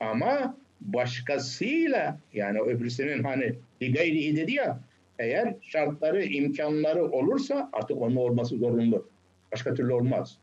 Ama 0.00 0.56
başkasıyla 0.80 2.18
yani 2.32 2.60
öbürsünün 2.60 3.24
hani 3.24 3.54
gayrihi 3.80 4.36
dedi 4.36 4.52
ya 4.52 4.80
eğer 5.18 5.54
şartları, 5.62 6.24
imkanları 6.24 7.04
olursa 7.04 7.70
artık 7.72 8.02
onun 8.02 8.16
olması 8.16 8.56
zorunlu. 8.56 9.08
Başka 9.52 9.74
türlü 9.74 9.92
olmaz. 9.92 10.38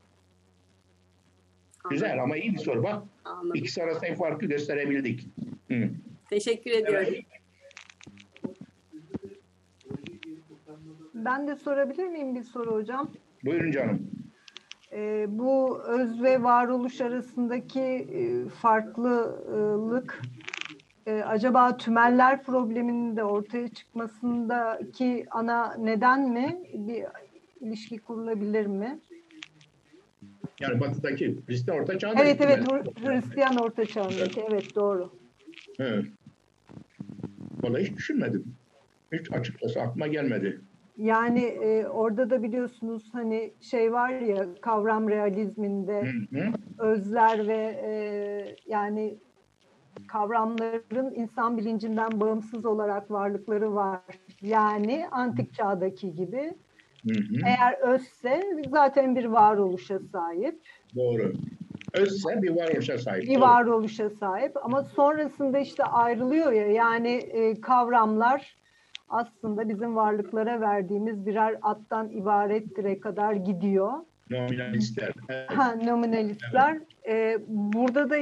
Güzel 1.89 2.23
ama 2.23 2.37
iyi 2.37 2.53
bir 2.53 2.57
soru 2.57 2.83
bak. 2.83 3.03
Anladım. 3.25 3.55
İkisi 3.55 3.83
arasındaki 3.83 4.15
farkı 4.15 4.45
gösterebildik. 4.45 5.27
Hı. 5.71 5.89
Teşekkür 6.29 6.71
ediyorum. 6.71 7.07
Evet. 7.09 7.23
Ben 11.13 11.47
de 11.47 11.55
sorabilir 11.55 12.07
miyim 12.07 12.35
bir 12.35 12.43
soru 12.43 12.75
hocam? 12.75 13.11
Buyurun 13.45 13.71
canım. 13.71 14.11
Ee, 14.91 15.25
bu 15.29 15.81
öz 15.83 16.21
ve 16.21 16.43
varoluş 16.43 17.01
arasındaki 17.01 17.81
e, 17.81 18.49
farklılık 18.49 20.21
e, 21.05 21.13
acaba 21.13 21.77
tümeller 21.77 22.43
probleminin 22.43 23.17
de 23.17 23.23
ortaya 23.23 23.67
çıkmasındaki 23.67 25.25
ana 25.31 25.73
neden 25.73 26.29
mi? 26.29 26.59
Bir 26.73 27.05
ilişki 27.59 27.97
kurulabilir 27.97 28.65
mi? 28.65 28.99
Yani 30.59 30.79
batıdaki 30.79 31.37
Hristiyan 31.47 31.79
Orta 31.79 31.99
Çağ'da. 31.99 32.23
Evet 32.23 32.41
evet 32.41 32.59
Hristiyan 32.99 33.57
Orta 33.57 33.85
Çağı'ndaki 33.85 34.45
evet 34.49 34.75
doğru. 34.75 35.11
Evet. 35.79 36.05
Vallahi 37.63 37.83
hiç 37.83 37.95
düşünmedim. 37.95 38.55
Hiç 39.11 39.31
açıkçası 39.31 39.81
aklıma 39.81 40.07
gelmedi. 40.07 40.61
Yani 40.97 41.43
e, 41.43 41.87
orada 41.87 42.29
da 42.29 42.43
biliyorsunuz 42.43 43.09
hani 43.13 43.53
şey 43.61 43.93
var 43.93 44.09
ya 44.09 44.45
kavram 44.61 45.09
realizminde 45.09 46.01
Hı 46.01 46.37
hı. 46.37 46.51
özler 46.79 47.47
ve 47.47 47.81
e, 47.83 47.91
yani 48.65 49.17
kavramların 50.07 51.13
insan 51.15 51.57
bilincinden 51.57 52.19
bağımsız 52.19 52.65
olarak 52.65 53.11
varlıkları 53.11 53.75
var. 53.75 54.01
Yani 54.41 55.07
antik 55.11 55.53
çağdaki 55.53 56.15
gibi. 56.15 56.53
Hı 57.07 57.13
hı. 57.13 57.35
Eğer 57.45 57.93
özse 57.93 58.43
zaten 58.69 59.15
bir 59.15 59.25
varoluşa 59.25 59.99
sahip. 59.99 60.61
Doğru. 60.95 61.33
Özse 61.93 62.41
bir 62.41 62.49
varoluşa 62.49 62.97
sahip. 62.97 63.23
Bir 63.23 63.35
Doğru. 63.35 63.41
varoluşa 63.41 64.09
sahip 64.09 64.65
ama 64.65 64.83
sonrasında 64.83 65.59
işte 65.59 65.83
ayrılıyor 65.83 66.51
ya 66.51 66.67
yani 66.67 67.09
e, 67.09 67.61
kavramlar 67.61 68.57
aslında 69.09 69.69
bizim 69.69 69.95
varlıklara 69.95 70.61
verdiğimiz 70.61 71.25
birer 71.25 71.55
attan 71.61 72.09
ibarettir'e 72.09 72.99
kadar 72.99 73.33
gidiyor. 73.33 73.93
Nominalistler. 74.29 75.11
Evet. 75.29 75.49
Ha, 75.51 75.75
nominalistler. 75.85 76.77
Ee, 77.07 77.37
burada 77.47 78.09
da 78.09 78.15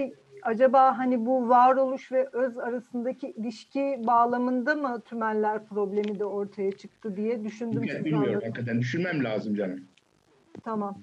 acaba 0.43 0.97
hani 0.97 1.25
bu 1.25 1.49
varoluş 1.49 2.11
ve 2.11 2.29
öz 2.33 2.57
arasındaki 2.57 3.27
ilişki 3.31 4.01
bağlamında 4.07 4.75
mı 4.75 5.01
tümeller 5.05 5.65
problemi 5.65 6.19
de 6.19 6.25
ortaya 6.25 6.71
çıktı 6.71 7.15
diye 7.17 7.43
düşündüm. 7.43 7.81
Bilmiyorum, 7.81 8.05
bilmiyorum 8.05 8.41
hakikaten. 8.43 8.79
Düşünmem 8.79 9.23
lazım 9.23 9.55
canım. 9.55 9.79
Tamam. 10.63 10.97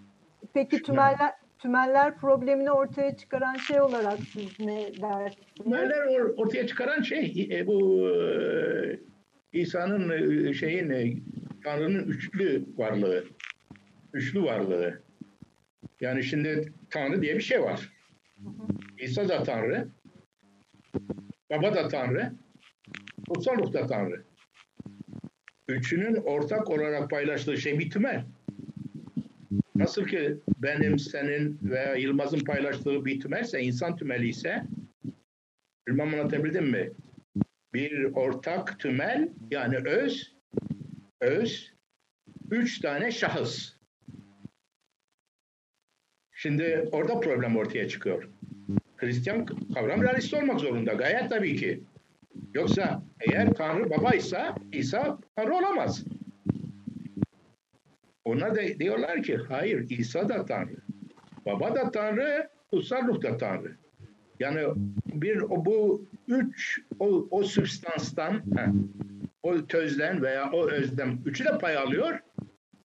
Peki 0.55 0.71
Düşünmem. 0.71 0.85
tümeller 1.13 1.33
tümeller 1.59 2.17
problemini 2.17 2.71
ortaya 2.71 3.17
çıkaran 3.17 3.55
şey 3.55 3.81
olarak 3.81 4.19
siz 4.33 4.61
ne 4.61 4.79
dersiniz? 5.03 5.37
Tümeller 5.65 5.97
or- 5.97 6.35
ortaya 6.37 6.67
çıkaran 6.67 7.03
şey 7.03 7.49
e, 7.53 7.67
bu 7.67 8.09
e, 8.09 8.99
İsa'nın 9.53 10.11
e, 10.49 10.55
şeyin 10.55 10.91
e, 10.91 11.15
Tanrı'nın 11.65 12.05
üçlü 12.05 12.65
varlığı. 12.77 13.25
Üçlü 14.13 14.43
varlığı. 14.43 15.03
Yani 16.01 16.25
şimdi 16.25 16.73
Tanrı 16.91 17.23
diye 17.23 17.37
bir 17.37 17.43
şey 17.43 17.63
var. 17.63 17.93
İsa 18.99 19.29
da 19.29 19.43
Tanrı. 19.43 19.89
Baba 21.51 21.75
da 21.75 21.89
Tanrı. 21.89 22.33
Kutsal 23.29 23.59
Ruh 23.59 23.73
da 23.73 23.87
Tanrı. 23.87 24.25
Üçünün 25.69 26.15
ortak 26.15 26.71
olarak 26.71 27.11
paylaştığı 27.11 27.57
şey 27.57 27.79
bir 27.79 27.91
tümel. 27.91 28.25
Nasıl 29.75 30.05
ki 30.05 30.37
benim, 30.59 30.99
senin 30.99 31.59
veya 31.63 31.95
Yılmaz'ın 31.95 32.41
paylaştığı 32.41 33.05
bir 33.05 33.21
tümelse, 33.21 33.61
insan 33.61 33.97
tümeli 33.97 34.29
ise 34.29 34.65
Bilmem 35.89 36.15
anlatabildim 36.15 36.71
mi? 36.71 36.91
Bir 37.75 38.05
ortak 38.05 38.79
tümel 38.79 39.29
yani 39.51 39.77
öz, 39.77 40.37
öz, 41.21 41.73
üç 42.51 42.81
tane 42.81 43.11
şahıs. 43.11 43.73
Şimdi 46.33 46.89
orada 46.93 47.21
problem 47.21 47.57
ortaya 47.57 47.89
çıkıyor. 47.89 48.29
Hristiyan 48.97 49.47
kavram 49.75 50.03
realist 50.03 50.35
olmak 50.35 50.61
zorunda. 50.61 50.93
Gayet 50.93 51.31
tabii 51.31 51.57
ki. 51.57 51.83
Yoksa 52.55 53.03
eğer 53.21 53.55
Tanrı 53.55 53.91
babaysa 53.91 54.55
İsa 54.73 55.19
Tanrı 55.37 55.55
olamaz. 55.55 56.05
Onlar 58.25 58.55
da 58.55 58.79
diyorlar 58.79 59.23
ki 59.23 59.37
hayır 59.37 59.91
İsa 59.91 60.29
da 60.29 60.47
Tanrı. 60.47 60.77
Baba 61.47 61.75
da 61.75 61.91
Tanrı, 61.91 62.49
kutsal 62.71 63.07
ruh 63.07 63.23
da 63.23 63.37
Tanrı. 63.37 63.77
Yani 64.43 64.61
bir 65.07 65.41
o, 65.43 65.65
bu 65.65 66.07
üç 66.29 66.81
o, 66.99 67.27
o 67.31 67.43
substanstan 67.43 68.43
o 69.43 69.67
tözden 69.67 70.23
veya 70.23 70.51
o 70.53 70.71
özden 70.71 71.19
üçü 71.27 71.45
de 71.45 71.59
pay 71.59 71.77
alıyor 71.77 72.19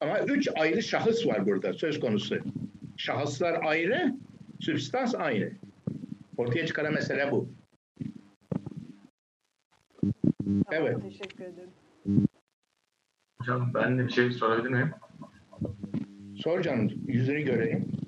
ama 0.02 0.20
üç 0.20 0.50
ayrı 0.56 0.84
şahıs 0.84 1.28
var 1.28 1.46
burada 1.46 1.74
söz 1.74 2.00
konusu. 2.00 2.36
Şahıslar 2.98 3.60
ayrı, 3.64 4.16
substans 4.60 5.16
aynı. 5.16 5.52
Ortaya 6.38 6.66
çıkaran 6.66 6.94
mesele 6.94 7.32
bu. 7.32 7.50
Tamam, 10.44 10.64
Evet. 10.72 11.02
Teşekkür 11.02 11.44
ederim. 11.44 11.70
Hocam 13.40 13.72
ben 13.74 14.00
de 14.00 14.06
bir 14.06 14.12
şey 14.12 14.32
sorabilir 14.32 14.70
miyim? 14.70 14.92
Sor 16.36 16.62
canım 16.62 16.92
yüzünü 17.08 17.42
göreyim. 17.42 18.07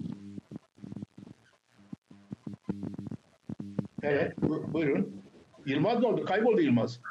Evet 4.04 4.34
bu- 4.42 4.74
buyurun. 4.74 5.22
Yılmaz 5.66 6.00
ne 6.00 6.08
oldu? 6.08 6.26
Kayboldu 6.26 6.62
Yılmaz. 6.62 7.02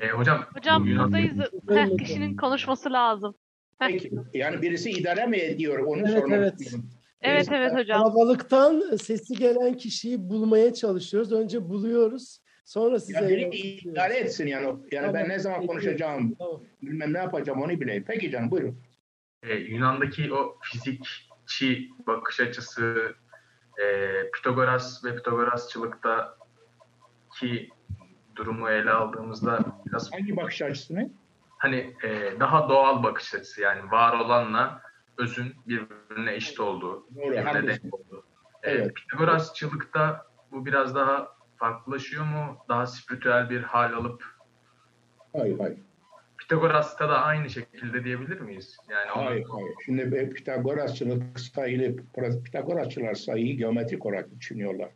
Ee, 0.00 0.08
hocam, 0.08 0.46
Hocam 0.54 0.86
buradayız. 0.86 1.38
Heh, 1.68 1.98
kişinin 1.98 2.36
konuşması 2.36 2.92
lazım. 2.92 3.34
Heh. 3.78 3.88
Peki, 3.88 4.10
yani 4.34 4.62
birisi 4.62 4.90
idare 4.90 5.26
mi 5.26 5.36
ediyor? 5.36 5.78
Onu 5.78 6.00
Evet, 6.00 6.10
sormak 6.10 6.38
evet. 6.38 6.60
istiyorum. 6.60 6.90
Evet 7.22 7.48
evet 7.52 7.74
hocam. 7.74 8.02
Kalabalıktan 8.02 8.96
sesi 8.96 9.34
gelen 9.34 9.76
kişiyi 9.76 10.28
bulmaya 10.30 10.74
çalışıyoruz. 10.74 11.32
Önce 11.32 11.68
buluyoruz. 11.68 12.40
Sonra 12.64 13.00
size 13.00 13.20
Ya 13.24 13.28
biri 13.28 13.56
idare 13.90 14.14
etsin 14.14 14.46
yani. 14.46 14.66
Yani 14.66 15.06
ben 15.06 15.12
Tamam, 15.12 15.28
ne 15.28 15.38
zaman 15.38 15.60
peki. 15.60 15.66
konuşacağım, 15.68 16.34
Tamam. 16.34 16.62
bilmem 16.82 17.12
ne 17.12 17.18
yapacağım 17.18 17.62
onu 17.62 17.80
bileyim. 17.80 18.04
Peki 18.06 18.30
canım 18.30 18.50
buyurun. 18.50 18.78
e, 19.42 19.54
Yunan'daki 19.54 20.32
o 20.32 20.56
fizikçi 20.62 21.88
bakış 22.06 22.40
açısı 22.40 23.14
e, 23.78 24.30
Pitagoras 24.30 25.04
ve 25.04 25.16
Pitagorasçılıktaki 25.16 27.68
durumu 28.36 28.70
ele 28.70 28.90
aldığımızda 28.90 29.58
biraz 29.86 30.12
Hangi 30.12 30.36
bakış 30.36 30.62
açısını? 30.62 31.10
hani 31.58 31.94
e, 32.04 32.40
daha 32.40 32.68
doğal 32.68 33.02
bakış 33.02 33.34
açısı 33.34 33.60
yani 33.60 33.90
var 33.90 34.20
olanla 34.20 34.82
özün 35.18 35.54
birbirine 35.66 36.34
eşit 36.34 36.60
olduğu, 36.60 37.06
Doğru, 37.16 37.30
birbirine 37.32 37.66
denk 37.66 37.94
olduğu. 37.94 38.24
E, 38.62 38.70
Evet. 38.70 38.94
Pitagorasçılıkta 38.94 40.26
bu 40.52 40.66
biraz 40.66 40.94
daha 40.94 41.36
farklılaşıyor 41.56 42.24
mu? 42.24 42.56
Daha 42.68 42.86
spiritüel 42.86 43.50
bir 43.50 43.62
hal 43.62 43.92
alıp 43.92 44.24
Hayır 45.32 45.58
hayır. 45.58 45.78
Pitagoras'ta 46.48 47.08
da 47.08 47.22
aynı 47.22 47.50
şekilde 47.50 48.04
diyebilir 48.04 48.40
miyiz? 48.40 48.76
Yani 48.90 49.06
Hayır 49.08 49.44
hayır. 49.50 49.74
Şimdi 49.84 50.30
Pitagorasçılık 50.34 51.40
sayılı, 51.40 51.96
Pitagorasçılar 52.44 53.14
sayıyı 53.14 53.56
geometrik 53.56 54.06
olarak 54.06 54.40
düşünüyorlar. 54.40 54.88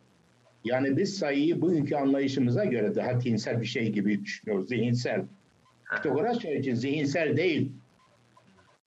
Yani 0.63 0.97
biz 0.97 1.17
sayıyı 1.17 1.61
bugünkü 1.61 1.95
anlayışımıza 1.95 2.65
göre 2.65 2.95
daha 2.95 3.19
tinsel 3.19 3.61
bir 3.61 3.65
şey 3.65 3.89
gibi 3.89 4.25
düşünüyoruz. 4.25 4.69
Zihinsel. 4.69 5.25
Pitagorasçılar 5.95 6.53
için 6.53 6.73
zihinsel 6.73 7.37
değil. 7.37 7.71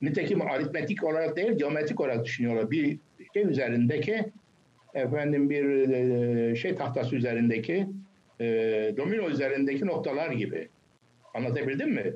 Nitekim 0.02 0.42
aritmetik 0.42 1.04
olarak 1.04 1.36
değil, 1.36 1.52
geometrik 1.52 2.00
olarak 2.00 2.24
düşünüyorlar. 2.24 2.70
Bir 2.70 2.98
şey 3.34 3.42
üzerindeki 3.42 4.32
efendim 4.94 5.50
bir 5.50 5.88
e, 5.88 6.56
şey 6.56 6.74
tahtası 6.74 7.16
üzerindeki 7.16 7.86
e, 8.40 8.46
domino 8.96 9.28
üzerindeki 9.28 9.86
noktalar 9.86 10.30
gibi. 10.30 10.68
Anlatabildim 11.34 11.90
mi? 11.90 12.12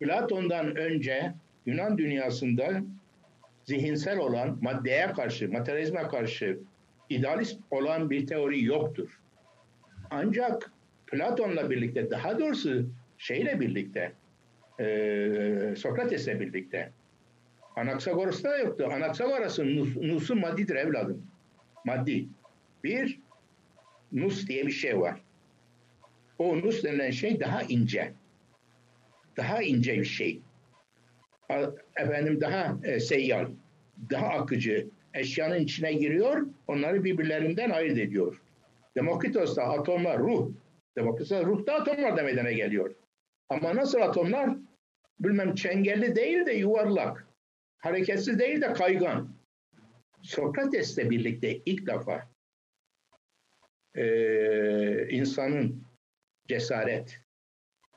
Platon'dan 0.00 0.76
önce 0.76 1.32
Yunan 1.66 1.98
dünyasında 1.98 2.82
zihinsel 3.64 4.18
olan 4.18 4.58
maddeye 4.62 5.12
karşı, 5.12 5.52
materyalizme 5.52 6.02
karşı 6.02 6.58
idealist 7.10 7.60
olan 7.70 8.10
bir 8.10 8.26
teori 8.26 8.64
yoktur. 8.64 9.20
Ancak 10.10 10.72
Platon'la 11.06 11.70
birlikte, 11.70 12.10
daha 12.10 12.38
doğrusu 12.38 12.86
şeyle 13.18 13.60
birlikte, 13.60 14.12
e, 14.80 15.74
Sokrates'le 15.76 16.40
birlikte, 16.40 16.92
Anaksagoras'ta 17.78 18.58
yoktu. 18.58 18.88
Anaksagoras'ın 18.92 19.76
nus, 19.76 19.96
nusu 19.96 20.36
maddidir 20.36 20.76
evladım. 20.76 21.22
Maddi. 21.84 22.28
Bir, 22.84 23.20
nus 24.12 24.48
diye 24.48 24.66
bir 24.66 24.72
şey 24.72 25.00
var. 25.00 25.20
O 26.38 26.56
nus 26.56 26.84
denilen 26.84 27.10
şey 27.10 27.40
daha 27.40 27.62
ince. 27.62 28.12
Daha 29.38 29.62
ince 29.62 29.98
bir 29.98 30.04
şey. 30.04 30.42
Efendim 31.96 32.40
daha 32.40 32.78
e, 32.84 33.00
seyyal, 33.00 33.50
daha 34.10 34.26
akıcı. 34.28 34.88
Eşyanın 35.14 35.60
içine 35.60 35.92
giriyor, 35.92 36.46
onları 36.66 37.04
birbirlerinden 37.04 37.70
ayırt 37.70 37.98
ediyor. 37.98 38.42
Demokritos'ta 38.96 39.62
atomlar 39.62 40.18
ruh. 40.18 40.52
Demokritos'ta 40.96 41.44
ruhta 41.44 41.74
atomlar 41.74 42.16
da 42.16 42.22
meydana 42.22 42.52
geliyor. 42.52 42.94
Ama 43.48 43.76
nasıl 43.76 44.00
atomlar? 44.00 44.56
Bilmem 45.20 45.54
çengelli 45.54 46.16
değil 46.16 46.46
de 46.46 46.52
yuvarlak. 46.52 47.26
Hareketsiz 47.78 48.38
değil 48.38 48.60
de 48.60 48.72
kaygan. 48.72 49.34
Sokrates'le 50.22 51.10
birlikte 51.10 51.56
ilk 51.56 51.86
defa 51.86 52.28
eee, 53.96 55.08
insanın 55.10 55.82
cesaret, 56.48 57.20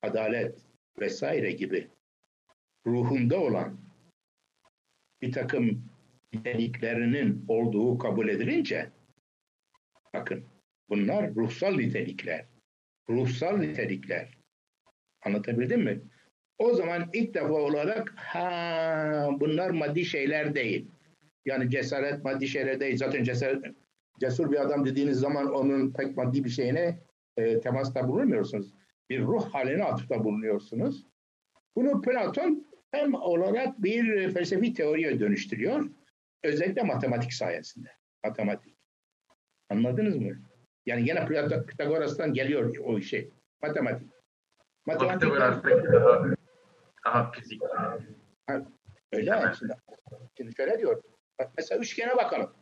adalet 0.02 0.71
vesaire 1.02 1.52
gibi 1.52 1.88
ruhunda 2.88 3.40
olan 3.40 3.78
bir 5.22 5.32
takım 5.32 5.84
niteliklerinin 6.34 7.46
olduğu 7.48 7.98
kabul 7.98 8.30
edilince 8.30 8.90
bakın 10.14 10.44
bunlar 10.90 11.36
ruhsal 11.36 11.76
nitelikler. 11.76 12.46
Ruhsal 13.10 13.58
nitelikler. 13.58 14.38
Anlatabildim 15.26 15.84
mi? 15.84 16.02
O 16.58 16.74
zaman 16.74 17.10
ilk 17.14 17.34
defa 17.34 17.54
olarak 17.54 18.14
ha 18.16 19.30
bunlar 19.40 19.70
maddi 19.70 20.06
şeyler 20.06 20.56
değil. 20.56 20.88
Yani 21.46 21.70
cesaret 21.70 22.24
maddi 22.24 22.48
şeyler 22.48 22.80
değil. 22.80 22.98
Zaten 22.98 23.24
cesaret 23.24 23.66
cesur 24.20 24.52
bir 24.52 24.62
adam 24.62 24.86
dediğiniz 24.86 25.20
zaman 25.20 25.54
onun 25.54 25.94
pek 25.94 26.18
maddi 26.18 26.44
bir 26.44 26.50
şeyine 26.50 27.00
e, 27.38 27.60
temasta 27.60 28.08
bulunmuyorsunuz. 28.08 28.74
Bir 29.12 29.22
ruh 29.22 29.54
haline 29.54 29.84
atıfta 29.84 30.24
bulunuyorsunuz. 30.24 31.06
Bunu 31.76 32.02
Platon 32.02 32.68
hem 32.92 33.14
olarak 33.14 33.84
bir 33.84 34.32
felsefi 34.34 34.74
teoriye 34.74 35.20
dönüştürüyor. 35.20 35.90
Özellikle 36.44 36.84
matematik 36.84 37.34
sayesinde. 37.34 37.90
Matematik. 38.24 38.78
Anladınız 39.70 40.16
mı? 40.18 40.42
Yani 40.86 41.02
yine 41.02 41.20
Plato- 41.20 41.66
Pitagoras'tan 41.66 42.34
geliyor 42.34 42.78
o 42.78 43.02
şey. 43.02 43.30
Matematik. 43.62 44.08
Matematik 44.86 45.22
Pitagoras'taki 45.22 45.88
daha, 45.92 46.26
daha 47.06 47.32
fizik. 47.32 47.62
öyle 49.12 49.34
aslında. 49.34 49.78
Şimdi 50.38 50.56
şöyle 50.56 50.80
diyor. 50.80 51.04
Mesela 51.58 51.82
üçgene 51.82 52.18
bakalım. 52.18 52.54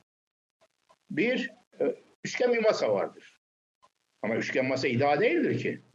Bir, 1.10 1.52
e, 1.80 1.96
üçgen 2.24 2.54
bir 2.54 2.64
masa 2.64 2.94
vardır. 2.94 3.42
Ama 4.22 4.36
üçgen 4.36 4.66
masa 4.66 4.88
ideal 4.88 5.20
değildir 5.20 5.60
ki. 5.60 5.89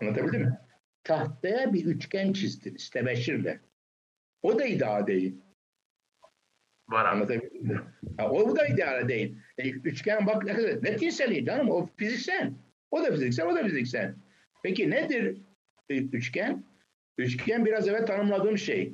Anlatabildim 0.00 0.42
mi? 0.42 0.58
Tahtaya 1.04 1.72
bir 1.72 1.84
üçgen 1.84 2.32
çizdiniz 2.32 2.90
tebeşirle. 2.90 3.60
O 4.42 4.58
da 4.58 4.64
ideal 4.64 5.06
değil. 5.06 5.36
Var 6.88 7.04
abi. 7.04 7.08
Anlatabildim 7.08 7.66
mi? 7.66 7.80
Ha, 8.16 8.30
o 8.30 8.56
da 8.56 8.66
ideal 8.66 9.08
değil. 9.08 9.38
E, 9.58 9.70
üçgen 9.70 10.26
bak 10.26 10.44
ne 10.44 10.54
kadar 10.54 10.82
netinsel 10.82 11.44
canım 11.44 11.70
o 11.70 11.88
fiziksel. 11.96 12.52
O 12.90 13.02
da 13.02 13.12
fiziksel, 13.12 13.46
o 13.46 13.54
da 13.54 13.64
fiziksel. 13.64 14.14
Peki 14.62 14.90
nedir 14.90 15.36
e, 15.88 15.96
üçgen? 15.96 16.64
Üçgen 17.18 17.64
biraz 17.64 17.88
evvel 17.88 18.06
tanımladığım 18.06 18.58
şey. 18.58 18.92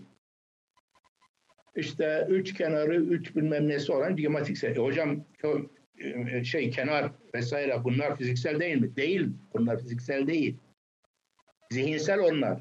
İşte 1.77 2.27
üç 2.31 2.55
kenarı, 2.55 2.97
üç 2.97 3.37
bilmem 3.37 3.69
nesi 3.69 3.93
olan 3.93 4.17
geometriksel. 4.17 4.77
E, 4.77 4.79
hocam 4.79 5.25
o, 5.45 5.61
e, 5.99 6.45
şey 6.45 6.71
kenar 6.71 7.13
vesaire 7.35 7.85
bunlar 7.85 8.17
fiziksel 8.17 8.61
değil 8.61 8.81
mi? 8.81 8.97
Değil. 8.97 9.29
Bunlar 9.55 9.81
fiziksel 9.81 10.27
değil. 10.27 10.57
Zihinsel 11.73 12.19
onlar. 12.19 12.61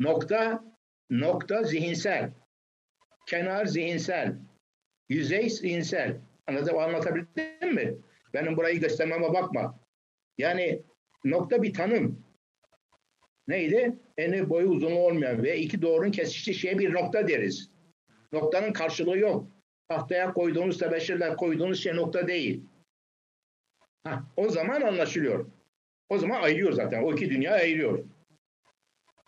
Nokta, 0.00 0.64
nokta 1.10 1.62
zihinsel. 1.62 2.32
Kenar 3.26 3.66
zihinsel. 3.66 4.36
Yüzey 5.08 5.50
zihinsel. 5.50 6.20
Anladım, 6.46 6.78
anlatabildim 6.78 7.74
mi? 7.74 7.94
Benim 8.34 8.56
burayı 8.56 8.80
göstermeme 8.80 9.34
bakma. 9.34 9.80
Yani 10.38 10.82
nokta 11.24 11.62
bir 11.62 11.74
tanım. 11.74 12.24
Neydi? 13.48 13.96
Eni 14.16 14.50
boyu 14.50 14.68
uzunluğu 14.68 14.98
olmayan 14.98 15.42
ve 15.42 15.58
iki 15.58 15.82
doğrunun 15.82 16.10
kesiştiği 16.10 16.54
şeye 16.54 16.78
bir 16.78 16.92
nokta 16.92 17.28
deriz. 17.28 17.70
Noktanın 18.32 18.72
karşılığı 18.72 19.18
yok. 19.18 19.46
Tahtaya 19.88 20.32
koyduğunuz 20.32 20.78
tebeşirle 20.78 21.36
koyduğunuz 21.36 21.82
şey 21.82 21.96
nokta 21.96 22.28
değil. 22.28 22.64
Hah, 24.04 24.22
o 24.36 24.48
zaman 24.48 24.80
anlaşılıyor. 24.80 25.46
O 26.08 26.18
zaman 26.18 26.42
ayırıyor 26.42 26.72
zaten. 26.72 27.02
O 27.02 27.14
iki 27.14 27.30
dünya 27.30 27.52
ayırıyor. 27.52 28.04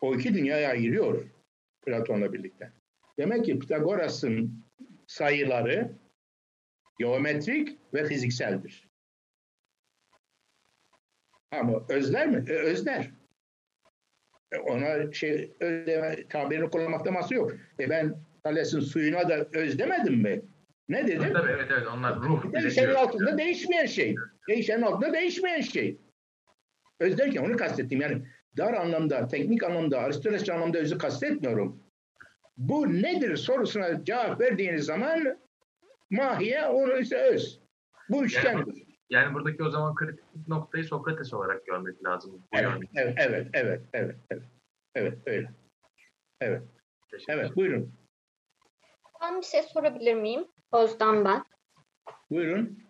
O 0.01 0.15
iki 0.15 0.35
dünyayı 0.35 0.69
ayırıyor 0.69 1.25
Platon'la 1.87 2.33
birlikte. 2.33 2.73
Demek 3.19 3.45
ki 3.45 3.59
Pitagoras'ın 3.59 4.65
sayıları 5.07 5.93
geometrik 6.99 7.79
ve 7.95 8.05
fizikseldir. 8.05 8.89
Ama 11.53 11.85
özler 11.89 12.29
mi? 12.29 12.45
E, 12.49 12.53
özler. 12.53 13.11
E, 14.53 14.59
ona 14.59 15.13
şey 15.13 15.53
özleme 15.61 16.29
tabirini 16.29 16.71
kullanmakta 16.71 17.11
mahsur 17.11 17.35
yok. 17.35 17.53
E 17.81 17.91
ben 17.91 18.17
Thales'in 18.43 18.81
suyuna 18.81 19.29
da 19.29 19.49
öz 19.53 19.79
demedim 19.79 20.15
mi? 20.15 20.43
Ne 20.89 21.07
dedim? 21.07 21.33
Tabii 21.33 21.51
evet 21.51 21.71
evet 21.71 21.87
onlar 21.87 22.17
ruh. 22.21 22.53
Değişenin 22.53 22.95
altında 22.95 23.39
değişmeyen 23.39 23.87
şey. 23.87 24.15
Değişenin 24.49 24.83
altında 24.83 25.13
değişmeyen 25.13 25.61
şey. 25.61 25.97
Öz 27.01 27.19
derken 27.19 27.45
onu 27.45 27.57
kastettim. 27.57 28.01
Yani 28.01 28.23
dar 28.57 28.73
anlamda, 28.73 29.29
teknik 29.29 29.63
anlamda, 29.63 29.99
Aristotelesçi 29.99 30.53
anlamda 30.53 30.79
özü 30.79 30.99
kastetmiyorum. 30.99 31.83
Bu 32.57 33.03
nedir 33.03 33.37
sorusuna 33.37 34.05
cevap 34.05 34.41
verdiğiniz 34.41 34.85
zaman 34.85 35.39
mahiye 36.11 36.67
onu 36.67 36.99
ise 36.99 37.17
öz. 37.17 37.61
Bu 38.09 38.25
üçgendir. 38.25 38.91
Yani 39.11 39.35
buradaki 39.35 39.63
o 39.63 39.71
zaman 39.71 39.95
kritik 39.95 40.49
noktayı 40.49 40.85
Sokrates 40.85 41.35
olarak 41.35 41.67
görmek 41.67 42.05
lazım. 42.05 42.43
Evet, 42.53 42.73
evet, 42.97 43.15
evet, 43.19 43.49
evet, 43.53 43.83
evet, 43.93 44.17
evet. 44.31 44.43
Evet, 44.95 45.19
öyle. 45.27 45.51
Teşekkür 47.11 47.33
Evet, 47.33 47.57
buyurun. 47.57 47.93
Ben 49.23 49.41
bir 49.41 49.47
şey 49.47 49.63
sorabilir 49.63 50.15
miyim? 50.15 50.47
Özden 50.73 51.25
ben. 51.25 51.45
Buyurun. 52.31 52.90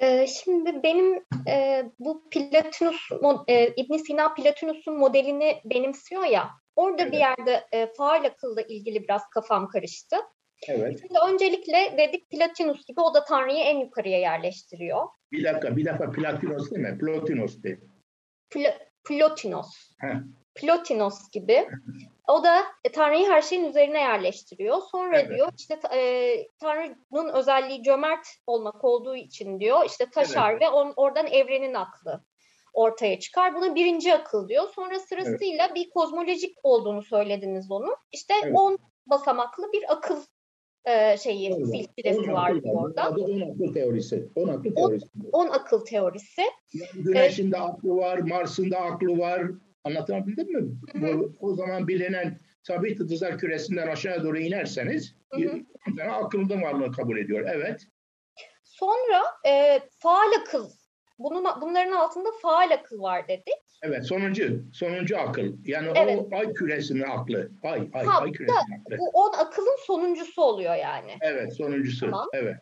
Ee, 0.00 0.26
şimdi 0.26 0.82
benim 0.82 1.24
e, 1.48 1.84
bu 1.98 2.28
Platinus, 2.30 3.08
e, 3.48 3.68
ibn 3.76 3.96
Sina 3.96 4.34
Platinus'un 4.34 4.98
modelini 4.98 5.60
benimsiyor 5.64 6.24
ya. 6.24 6.50
Orada 6.76 7.06
bir 7.06 7.12
Evet. 7.12 7.20
yerde 7.38 7.64
e, 7.72 7.92
faal 7.96 8.24
akılla 8.24 8.62
ilgili 8.62 9.02
biraz 9.02 9.22
kafam 9.34 9.68
karıştı. 9.68 10.16
Evet. 10.68 11.00
Şimdi 11.00 11.18
öncelikle 11.32 11.94
dedik 11.98 12.30
Platinus 12.30 12.86
gibi 12.86 13.00
o 13.00 13.14
da 13.14 13.24
Tanrı'yı 13.24 13.64
en 13.64 13.78
yukarıya 13.78 14.18
yerleştiriyor. 14.18 15.06
Bir 15.32 15.44
dakika, 15.44 15.76
bir 15.76 15.84
dakika 15.84 16.10
Platinos 16.10 16.70
değil 16.70 16.82
mi? 16.82 16.98
Plotinos 16.98 17.62
de. 17.62 17.78
Pl- 18.50 18.78
Plotinos. 19.04 19.68
Heh. 20.00 20.14
Plotinos 20.54 21.30
gibi. 21.32 21.68
O 22.28 22.44
da 22.44 22.62
e, 22.84 22.92
Tanrı'yı 22.92 23.28
her 23.28 23.42
şeyin 23.42 23.64
üzerine 23.64 23.98
yerleştiriyor. 24.00 24.78
Sonra 24.90 25.20
Evet. 25.20 25.30
diyor 25.36 25.52
işte 25.58 25.78
e, 25.94 26.48
Tanrı'nın 26.60 27.28
özelliği 27.28 27.82
cömert 27.82 28.26
olmak 28.46 28.84
olduğu 28.84 29.16
için 29.16 29.60
diyor 29.60 29.84
işte 29.86 30.06
taşar 30.10 30.60
ve 30.60 30.68
on, 30.68 30.92
oradan 30.96 31.26
evrenin 31.26 31.74
aklı 31.74 32.24
ortaya 32.74 33.18
çıkar. 33.18 33.54
Buna 33.54 33.74
birinci 33.74 34.14
akıl 34.14 34.48
diyor. 34.48 34.64
Sonra 34.74 35.00
sırasıyla 35.00 35.74
bir 35.74 35.90
kozmolojik 35.90 36.56
olduğunu 36.62 37.02
söylediniz 37.02 37.70
onun. 37.70 37.94
İşte 38.12 38.34
Evet. 38.44 38.54
10 38.56 38.78
basamaklı 39.06 39.72
bir 39.72 39.92
akıl 39.92 40.16
e, 40.84 41.16
şeyi 41.16 41.54
On- 41.54 41.64
silsilesi 41.64 42.30
on 42.30 42.32
var 42.34 42.62
diyor 42.62 42.74
orada. 42.74 43.02
Adı 43.04 43.20
on 43.20 43.40
akıl 43.40 43.74
teorisi. 43.74 44.28
On 44.36 44.48
akıl 44.48 44.70
On- 44.70 44.74
teorisi. 44.74 45.06
10 45.32 45.48
akıl 45.48 45.84
teorisi. 45.84 46.42
Yani 46.72 47.04
Güneş'in 47.04 47.52
de 47.52 47.58
aklı 47.58 47.96
var, 47.96 48.18
Mars'ın 48.18 48.70
da 48.70 48.78
aklı 48.78 49.18
var. 49.18 49.42
Anlatabildim 49.84 50.52
mi? 50.52 50.72
Bu, 50.94 51.32
o 51.40 51.54
zaman 51.54 51.88
bilinen 51.88 52.38
sabit 52.62 53.00
yıldızlar 53.00 53.38
küresinden 53.38 53.86
aşağı 53.86 54.24
doğru 54.24 54.38
inerseniz 54.38 55.14
tane 55.96 56.10
akıllı 56.12 56.60
varlığı 56.60 56.92
kabul 56.92 57.18
ediyor. 57.18 57.48
Evet. 57.54 57.86
Sonra 58.64 59.22
e, 59.46 59.80
faal 59.98 60.32
akıl. 60.40 60.70
Bunun, 61.18 61.44
bunların 61.60 61.92
altında 61.92 62.28
faal 62.42 62.70
akıl 62.70 63.00
var 63.02 63.28
dedik. 63.28 63.54
Evet. 63.82 64.06
Sonuncu. 64.06 64.62
Sonuncu 64.72 65.18
akıl. 65.18 65.52
Yani 65.64 65.88
Evet. 65.96 66.18
o 66.18 66.36
ay 66.36 66.52
küresinin 66.52 67.02
aklı. 67.02 67.50
Ay, 67.62 67.88
ay, 67.92 68.04
Ha, 68.06 68.20
ay 68.22 68.32
küresinin 68.32 68.80
aklı. 68.80 68.98
Bu 68.98 69.08
10 69.08 69.32
akılın 69.38 69.76
sonuncusu 69.86 70.42
oluyor 70.42 70.74
yani. 70.74 71.18
Evet. 71.20 71.56
Sonuncusu. 71.56 72.06
Tamam. 72.10 72.28
Evet. 72.32 72.56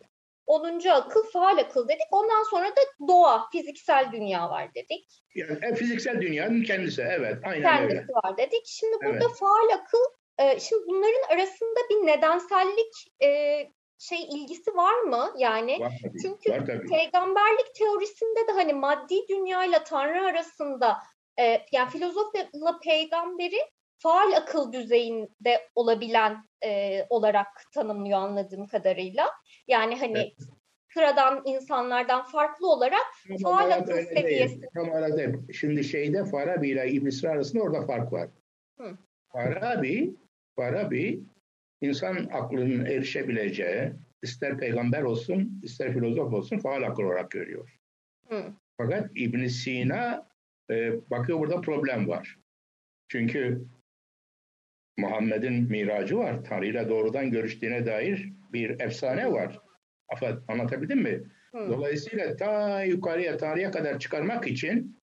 10. 0.48 0.88
akıl 0.90 1.22
faal 1.32 1.58
akıl 1.58 1.88
dedik. 1.88 2.06
Ondan 2.10 2.42
sonra 2.50 2.68
da 2.68 2.80
doğa, 3.08 3.48
fiziksel 3.52 4.08
dünya 4.12 4.50
var 4.50 4.74
dedik. 4.74 5.22
Yani 5.34 5.58
e, 5.62 5.74
fiziksel 5.74 6.20
dünyanın 6.20 6.62
kendisi. 6.62 7.02
Evet. 7.02 7.36
Aynen 7.44 7.62
Kendisi 7.76 7.96
öyle. 7.98 8.06
var 8.24 8.36
dedik. 8.38 8.62
Şimdi 8.66 8.96
burada 9.04 9.24
Evet. 9.26 9.38
faal 9.40 9.68
akıl, 9.74 10.04
e, 10.38 10.60
şimdi 10.60 10.82
bunların 10.86 11.34
arasında 11.34 11.80
bir 11.90 12.06
nedensellik 12.06 12.94
e, 13.22 13.28
şey 13.98 14.22
ilgisi 14.22 14.74
var 14.76 15.00
mı? 15.00 15.34
Yani 15.38 15.80
Var 15.80 15.92
tabii. 16.02 16.18
Çünkü 16.22 16.50
Var 16.52 16.66
tabii. 16.66 16.86
peygamberlik 16.88 17.74
teorisinde 17.74 18.46
de 18.48 18.52
hani 18.52 18.72
maddi 18.72 19.28
dünyayla 19.28 19.84
Tanrı 19.84 20.24
arasında 20.26 20.98
e, 21.40 21.62
yani 21.72 21.90
filozofla 21.90 22.78
peygamberi 22.84 23.58
faal 23.98 24.32
akıl 24.36 24.72
düzeyinde 24.72 25.68
olabilen 25.74 26.44
e, 26.64 27.02
olarak 27.10 27.46
tanımlıyor 27.74 28.18
anladığım 28.18 28.66
kadarıyla. 28.66 29.30
Yani 29.68 29.96
hani 29.96 30.18
Evet. 30.18 30.36
sıradan 30.94 31.42
insanlardan 31.44 32.24
farklı 32.24 32.72
olarak 32.72 33.06
Tam 33.28 33.36
faal 33.36 33.70
akıl 33.70 33.92
seviyesi. 33.92 34.60
değil. 34.60 34.70
Tam 34.74 35.18
değil. 35.18 35.52
Şimdi 35.52 35.84
şeyde 35.84 36.24
Farabi 36.24 36.68
ile 36.68 36.90
İbn 36.90 37.08
Sina 37.08 37.30
arasında 37.30 37.62
orada 37.62 37.86
fark 37.86 38.12
var. 38.12 38.28
Hı. 38.78 38.98
Farabi, 39.32 40.14
Farabi 40.56 41.20
insan 41.80 42.28
aklının 42.32 42.84
erişebileceği 42.84 43.92
ister 44.22 44.58
peygamber 44.58 45.02
olsun 45.02 45.60
ister 45.62 45.92
filozof 45.92 46.32
olsun 46.32 46.58
faal 46.58 46.82
akıl 46.82 47.02
olarak 47.02 47.30
görüyor. 47.30 47.78
Hı. 48.28 48.44
Fakat 48.76 49.10
İbn 49.14 49.46
Sina 49.46 50.28
e, 50.70 50.92
bakıyor 51.10 51.38
burada 51.38 51.60
problem 51.60 52.08
var. 52.08 52.38
Çünkü 53.08 53.64
Muhammed'in 54.98 55.70
miracı 55.70 56.18
var. 56.18 56.44
Tanrı 56.44 56.66
ile 56.66 56.88
doğrudan 56.88 57.30
görüştüğüne 57.30 57.86
dair 57.86 58.32
bir 58.52 58.80
efsane 58.80 59.32
var. 59.32 59.58
Afat, 60.08 60.42
anlatabildim 60.48 61.02
mi? 61.02 61.22
Hı. 61.54 61.68
Dolayısıyla 61.68 62.36
ta 62.36 62.82
yukarıya 62.82 63.36
Tanrı'ya 63.36 63.70
kadar 63.70 63.98
çıkarmak 63.98 64.46
için 64.46 64.98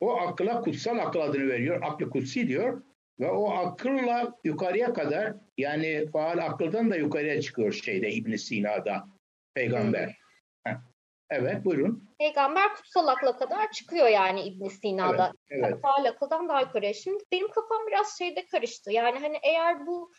o 0.00 0.16
akla 0.16 0.60
kutsal 0.60 0.98
akıl 0.98 1.20
adını 1.20 1.48
veriyor. 1.48 1.80
Aklı 1.82 2.10
kutsi 2.10 2.48
diyor. 2.48 2.82
Ve 3.20 3.30
o 3.30 3.50
akılla 3.50 4.38
yukarıya 4.44 4.92
kadar 4.92 5.34
yani 5.58 6.06
faal 6.12 6.38
akıldan 6.38 6.90
da 6.90 6.96
yukarıya 6.96 7.40
çıkıyor 7.40 7.72
şeyde 7.72 8.10
İbn 8.12 8.36
Sina'da 8.36 9.08
peygamber. 9.54 10.18
Heh. 10.64 10.89
Evet 11.30 11.64
buyurun. 11.64 12.04
Peygamber 12.18 12.74
kutsal 12.74 13.06
akla 13.08 13.36
kadar 13.36 13.72
çıkıyor 13.72 14.08
yani 14.08 14.42
İbn 14.42 14.68
Sina'da. 14.68 15.32
Evet. 15.50 15.80
faal 15.82 16.04
akıldan 16.04 16.48
daha 16.48 16.60
yukarıya. 16.60 16.94
Şimdi 16.94 17.24
benim 17.32 17.48
kafam 17.48 17.86
biraz 17.86 18.18
şeyde 18.18 18.46
karıştı. 18.46 18.92
Yani 18.92 19.18
hani 19.18 19.38
eğer 19.42 19.86
bu 19.86 20.12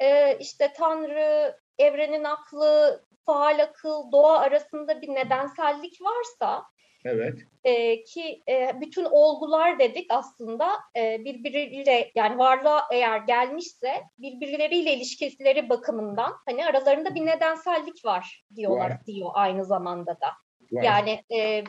e, 0.00 0.38
işte 0.38 0.72
Tanrı, 0.76 1.58
evrenin 1.78 2.24
aklı, 2.24 3.04
faal 3.26 3.62
akıl, 3.62 4.12
doğa 4.12 4.38
arasında 4.38 5.02
bir 5.02 5.08
nedensellik 5.08 5.98
varsa 6.02 6.64
Evet. 7.04 7.38
e, 7.64 8.02
ki 8.04 8.42
e, 8.48 8.80
bütün 8.80 9.04
olgular 9.04 9.78
dedik 9.78 10.06
aslında 10.10 10.70
e, 10.96 11.24
birbiriyle 11.24 12.10
yani 12.14 12.38
varlığa 12.38 12.88
eğer 12.92 13.18
gelmişse 13.18 14.02
birbirleriyle 14.18 14.92
ilişkileri 14.92 15.68
bakımından 15.68 16.32
hani 16.46 16.66
aralarında 16.66 17.14
bir 17.14 17.26
nedensellik 17.26 18.04
var 18.04 18.44
diyorlar 18.56 18.90
Var. 18.90 19.06
diyor 19.06 19.30
aynı 19.34 19.64
zamanda 19.64 20.10
da. 20.20 20.32
Var. 20.72 20.82
Yani 20.82 21.24
e, 21.34 21.64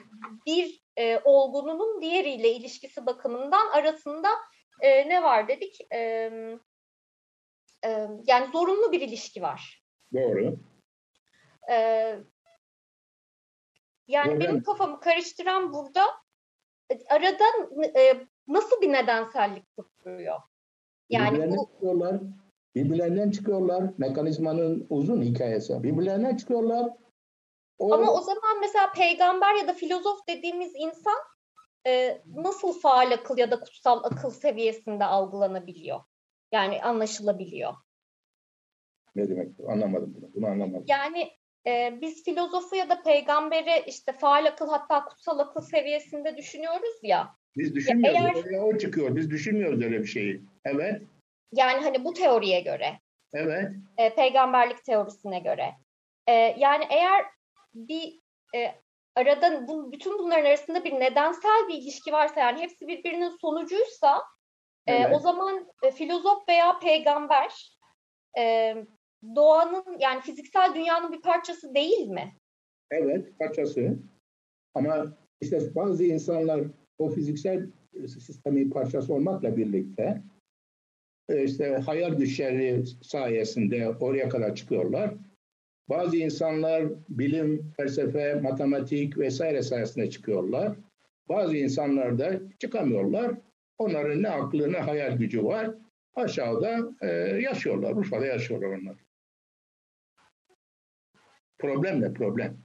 bir 0.46 0.84
e, 0.98 1.20
olgunun 1.24 2.02
diğeriyle 2.02 2.52
ilişkisi 2.52 3.06
bakımından 3.06 3.68
arasında 3.72 4.30
e, 4.82 5.10
ne 5.10 5.24
var 5.24 5.48
dedik? 5.48 5.94
E, 5.94 6.00
e, 7.86 8.08
yani 8.28 8.52
zorunlu 8.52 8.92
bir 8.92 9.02
ilişki 9.02 9.42
var. 9.42 9.84
Doğru. 10.14 10.58
E, 11.72 11.76
yani 14.08 14.32
Doğru. 14.32 14.40
benim 14.40 14.64
kafamı 14.64 15.00
karıştıran 15.00 15.74
burada 15.74 16.06
arada 17.10 17.46
e, 17.96 18.28
nasıl 18.48 18.82
bir 18.82 18.92
nedensellik 18.92 19.76
tutturuyor? 19.76 20.40
Yani 21.10 21.32
birbirlerinden 21.32 21.58
bu 21.58 21.72
çıkıyorlar. 21.74 22.22
Birbirlerinden 22.76 23.32
çıkıyorlar. 23.32 23.84
Mekanizmanın 23.98 24.88
uzun 24.90 25.22
hikayesi. 25.22 25.84
Birbirlerinden 25.84 26.38
çıkıyorlar. 26.38 26.92
O, 27.80 27.94
ama 27.94 28.14
o 28.14 28.22
zaman 28.22 28.60
mesela 28.62 28.92
peygamber 28.92 29.56
ya 29.56 29.68
da 29.68 29.74
filozof 29.74 30.28
dediğimiz 30.28 30.72
insan 30.76 31.18
e, 31.88 32.22
nasıl 32.36 32.80
faal 32.80 33.12
akıl 33.12 33.38
ya 33.38 33.52
da 33.52 33.60
kutsal 33.60 34.04
akıl 34.04 34.30
seviyesinde 34.30 35.06
algılanabiliyor? 35.06 36.00
Yani 36.52 36.82
anlaşılabiliyor. 36.84 37.74
ne 39.16 39.30
demek? 39.30 39.58
bu? 39.58 39.72
Anlamadım 39.72 40.16
bunu. 40.18 40.30
Bunu 40.36 40.48
anlamadım. 40.48 40.86
Yani 40.88 41.32
e, 41.68 42.02
biz 42.02 42.24
filozofu 42.24 42.76
ya 42.76 42.90
da 42.90 43.02
peygamberi 43.04 43.84
işte 43.88 44.14
faal 44.14 44.46
akıl 44.46 44.70
hatta 44.70 45.06
kutsal 45.06 45.40
akıl 45.40 45.62
seviyesinde 45.62 46.38
düşünüyoruz 46.38 47.00
ya. 47.04 47.36
Biz 47.58 47.76
düşünmüyoruz. 47.76 48.20
eğer- 48.20 48.36
Oraya 48.36 48.64
o 48.66 48.78
çıkıyor. 48.78 49.16
Biz 49.16 49.30
düşünmüyoruz 49.32 49.82
öyle 49.82 50.00
bir 50.00 50.08
şeyi. 50.08 50.42
Evet. 50.66 51.02
Yani 51.54 51.84
hani 51.84 52.06
bu 52.06 52.14
teoriye 52.14 52.62
göre, 52.62 53.00
Evet. 53.34 53.72
e, 53.98 54.16
peygamberlik 54.16 54.84
teorisine 54.86 55.40
göre. 55.40 55.76
E, 56.28 56.32
yani 56.58 56.86
eğer 56.90 57.26
bir 57.88 58.20
e, 58.56 58.76
arada 59.16 59.68
bu, 59.68 59.92
bütün 59.92 60.20
bunların 60.20 60.46
arasında 60.46 60.84
bir 60.84 60.94
nedensel 60.94 61.68
bir 61.68 61.74
ilişki 61.74 62.12
varsa 62.12 62.40
yani 62.40 62.62
hepsi 62.62 62.88
birbirinin 62.88 63.30
sonucuysa 63.30 64.22
e, 64.88 65.08
o 65.08 65.20
zaman 65.20 65.68
e, 65.84 65.92
filozof 65.92 66.50
veya 66.50 66.80
peygamber 66.80 67.78
e, 68.38 68.76
doğanın 69.36 70.00
yani 70.00 70.22
fiziksel 70.22 70.76
dünyanın 70.76 71.12
bir 71.12 71.22
parçası 71.22 71.76
değil 71.76 72.08
mi? 72.08 72.36
Evet. 72.92 73.40
Parçası. 73.40 74.00
Ama 74.76 75.18
işte 75.42 75.76
bazı 75.76 76.04
insanlar 76.04 76.62
o 76.98 77.10
fiziksel 77.10 77.68
sistemin 78.08 78.70
parçası 78.70 79.14
olmakla 79.14 79.58
birlikte 79.58 80.22
e, 81.30 81.44
işte 81.44 81.76
hayal 81.86 82.14
güçleri 82.14 82.84
sayesinde 83.02 83.90
oraya 83.90 84.30
kadar 84.30 84.56
çıkıyorlar. 84.56 85.14
Bazı 85.90 86.18
insanlar 86.18 86.86
bilim, 87.10 87.72
felsefe, 87.78 88.36
matematik 88.36 89.18
vesaire 89.18 89.62
sayesinde 89.62 90.10
çıkıyorlar. 90.10 90.76
Bazı 91.30 91.58
insanlar 91.58 92.20
da 92.20 92.40
çıkamıyorlar. 92.60 93.32
Onların 93.78 94.24
ne 94.24 94.30
aklı 94.30 94.74
ne 94.74 94.78
hayal 94.78 95.18
gücü 95.18 95.44
var. 95.44 95.70
Aşağıda 96.16 96.80
e, 97.02 97.08
yaşıyorlar. 97.42 97.92
Urfa'da 97.92 98.26
yaşıyorlar 98.26 98.68
onlar. 98.68 98.96
Problem 101.58 102.02
ne? 102.02 102.14
Problem. 102.14 102.58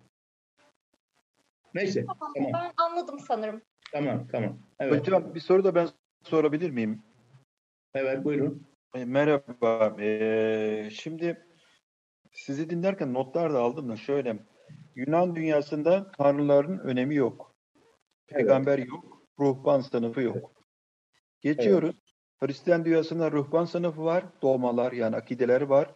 Neyse. 1.74 2.04
Tamam, 2.06 2.32
Tamam. 2.34 2.52
ben 2.54 2.72
anladım 2.84 3.18
sanırım. 3.18 3.62
Tamam. 3.92 4.26
Tamam. 4.32 4.58
Evet. 4.80 5.00
Hocam 5.00 5.34
bir 5.34 5.40
soru 5.40 5.64
da 5.64 5.74
ben 5.74 5.88
sorabilir 6.22 6.70
miyim? 6.70 7.02
Evet. 7.94 8.24
Buyurun. 8.24 8.66
Merhaba. 8.94 9.96
E, 10.00 10.88
şimdi 10.92 11.46
sizi 12.34 12.70
dinlerken 12.70 13.14
notlar 13.14 13.52
da 13.54 13.60
aldım 13.60 13.88
da 13.88 13.96
şöyle. 13.96 14.38
Yunan 14.94 15.36
dünyasında 15.36 16.12
tanrıların 16.12 16.78
önemi 16.78 17.14
yok. 17.14 17.54
Peygamber 18.26 18.78
yok. 18.78 19.04
Ruhban 19.38 19.80
sınıfı 19.80 20.20
yok. 20.20 20.52
Geçiyoruz. 21.40 21.96
Hristiyan 22.40 22.84
dünyasında 22.84 23.32
ruhban 23.32 23.64
sınıfı 23.64 24.04
var. 24.04 24.24
Doğmalar 24.42 24.92
yani 24.92 25.16
akideleri 25.16 25.68
var. 25.68 25.94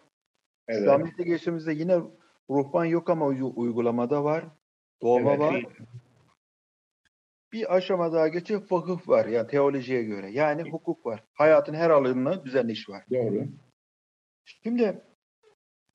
Evet. 0.69 0.81
İslamiyet'e 0.81 1.23
geçtiğimizde 1.23 1.73
yine 1.73 2.01
ruhban 2.51 2.85
yok 2.85 3.11
ama 3.11 3.27
uy- 3.27 3.53
uygulamada 3.57 4.25
var. 4.25 4.45
Doğma 5.03 5.31
Evet, 5.31 5.41
var. 5.41 5.65
Bir 7.53 7.75
aşama 7.77 8.13
daha 8.13 8.29
geçiyor. 8.29 8.61
Fıkıh 8.61 9.09
var 9.09 9.27
yani 9.27 9.49
teolojiye 9.49 10.03
göre. 10.03 10.31
Yani 10.31 10.71
hukuk 10.71 11.07
var. 11.07 11.25
Hayatın 11.33 11.75
her 11.75 11.91
alanına 11.91 12.45
düzenleyiş 12.45 12.89
var. 12.89 13.05
Doğru. 13.11 13.45
Şimdi 14.45 15.03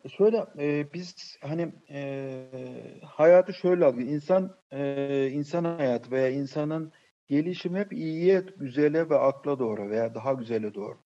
şöyle 0.09 0.45
e, 0.59 0.93
biz 0.93 1.37
hani 1.41 1.73
e, 1.89 2.99
hayatı 3.03 3.53
şöyle 3.53 3.85
algılıyoruz. 3.85 4.13
İnsan 4.13 4.57
e, 4.71 5.29
insan 5.31 5.63
hayatı 5.63 6.11
veya 6.11 6.29
insanın 6.29 6.91
gelişimi 7.27 7.79
hep 7.79 7.93
iyiye, 7.93 8.45
güzele 8.57 9.09
ve 9.09 9.15
akla 9.17 9.59
doğru 9.59 9.89
veya 9.89 10.15
daha 10.15 10.33
güzele 10.33 10.73
doğru. 10.73 10.97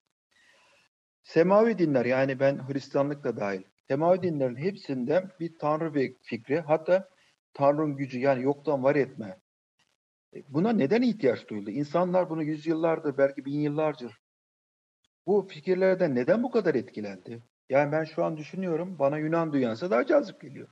Semavi 1.22 1.78
dinler 1.78 2.04
yani 2.04 2.40
ben 2.40 2.68
Hristiyanlık 2.68 3.24
da 3.24 3.36
dahil. 3.36 3.62
Semavi 3.88 4.22
dinlerin 4.22 4.56
hepsinde 4.56 5.24
bir 5.40 5.58
tanrı 5.58 5.92
fikri 6.22 6.60
hatta 6.60 7.08
tanrının 7.54 7.96
gücü 7.96 8.18
yani 8.18 8.42
yoktan 8.42 8.82
var 8.82 8.96
etme. 8.96 9.40
E, 10.34 10.42
Buna 10.48 10.72
neden 10.72 11.02
ihtiyaç 11.02 11.48
duyuldu? 11.48 11.70
İnsanlar 11.70 12.30
bunu 12.30 12.42
yüzyıllardır 12.42 13.18
belki 13.18 13.44
bin 13.44 13.60
yıllardır 13.60 14.18
bu 15.28 15.46
fikirlerden 15.48 16.14
neden 16.14 16.42
bu 16.42 16.50
kadar 16.50 16.74
etkilendi? 16.74 17.42
Yani 17.70 17.92
ben 17.92 18.04
şu 18.04 18.24
an 18.24 18.36
düşünüyorum 18.36 18.96
bana 18.98 19.18
Yunan 19.18 19.52
dünyası 19.52 19.90
daha 19.90 20.06
cazip 20.06 20.40
geliyor. 20.40 20.68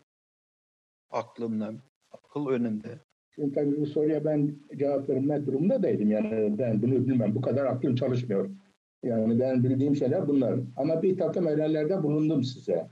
Aklımla, 1.10 1.74
akıl 2.10 2.46
önünde. 2.48 2.98
Şimdi 3.34 3.54
tabii 3.54 3.80
bu 3.80 3.86
soruya 3.86 4.24
ben 4.24 4.56
cevap 4.76 5.08
vermek 5.08 5.46
durumunda 5.46 5.82
değilim. 5.82 6.10
Yani 6.10 6.58
ben 6.58 6.82
bunu 6.82 7.06
bilmem. 7.06 7.34
Bu 7.34 7.40
kadar 7.40 7.64
aklım 7.66 7.94
çalışmıyor. 7.94 8.50
Yani 9.02 9.40
ben 9.40 9.64
bildiğim 9.64 9.96
şeyler 9.96 10.28
bunlar. 10.28 10.60
Ama 10.76 11.02
bir 11.02 11.18
takım 11.18 11.46
önerilerde 11.46 12.02
bulundum 12.02 12.44
size. 12.44 12.88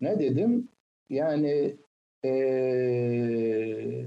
Ne 0.00 0.18
dedim? 0.18 0.68
Yani 1.10 1.76
Ee, 2.24 4.04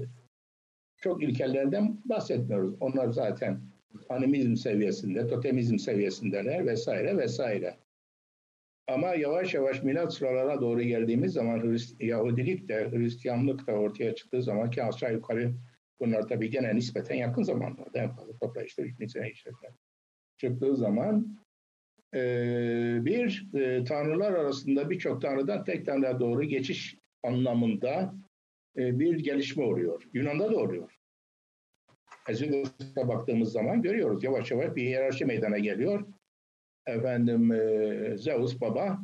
çok 0.96 1.22
ilkellerden 1.22 2.00
bahsetmiyoruz. 2.04 2.74
Onlar 2.80 3.08
zaten 3.08 3.60
animizm 4.08 4.56
seviyesinde, 4.56 5.26
totemizm 5.26 5.78
seviyesindeler 5.78 6.66
vesaire 6.66 7.16
vesaire. 7.18 7.76
Ama 8.88 9.14
yavaş 9.14 9.54
yavaş 9.54 9.82
milat 9.82 10.14
sıralara 10.14 10.60
doğru 10.60 10.82
geldiğimiz 10.82 11.32
zaman 11.32 11.62
Hrist 11.62 12.00
Yahudilik 12.00 12.68
de, 12.68 12.90
Hristiyanlık 12.90 13.66
da 13.66 13.72
ortaya 13.72 14.14
çıktığı 14.14 14.42
zaman 14.42 14.70
ki 14.70 14.82
aşağı 14.82 15.12
yukarı 15.12 15.54
bunlar 16.00 16.28
tabii 16.28 16.50
gene 16.50 16.76
nispeten 16.76 17.14
yakın 17.14 17.42
zamanlarda 17.42 17.98
en 17.98 18.16
fazla 18.16 18.36
toplayıştır 18.38 18.84
2000 18.84 19.06
sene 19.06 19.30
içerisinde 19.30 19.70
çıktığı 20.36 20.76
zaman 20.76 21.38
e, 22.14 22.20
bir 23.04 23.48
e, 23.54 23.84
tanrılar 23.84 24.32
arasında 24.32 24.90
birçok 24.90 25.22
tanrıdan 25.22 25.64
tek 25.64 25.86
tanrıya 25.86 26.20
doğru 26.20 26.42
geçiş 26.42 26.96
anlamında 27.22 28.14
e, 28.76 28.98
bir 28.98 29.18
gelişme 29.18 29.64
oluyor. 29.64 30.02
Yunan'da 30.12 30.52
da 30.52 30.56
oluyor. 30.56 30.98
Hezidos'a 32.26 33.08
baktığımız 33.08 33.52
zaman 33.52 33.82
görüyoruz 33.82 34.24
yavaş 34.24 34.50
yavaş 34.50 34.76
bir 34.76 34.82
hiyerarşi 34.82 35.24
meydana 35.24 35.58
geliyor. 35.58 36.06
Efendim 36.86 37.52
e, 37.52 38.16
Zeus 38.16 38.60
baba 38.60 38.98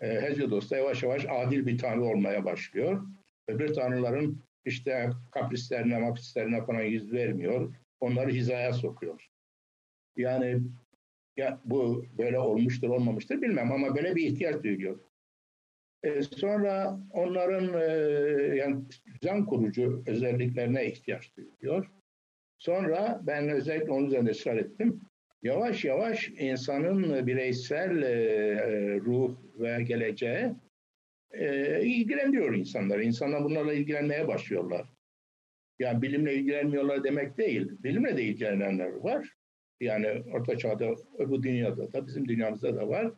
e, 0.00 0.20
Hezidos'ta 0.20 0.76
yavaş 0.76 1.02
yavaş 1.02 1.26
adil 1.28 1.66
bir 1.66 1.78
tanrı 1.78 2.04
olmaya 2.04 2.44
başlıyor. 2.44 3.02
Öbür 3.48 3.74
tanrıların 3.74 4.42
işte 4.64 5.10
kaprislerine, 5.30 5.98
maprislerine 5.98 6.64
falan 6.64 6.82
yüz 6.82 7.12
vermiyor. 7.12 7.74
Onları 8.00 8.30
hizaya 8.30 8.72
sokuyor. 8.72 9.28
Yani 10.16 10.60
ya 11.36 11.60
bu 11.64 12.06
böyle 12.18 12.38
olmuştur 12.38 12.88
olmamıştır 12.88 13.42
bilmem 13.42 13.72
ama 13.72 13.96
böyle 13.96 14.16
bir 14.16 14.26
ihtiyaç 14.26 14.62
duyuyor. 14.64 14.98
E, 16.02 16.22
sonra 16.22 17.00
onların 17.10 17.80
e, 17.80 17.84
yani 18.56 18.82
düzen 19.06 19.46
kurucu 19.46 20.02
özelliklerine 20.06 20.86
ihtiyaç 20.86 21.36
duyuyor. 21.36 21.90
Sonra 22.58 23.20
ben 23.22 23.48
özellikle 23.48 23.92
onun 23.92 24.06
üzerinde 24.06 24.30
ısrar 24.30 24.56
ettim. 24.56 25.00
Yavaş 25.46 25.84
yavaş 25.84 26.28
insanın 26.28 27.26
bireysel 27.26 28.02
e, 28.02 28.06
e, 28.06 29.00
ruh 29.00 29.36
ve 29.58 29.82
geleceğe 29.82 30.54
e, 31.32 31.80
ilgilendiriyor 31.82 32.54
insanlar. 32.54 32.98
İnsanlar 32.98 33.44
bunlarla 33.44 33.72
ilgilenmeye 33.72 34.28
başlıyorlar. 34.28 34.86
Yani 35.78 36.02
bilimle 36.02 36.34
ilgilenmiyorlar 36.34 37.04
demek 37.04 37.38
değil. 37.38 37.72
Bilimle 37.82 38.16
de 38.16 38.22
ilgilenenler 38.22 38.92
var. 38.92 39.32
Yani 39.80 40.22
Orta 40.32 40.58
Çağ'da, 40.58 40.94
bu 41.18 41.42
dünyada 41.42 41.92
da, 41.92 42.06
bizim 42.06 42.28
dünyamızda 42.28 42.76
da 42.76 42.88
var. 42.88 43.12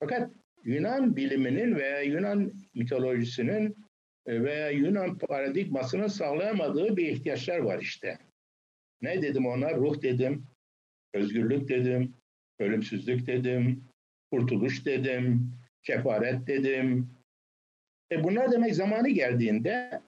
Fakat 0.00 0.30
Yunan 0.64 1.16
biliminin 1.16 1.76
veya 1.76 2.02
Yunan 2.02 2.52
mitolojisinin 2.74 3.76
e, 4.26 4.42
veya 4.44 4.70
Yunan 4.70 5.18
paradigmasının 5.18 6.06
sağlayamadığı 6.06 6.96
bir 6.96 7.08
ihtiyaçlar 7.08 7.58
var 7.58 7.80
işte. 7.80 8.18
Ne 9.02 9.22
dedim 9.22 9.46
ona? 9.46 9.74
Ruh 9.74 10.02
dedim, 10.02 10.46
özgürlük 11.14 11.68
dedim, 11.68 12.14
ölümsüzlük 12.58 13.26
dedim, 13.26 13.84
kurtuluş 14.32 14.86
dedim, 14.86 15.52
kefaret 15.82 16.46
dedim. 16.46 17.10
E 18.12 18.24
bunlar 18.24 18.52
demek 18.52 18.74
zamanı 18.74 19.08
geldiğinde 19.08 20.00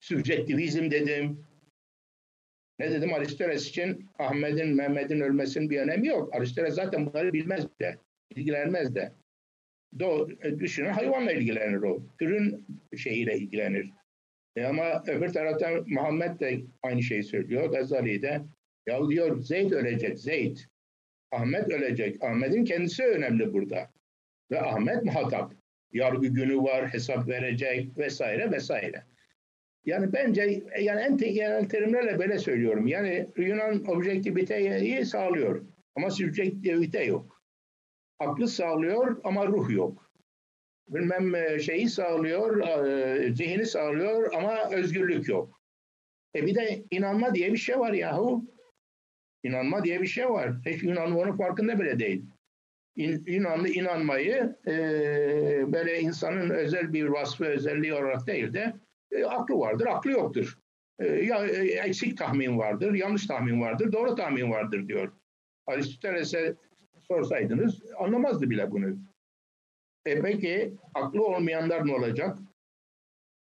sübjektivizm 0.00 0.90
dedim. 0.90 1.46
Ne 2.78 2.90
dedim? 2.90 3.14
Aristoteles 3.14 3.68
için 3.68 4.08
Ahmet'in, 4.18 4.76
Mehmet'in 4.76 5.20
ölmesinin 5.20 5.70
bir 5.70 5.80
önemi 5.80 6.08
yok. 6.08 6.34
Aristoteles 6.34 6.74
zaten 6.74 7.06
bunları 7.06 7.32
bilmez 7.32 7.66
de, 7.80 7.98
ilgilenmez 8.30 8.94
de. 8.94 9.12
Do, 9.98 10.28
düşünün 10.58 10.90
hayvanla 10.90 11.32
ilgilenir 11.32 11.82
o. 11.82 12.02
Türün 12.18 12.66
şeyiyle 12.96 13.38
ilgilenir. 13.38 13.90
E 14.56 14.64
ama 14.64 15.02
öbür 15.06 15.28
taraftan 15.28 15.84
Muhammed 15.86 16.40
de 16.40 16.60
aynı 16.82 17.02
şeyi 17.02 17.22
söylüyor. 17.22 17.72
Gazali 17.72 18.22
de 18.22 18.40
ya 18.90 19.08
diyor 19.08 19.42
Zeyd 19.42 19.70
ölecek, 19.70 20.18
Zeyd. 20.18 20.58
Ahmet 21.32 21.68
ölecek. 21.68 22.22
Ahmet'in 22.24 22.64
kendisi 22.64 23.04
önemli 23.04 23.52
burada. 23.52 23.90
Ve 24.50 24.60
Ahmet 24.60 25.04
muhatap. 25.04 25.54
Yargı 25.92 26.26
günü 26.26 26.56
var, 26.56 26.88
hesap 26.88 27.28
verecek 27.28 27.98
vesaire 27.98 28.50
vesaire. 28.52 29.04
Yani 29.84 30.12
bence 30.12 30.62
yani 30.80 31.00
en 31.00 31.16
genel 31.16 31.68
terimlerle 31.68 32.18
böyle 32.18 32.38
söylüyorum. 32.38 32.86
Yani 32.86 33.26
Yunan 33.36 33.88
objektiviteyi 33.88 35.06
sağlıyor 35.06 35.64
ama 35.96 36.10
subjektivite 36.10 37.04
yok. 37.04 37.42
Aklı 38.18 38.48
sağlıyor 38.48 39.20
ama 39.24 39.46
ruh 39.46 39.70
yok. 39.70 40.10
Bilmem 40.88 41.34
e, 41.34 41.58
şeyi 41.58 41.88
sağlıyor, 41.88 42.60
e, 42.86 43.34
zihni 43.34 43.66
sağlıyor 43.66 44.32
ama 44.34 44.70
özgürlük 44.70 45.28
yok. 45.28 45.60
E 46.34 46.46
bir 46.46 46.54
de 46.54 46.84
inanma 46.90 47.34
diye 47.34 47.52
bir 47.52 47.58
şey 47.58 47.78
var 47.78 47.92
yahu. 47.92 48.44
İnanma 49.44 49.84
diye 49.84 50.02
bir 50.02 50.06
şey 50.06 50.30
var. 50.30 50.52
Hiç 50.66 50.82
Yunan 50.82 51.12
onun 51.12 51.36
farkında 51.36 51.80
bile 51.80 51.98
değil. 51.98 52.24
Yunanlı 53.26 53.68
inanmayı 53.68 54.56
e, 54.66 54.72
böyle 55.72 56.00
insanın 56.00 56.50
özel 56.50 56.92
bir 56.92 57.04
vasfı, 57.06 57.44
özelliği 57.44 57.94
olarak 57.94 58.26
değil 58.26 58.52
de 58.52 58.74
e, 59.12 59.24
aklı 59.24 59.58
vardır, 59.58 59.86
aklı 59.86 60.10
yoktur. 60.10 60.58
E, 60.98 61.06
ya 61.06 61.46
e, 61.46 61.66
eksik 61.66 62.18
tahmin 62.18 62.58
vardır, 62.58 62.94
yanlış 62.94 63.26
tahmin 63.26 63.60
vardır, 63.60 63.92
doğru 63.92 64.14
tahmin 64.14 64.50
vardır 64.50 64.88
diyor. 64.88 65.12
Aristoteles'e 65.66 66.54
sorsaydınız 66.98 67.82
anlamazdı 67.98 68.50
bile 68.50 68.70
bunu. 68.70 68.98
E 70.06 70.20
peki 70.22 70.74
aklı 70.94 71.26
olmayanlar 71.26 71.86
ne 71.86 71.94
olacak? 71.94 72.38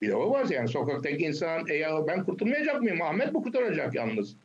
Bir 0.02 0.08
de 0.08 0.16
o 0.16 0.32
var 0.32 0.46
yani 0.46 0.68
sokaktaki 0.68 1.24
insan 1.24 1.68
e 1.68 1.74
ya 1.74 2.08
ben 2.08 2.24
kurtulmayacak 2.24 2.82
mıyım? 2.82 3.02
Ahmet 3.02 3.34
bu 3.34 3.44
kurtulacak 3.44 3.96
yalnız. 3.96 4.38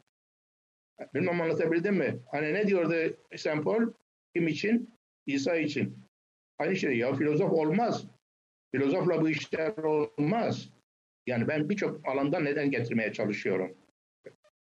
Bilmem 1.14 1.40
anlatabildim 1.40 1.94
mi? 1.94 2.18
Hani 2.32 2.54
ne 2.54 2.66
diyordu 2.66 3.16
St. 3.36 3.64
Paul? 3.64 3.92
Kim 4.34 4.48
için? 4.48 4.94
İsa 5.26 5.56
için. 5.56 5.98
Aynı 6.58 6.76
şey 6.76 6.96
ya 6.98 7.14
filozof 7.14 7.52
olmaz. 7.52 8.06
Filozofla 8.72 9.20
bu 9.20 9.28
işler 9.28 9.76
olmaz. 9.76 10.68
Yani 11.26 11.48
ben 11.48 11.68
birçok 11.68 12.08
alandan 12.08 12.44
neden 12.44 12.70
getirmeye 12.70 13.12
çalışıyorum. 13.12 13.76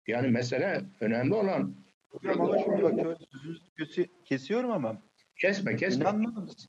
Yani 0.07 0.27
mesele 0.27 0.81
önemli 0.99 1.33
olan. 1.33 1.75
Hocam 2.09 2.41
ama 2.41 2.59
şimdi 2.59 2.83
bak 2.83 3.17
sözünüzü 3.31 4.07
kesiyorum 4.25 4.71
ama. 4.71 5.01
Kesme 5.35 5.75
kesme. 5.75 6.01
İnanmadınız. 6.01 6.67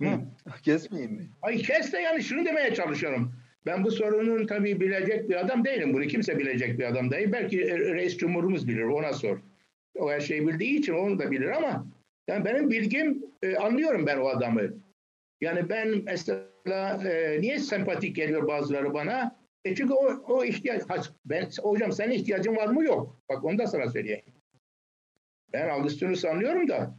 Hı. 0.00 0.20
Kesmeyeyim 0.62 1.12
mi? 1.12 1.30
Ay 1.42 1.58
kes 1.58 1.92
de 1.92 1.98
yani 1.98 2.22
şunu 2.22 2.44
demeye 2.44 2.74
çalışıyorum. 2.74 3.34
Ben 3.68 3.84
bu 3.84 3.90
sorunun 3.90 4.46
tabii 4.46 4.80
bilecek 4.80 5.28
bir 5.28 5.40
adam 5.40 5.64
değilim. 5.64 5.94
Bunu 5.94 6.06
kimse 6.06 6.38
bilecek 6.38 6.78
bir 6.78 6.84
adam 6.84 7.10
değil. 7.10 7.32
Belki 7.32 7.70
reis 7.94 8.16
cumhurumuz 8.16 8.68
bilir 8.68 8.82
ona 8.82 9.12
sor. 9.12 9.38
O 9.98 10.10
her 10.10 10.20
şeyi 10.20 10.46
bildiği 10.46 10.78
için 10.78 10.94
onu 10.94 11.18
da 11.18 11.30
bilir 11.30 11.48
ama 11.48 11.86
yani 12.28 12.44
benim 12.44 12.70
bilgim 12.70 13.22
e, 13.42 13.56
anlıyorum 13.56 14.06
ben 14.06 14.18
o 14.18 14.28
adamı. 14.28 14.62
Yani 15.40 15.68
ben 15.68 16.02
mesela 16.04 17.00
e, 17.10 17.40
niye 17.40 17.58
sempatik 17.58 18.16
geliyor 18.16 18.48
bazıları 18.48 18.94
bana? 18.94 19.36
E 19.64 19.74
çünkü 19.74 19.92
o, 19.92 20.06
o 20.28 20.44
ihtiyaç, 20.44 20.82
ben, 21.24 21.48
hocam 21.62 21.92
senin 21.92 22.12
ihtiyacın 22.12 22.56
var 22.56 22.66
mı? 22.66 22.84
Yok. 22.84 23.22
Bak 23.28 23.44
onu 23.44 23.58
da 23.58 23.66
sana 23.66 23.88
söyleyeyim. 23.88 24.22
Ben 25.52 25.68
Augustinus 25.68 26.24
anlıyorum 26.24 26.68
da 26.68 26.98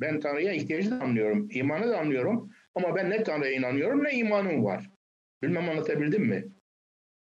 ben 0.00 0.20
Tanrı'ya 0.20 0.52
ihtiyacı 0.52 0.90
da 0.90 1.00
anlıyorum. 1.00 1.48
imanı 1.52 1.88
da 1.88 1.98
anlıyorum. 1.98 2.50
Ama 2.74 2.96
ben 2.96 3.10
ne 3.10 3.22
Tanrı'ya 3.22 3.52
inanıyorum 3.52 4.04
ne 4.04 4.12
imanım 4.12 4.64
var. 4.64 4.90
Bilmem 5.42 5.68
anlatabildim 5.68 6.22
mi? 6.22 6.48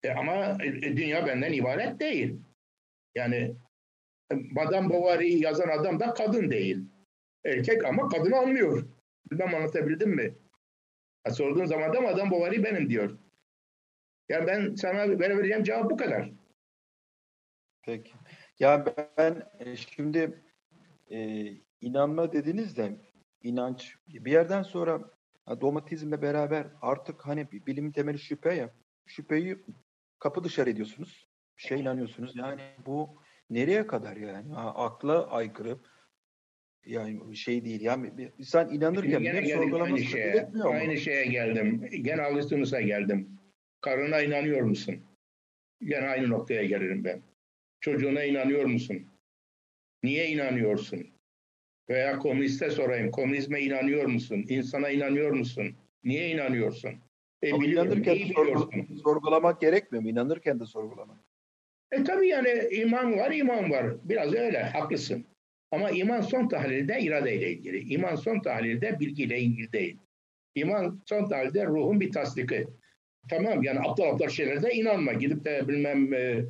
E 0.02 0.10
ama 0.10 0.58
e, 0.64 0.96
dünya 0.96 1.26
benden 1.26 1.52
ibaret 1.52 2.00
değil. 2.00 2.40
Yani 3.14 3.56
Madame 4.32 4.90
Bovary'i 4.90 5.42
yazan 5.42 5.68
adam 5.68 6.00
da 6.00 6.14
kadın 6.14 6.50
değil. 6.50 6.78
Erkek 7.44 7.84
ama 7.84 8.08
kadını 8.08 8.36
anlıyor. 8.36 8.86
Bilmem 9.30 9.54
anlatabildim 9.54 10.10
mi? 10.10 10.34
Ha, 11.24 11.30
sorduğun 11.30 11.64
zaman 11.64 11.92
da 11.92 12.00
Madame 12.00 12.30
Bovary 12.30 12.64
benim 12.64 12.90
diyor. 12.90 13.18
Yani 14.28 14.46
ben 14.46 14.74
sana 14.74 15.18
verebileceğim 15.18 15.64
cevap 15.64 15.90
bu 15.90 15.96
kadar. 15.96 16.30
Peki. 17.82 18.12
Ya 18.58 18.86
ben 19.18 19.42
e, 19.58 19.76
şimdi 19.76 20.42
e, 21.10 21.48
inanma 21.80 22.32
dediniz 22.32 22.76
de 22.76 22.96
inanç 23.42 23.96
bir 24.08 24.32
yerden 24.32 24.62
sonra 24.62 25.10
dogmatizmle 25.48 26.22
beraber 26.22 26.66
artık 26.82 27.26
hani 27.26 27.52
bilim 27.52 27.92
temeli 27.92 28.18
şüphe 28.18 28.54
ya 28.54 28.74
şüpheyi 29.06 29.58
kapı 30.18 30.44
dışarı 30.44 30.70
ediyorsunuz. 30.70 31.28
Şey 31.56 31.80
inanıyorsunuz. 31.80 32.36
Yani 32.36 32.62
bu 32.86 33.22
nereye 33.50 33.86
kadar 33.86 34.16
yani? 34.16 34.56
Akla 34.56 35.26
aykırı. 35.30 35.78
Yani 36.86 37.36
şey 37.36 37.64
değil. 37.64 37.80
Yani 37.80 38.32
insan 38.38 38.74
inanırken 38.74 39.20
Yine 39.20 39.40
geldim 39.40 39.82
aynı 39.82 39.98
şeye. 39.98 40.50
Aynı 40.64 40.96
şeye 40.96 41.24
geldim. 41.24 41.88
Gene 42.02 42.22
Augustinus'a 42.22 42.80
geldim. 42.80 43.38
Karına 43.80 44.20
inanıyor 44.20 44.62
musun? 44.62 45.04
Gene 45.80 46.08
aynı 46.08 46.30
noktaya 46.30 46.64
gelirim 46.64 47.04
ben. 47.04 47.22
Çocuğuna 47.80 48.24
inanıyor 48.24 48.64
musun? 48.64 49.06
Niye 50.02 50.28
inanıyorsun? 50.28 51.06
Veya 51.88 52.18
komüniste 52.18 52.70
sorayım. 52.70 53.10
Komünizme 53.10 53.60
inanıyor 53.60 54.04
musun? 54.06 54.44
İnsana 54.48 54.90
inanıyor 54.90 55.30
musun? 55.30 55.74
Niye 56.04 56.28
inanıyorsun? 56.30 56.90
E, 57.42 57.52
Ama 57.52 57.62
biliyorum, 57.62 57.88
inanırken 57.92 58.14
iyi 58.14 58.32
sorgul- 58.32 58.42
biliyorsun. 58.72 58.96
sorgulamak 59.04 59.60
gerekmiyor 59.60 60.02
mu? 60.02 60.08
İnanırken 60.10 60.60
de 60.60 60.66
sorgulamak. 60.66 61.16
E 61.92 62.04
tabii 62.04 62.28
yani 62.28 62.48
iman 62.70 63.16
var, 63.18 63.30
iman 63.30 63.70
var. 63.70 63.86
Biraz 64.04 64.34
öyle, 64.34 64.62
haklısın. 64.62 65.24
Ama 65.70 65.90
iman 65.90 66.20
son 66.20 66.48
tahlilde 66.48 67.00
iradeyle 67.00 67.50
ilgili. 67.52 67.78
İman 67.94 68.14
son 68.14 68.40
tahlilde 68.40 69.00
bilgiyle 69.00 69.38
ilgili 69.40 69.72
değil. 69.72 69.96
İman 70.54 71.02
son 71.06 71.28
tahlilde 71.28 71.66
ruhun 71.66 72.00
bir 72.00 72.12
tasdiki. 72.12 72.66
Tamam 73.30 73.62
yani 73.62 73.80
aptal 73.80 74.04
aptal 74.04 74.28
şeylere 74.28 74.74
inanma. 74.74 75.12
Gidip 75.12 75.44
de 75.44 75.68
bilmem 75.68 76.14
e, 76.14 76.44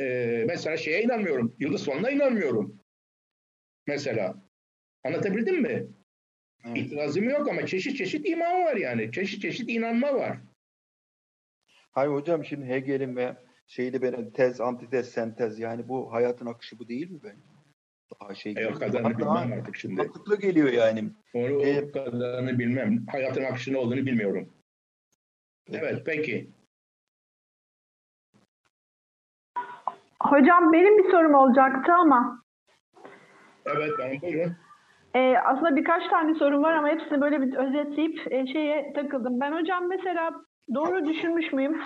e, 0.00 0.44
mesela 0.46 0.76
şeye 0.76 1.02
inanmıyorum. 1.02 1.56
Yıldız 1.58 1.82
sonuna 1.82 2.10
inanmıyorum. 2.10 2.77
Mesela. 3.88 4.34
Anlatabildim 5.04 5.62
mi? 5.62 5.86
Evet. 6.64 6.76
İtirazım 6.76 7.28
yok 7.28 7.48
ama 7.48 7.66
çeşit 7.66 7.96
çeşit 7.96 8.28
iman 8.28 8.64
var 8.64 8.76
yani. 8.76 9.12
Çeşit 9.12 9.42
çeşit 9.42 9.70
inanma 9.70 10.14
var. 10.14 10.38
Hayır 11.92 12.10
hocam 12.10 12.44
şimdi 12.44 12.66
Hegel'in 12.66 13.16
ve 13.16 13.36
şeyde 13.66 14.02
benim 14.02 14.30
tez, 14.30 14.60
antitez, 14.60 15.08
sentez 15.10 15.58
yani 15.58 15.88
bu 15.88 16.12
hayatın 16.12 16.46
akışı 16.46 16.78
bu 16.78 16.88
değil 16.88 17.10
mi 17.10 17.20
ben? 17.24 17.36
Daha 18.20 18.34
şey 18.34 18.52
E, 18.52 18.54
o 18.54 18.58
geliyor. 18.58 18.80
kadarını 18.80 19.18
Daha- 19.20 19.44
bilmem 19.44 19.58
artık 19.60 19.76
şimdi. 19.76 19.94
mantıklı 19.94 20.40
geliyor 20.40 20.68
yani. 20.72 21.10
Onu 21.34 21.62
E, 21.66 21.82
o 21.84 21.92
kadarını 21.92 22.58
bilmem. 22.58 23.06
Hayatın 23.06 23.44
akışı 23.44 23.72
ne 23.72 23.76
olduğunu 23.78 24.06
bilmiyorum. 24.06 24.52
Evet 25.72 26.02
peki. 26.06 26.50
Hocam 30.22 30.72
benim 30.72 30.98
bir 30.98 31.10
sorum 31.10 31.34
olacaktı 31.34 31.92
ama 31.92 32.42
Evet 33.76 33.90
ben 33.98 34.20
buyurun. 34.22 34.52
e, 35.14 35.36
aslında 35.44 35.76
birkaç 35.76 36.06
tane 36.08 36.34
sorum 36.34 36.62
var 36.62 36.72
ama 36.72 36.88
hepsini 36.88 37.20
böyle 37.20 37.42
bir 37.42 37.54
özetleyip 37.54 38.32
e, 38.32 38.46
şeye 38.46 38.92
takıldım. 38.92 39.40
Ben 39.40 39.52
hocam 39.52 39.88
mesela 39.88 40.30
doğru 40.74 41.06
düşünmüş 41.06 41.52
müyüm? 41.52 41.82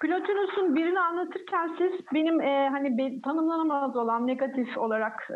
Plotinus'un 0.00 0.76
birini 0.76 1.00
anlatırken 1.00 1.70
siz 1.78 1.92
benim 2.14 2.40
e, 2.40 2.68
hani 2.68 2.98
be- 2.98 3.20
tanımlanamaz 3.24 3.96
olan 3.96 4.26
negatif 4.26 4.78
olarak 4.78 5.28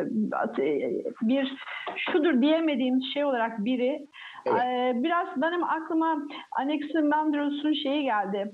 e, 0.58 0.90
bir 1.22 1.56
şudur 1.96 2.40
diyemediğim 2.42 3.02
şey 3.14 3.24
olarak 3.24 3.64
biri 3.64 4.06
Evet. 4.46 4.60
e, 4.62 4.92
biraz 5.02 5.28
benim 5.42 5.64
aklıma 5.64 6.16
Anaximandros'un 6.58 7.72
şeyi 7.72 8.02
geldi. 8.02 8.52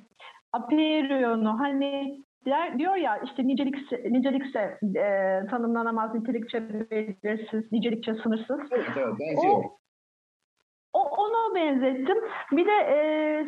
Aperionu 0.52 1.60
hani 1.60 2.18
der, 2.46 2.78
diyor 2.78 2.96
ya 2.96 3.18
işte 3.24 3.46
nicelikse, 3.46 4.02
nicelikse 4.10 4.78
e, 4.96 5.06
tanımlanamaz, 5.50 6.14
nitelikçe 6.14 6.68
belirsiz, 6.90 7.72
nicelikçe 7.72 8.14
sınırsız. 8.14 8.60
Evet, 8.70 8.88
evet 8.96 9.14
benziyor. 9.20 9.64
O, 10.92 11.00
onu 11.00 11.54
benzettim. 11.54 12.16
Bir 12.52 12.66
de 12.66 12.72
e, 12.72 12.96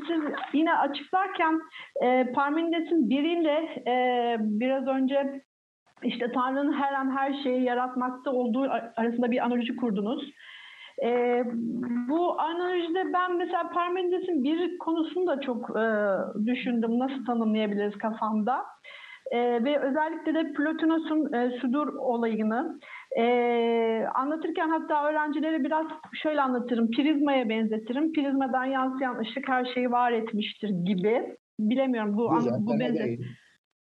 siz 0.06 0.20
yine 0.52 0.74
açıklarken 0.76 1.60
e, 2.02 2.32
Parmenides'in 2.32 3.10
biriyle 3.10 3.82
e, 3.86 4.36
biraz 4.40 4.86
önce 4.86 5.40
işte 6.02 6.32
Tanrı'nın 6.32 6.72
her 6.72 6.92
an 6.92 7.16
her 7.16 7.42
şeyi 7.42 7.62
yaratmakta 7.62 8.30
olduğu 8.30 8.62
ar- 8.62 8.92
arasında 8.96 9.30
bir 9.30 9.44
analoji 9.44 9.76
kurdunuz. 9.76 10.30
E, 11.02 11.42
bu 12.08 12.40
analojide 12.40 13.12
ben 13.12 13.36
mesela 13.36 13.68
Parmenides'in 13.68 14.44
bir 14.44 14.78
konusunu 14.78 15.26
da 15.26 15.40
çok 15.40 15.70
e, 15.70 15.84
düşündüm. 16.46 16.98
Nasıl 16.98 17.24
tanımlayabiliriz 17.24 17.98
kafamda? 17.98 18.64
E, 19.30 19.64
ve 19.64 19.80
özellikle 19.80 20.34
de 20.34 20.52
Plotinos'un 20.52 21.32
e, 21.32 21.50
sudur 21.60 21.94
olayını 21.94 22.78
e, 23.18 23.24
anlatırken 24.14 24.68
hatta 24.68 25.08
öğrencilere 25.08 25.64
biraz 25.64 25.86
şöyle 26.22 26.40
anlatırım. 26.40 26.90
Prizmaya 26.90 27.48
benzetirim. 27.48 28.12
Prizmadan 28.12 28.64
yansıyan 28.64 29.18
ışık 29.18 29.48
her 29.48 29.64
şeyi 29.64 29.90
var 29.90 30.12
etmiştir 30.12 30.68
gibi. 30.68 31.36
Bilemiyorum 31.58 32.16
bu 32.16 32.34
Güzel, 32.34 32.52
bu 32.60 32.78
benzet 32.80 33.18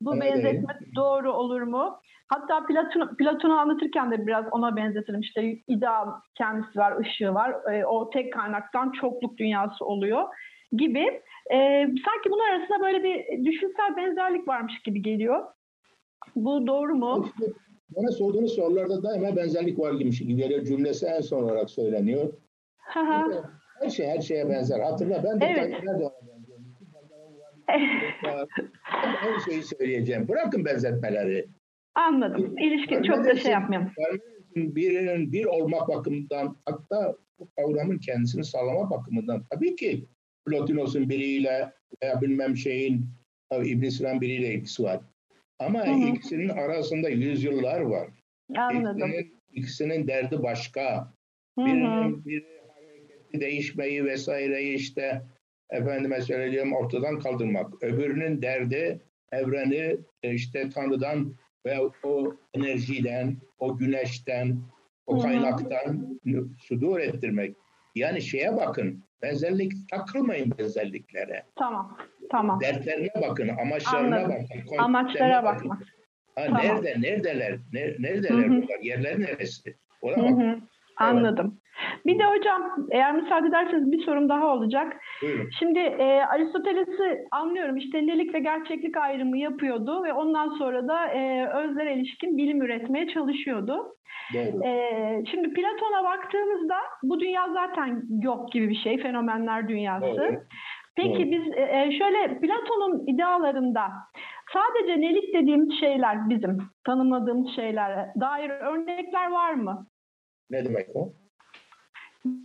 bu 0.02 0.22
benzetme 0.22 0.80
doğru 0.96 1.34
olur 1.34 1.62
mu? 1.62 2.00
Hatta 2.32 2.66
Platon, 2.66 3.16
Platon'u 3.16 3.54
anlatırken 3.54 4.12
de 4.12 4.28
biraz 4.28 4.46
ona 4.52 4.76
benzetirim. 4.76 5.20
İşte 5.22 5.58
ideal 5.68 6.08
kendisi 6.38 6.80
var, 6.80 6.98
ışığı 7.00 7.34
var. 7.34 7.74
E, 7.74 7.86
o 7.86 8.10
tek 8.10 8.34
kaynaktan 8.34 8.92
çokluk 8.92 9.38
dünyası 9.38 9.86
oluyor 9.86 10.24
gibi. 10.72 11.22
E, 11.52 11.58
sanki 12.06 12.30
bunlar 12.30 12.50
arasında 12.52 12.82
böyle 12.82 13.04
bir 13.04 13.46
düşünsel 13.46 13.98
benzerlik 13.98 14.48
varmış 14.48 14.74
gibi 14.86 15.02
geliyor. 15.02 15.46
Bu 16.36 16.68
doğru 16.68 16.96
mu? 16.96 17.26
Bana 17.90 18.12
sorduğunuz 18.12 18.56
sorularda 18.56 19.04
daima 19.04 19.36
benzerlik 19.36 19.80
var 19.80 19.94
gibi 19.94 20.36
geliyor. 20.36 20.66
Cümlesi 20.66 21.06
en 21.06 21.22
son 21.22 21.44
olarak 21.44 21.70
söyleniyor. 21.70 22.34
Hı. 22.78 23.44
Her 23.82 23.90
şey 23.90 24.08
her 24.08 24.22
şeye 24.22 24.50
benzer. 24.50 24.80
Hatırla 24.80 25.24
ben 25.24 25.42
de 25.42 25.46
Evet. 25.46 25.84
Ben 25.86 26.02
Aynı 29.24 29.42
şeyi 29.46 29.64
söyleyeceğim. 29.64 30.28
Bırakın 30.28 30.66
benzetmeleri. 30.66 31.48
Anladım. 31.96 32.58
İlişki 32.58 33.02
çok 33.08 33.26
da 33.26 33.36
şey. 33.36 33.54
Parmenides'in 33.54 34.76
birinin 34.76 35.34
bir 35.34 35.46
olmak 35.46 35.88
bakımından 35.88 36.58
hatta 36.66 37.16
bu 37.40 37.50
kavramın 37.58 37.98
kendisini 37.98 38.44
sağlama 38.46 38.90
bakımından 38.90 39.44
tabii 39.50 39.76
ki 39.76 40.06
Plotinos'un 40.46 41.10
biriyle 41.10 41.74
veya 42.04 42.22
bilmem 42.22 42.58
şeyin 42.58 43.06
tabii 43.50 43.70
İbn 43.70 43.90
Sina'nın 43.90 44.22
biriyle 44.22 44.54
ilgisi 44.54 44.84
var. 44.84 45.02
Ama 45.60 45.88
Hı 45.88 45.92
hı. 45.92 46.10
ikisinin 46.10 46.50
arasında 46.50 47.10
yüzyıllar 47.10 47.82
var. 47.82 48.10
Anladım. 48.58 49.10
İkisinin, 49.10 49.42
ikisinin 49.52 50.08
derdi 50.08 50.44
başka. 50.44 51.14
Birinin 51.58 52.26
biri 52.26 52.62
değişmeyi 53.34 54.06
vesaireyi 54.06 54.76
işte 54.76 55.22
efendime 55.70 56.22
söyleyeyim 56.22 56.74
ortadan 56.74 57.20
kaldırmak. 57.20 57.84
Öbürünün 57.84 58.42
derdi 58.42 59.02
evreni 59.32 59.98
e, 60.24 60.34
işte 60.34 60.70
Tanrı'dan 60.70 61.36
ve 61.66 61.80
o 62.04 62.36
enerjiden, 62.54 63.38
o 63.60 63.78
güneşten, 63.78 64.58
o 65.08 65.20
kaynaktan 65.22 66.20
sudur 66.58 67.00
ettirmek. 67.00 67.56
Yani 67.96 68.22
şeye 68.22 68.58
bakın, 68.58 69.04
benzerlik 69.22 69.72
takılmayın 69.90 70.52
benzerliklere. 70.58 71.44
Tamam. 71.56 71.98
Tamam. 72.32 72.62
Dertlerine 72.62 73.10
bakın, 73.22 73.48
amaçlarına 73.48 74.16
Anladım. 74.18 74.36
bakın. 74.56 74.78
Amaçlara 74.78 75.44
bakın. 75.44 75.70
bakmak. 75.70 75.88
Ha, 76.36 76.44
Tamam. 76.46 76.62
Nerede, 76.64 77.02
neredeler, 77.02 77.60
ne- 77.74 77.96
neredeler 78.00 78.38
Hı 78.38 78.42
hı. 78.42 78.50
bunlar, 78.50 78.80
yerleri 78.82 79.22
neresi? 79.22 79.76
Ona 80.02 80.18
Hı 80.18 80.22
bakın. 80.22 80.40
hı. 80.40 80.60
Anladım. 80.98 81.61
Bir 82.06 82.20
de 82.20 82.24
hocam 82.24 82.88
eğer 82.92 83.16
müsaade 83.16 83.48
ederseniz 83.48 83.92
bir 83.92 84.04
sorum 84.06 84.30
daha 84.30 84.54
olacak. 84.54 84.98
Buyurun. 85.22 85.50
Şimdi 85.60 85.80
e, 85.80 86.22
Aristoteles'i 86.22 87.28
anlıyorum 87.32 87.78
işte 87.78 88.08
nelik 88.08 88.34
ve 88.34 88.40
gerçeklik 88.40 88.98
ayrımı 88.98 89.38
yapıyordu 89.38 90.04
ve 90.04 90.14
ondan 90.14 90.50
sonra 90.50 90.88
da 90.88 91.08
e, 91.08 91.48
özlere 91.48 91.96
ilişkin 91.96 92.38
bilim 92.38 92.62
üretmeye 92.62 93.08
çalışıyordu. 93.08 93.96
Doğru. 94.34 94.66
E, 94.66 95.24
şimdi 95.32 95.54
Platon'a 95.54 96.04
baktığımızda 96.04 96.76
bu 97.04 97.20
dünya 97.20 97.48
zaten 97.54 98.04
yok 98.22 98.52
gibi 98.52 98.70
bir 98.70 98.76
şey, 98.84 98.98
fenomenler 98.98 99.68
dünyası. 99.68 100.06
Doğru. 100.06 100.42
Peki 100.96 101.20
Doğru. 101.20 101.32
biz 101.32 101.54
e, 101.56 101.62
e, 101.62 101.92
şöyle 102.00 102.40
Platon'un 102.40 103.08
idealarında 103.08 103.82
sadece 104.54 105.02
nelik 105.02 105.34
dediğimiz 105.34 105.80
şeyler 105.80 106.30
bizim 106.30 106.58
tanımladığımız 106.86 107.56
şeylere 107.56 108.14
dair 108.20 108.50
örnekler 108.50 109.32
var 109.32 109.54
mı? 109.54 109.88
Ne 110.50 110.66
demek 110.66 110.96
o? 110.96 111.14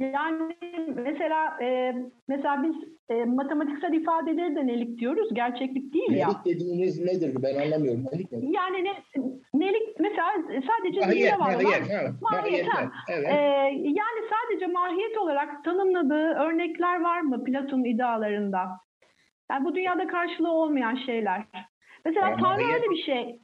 Yani 0.00 0.56
mesela 0.96 1.58
e, 1.62 1.94
mesela 2.28 2.62
biz 2.62 2.74
e, 3.08 3.24
matematiksel 3.24 3.92
ifadeleri 3.92 4.56
de 4.56 4.66
nelik 4.66 4.98
diyoruz, 4.98 5.34
gerçeklik 5.34 5.94
değil 5.94 6.12
ya. 6.12 6.28
Nelik 6.28 6.44
dediğiniz 6.44 7.00
nedir? 7.00 7.36
Ben 7.42 7.60
anlamıyorum. 7.60 8.04
Nelik 8.12 8.32
nedir? 8.32 8.48
Yani 8.50 8.84
ne, 8.84 8.94
nelik 9.54 10.00
mesela 10.00 10.32
sadece 10.46 11.00
zihne 11.12 11.38
var 11.38 11.54
mahiyet. 11.54 11.92
Ha, 11.92 12.12
Mahiyet, 12.20 12.68
ha. 12.68 12.90
Evet. 13.10 13.28
Ee, 13.28 13.36
yani 13.84 14.20
sadece 14.30 14.66
mahiyet 14.66 15.18
olarak 15.18 15.64
tanımladığı 15.64 16.28
örnekler 16.34 17.00
var 17.00 17.20
mı 17.20 17.44
Platon'un 17.44 17.84
idealarında? 17.84 18.68
Yani 19.50 19.64
bu 19.64 19.74
dünyada 19.74 20.06
karşılığı 20.06 20.52
olmayan 20.52 20.94
şeyler. 21.06 21.42
Mesela 22.04 22.28
Yani 22.28 22.42
Tanrı 22.42 22.64
öyle 22.64 22.90
bir 22.90 23.02
şey 23.02 23.38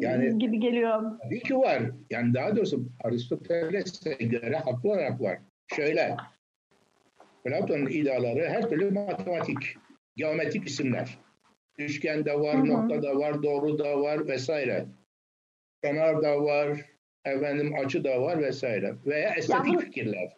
Yani- 0.00 0.38
gibi 0.38 0.60
geliyor. 0.60 1.18
Tabii 1.22 1.40
ki 1.40 1.56
var. 1.56 1.82
Yani 2.10 2.34
daha 2.34 2.56
doğrusu 2.56 2.84
Aristoteles'e 3.04 4.12
göre 4.14 4.56
haklı 4.56 4.88
olarak 4.90 5.20
var. 5.20 5.38
Şöyle, 5.76 6.16
Platon'un 7.44 7.86
ideaları 7.86 8.48
her 8.48 8.68
türlü 8.68 8.90
matematik, 8.90 9.76
geometrik 10.16 10.66
isimler. 10.68 11.18
Üçgen 11.78 12.24
de 12.24 12.40
var, 12.40 12.56
Hı 12.56 12.60
hı. 12.62 12.66
nokta 12.68 13.02
da 13.02 13.16
var, 13.16 13.42
doğru 13.42 13.78
da 13.78 14.00
var 14.00 14.28
vesaire. 14.28 14.86
Kenar 15.84 16.22
da 16.22 16.42
var, 16.42 16.78
efendim 17.24 17.74
açı 17.84 18.04
da 18.04 18.22
var 18.22 18.38
vesaire. 18.42 18.94
Veya 19.06 19.34
estetik 19.34 19.74
bu- 19.74 19.78
fikirler. 19.80 20.36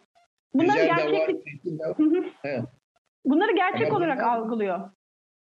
Bunları 0.55 0.78
Güzel 0.78 0.98
de 0.98 1.05
var, 1.05 1.11
gerçeklik 1.28 1.65
de 1.65 1.78
var. 1.78 1.98
Hı. 1.98 2.24
He. 2.43 2.62
bunları 3.24 3.52
gerçek 3.56 3.89
Ama 3.89 3.98
olarak 3.98 4.19
bunlar- 4.19 4.36
algılıyor. 4.39 4.90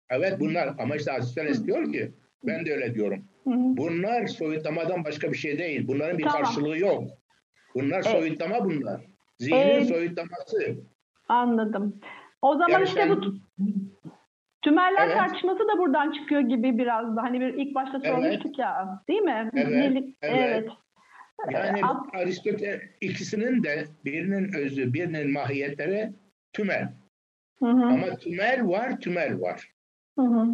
Evet 0.09 0.39
bunlar 0.39 0.73
ama 0.79 0.95
işte 0.95 1.11
Aristoteles 1.11 1.65
diyor 1.65 1.91
ki 1.93 2.11
ben 2.43 2.65
de 2.65 2.73
öyle 2.73 2.95
diyorum. 2.95 3.23
Hı 3.43 3.49
hı. 3.49 3.55
Bunlar 3.77 4.27
soyutlamadan 4.27 5.03
başka 5.03 5.31
bir 5.31 5.37
şey 5.37 5.59
değil. 5.59 5.87
Bunların 5.87 6.17
bir 6.17 6.23
Tamam. 6.23 6.43
karşılığı 6.43 6.77
yok. 6.77 7.03
Bunlar 7.75 7.95
Evet. 7.95 8.05
soyutlama 8.05 8.65
bunlar. 8.65 9.01
Zihnin 9.37 9.57
Evet. 9.57 9.87
soyutlaması. 9.87 10.75
Anladım. 11.29 11.99
O 12.41 12.53
zaman 12.53 12.69
Yani 12.69 12.83
işte 12.83 12.99
sen- 13.01 13.09
bu 13.09 13.33
tümeller 14.61 15.05
Evet. 15.07 15.17
tartışması 15.17 15.59
da 15.59 15.77
buradan 15.77 16.11
çıkıyor 16.11 16.41
gibi 16.41 16.77
biraz 16.77 17.15
da. 17.15 17.21
Hani 17.23 17.39
bir 17.39 17.53
ilk 17.53 17.75
başta 17.75 17.99
Evet. 18.03 18.15
sormuştuk 18.15 18.59
ya. 18.59 19.01
Değil 19.07 19.21
mi? 19.21 19.49
Evet, 19.53 19.67
Birlik- 19.67 20.15
evet. 20.21 20.69
Yani 21.51 21.79
Ab- 21.81 22.17
Aristoteles 22.17 22.81
ikisinin 23.01 23.63
de 23.63 23.85
birinin 24.05 24.53
özü, 24.53 24.93
birinin 24.93 25.31
mahiyetleri 25.31 26.09
tümel. 26.53 26.93
Hı 27.59 27.65
hı. 27.65 27.85
Ama 27.85 28.15
tümel 28.15 28.67
var, 28.67 28.99
tümel 28.99 29.41
var. 29.41 29.71
Hı 30.19 30.25
hı. 30.25 30.45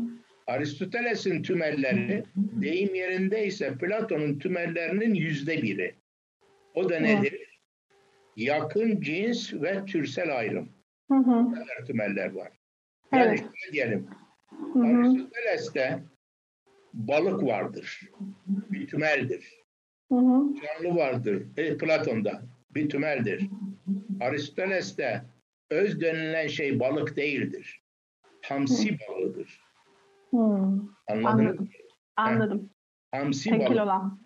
Aristoteles'in 0.47 1.43
tümelleri 1.43 2.23
deyim 2.35 2.95
yerindeyse 2.95 3.77
Platon'un 3.77 4.39
tümellerinin 4.39 5.13
yüzde 5.13 5.61
biri. 5.61 5.95
O 6.73 6.89
da 6.89 6.99
nedir? 6.99 7.59
Yakın 8.35 9.01
cins 9.01 9.53
ve 9.53 9.85
türsel 9.85 10.37
ayrım. 10.37 10.69
Hı 11.11 11.17
hı. 11.17 11.53
Kadar 11.53 11.85
tümeller 11.87 12.31
var. 12.31 12.51
Yani 13.13 13.25
Evet. 13.27 13.39
şöyle 13.39 13.73
diyelim. 13.73 14.07
Hı 14.73 14.79
hı. 14.79 14.83
Aristoteles'te 14.83 15.99
balık 16.93 17.43
vardır. 17.43 18.01
Bir 18.47 18.87
tümeldir. 18.87 19.53
Hı 20.11 20.15
hı. 20.15 20.43
Canlı 20.61 20.95
vardır. 20.95 21.43
E, 21.57 21.77
Platon'da 21.77 22.41
bir 22.75 22.89
tümeldir. 22.89 23.49
Aristoteles'te 24.21 25.21
öz 25.69 26.01
denilen 26.01 26.47
şey 26.47 26.79
balık 26.79 27.15
değildir. 27.15 27.81
Hamsi 28.41 28.97
balığıdır. 28.99 29.64
Mı? 30.35 30.89
Anladım. 31.07 31.69
Anladım. 32.15 32.69
Hamsi 33.11 33.49
Tekil 33.49 33.65
balık. 33.65 33.81
olan. 33.81 34.19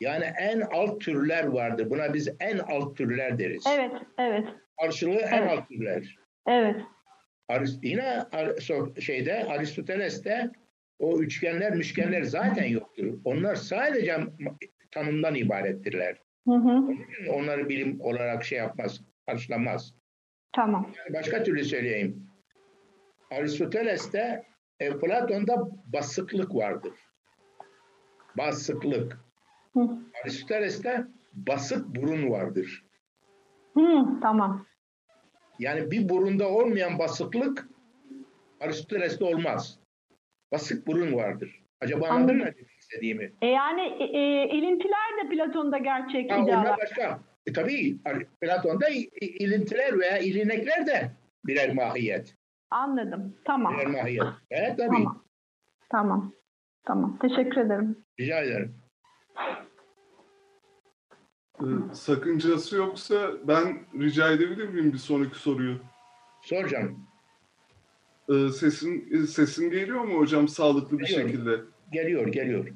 Yani 0.00 0.24
en 0.24 0.60
alt 0.60 1.00
türler 1.00 1.44
vardır. 1.44 1.90
Buna 1.90 2.14
biz 2.14 2.28
en 2.40 2.58
alt 2.58 2.96
türler 2.96 3.38
deriz. 3.38 3.64
Evet, 3.74 3.92
evet, 4.18 4.48
Karşılığı 4.80 5.14
en 5.20 5.38
Evet. 5.42 5.50
alt 5.50 5.68
türler. 5.68 6.16
evet. 6.46 6.76
Arist- 7.48 7.78
Yine 7.82 8.24
şeyde 9.00 9.44
Aristoteles'te 9.44 10.50
o 10.98 11.18
üçgenler, 11.20 11.74
müşgenler 11.76 12.22
zaten 12.22 12.64
yoktur. 12.64 13.18
Onlar 13.24 13.54
sadece 13.54 14.16
tanımdan 14.90 15.34
ibarettirler. 15.34 16.16
Hı 16.48 16.54
hı. 16.54 16.82
Onları 17.30 17.68
bilim 17.68 18.00
olarak 18.00 18.44
şey 18.44 18.58
yapmaz, 18.58 19.00
karşılamaz. 19.26 19.94
Tamam. 20.52 20.92
Yani 20.98 21.14
başka 21.14 21.42
türlü 21.42 21.64
söyleyeyim. 21.64 22.26
Aristoteles'te, 23.30 24.42
Platon'da 24.78 25.68
basıklık 25.86 26.54
vardır. 26.54 26.92
Basıklık. 28.38 29.18
Hı. 29.74 29.88
Aristoteles'te 30.22 31.06
basık 31.32 31.96
burun 31.96 32.30
vardır. 32.30 32.84
Hı, 33.74 34.06
tamam. 34.22 34.66
Yani 35.58 35.90
bir 35.90 36.08
burunda 36.08 36.48
olmayan 36.48 36.98
basıklık 36.98 37.68
Aristoteles'te 38.60 39.24
olmaz. 39.24 39.78
Basık 40.52 40.86
burun 40.86 41.14
vardır. 41.14 41.62
Acaba 41.80 42.08
anladın 42.08 42.36
mı 42.36 42.48
istediğimi? 42.78 43.32
E 43.42 43.46
yani 43.46 43.82
e, 43.82 44.04
e, 44.04 44.48
ilintiler 44.48 45.24
de 45.24 45.28
Platon'da 45.28 45.78
gerçek 45.78 46.30
Ha, 46.30 46.44
onlar 46.44 46.78
başka. 46.78 47.20
E, 47.46 47.52
tabii 47.52 47.98
Platon'da 48.40 48.88
ilintiler 49.20 49.98
veya 49.98 50.18
ilinekler 50.18 50.86
de 50.86 51.10
birer 51.44 51.74
mahiyet. 51.74 52.34
Anladım. 52.72 53.36
Tamam. 53.44 53.74
Birer 53.74 53.86
mahiyet. 53.86 54.22
Evet 54.50 54.78
tabii. 54.78 54.88
Tamam. 54.88 55.24
Tamam. 55.90 56.32
Tamam. 56.84 57.18
Teşekkür 57.18 57.56
ederim. 57.60 58.04
Rica 58.20 58.40
ederim. 58.40 58.74
Ee, 61.60 61.64
sakıncası 61.94 62.76
yoksa 62.76 63.30
ben 63.48 63.78
rica 64.00 64.30
edebilir 64.32 64.68
miyim 64.68 64.92
bir 64.92 64.98
sonraki 64.98 65.38
soruyu? 65.38 65.78
Sor 66.42 66.68
canım. 66.68 67.06
Ee, 68.28 68.48
sesin 68.48 69.24
sesim 69.24 69.70
geliyor 69.70 70.00
mu 70.04 70.18
hocam 70.18 70.48
sağlıklı 70.48 70.98
bir 70.98 71.04
Geliyor. 71.06 71.28
şekilde? 71.28 71.60
Geliyor, 71.92 72.26
geliyor. 72.26 72.66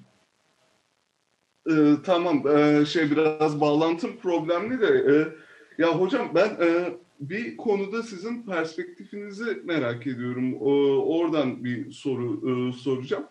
Ee, 1.70 1.94
tamam, 2.04 2.42
ee, 2.48 2.84
şey 2.84 3.10
biraz 3.10 3.60
bağlantım 3.60 4.16
problemli 4.16 4.80
de. 4.80 4.86
ee, 5.12 5.28
ya 5.82 5.88
hocam 6.00 6.28
ben 6.34 6.48
ee, 6.60 6.94
bir 7.20 7.56
konuda 7.56 8.02
sizin 8.02 8.42
perspektifinizi 8.42 9.62
merak 9.64 10.06
ediyorum. 10.06 10.54
O, 10.60 10.70
oradan 11.18 11.64
bir 11.64 11.92
soru 11.92 12.40
ee, 12.48 12.72
soracağım. 12.72 13.24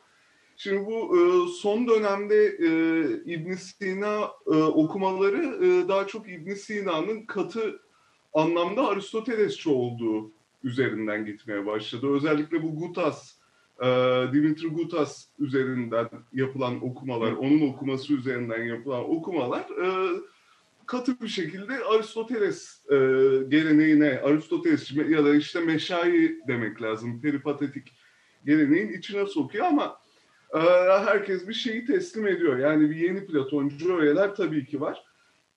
Şimdi 0.57 0.86
bu 0.86 1.18
ee, 1.18 1.48
son 1.62 1.88
dönemde 1.88 2.45
ee, 2.45 3.34
İbn 3.34 3.53
Sina 3.53 4.32
ee, 4.48 4.56
okumaları 4.56 5.66
ee, 5.66 5.88
daha 5.88 6.07
çok 6.07 6.30
İbn 6.30 6.53
Sina'nın 6.53 7.26
katı 7.26 7.82
anlamda 8.34 8.88
Aristotelesçi 8.88 9.70
olduğu 9.70 10.32
üzerinden 10.64 11.26
gitmeye 11.26 11.66
başladı. 11.66 12.07
Özellikle 12.14 12.64
bu 12.64 12.76
Gutas, 12.76 13.36
e, 13.82 13.88
Dimitri 14.34 14.68
Gutas 14.68 15.26
üzerinden 15.40 16.10
yapılan 16.34 16.86
okumalar, 16.86 17.32
onun 17.32 17.70
okuması 17.70 18.14
üzerinden 18.14 18.64
yapılan 18.64 19.10
okumalar 19.10 19.62
e, 19.62 20.10
katı 20.88 21.22
bir 21.22 21.28
şekilde 21.28 21.84
Aristoteles 21.84 22.86
e, 22.91 22.95
geleneğine, 23.48 24.20
Aristoteles 24.20 24.91
ya 25.10 25.26
da 25.26 25.36
işte 25.36 25.60
meşayi 25.60 26.40
demek 26.48 26.82
lazım, 26.82 27.22
peripatetik 27.22 27.94
geleneğin 28.45 28.94
içine 28.94 29.26
sokuyor 29.26 29.66
ama 29.66 29.99
e, 30.53 30.60
herkes 31.06 31.48
bir 31.48 31.53
şeyi 31.53 31.86
teslim 31.86 32.28
ediyor. 32.28 32.57
Yani 32.57 32.90
bir 32.90 32.95
yeni 32.95 33.26
Platoncu 33.26 33.98
öğeler 33.98 34.36
tabii 34.36 34.66
ki 34.66 34.82
var. 34.82 35.03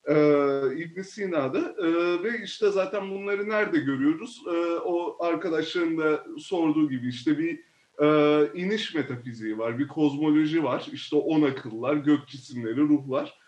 Ee, 0.09 0.77
İbn 0.77 1.03
Sina'da 1.03 1.75
Ee, 1.79 2.23
ve 2.23 2.45
işte 2.45 2.71
zaten 2.71 3.11
bunları 3.11 3.49
nerede 3.49 3.79
görüyoruz? 3.79 4.43
Ee, 4.47 4.51
o 4.85 5.25
arkadaşların 5.25 5.99
da 5.99 6.25
sorduğu 6.39 6.89
gibi 6.91 7.09
işte 7.09 7.39
bir 7.39 7.61
e, 8.03 8.49
iniş 8.55 8.95
metafiziği 8.95 9.59
var, 9.59 9.79
bir 9.79 9.89
kozmoloji 9.89 10.65
var. 10.65 10.89
İşte 10.93 11.17
on 11.17 11.43
akıllar, 11.43 11.97
gök 11.97 12.29
cisimleri, 12.29 12.81
ruhlar. 12.81 13.39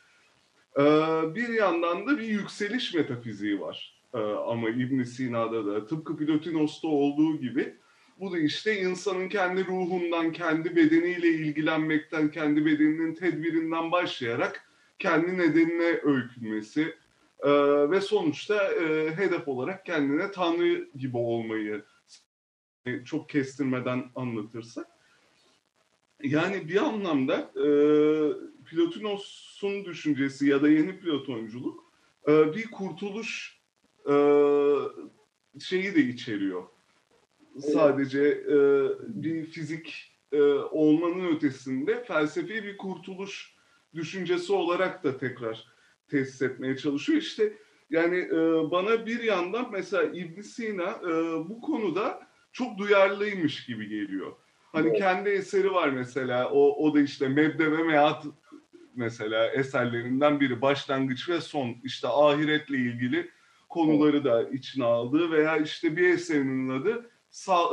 Ee, 0.79 0.83
bir 1.35 1.49
yandan 1.49 2.07
da 2.07 2.19
bir 2.19 2.27
yükseliş 2.27 2.95
metafiziği 2.95 3.61
var. 3.61 4.01
Ee, 4.15 4.19
ama 4.19 4.69
İbn 4.71 5.03
Sina'da 5.03 5.67
da 5.67 5.87
tıpkı 5.87 6.17
Plotinos'ta 6.17 6.89
olduğu 6.89 7.41
gibi 7.41 7.75
bu 8.21 8.33
da 8.33 8.39
işte 8.39 8.81
insanın 8.81 9.29
kendi 9.29 9.67
ruhundan, 9.67 10.33
kendi 10.33 10.77
bedeniyle 10.77 11.29
ilgilenmekten, 11.29 12.31
kendi 12.31 12.67
bedeninin 12.67 13.15
tedbirinden 13.15 13.93
başlayarak 13.93 14.71
kendi 14.99 15.39
nedenine 15.39 16.01
öykünmesi 16.03 16.95
e, 17.41 17.51
ve 17.91 18.01
sonuçta 18.01 18.73
e, 18.73 19.17
hedef 19.17 19.49
olarak 19.49 19.87
kendine 19.87 20.31
Tanrı 20.31 20.89
gibi 20.97 21.17
olmayı 21.17 21.85
e, 22.87 23.05
çok 23.05 23.29
kestirmeden 23.29 24.05
anlatırsak. 24.17 24.87
Yani 26.23 26.69
bir 26.69 26.77
anlamda 26.77 27.51
e, 27.57 27.67
Plotinos'un 28.71 29.85
düşüncesi 29.85 30.49
ya 30.49 30.63
da 30.63 30.69
yeni 30.69 30.99
Platonculuk 31.01 31.85
e, 32.29 32.55
bir 32.55 32.71
kurtuluş 32.71 33.61
e, 34.11 34.15
şeyi 35.61 35.95
de 35.95 36.01
içeriyor. 36.01 36.63
Sadece 37.59 38.23
e, 38.23 38.57
bir 39.09 39.45
fizik 39.45 40.13
e, 40.33 40.43
olmanın 40.53 41.37
ötesinde 41.37 42.05
felsefi 42.05 42.65
bir 42.65 42.77
kurtuluş 42.77 43.55
düşüncesi 43.95 44.53
olarak 44.53 45.05
da 45.05 45.19
tekrar 45.19 45.65
tesis 46.09 46.43
etmeye 46.43 46.77
çalışıyor. 46.77 47.19
İşte 47.19 47.53
yani 47.91 48.17
e, 48.19 48.71
bana 48.71 49.07
bir 49.07 49.23
yandan 49.23 49.69
mesela 49.73 50.03
İbn 50.03 50.41
Sina 50.41 51.01
e, 51.03 51.11
bu 51.49 51.61
konuda 51.61 52.27
çok 52.53 52.79
duyarlıymış 52.79 53.67
gibi 53.67 53.89
geliyor. 53.89 54.33
Hani 54.73 54.89
Evet. 54.89 54.99
kendi 54.99 55.29
eseri 55.29 55.73
var 55.73 55.89
mesela 55.89 56.51
o, 56.51 56.87
o 56.87 56.95
da 56.95 57.01
işte 57.01 57.29
Mebde 57.29 57.73
ve 57.73 57.83
Meat 57.83 58.27
mesela 58.97 59.47
eserlerinden 59.47 60.41
biri 60.41 60.63
başlangıç 60.63 61.29
ve 61.29 61.41
son 61.41 61.75
işte 61.85 62.09
ahiretle 62.09 62.77
ilgili 62.77 63.31
konuları 63.69 64.25
da 64.25 64.49
içine 64.49 64.85
aldığı 64.85 65.31
veya 65.31 65.57
işte 65.57 65.97
bir 65.97 66.09
eserinin 66.09 66.69
adı 66.69 67.11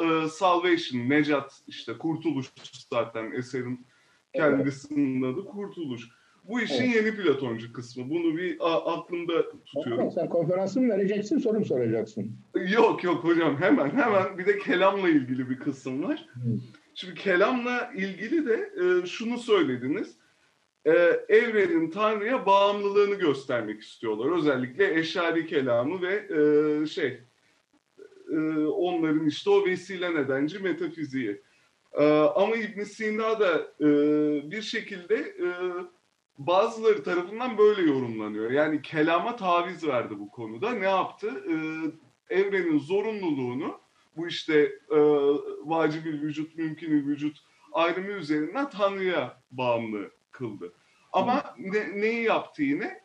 e, 0.03 0.27
Salvation, 0.29 1.09
Necat 1.09 1.61
işte 1.67 1.93
kurtuluş 1.97 2.47
zaten 2.93 3.31
eserin 3.31 3.87
kendisinin 4.33 5.33
adı 5.33 5.45
kurtuluş. 5.45 6.09
Bu 6.49 6.61
işin 6.61 6.83
Evet. 6.83 6.95
yeni 6.95 7.15
Platoncu 7.15 7.73
kısmı. 7.73 8.09
Bunu 8.09 8.37
bir 8.37 8.57
aklımda 8.93 9.49
tutuyorum. 9.65 10.01
Ama 10.01 10.11
sen 10.11 10.29
konferansı 10.29 10.81
mı 10.81 10.89
vereceksin, 10.89 11.37
soru 11.37 11.59
mu 11.59 11.65
soracaksın? 11.65 12.31
Yok 12.69 13.03
yok 13.03 13.23
hocam 13.23 13.57
hemen 13.61 13.89
hemen 13.89 14.37
bir 14.37 14.45
de 14.45 14.57
kelamla 14.59 15.09
ilgili 15.09 15.49
bir 15.49 15.59
kısım 15.59 16.03
var. 16.03 16.25
Şimdi 16.95 17.13
kelamla 17.15 17.91
ilgili 17.95 18.45
de 18.45 18.53
e, 18.53 19.07
şunu 19.07 19.37
söylediniz. 19.37 20.15
E, 20.87 20.91
evrenin 21.29 21.89
Tanrı'ya 21.89 22.45
bağımlılığını 22.45 23.15
göstermek 23.15 23.81
istiyorlar. 23.81 24.37
Özellikle 24.37 24.99
eşari 24.99 25.47
kelamı 25.47 26.01
ve 26.01 26.13
e, 26.13 26.85
şey 26.85 27.21
e, 28.31 28.37
onların 28.65 29.27
işte 29.27 29.49
o 29.49 29.65
vesile 29.65 30.15
nedenci 30.15 30.59
metafiziği. 30.59 31.41
E, 31.93 32.05
ama 32.35 32.55
İbn 32.55 32.83
Sina 32.83 33.39
da 33.39 33.71
e, 33.81 33.87
bir 34.51 34.61
şekilde 34.61 35.15
e, 35.15 35.49
bazıları 36.37 37.03
tarafından 37.03 37.57
böyle 37.57 37.81
yorumlanıyor. 37.81 38.51
Yani 38.51 38.81
kelama 38.81 39.35
taviz 39.35 39.87
verdi 39.87 40.19
bu 40.19 40.29
konuda. 40.29 40.71
Ne 40.71 40.85
yaptı? 40.85 41.43
E, 41.49 41.55
evrenin 42.35 42.79
zorunluluğunu 42.79 43.79
bu 44.17 44.27
işte 44.27 44.55
e, 44.91 44.97
vacibil 45.65 46.21
vücut, 46.21 46.55
mümkünül 46.55 47.07
vücut 47.07 47.37
ayrımı 47.71 48.11
üzerinden 48.11 48.69
Tanrı'ya 48.69 49.41
bağımlı 49.51 50.11
kıldı. 50.31 50.73
Ama 51.13 51.55
ne, 51.57 52.01
neyi 52.01 52.23
yaptı 52.23 52.63
yine? 52.63 53.01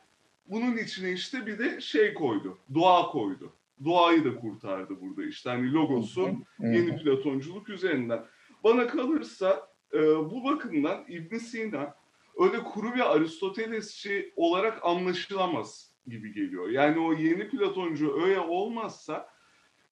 Bunun 0.46 0.76
içine 0.76 1.12
işte 1.12 1.46
bir 1.46 1.58
de 1.58 1.80
şey 1.80 2.14
koydu, 2.14 2.58
dua 2.74 3.06
koydu. 3.06 3.52
Duayı 3.84 4.24
da 4.24 4.40
kurtardı 4.40 5.00
burada 5.00 5.24
işte. 5.24 5.50
Hani 5.50 5.72
logosu 5.72 6.30
yeni 6.58 6.96
Platonculuk 6.96 7.68
üzerinden. 7.68 8.24
Bana 8.64 8.86
kalırsa 8.86 9.68
e, 9.92 10.00
bu 10.00 10.44
bakımdan 10.44 11.04
ibn 11.08 11.36
Sina 11.36 11.94
öyle 12.38 12.62
kuru 12.62 12.94
bir 12.94 13.16
Aristotelesçi 13.16 14.32
olarak 14.36 14.78
anlaşılamaz 14.82 15.92
gibi 16.06 16.34
geliyor. 16.34 16.68
Yani 16.68 17.00
o 17.00 17.12
yeni 17.12 17.48
Platoncu 17.48 18.22
öyle 18.22 18.40
olmazsa 18.40 19.28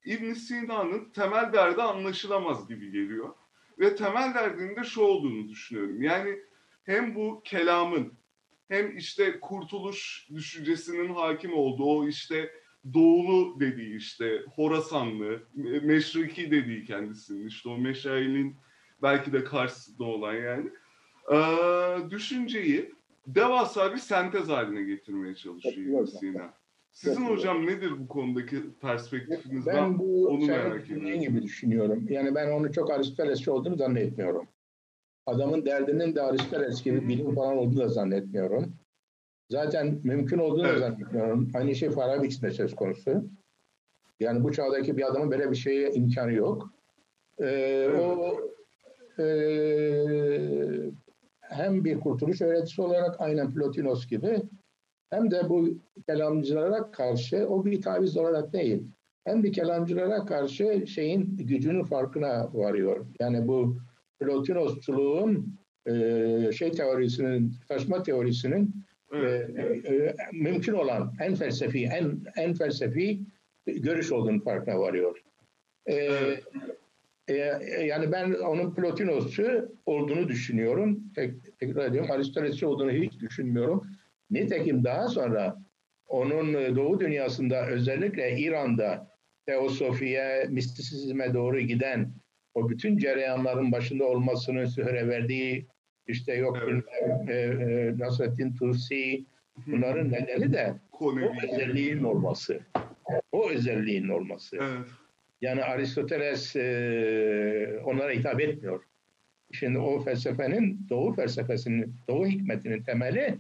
ibn 0.05 0.33
Sina'nın 0.33 1.11
temel 1.11 1.53
derdi 1.53 1.83
anlaşılamaz 1.83 2.69
gibi 2.69 2.91
geliyor. 2.91 3.35
Ve 3.79 3.97
temel 3.97 4.35
derdinin 4.35 4.77
de 4.77 4.85
şu 4.85 5.01
olduğunu 5.01 5.49
düşünüyorum. 5.49 6.03
Yani 6.03 6.39
hem 6.85 7.15
bu 7.15 7.43
kelamın 7.45 8.13
hem 8.69 8.97
işte 8.97 9.41
kurtuluş 9.41 10.29
düşüncesinin 10.35 11.15
hakim 11.15 11.55
olduğu 11.55 11.85
o 11.85 12.09
işte 12.09 12.51
doğulu 12.95 13.61
dediği 13.61 13.97
işte 13.97 14.43
Horasanlı, 14.55 15.43
Meşriki 15.83 16.51
dediği 16.51 16.85
kendisinin 16.85 17.47
işte 17.47 17.69
o 17.69 17.79
Meşail'in 17.79 18.57
belki 19.03 19.33
de 19.33 19.45
karşısında 19.45 20.05
olan 20.05 20.35
yani 20.35 20.71
ee, 21.33 22.11
düşünceyi 22.11 22.95
devasa 23.27 23.93
bir 23.93 23.99
sentez 23.99 24.49
haline 24.49 24.83
getirmeye 24.83 25.35
çalışıyor 25.35 26.07
Sina. 26.07 26.55
Sizin 26.93 27.25
hocam 27.25 27.67
nedir 27.67 27.93
bu 27.99 28.09
konudaki 28.09 28.57
perspektifiniz? 28.81 29.67
Ben 29.67 29.99
bu 29.99 30.29
onu 30.29 30.47
senin 30.47 30.59
merak 30.59 30.91
ediyorum. 30.91 31.21
gibi 31.21 31.43
düşünüyorum. 31.43 32.07
Yani 32.09 32.35
ben 32.35 32.51
onu 32.51 32.73
çok 32.73 32.91
Aristotelesçi 32.91 33.51
olduğunu 33.51 33.77
zannetmiyorum. 33.77 34.49
Adamın 35.31 35.67
derdinin 35.67 36.15
de 36.15 36.23
Aristoteles 36.23 36.83
gibi 36.83 37.09
bilim 37.09 37.35
falan 37.35 37.57
olduğunu 37.57 37.81
da 37.81 37.89
zannetmiyorum. 37.89 38.73
Zaten 39.51 40.01
mümkün 40.05 40.39
olduğunu 40.39 40.65
da 40.65 40.79
zannetmiyorum. 40.79 41.51
Aynı 41.55 41.75
şey 41.75 41.91
Farabi 41.91 42.27
için 42.27 42.43
de 42.43 42.51
söz 42.51 42.75
konusu. 42.75 43.25
Yani 44.21 44.45
bu 44.45 44.53
çağdaki 44.53 44.97
bir 44.97 45.11
adamın 45.11 45.31
böyle 45.31 45.51
bir 45.51 45.57
şeye 45.57 45.93
imkanı 45.93 46.33
yok. 46.33 46.71
Ee, 47.41 47.89
o 47.89 48.37
e, 49.23 49.27
hem 51.41 51.85
bir 51.85 52.01
kurtuluş 52.01 52.41
öğretisi 52.41 52.83
olarak 52.83 53.21
aynen 53.21 53.51
Plotinos 53.51 54.07
gibi 54.07 54.43
hem 55.11 55.31
de 55.31 55.49
bu 55.49 55.69
kelamcılara 56.07 56.91
karşı 56.91 57.47
o 57.49 57.65
bir 57.65 57.83
taviz 57.83 58.17
olarak 58.17 58.53
değil. 58.53 58.83
Hem 59.25 59.43
bir 59.43 59.53
kelamcılara 59.53 60.27
karşı 60.27 60.87
şeyin 60.87 61.37
gücünün 61.37 61.85
farkına 61.85 62.51
varıyor. 62.55 63.07
Yani 63.21 63.49
bu 63.49 63.77
Plotinosçuluğun 64.21 65.59
e, 65.87 66.53
şey 66.53 66.73
teorisinin, 66.73 67.55
taşma 67.69 68.03
teorisinin 68.03 68.75
e, 69.13 69.19
e, 69.19 70.15
mümkün 70.33 70.73
olan 70.73 71.15
en 71.21 71.35
felsefi, 71.35 71.85
en 71.85 72.21
en 72.37 72.55
felsefi 72.55 73.21
görüş 73.67 74.13
olduğunu 74.13 74.43
farkına 74.43 74.79
varıyor. 74.79 75.23
E, 75.87 75.95
e, 77.29 77.35
yani 77.85 78.13
ben 78.13 78.33
onun 78.33 78.75
Plotinosçu 78.75 79.73
olduğunu 79.87 80.29
düşünüyorum. 80.29 81.01
Tek, 81.15 81.59
tekrar 81.59 81.87
ediyorum. 81.87 82.11
Aristotelesçi 82.11 82.67
olduğunu 82.67 82.91
hiç 82.91 83.21
düşünmüyorum. 83.21 83.87
Nitekim 84.31 84.85
daha 84.85 85.09
sonra 85.09 85.57
onun 86.09 86.55
e, 86.55 86.77
Doğu 86.77 87.01
dünyasında 87.01 87.67
özellikle 87.67 88.39
İran'da 88.39 89.11
teosofiye, 89.47 90.47
mistisizme 90.49 91.35
doğru 91.35 91.61
giden 91.61 92.13
o 92.55 92.69
bütün 92.69 92.99
cereyanların 92.99 93.73
başında 93.73 94.05
olmasını 94.05 94.69
süre 94.69 95.09
verdiği 95.09 95.67
işte 96.07 96.35
yok 96.35 96.59
bilmem, 96.67 97.29
e, 97.29 97.35
e, 97.35 97.99
Nasrettin 97.99 98.55
Tusi 98.55 99.25
bunların 99.67 100.13
nedeni 100.13 100.53
de 100.53 100.75
o 101.01 101.13
özelliğin 101.45 102.05
olması. 102.05 102.61
O 103.33 103.51
özelliğin 103.51 104.09
olması. 104.09 104.59
Yani 105.41 105.65
Aristoteles 105.65 106.57
e, 106.57 107.81
onlara 107.85 108.13
hitap 108.13 108.41
etmiyor. 108.41 108.85
Şimdi 109.53 109.79
o 109.79 110.01
felsefenin, 110.01 110.87
Doğu 110.91 111.15
felsefesinin, 111.15 111.95
Doğu 112.09 112.27
hikmetinin 112.27 112.83
temeli 112.83 113.39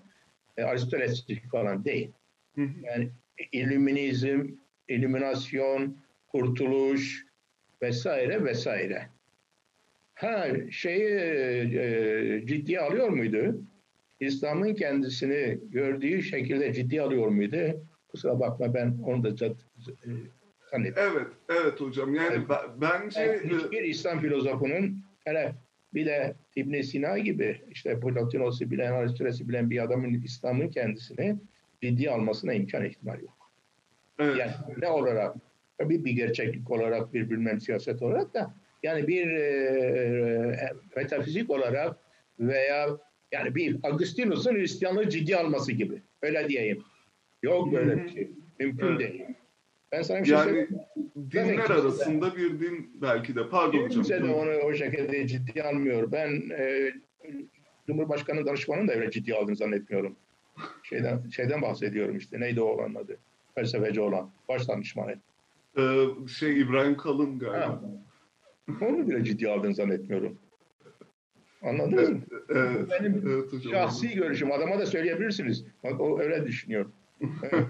e, 0.57 0.63
Aristotelesçilik 0.63 1.51
falan 1.51 1.85
değil. 1.85 2.13
Yani 2.57 3.11
illuminizm, 3.53 4.47
illüminasyon, 4.89 5.97
kurtuluş 6.29 7.27
vesaire 7.83 8.45
vesaire. 8.45 9.09
Ha 10.15 10.47
şeyi 10.71 11.09
e, 11.79 12.43
ciddiye 12.47 12.81
alıyor 12.81 13.09
muydu? 13.09 13.63
İslam'ın 14.21 14.75
kendisini 14.75 15.59
gördüğü 15.71 16.23
şekilde 16.23 16.73
ciddi 16.73 17.03
alıyor 17.03 17.29
muydu? 17.29 17.87
Kusura 18.09 18.41
bakma 18.41 18.75
ben 18.75 18.99
onu 19.05 19.25
da 19.25 19.31
zat, 19.31 19.57
e, 19.89 20.09
zannetmiyorum. 20.71 21.17
Evet, 21.17 21.27
evet 21.49 21.81
hocam. 21.81 22.15
Yani 22.15 22.49
be- 22.49 22.71
bence 22.81 23.21
Yani 23.21 23.41
hiçbir 23.45 23.83
İslam 23.83 24.21
filozofunun 24.21 24.99
hele 25.25 25.55
bir 25.95 26.07
de 26.07 26.35
İbn 26.57 26.81
Sina 26.81 27.19
gibi 27.19 27.61
işte 27.71 28.01
Platonos'u 28.01 28.71
bilen, 28.71 28.93
Aristoteles'i 28.93 29.49
bilen 29.49 29.71
bir 29.71 29.83
adamın 29.85 30.15
İslam'ın 30.15 30.69
kendisini 30.69 31.37
ciddiye 31.83 32.11
almasına 32.11 32.53
imkan 32.53 32.85
ihtimal 32.85 33.21
yok. 33.21 33.51
Yani 34.19 34.53
ne 34.79 34.89
olarak? 34.89 35.37
Tabii 35.81 36.05
bir 36.05 36.13
gerçeklik 36.13 36.71
olarak, 36.71 37.15
bir 37.15 37.31
bilmem 37.31 37.61
siyaset 37.61 38.03
olarak 38.03 38.35
da 38.35 38.55
yani 38.83 39.07
bir 39.09 39.31
e, 39.31 39.41
e, 39.41 40.71
metafizik 40.97 41.51
olarak 41.51 41.97
veya 42.41 42.89
yani 43.33 43.55
bir 43.55 43.77
Agustinus'un 43.83 44.55
Hristiyanlığı 44.55 45.09
ciddiye 45.09 45.37
alması 45.37 45.73
gibi. 45.73 46.03
Öyle 46.23 46.49
diyeyim. 46.49 46.83
Yok 47.43 47.73
böyle 47.73 48.05
bir 48.05 48.09
şey. 48.09 48.31
Mümkün 48.61 48.87
Evet. 48.87 49.01
değil. 49.01 49.25
Ben 49.93 50.03
sana 50.03 50.21
bir 50.21 50.25
şey 50.25 50.35
yani 50.35 50.45
söyleyeyim. 50.45 50.69
dinler 51.31 51.57
kimse 51.57 51.69
de- 51.69 51.73
arasında 51.81 52.37
bir 52.37 52.61
din 52.61 52.91
belki 53.03 53.35
de. 53.35 53.49
Pardon 53.49 53.79
hocam. 53.79 53.89
Kimse 53.89 54.23
de 54.23 54.25
onu 54.25 54.51
o 54.51 54.75
şekilde 54.75 55.27
ciddiye 55.27 55.65
almıyor. 55.65 56.13
Ben 56.13 56.51
e, 56.59 56.93
Cumhurbaşkanı 57.87 58.47
danışmanın 58.47 58.89
da 58.89 58.93
öyle 58.93 59.11
ciddiye 59.11 59.37
aldığını 59.37 59.57
zannetmiyorum. 59.57 60.17
Şeyden 60.83 61.29
şeyden 61.29 61.63
bahsediyorum 61.63 62.17
işte. 62.17 62.41
Neydi 62.41 62.61
o 62.61 62.65
olan 62.65 62.95
adı? 62.95 63.17
Felsefeci 63.55 64.01
olan. 64.01 64.31
Baş 64.49 64.69
danışmanı. 64.69 65.15
Ee, 65.79 66.07
şey 66.39 66.61
İbrahim 66.61 66.97
Kalın 66.97 67.39
galiba. 67.39 67.83
Onu 68.81 69.09
bile 69.09 69.25
ciddiye 69.25 69.51
aldığını 69.51 69.75
zannetmiyorum. 69.75 70.39
Anladınız 71.63 72.09
mı? 72.11 72.21
Evet, 72.49 72.91
Benim 73.01 73.23
evet 73.29 73.53
hocam. 73.53 73.73
şahsi 73.73 74.15
görüşüm. 74.15 74.53
Adama 74.53 74.79
da 74.79 74.87
söyleyebilirsiniz. 74.87 75.65
Bak 75.85 76.01
o 76.01 76.21
öyle 76.21 76.47
düşünüyor. 76.47 76.87
Evet. 77.43 77.67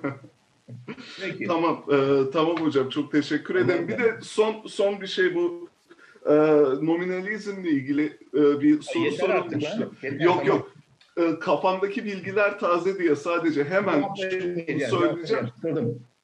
Peki. 1.21 1.45
Tamam, 1.47 1.85
e, 1.93 2.31
tamam 2.33 2.57
hocam. 2.57 2.89
Çok 2.89 3.13
teşekkür 3.13 3.55
ederim. 3.55 3.89
Bir 3.89 3.99
de 3.99 4.19
son 4.23 4.67
son 4.67 5.01
bir 5.01 5.07
şey 5.07 5.35
bu 5.35 5.69
e, 6.27 6.35
nominalizmle 6.87 7.71
ilgili 7.71 8.07
e, 8.35 8.61
bir 8.61 8.81
soru 8.83 9.05
yeter 9.05 9.29
artık 9.29 9.63
sorulmuştu. 9.63 10.07
Yeter, 10.07 10.21
yok 10.21 10.35
tamam. 10.39 10.47
yok. 10.47 10.75
E, 11.17 11.39
kafamdaki 11.39 12.05
bilgiler 12.05 12.59
taze 12.59 12.99
diye 12.99 13.17
sadece 13.17 13.65
hemen 13.65 14.05
şunu 14.17 14.81
söyleyeceğim. 14.81 15.49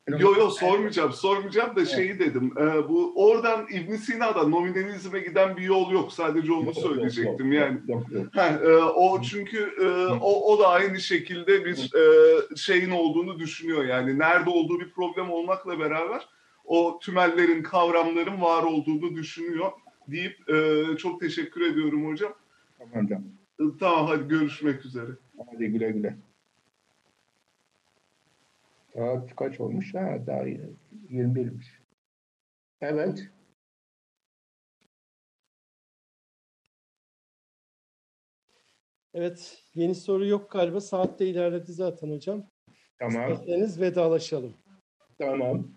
Yo 0.08 0.34
yo 0.36 0.50
sormayacağım, 0.50 1.12
sormayacağım 1.12 1.76
da 1.76 1.84
şeyi 1.84 2.18
dedim. 2.18 2.52
e, 2.58 2.88
bu 2.88 3.12
oradan 3.16 3.66
İbn 3.72 3.94
Sina'da 3.96 4.48
nominalizme 4.48 5.20
giden 5.20 5.56
bir 5.56 5.62
yol 5.62 5.90
yok. 5.90 6.12
Sadece 6.12 6.52
onu 6.52 6.74
söyleyecektim 6.74 7.52
yani. 7.52 7.78
E, 8.64 8.68
o 8.76 9.22
çünkü 9.22 9.70
e, 9.80 9.86
o, 10.20 10.52
o 10.52 10.58
da 10.58 10.68
aynı 10.68 11.00
şekilde 11.00 11.64
bir 11.64 11.90
e, 11.94 12.56
şeyin 12.56 12.90
olduğunu 12.90 13.38
düşünüyor 13.38 13.84
yani 13.84 14.18
nerede 14.18 14.50
olduğu 14.50 14.80
bir 14.80 14.90
problem 14.90 15.30
olmakla 15.30 15.78
beraber 15.78 16.28
o 16.64 16.98
tümellerin 17.02 17.62
kavramların 17.62 18.40
var 18.40 18.62
olduğunu 18.62 19.14
düşünüyor 19.14 19.70
deyip 20.08 20.50
e, 20.50 20.84
çok 20.96 21.20
teşekkür 21.20 21.60
ediyorum 21.60 22.06
hocam. 22.08 22.32
Tamam 22.78 23.04
hocam. 23.04 23.22
Tamam 23.80 24.06
hadi 24.06 24.28
görüşmek 24.28 24.84
üzere. 24.84 25.10
Hadi 25.52 25.66
güle 25.66 25.90
güle. 25.90 26.16
Saat 28.96 29.36
kaç 29.36 29.60
olmuş? 29.60 29.94
Ha, 29.94 30.26
daha 30.26 30.42
21'miş. 31.08 31.82
Evet. 32.80 33.28
Evet, 39.14 39.62
yeni 39.74 39.94
soru 39.94 40.26
yok 40.26 40.50
galiba. 40.50 40.80
Saat 40.80 41.20
de 41.20 41.26
ilerledi 41.26 41.72
zaten 41.72 42.10
hocam. 42.10 42.46
Tamam. 42.98 43.32
İsterseniz 43.32 43.80
vedalaşalım. 43.80 44.54
Tamam. 45.18 45.75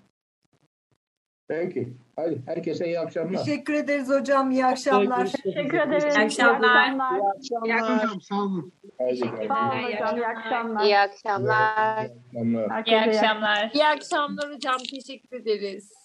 Peki. 1.49 1.93
Hadi 2.15 2.41
herkese 2.45 2.85
iyi 2.85 2.99
akşamlar. 2.99 3.45
Teşekkür 3.45 3.73
ederiz 3.73 4.09
hocam. 4.09 4.51
İyi 4.51 4.65
akşamlar. 4.65 5.27
Teşekkür 5.43 5.77
ederiz. 5.77 6.03
İyi 6.03 6.23
akşamlar. 6.23 6.91
İyi 7.65 7.73
akşamlar. 7.73 8.03
Hocam 8.03 8.21
sağ 8.21 8.35
olun. 8.35 8.73
Hadi. 8.97 9.17
Sağ 9.17 9.71
olun 9.71 9.83
hocam. 9.83 10.17
İyi 10.17 10.27
akşamlar. 10.27 10.83
İyi 10.83 10.97
akşamlar. 10.97 12.09
iyi 12.85 12.99
akşamlar. 12.99 13.71
İyi 13.73 13.85
akşamlar 13.85 14.53
hocam. 14.53 14.77
Teşekkür 14.91 15.37
ederiz. 15.37 15.98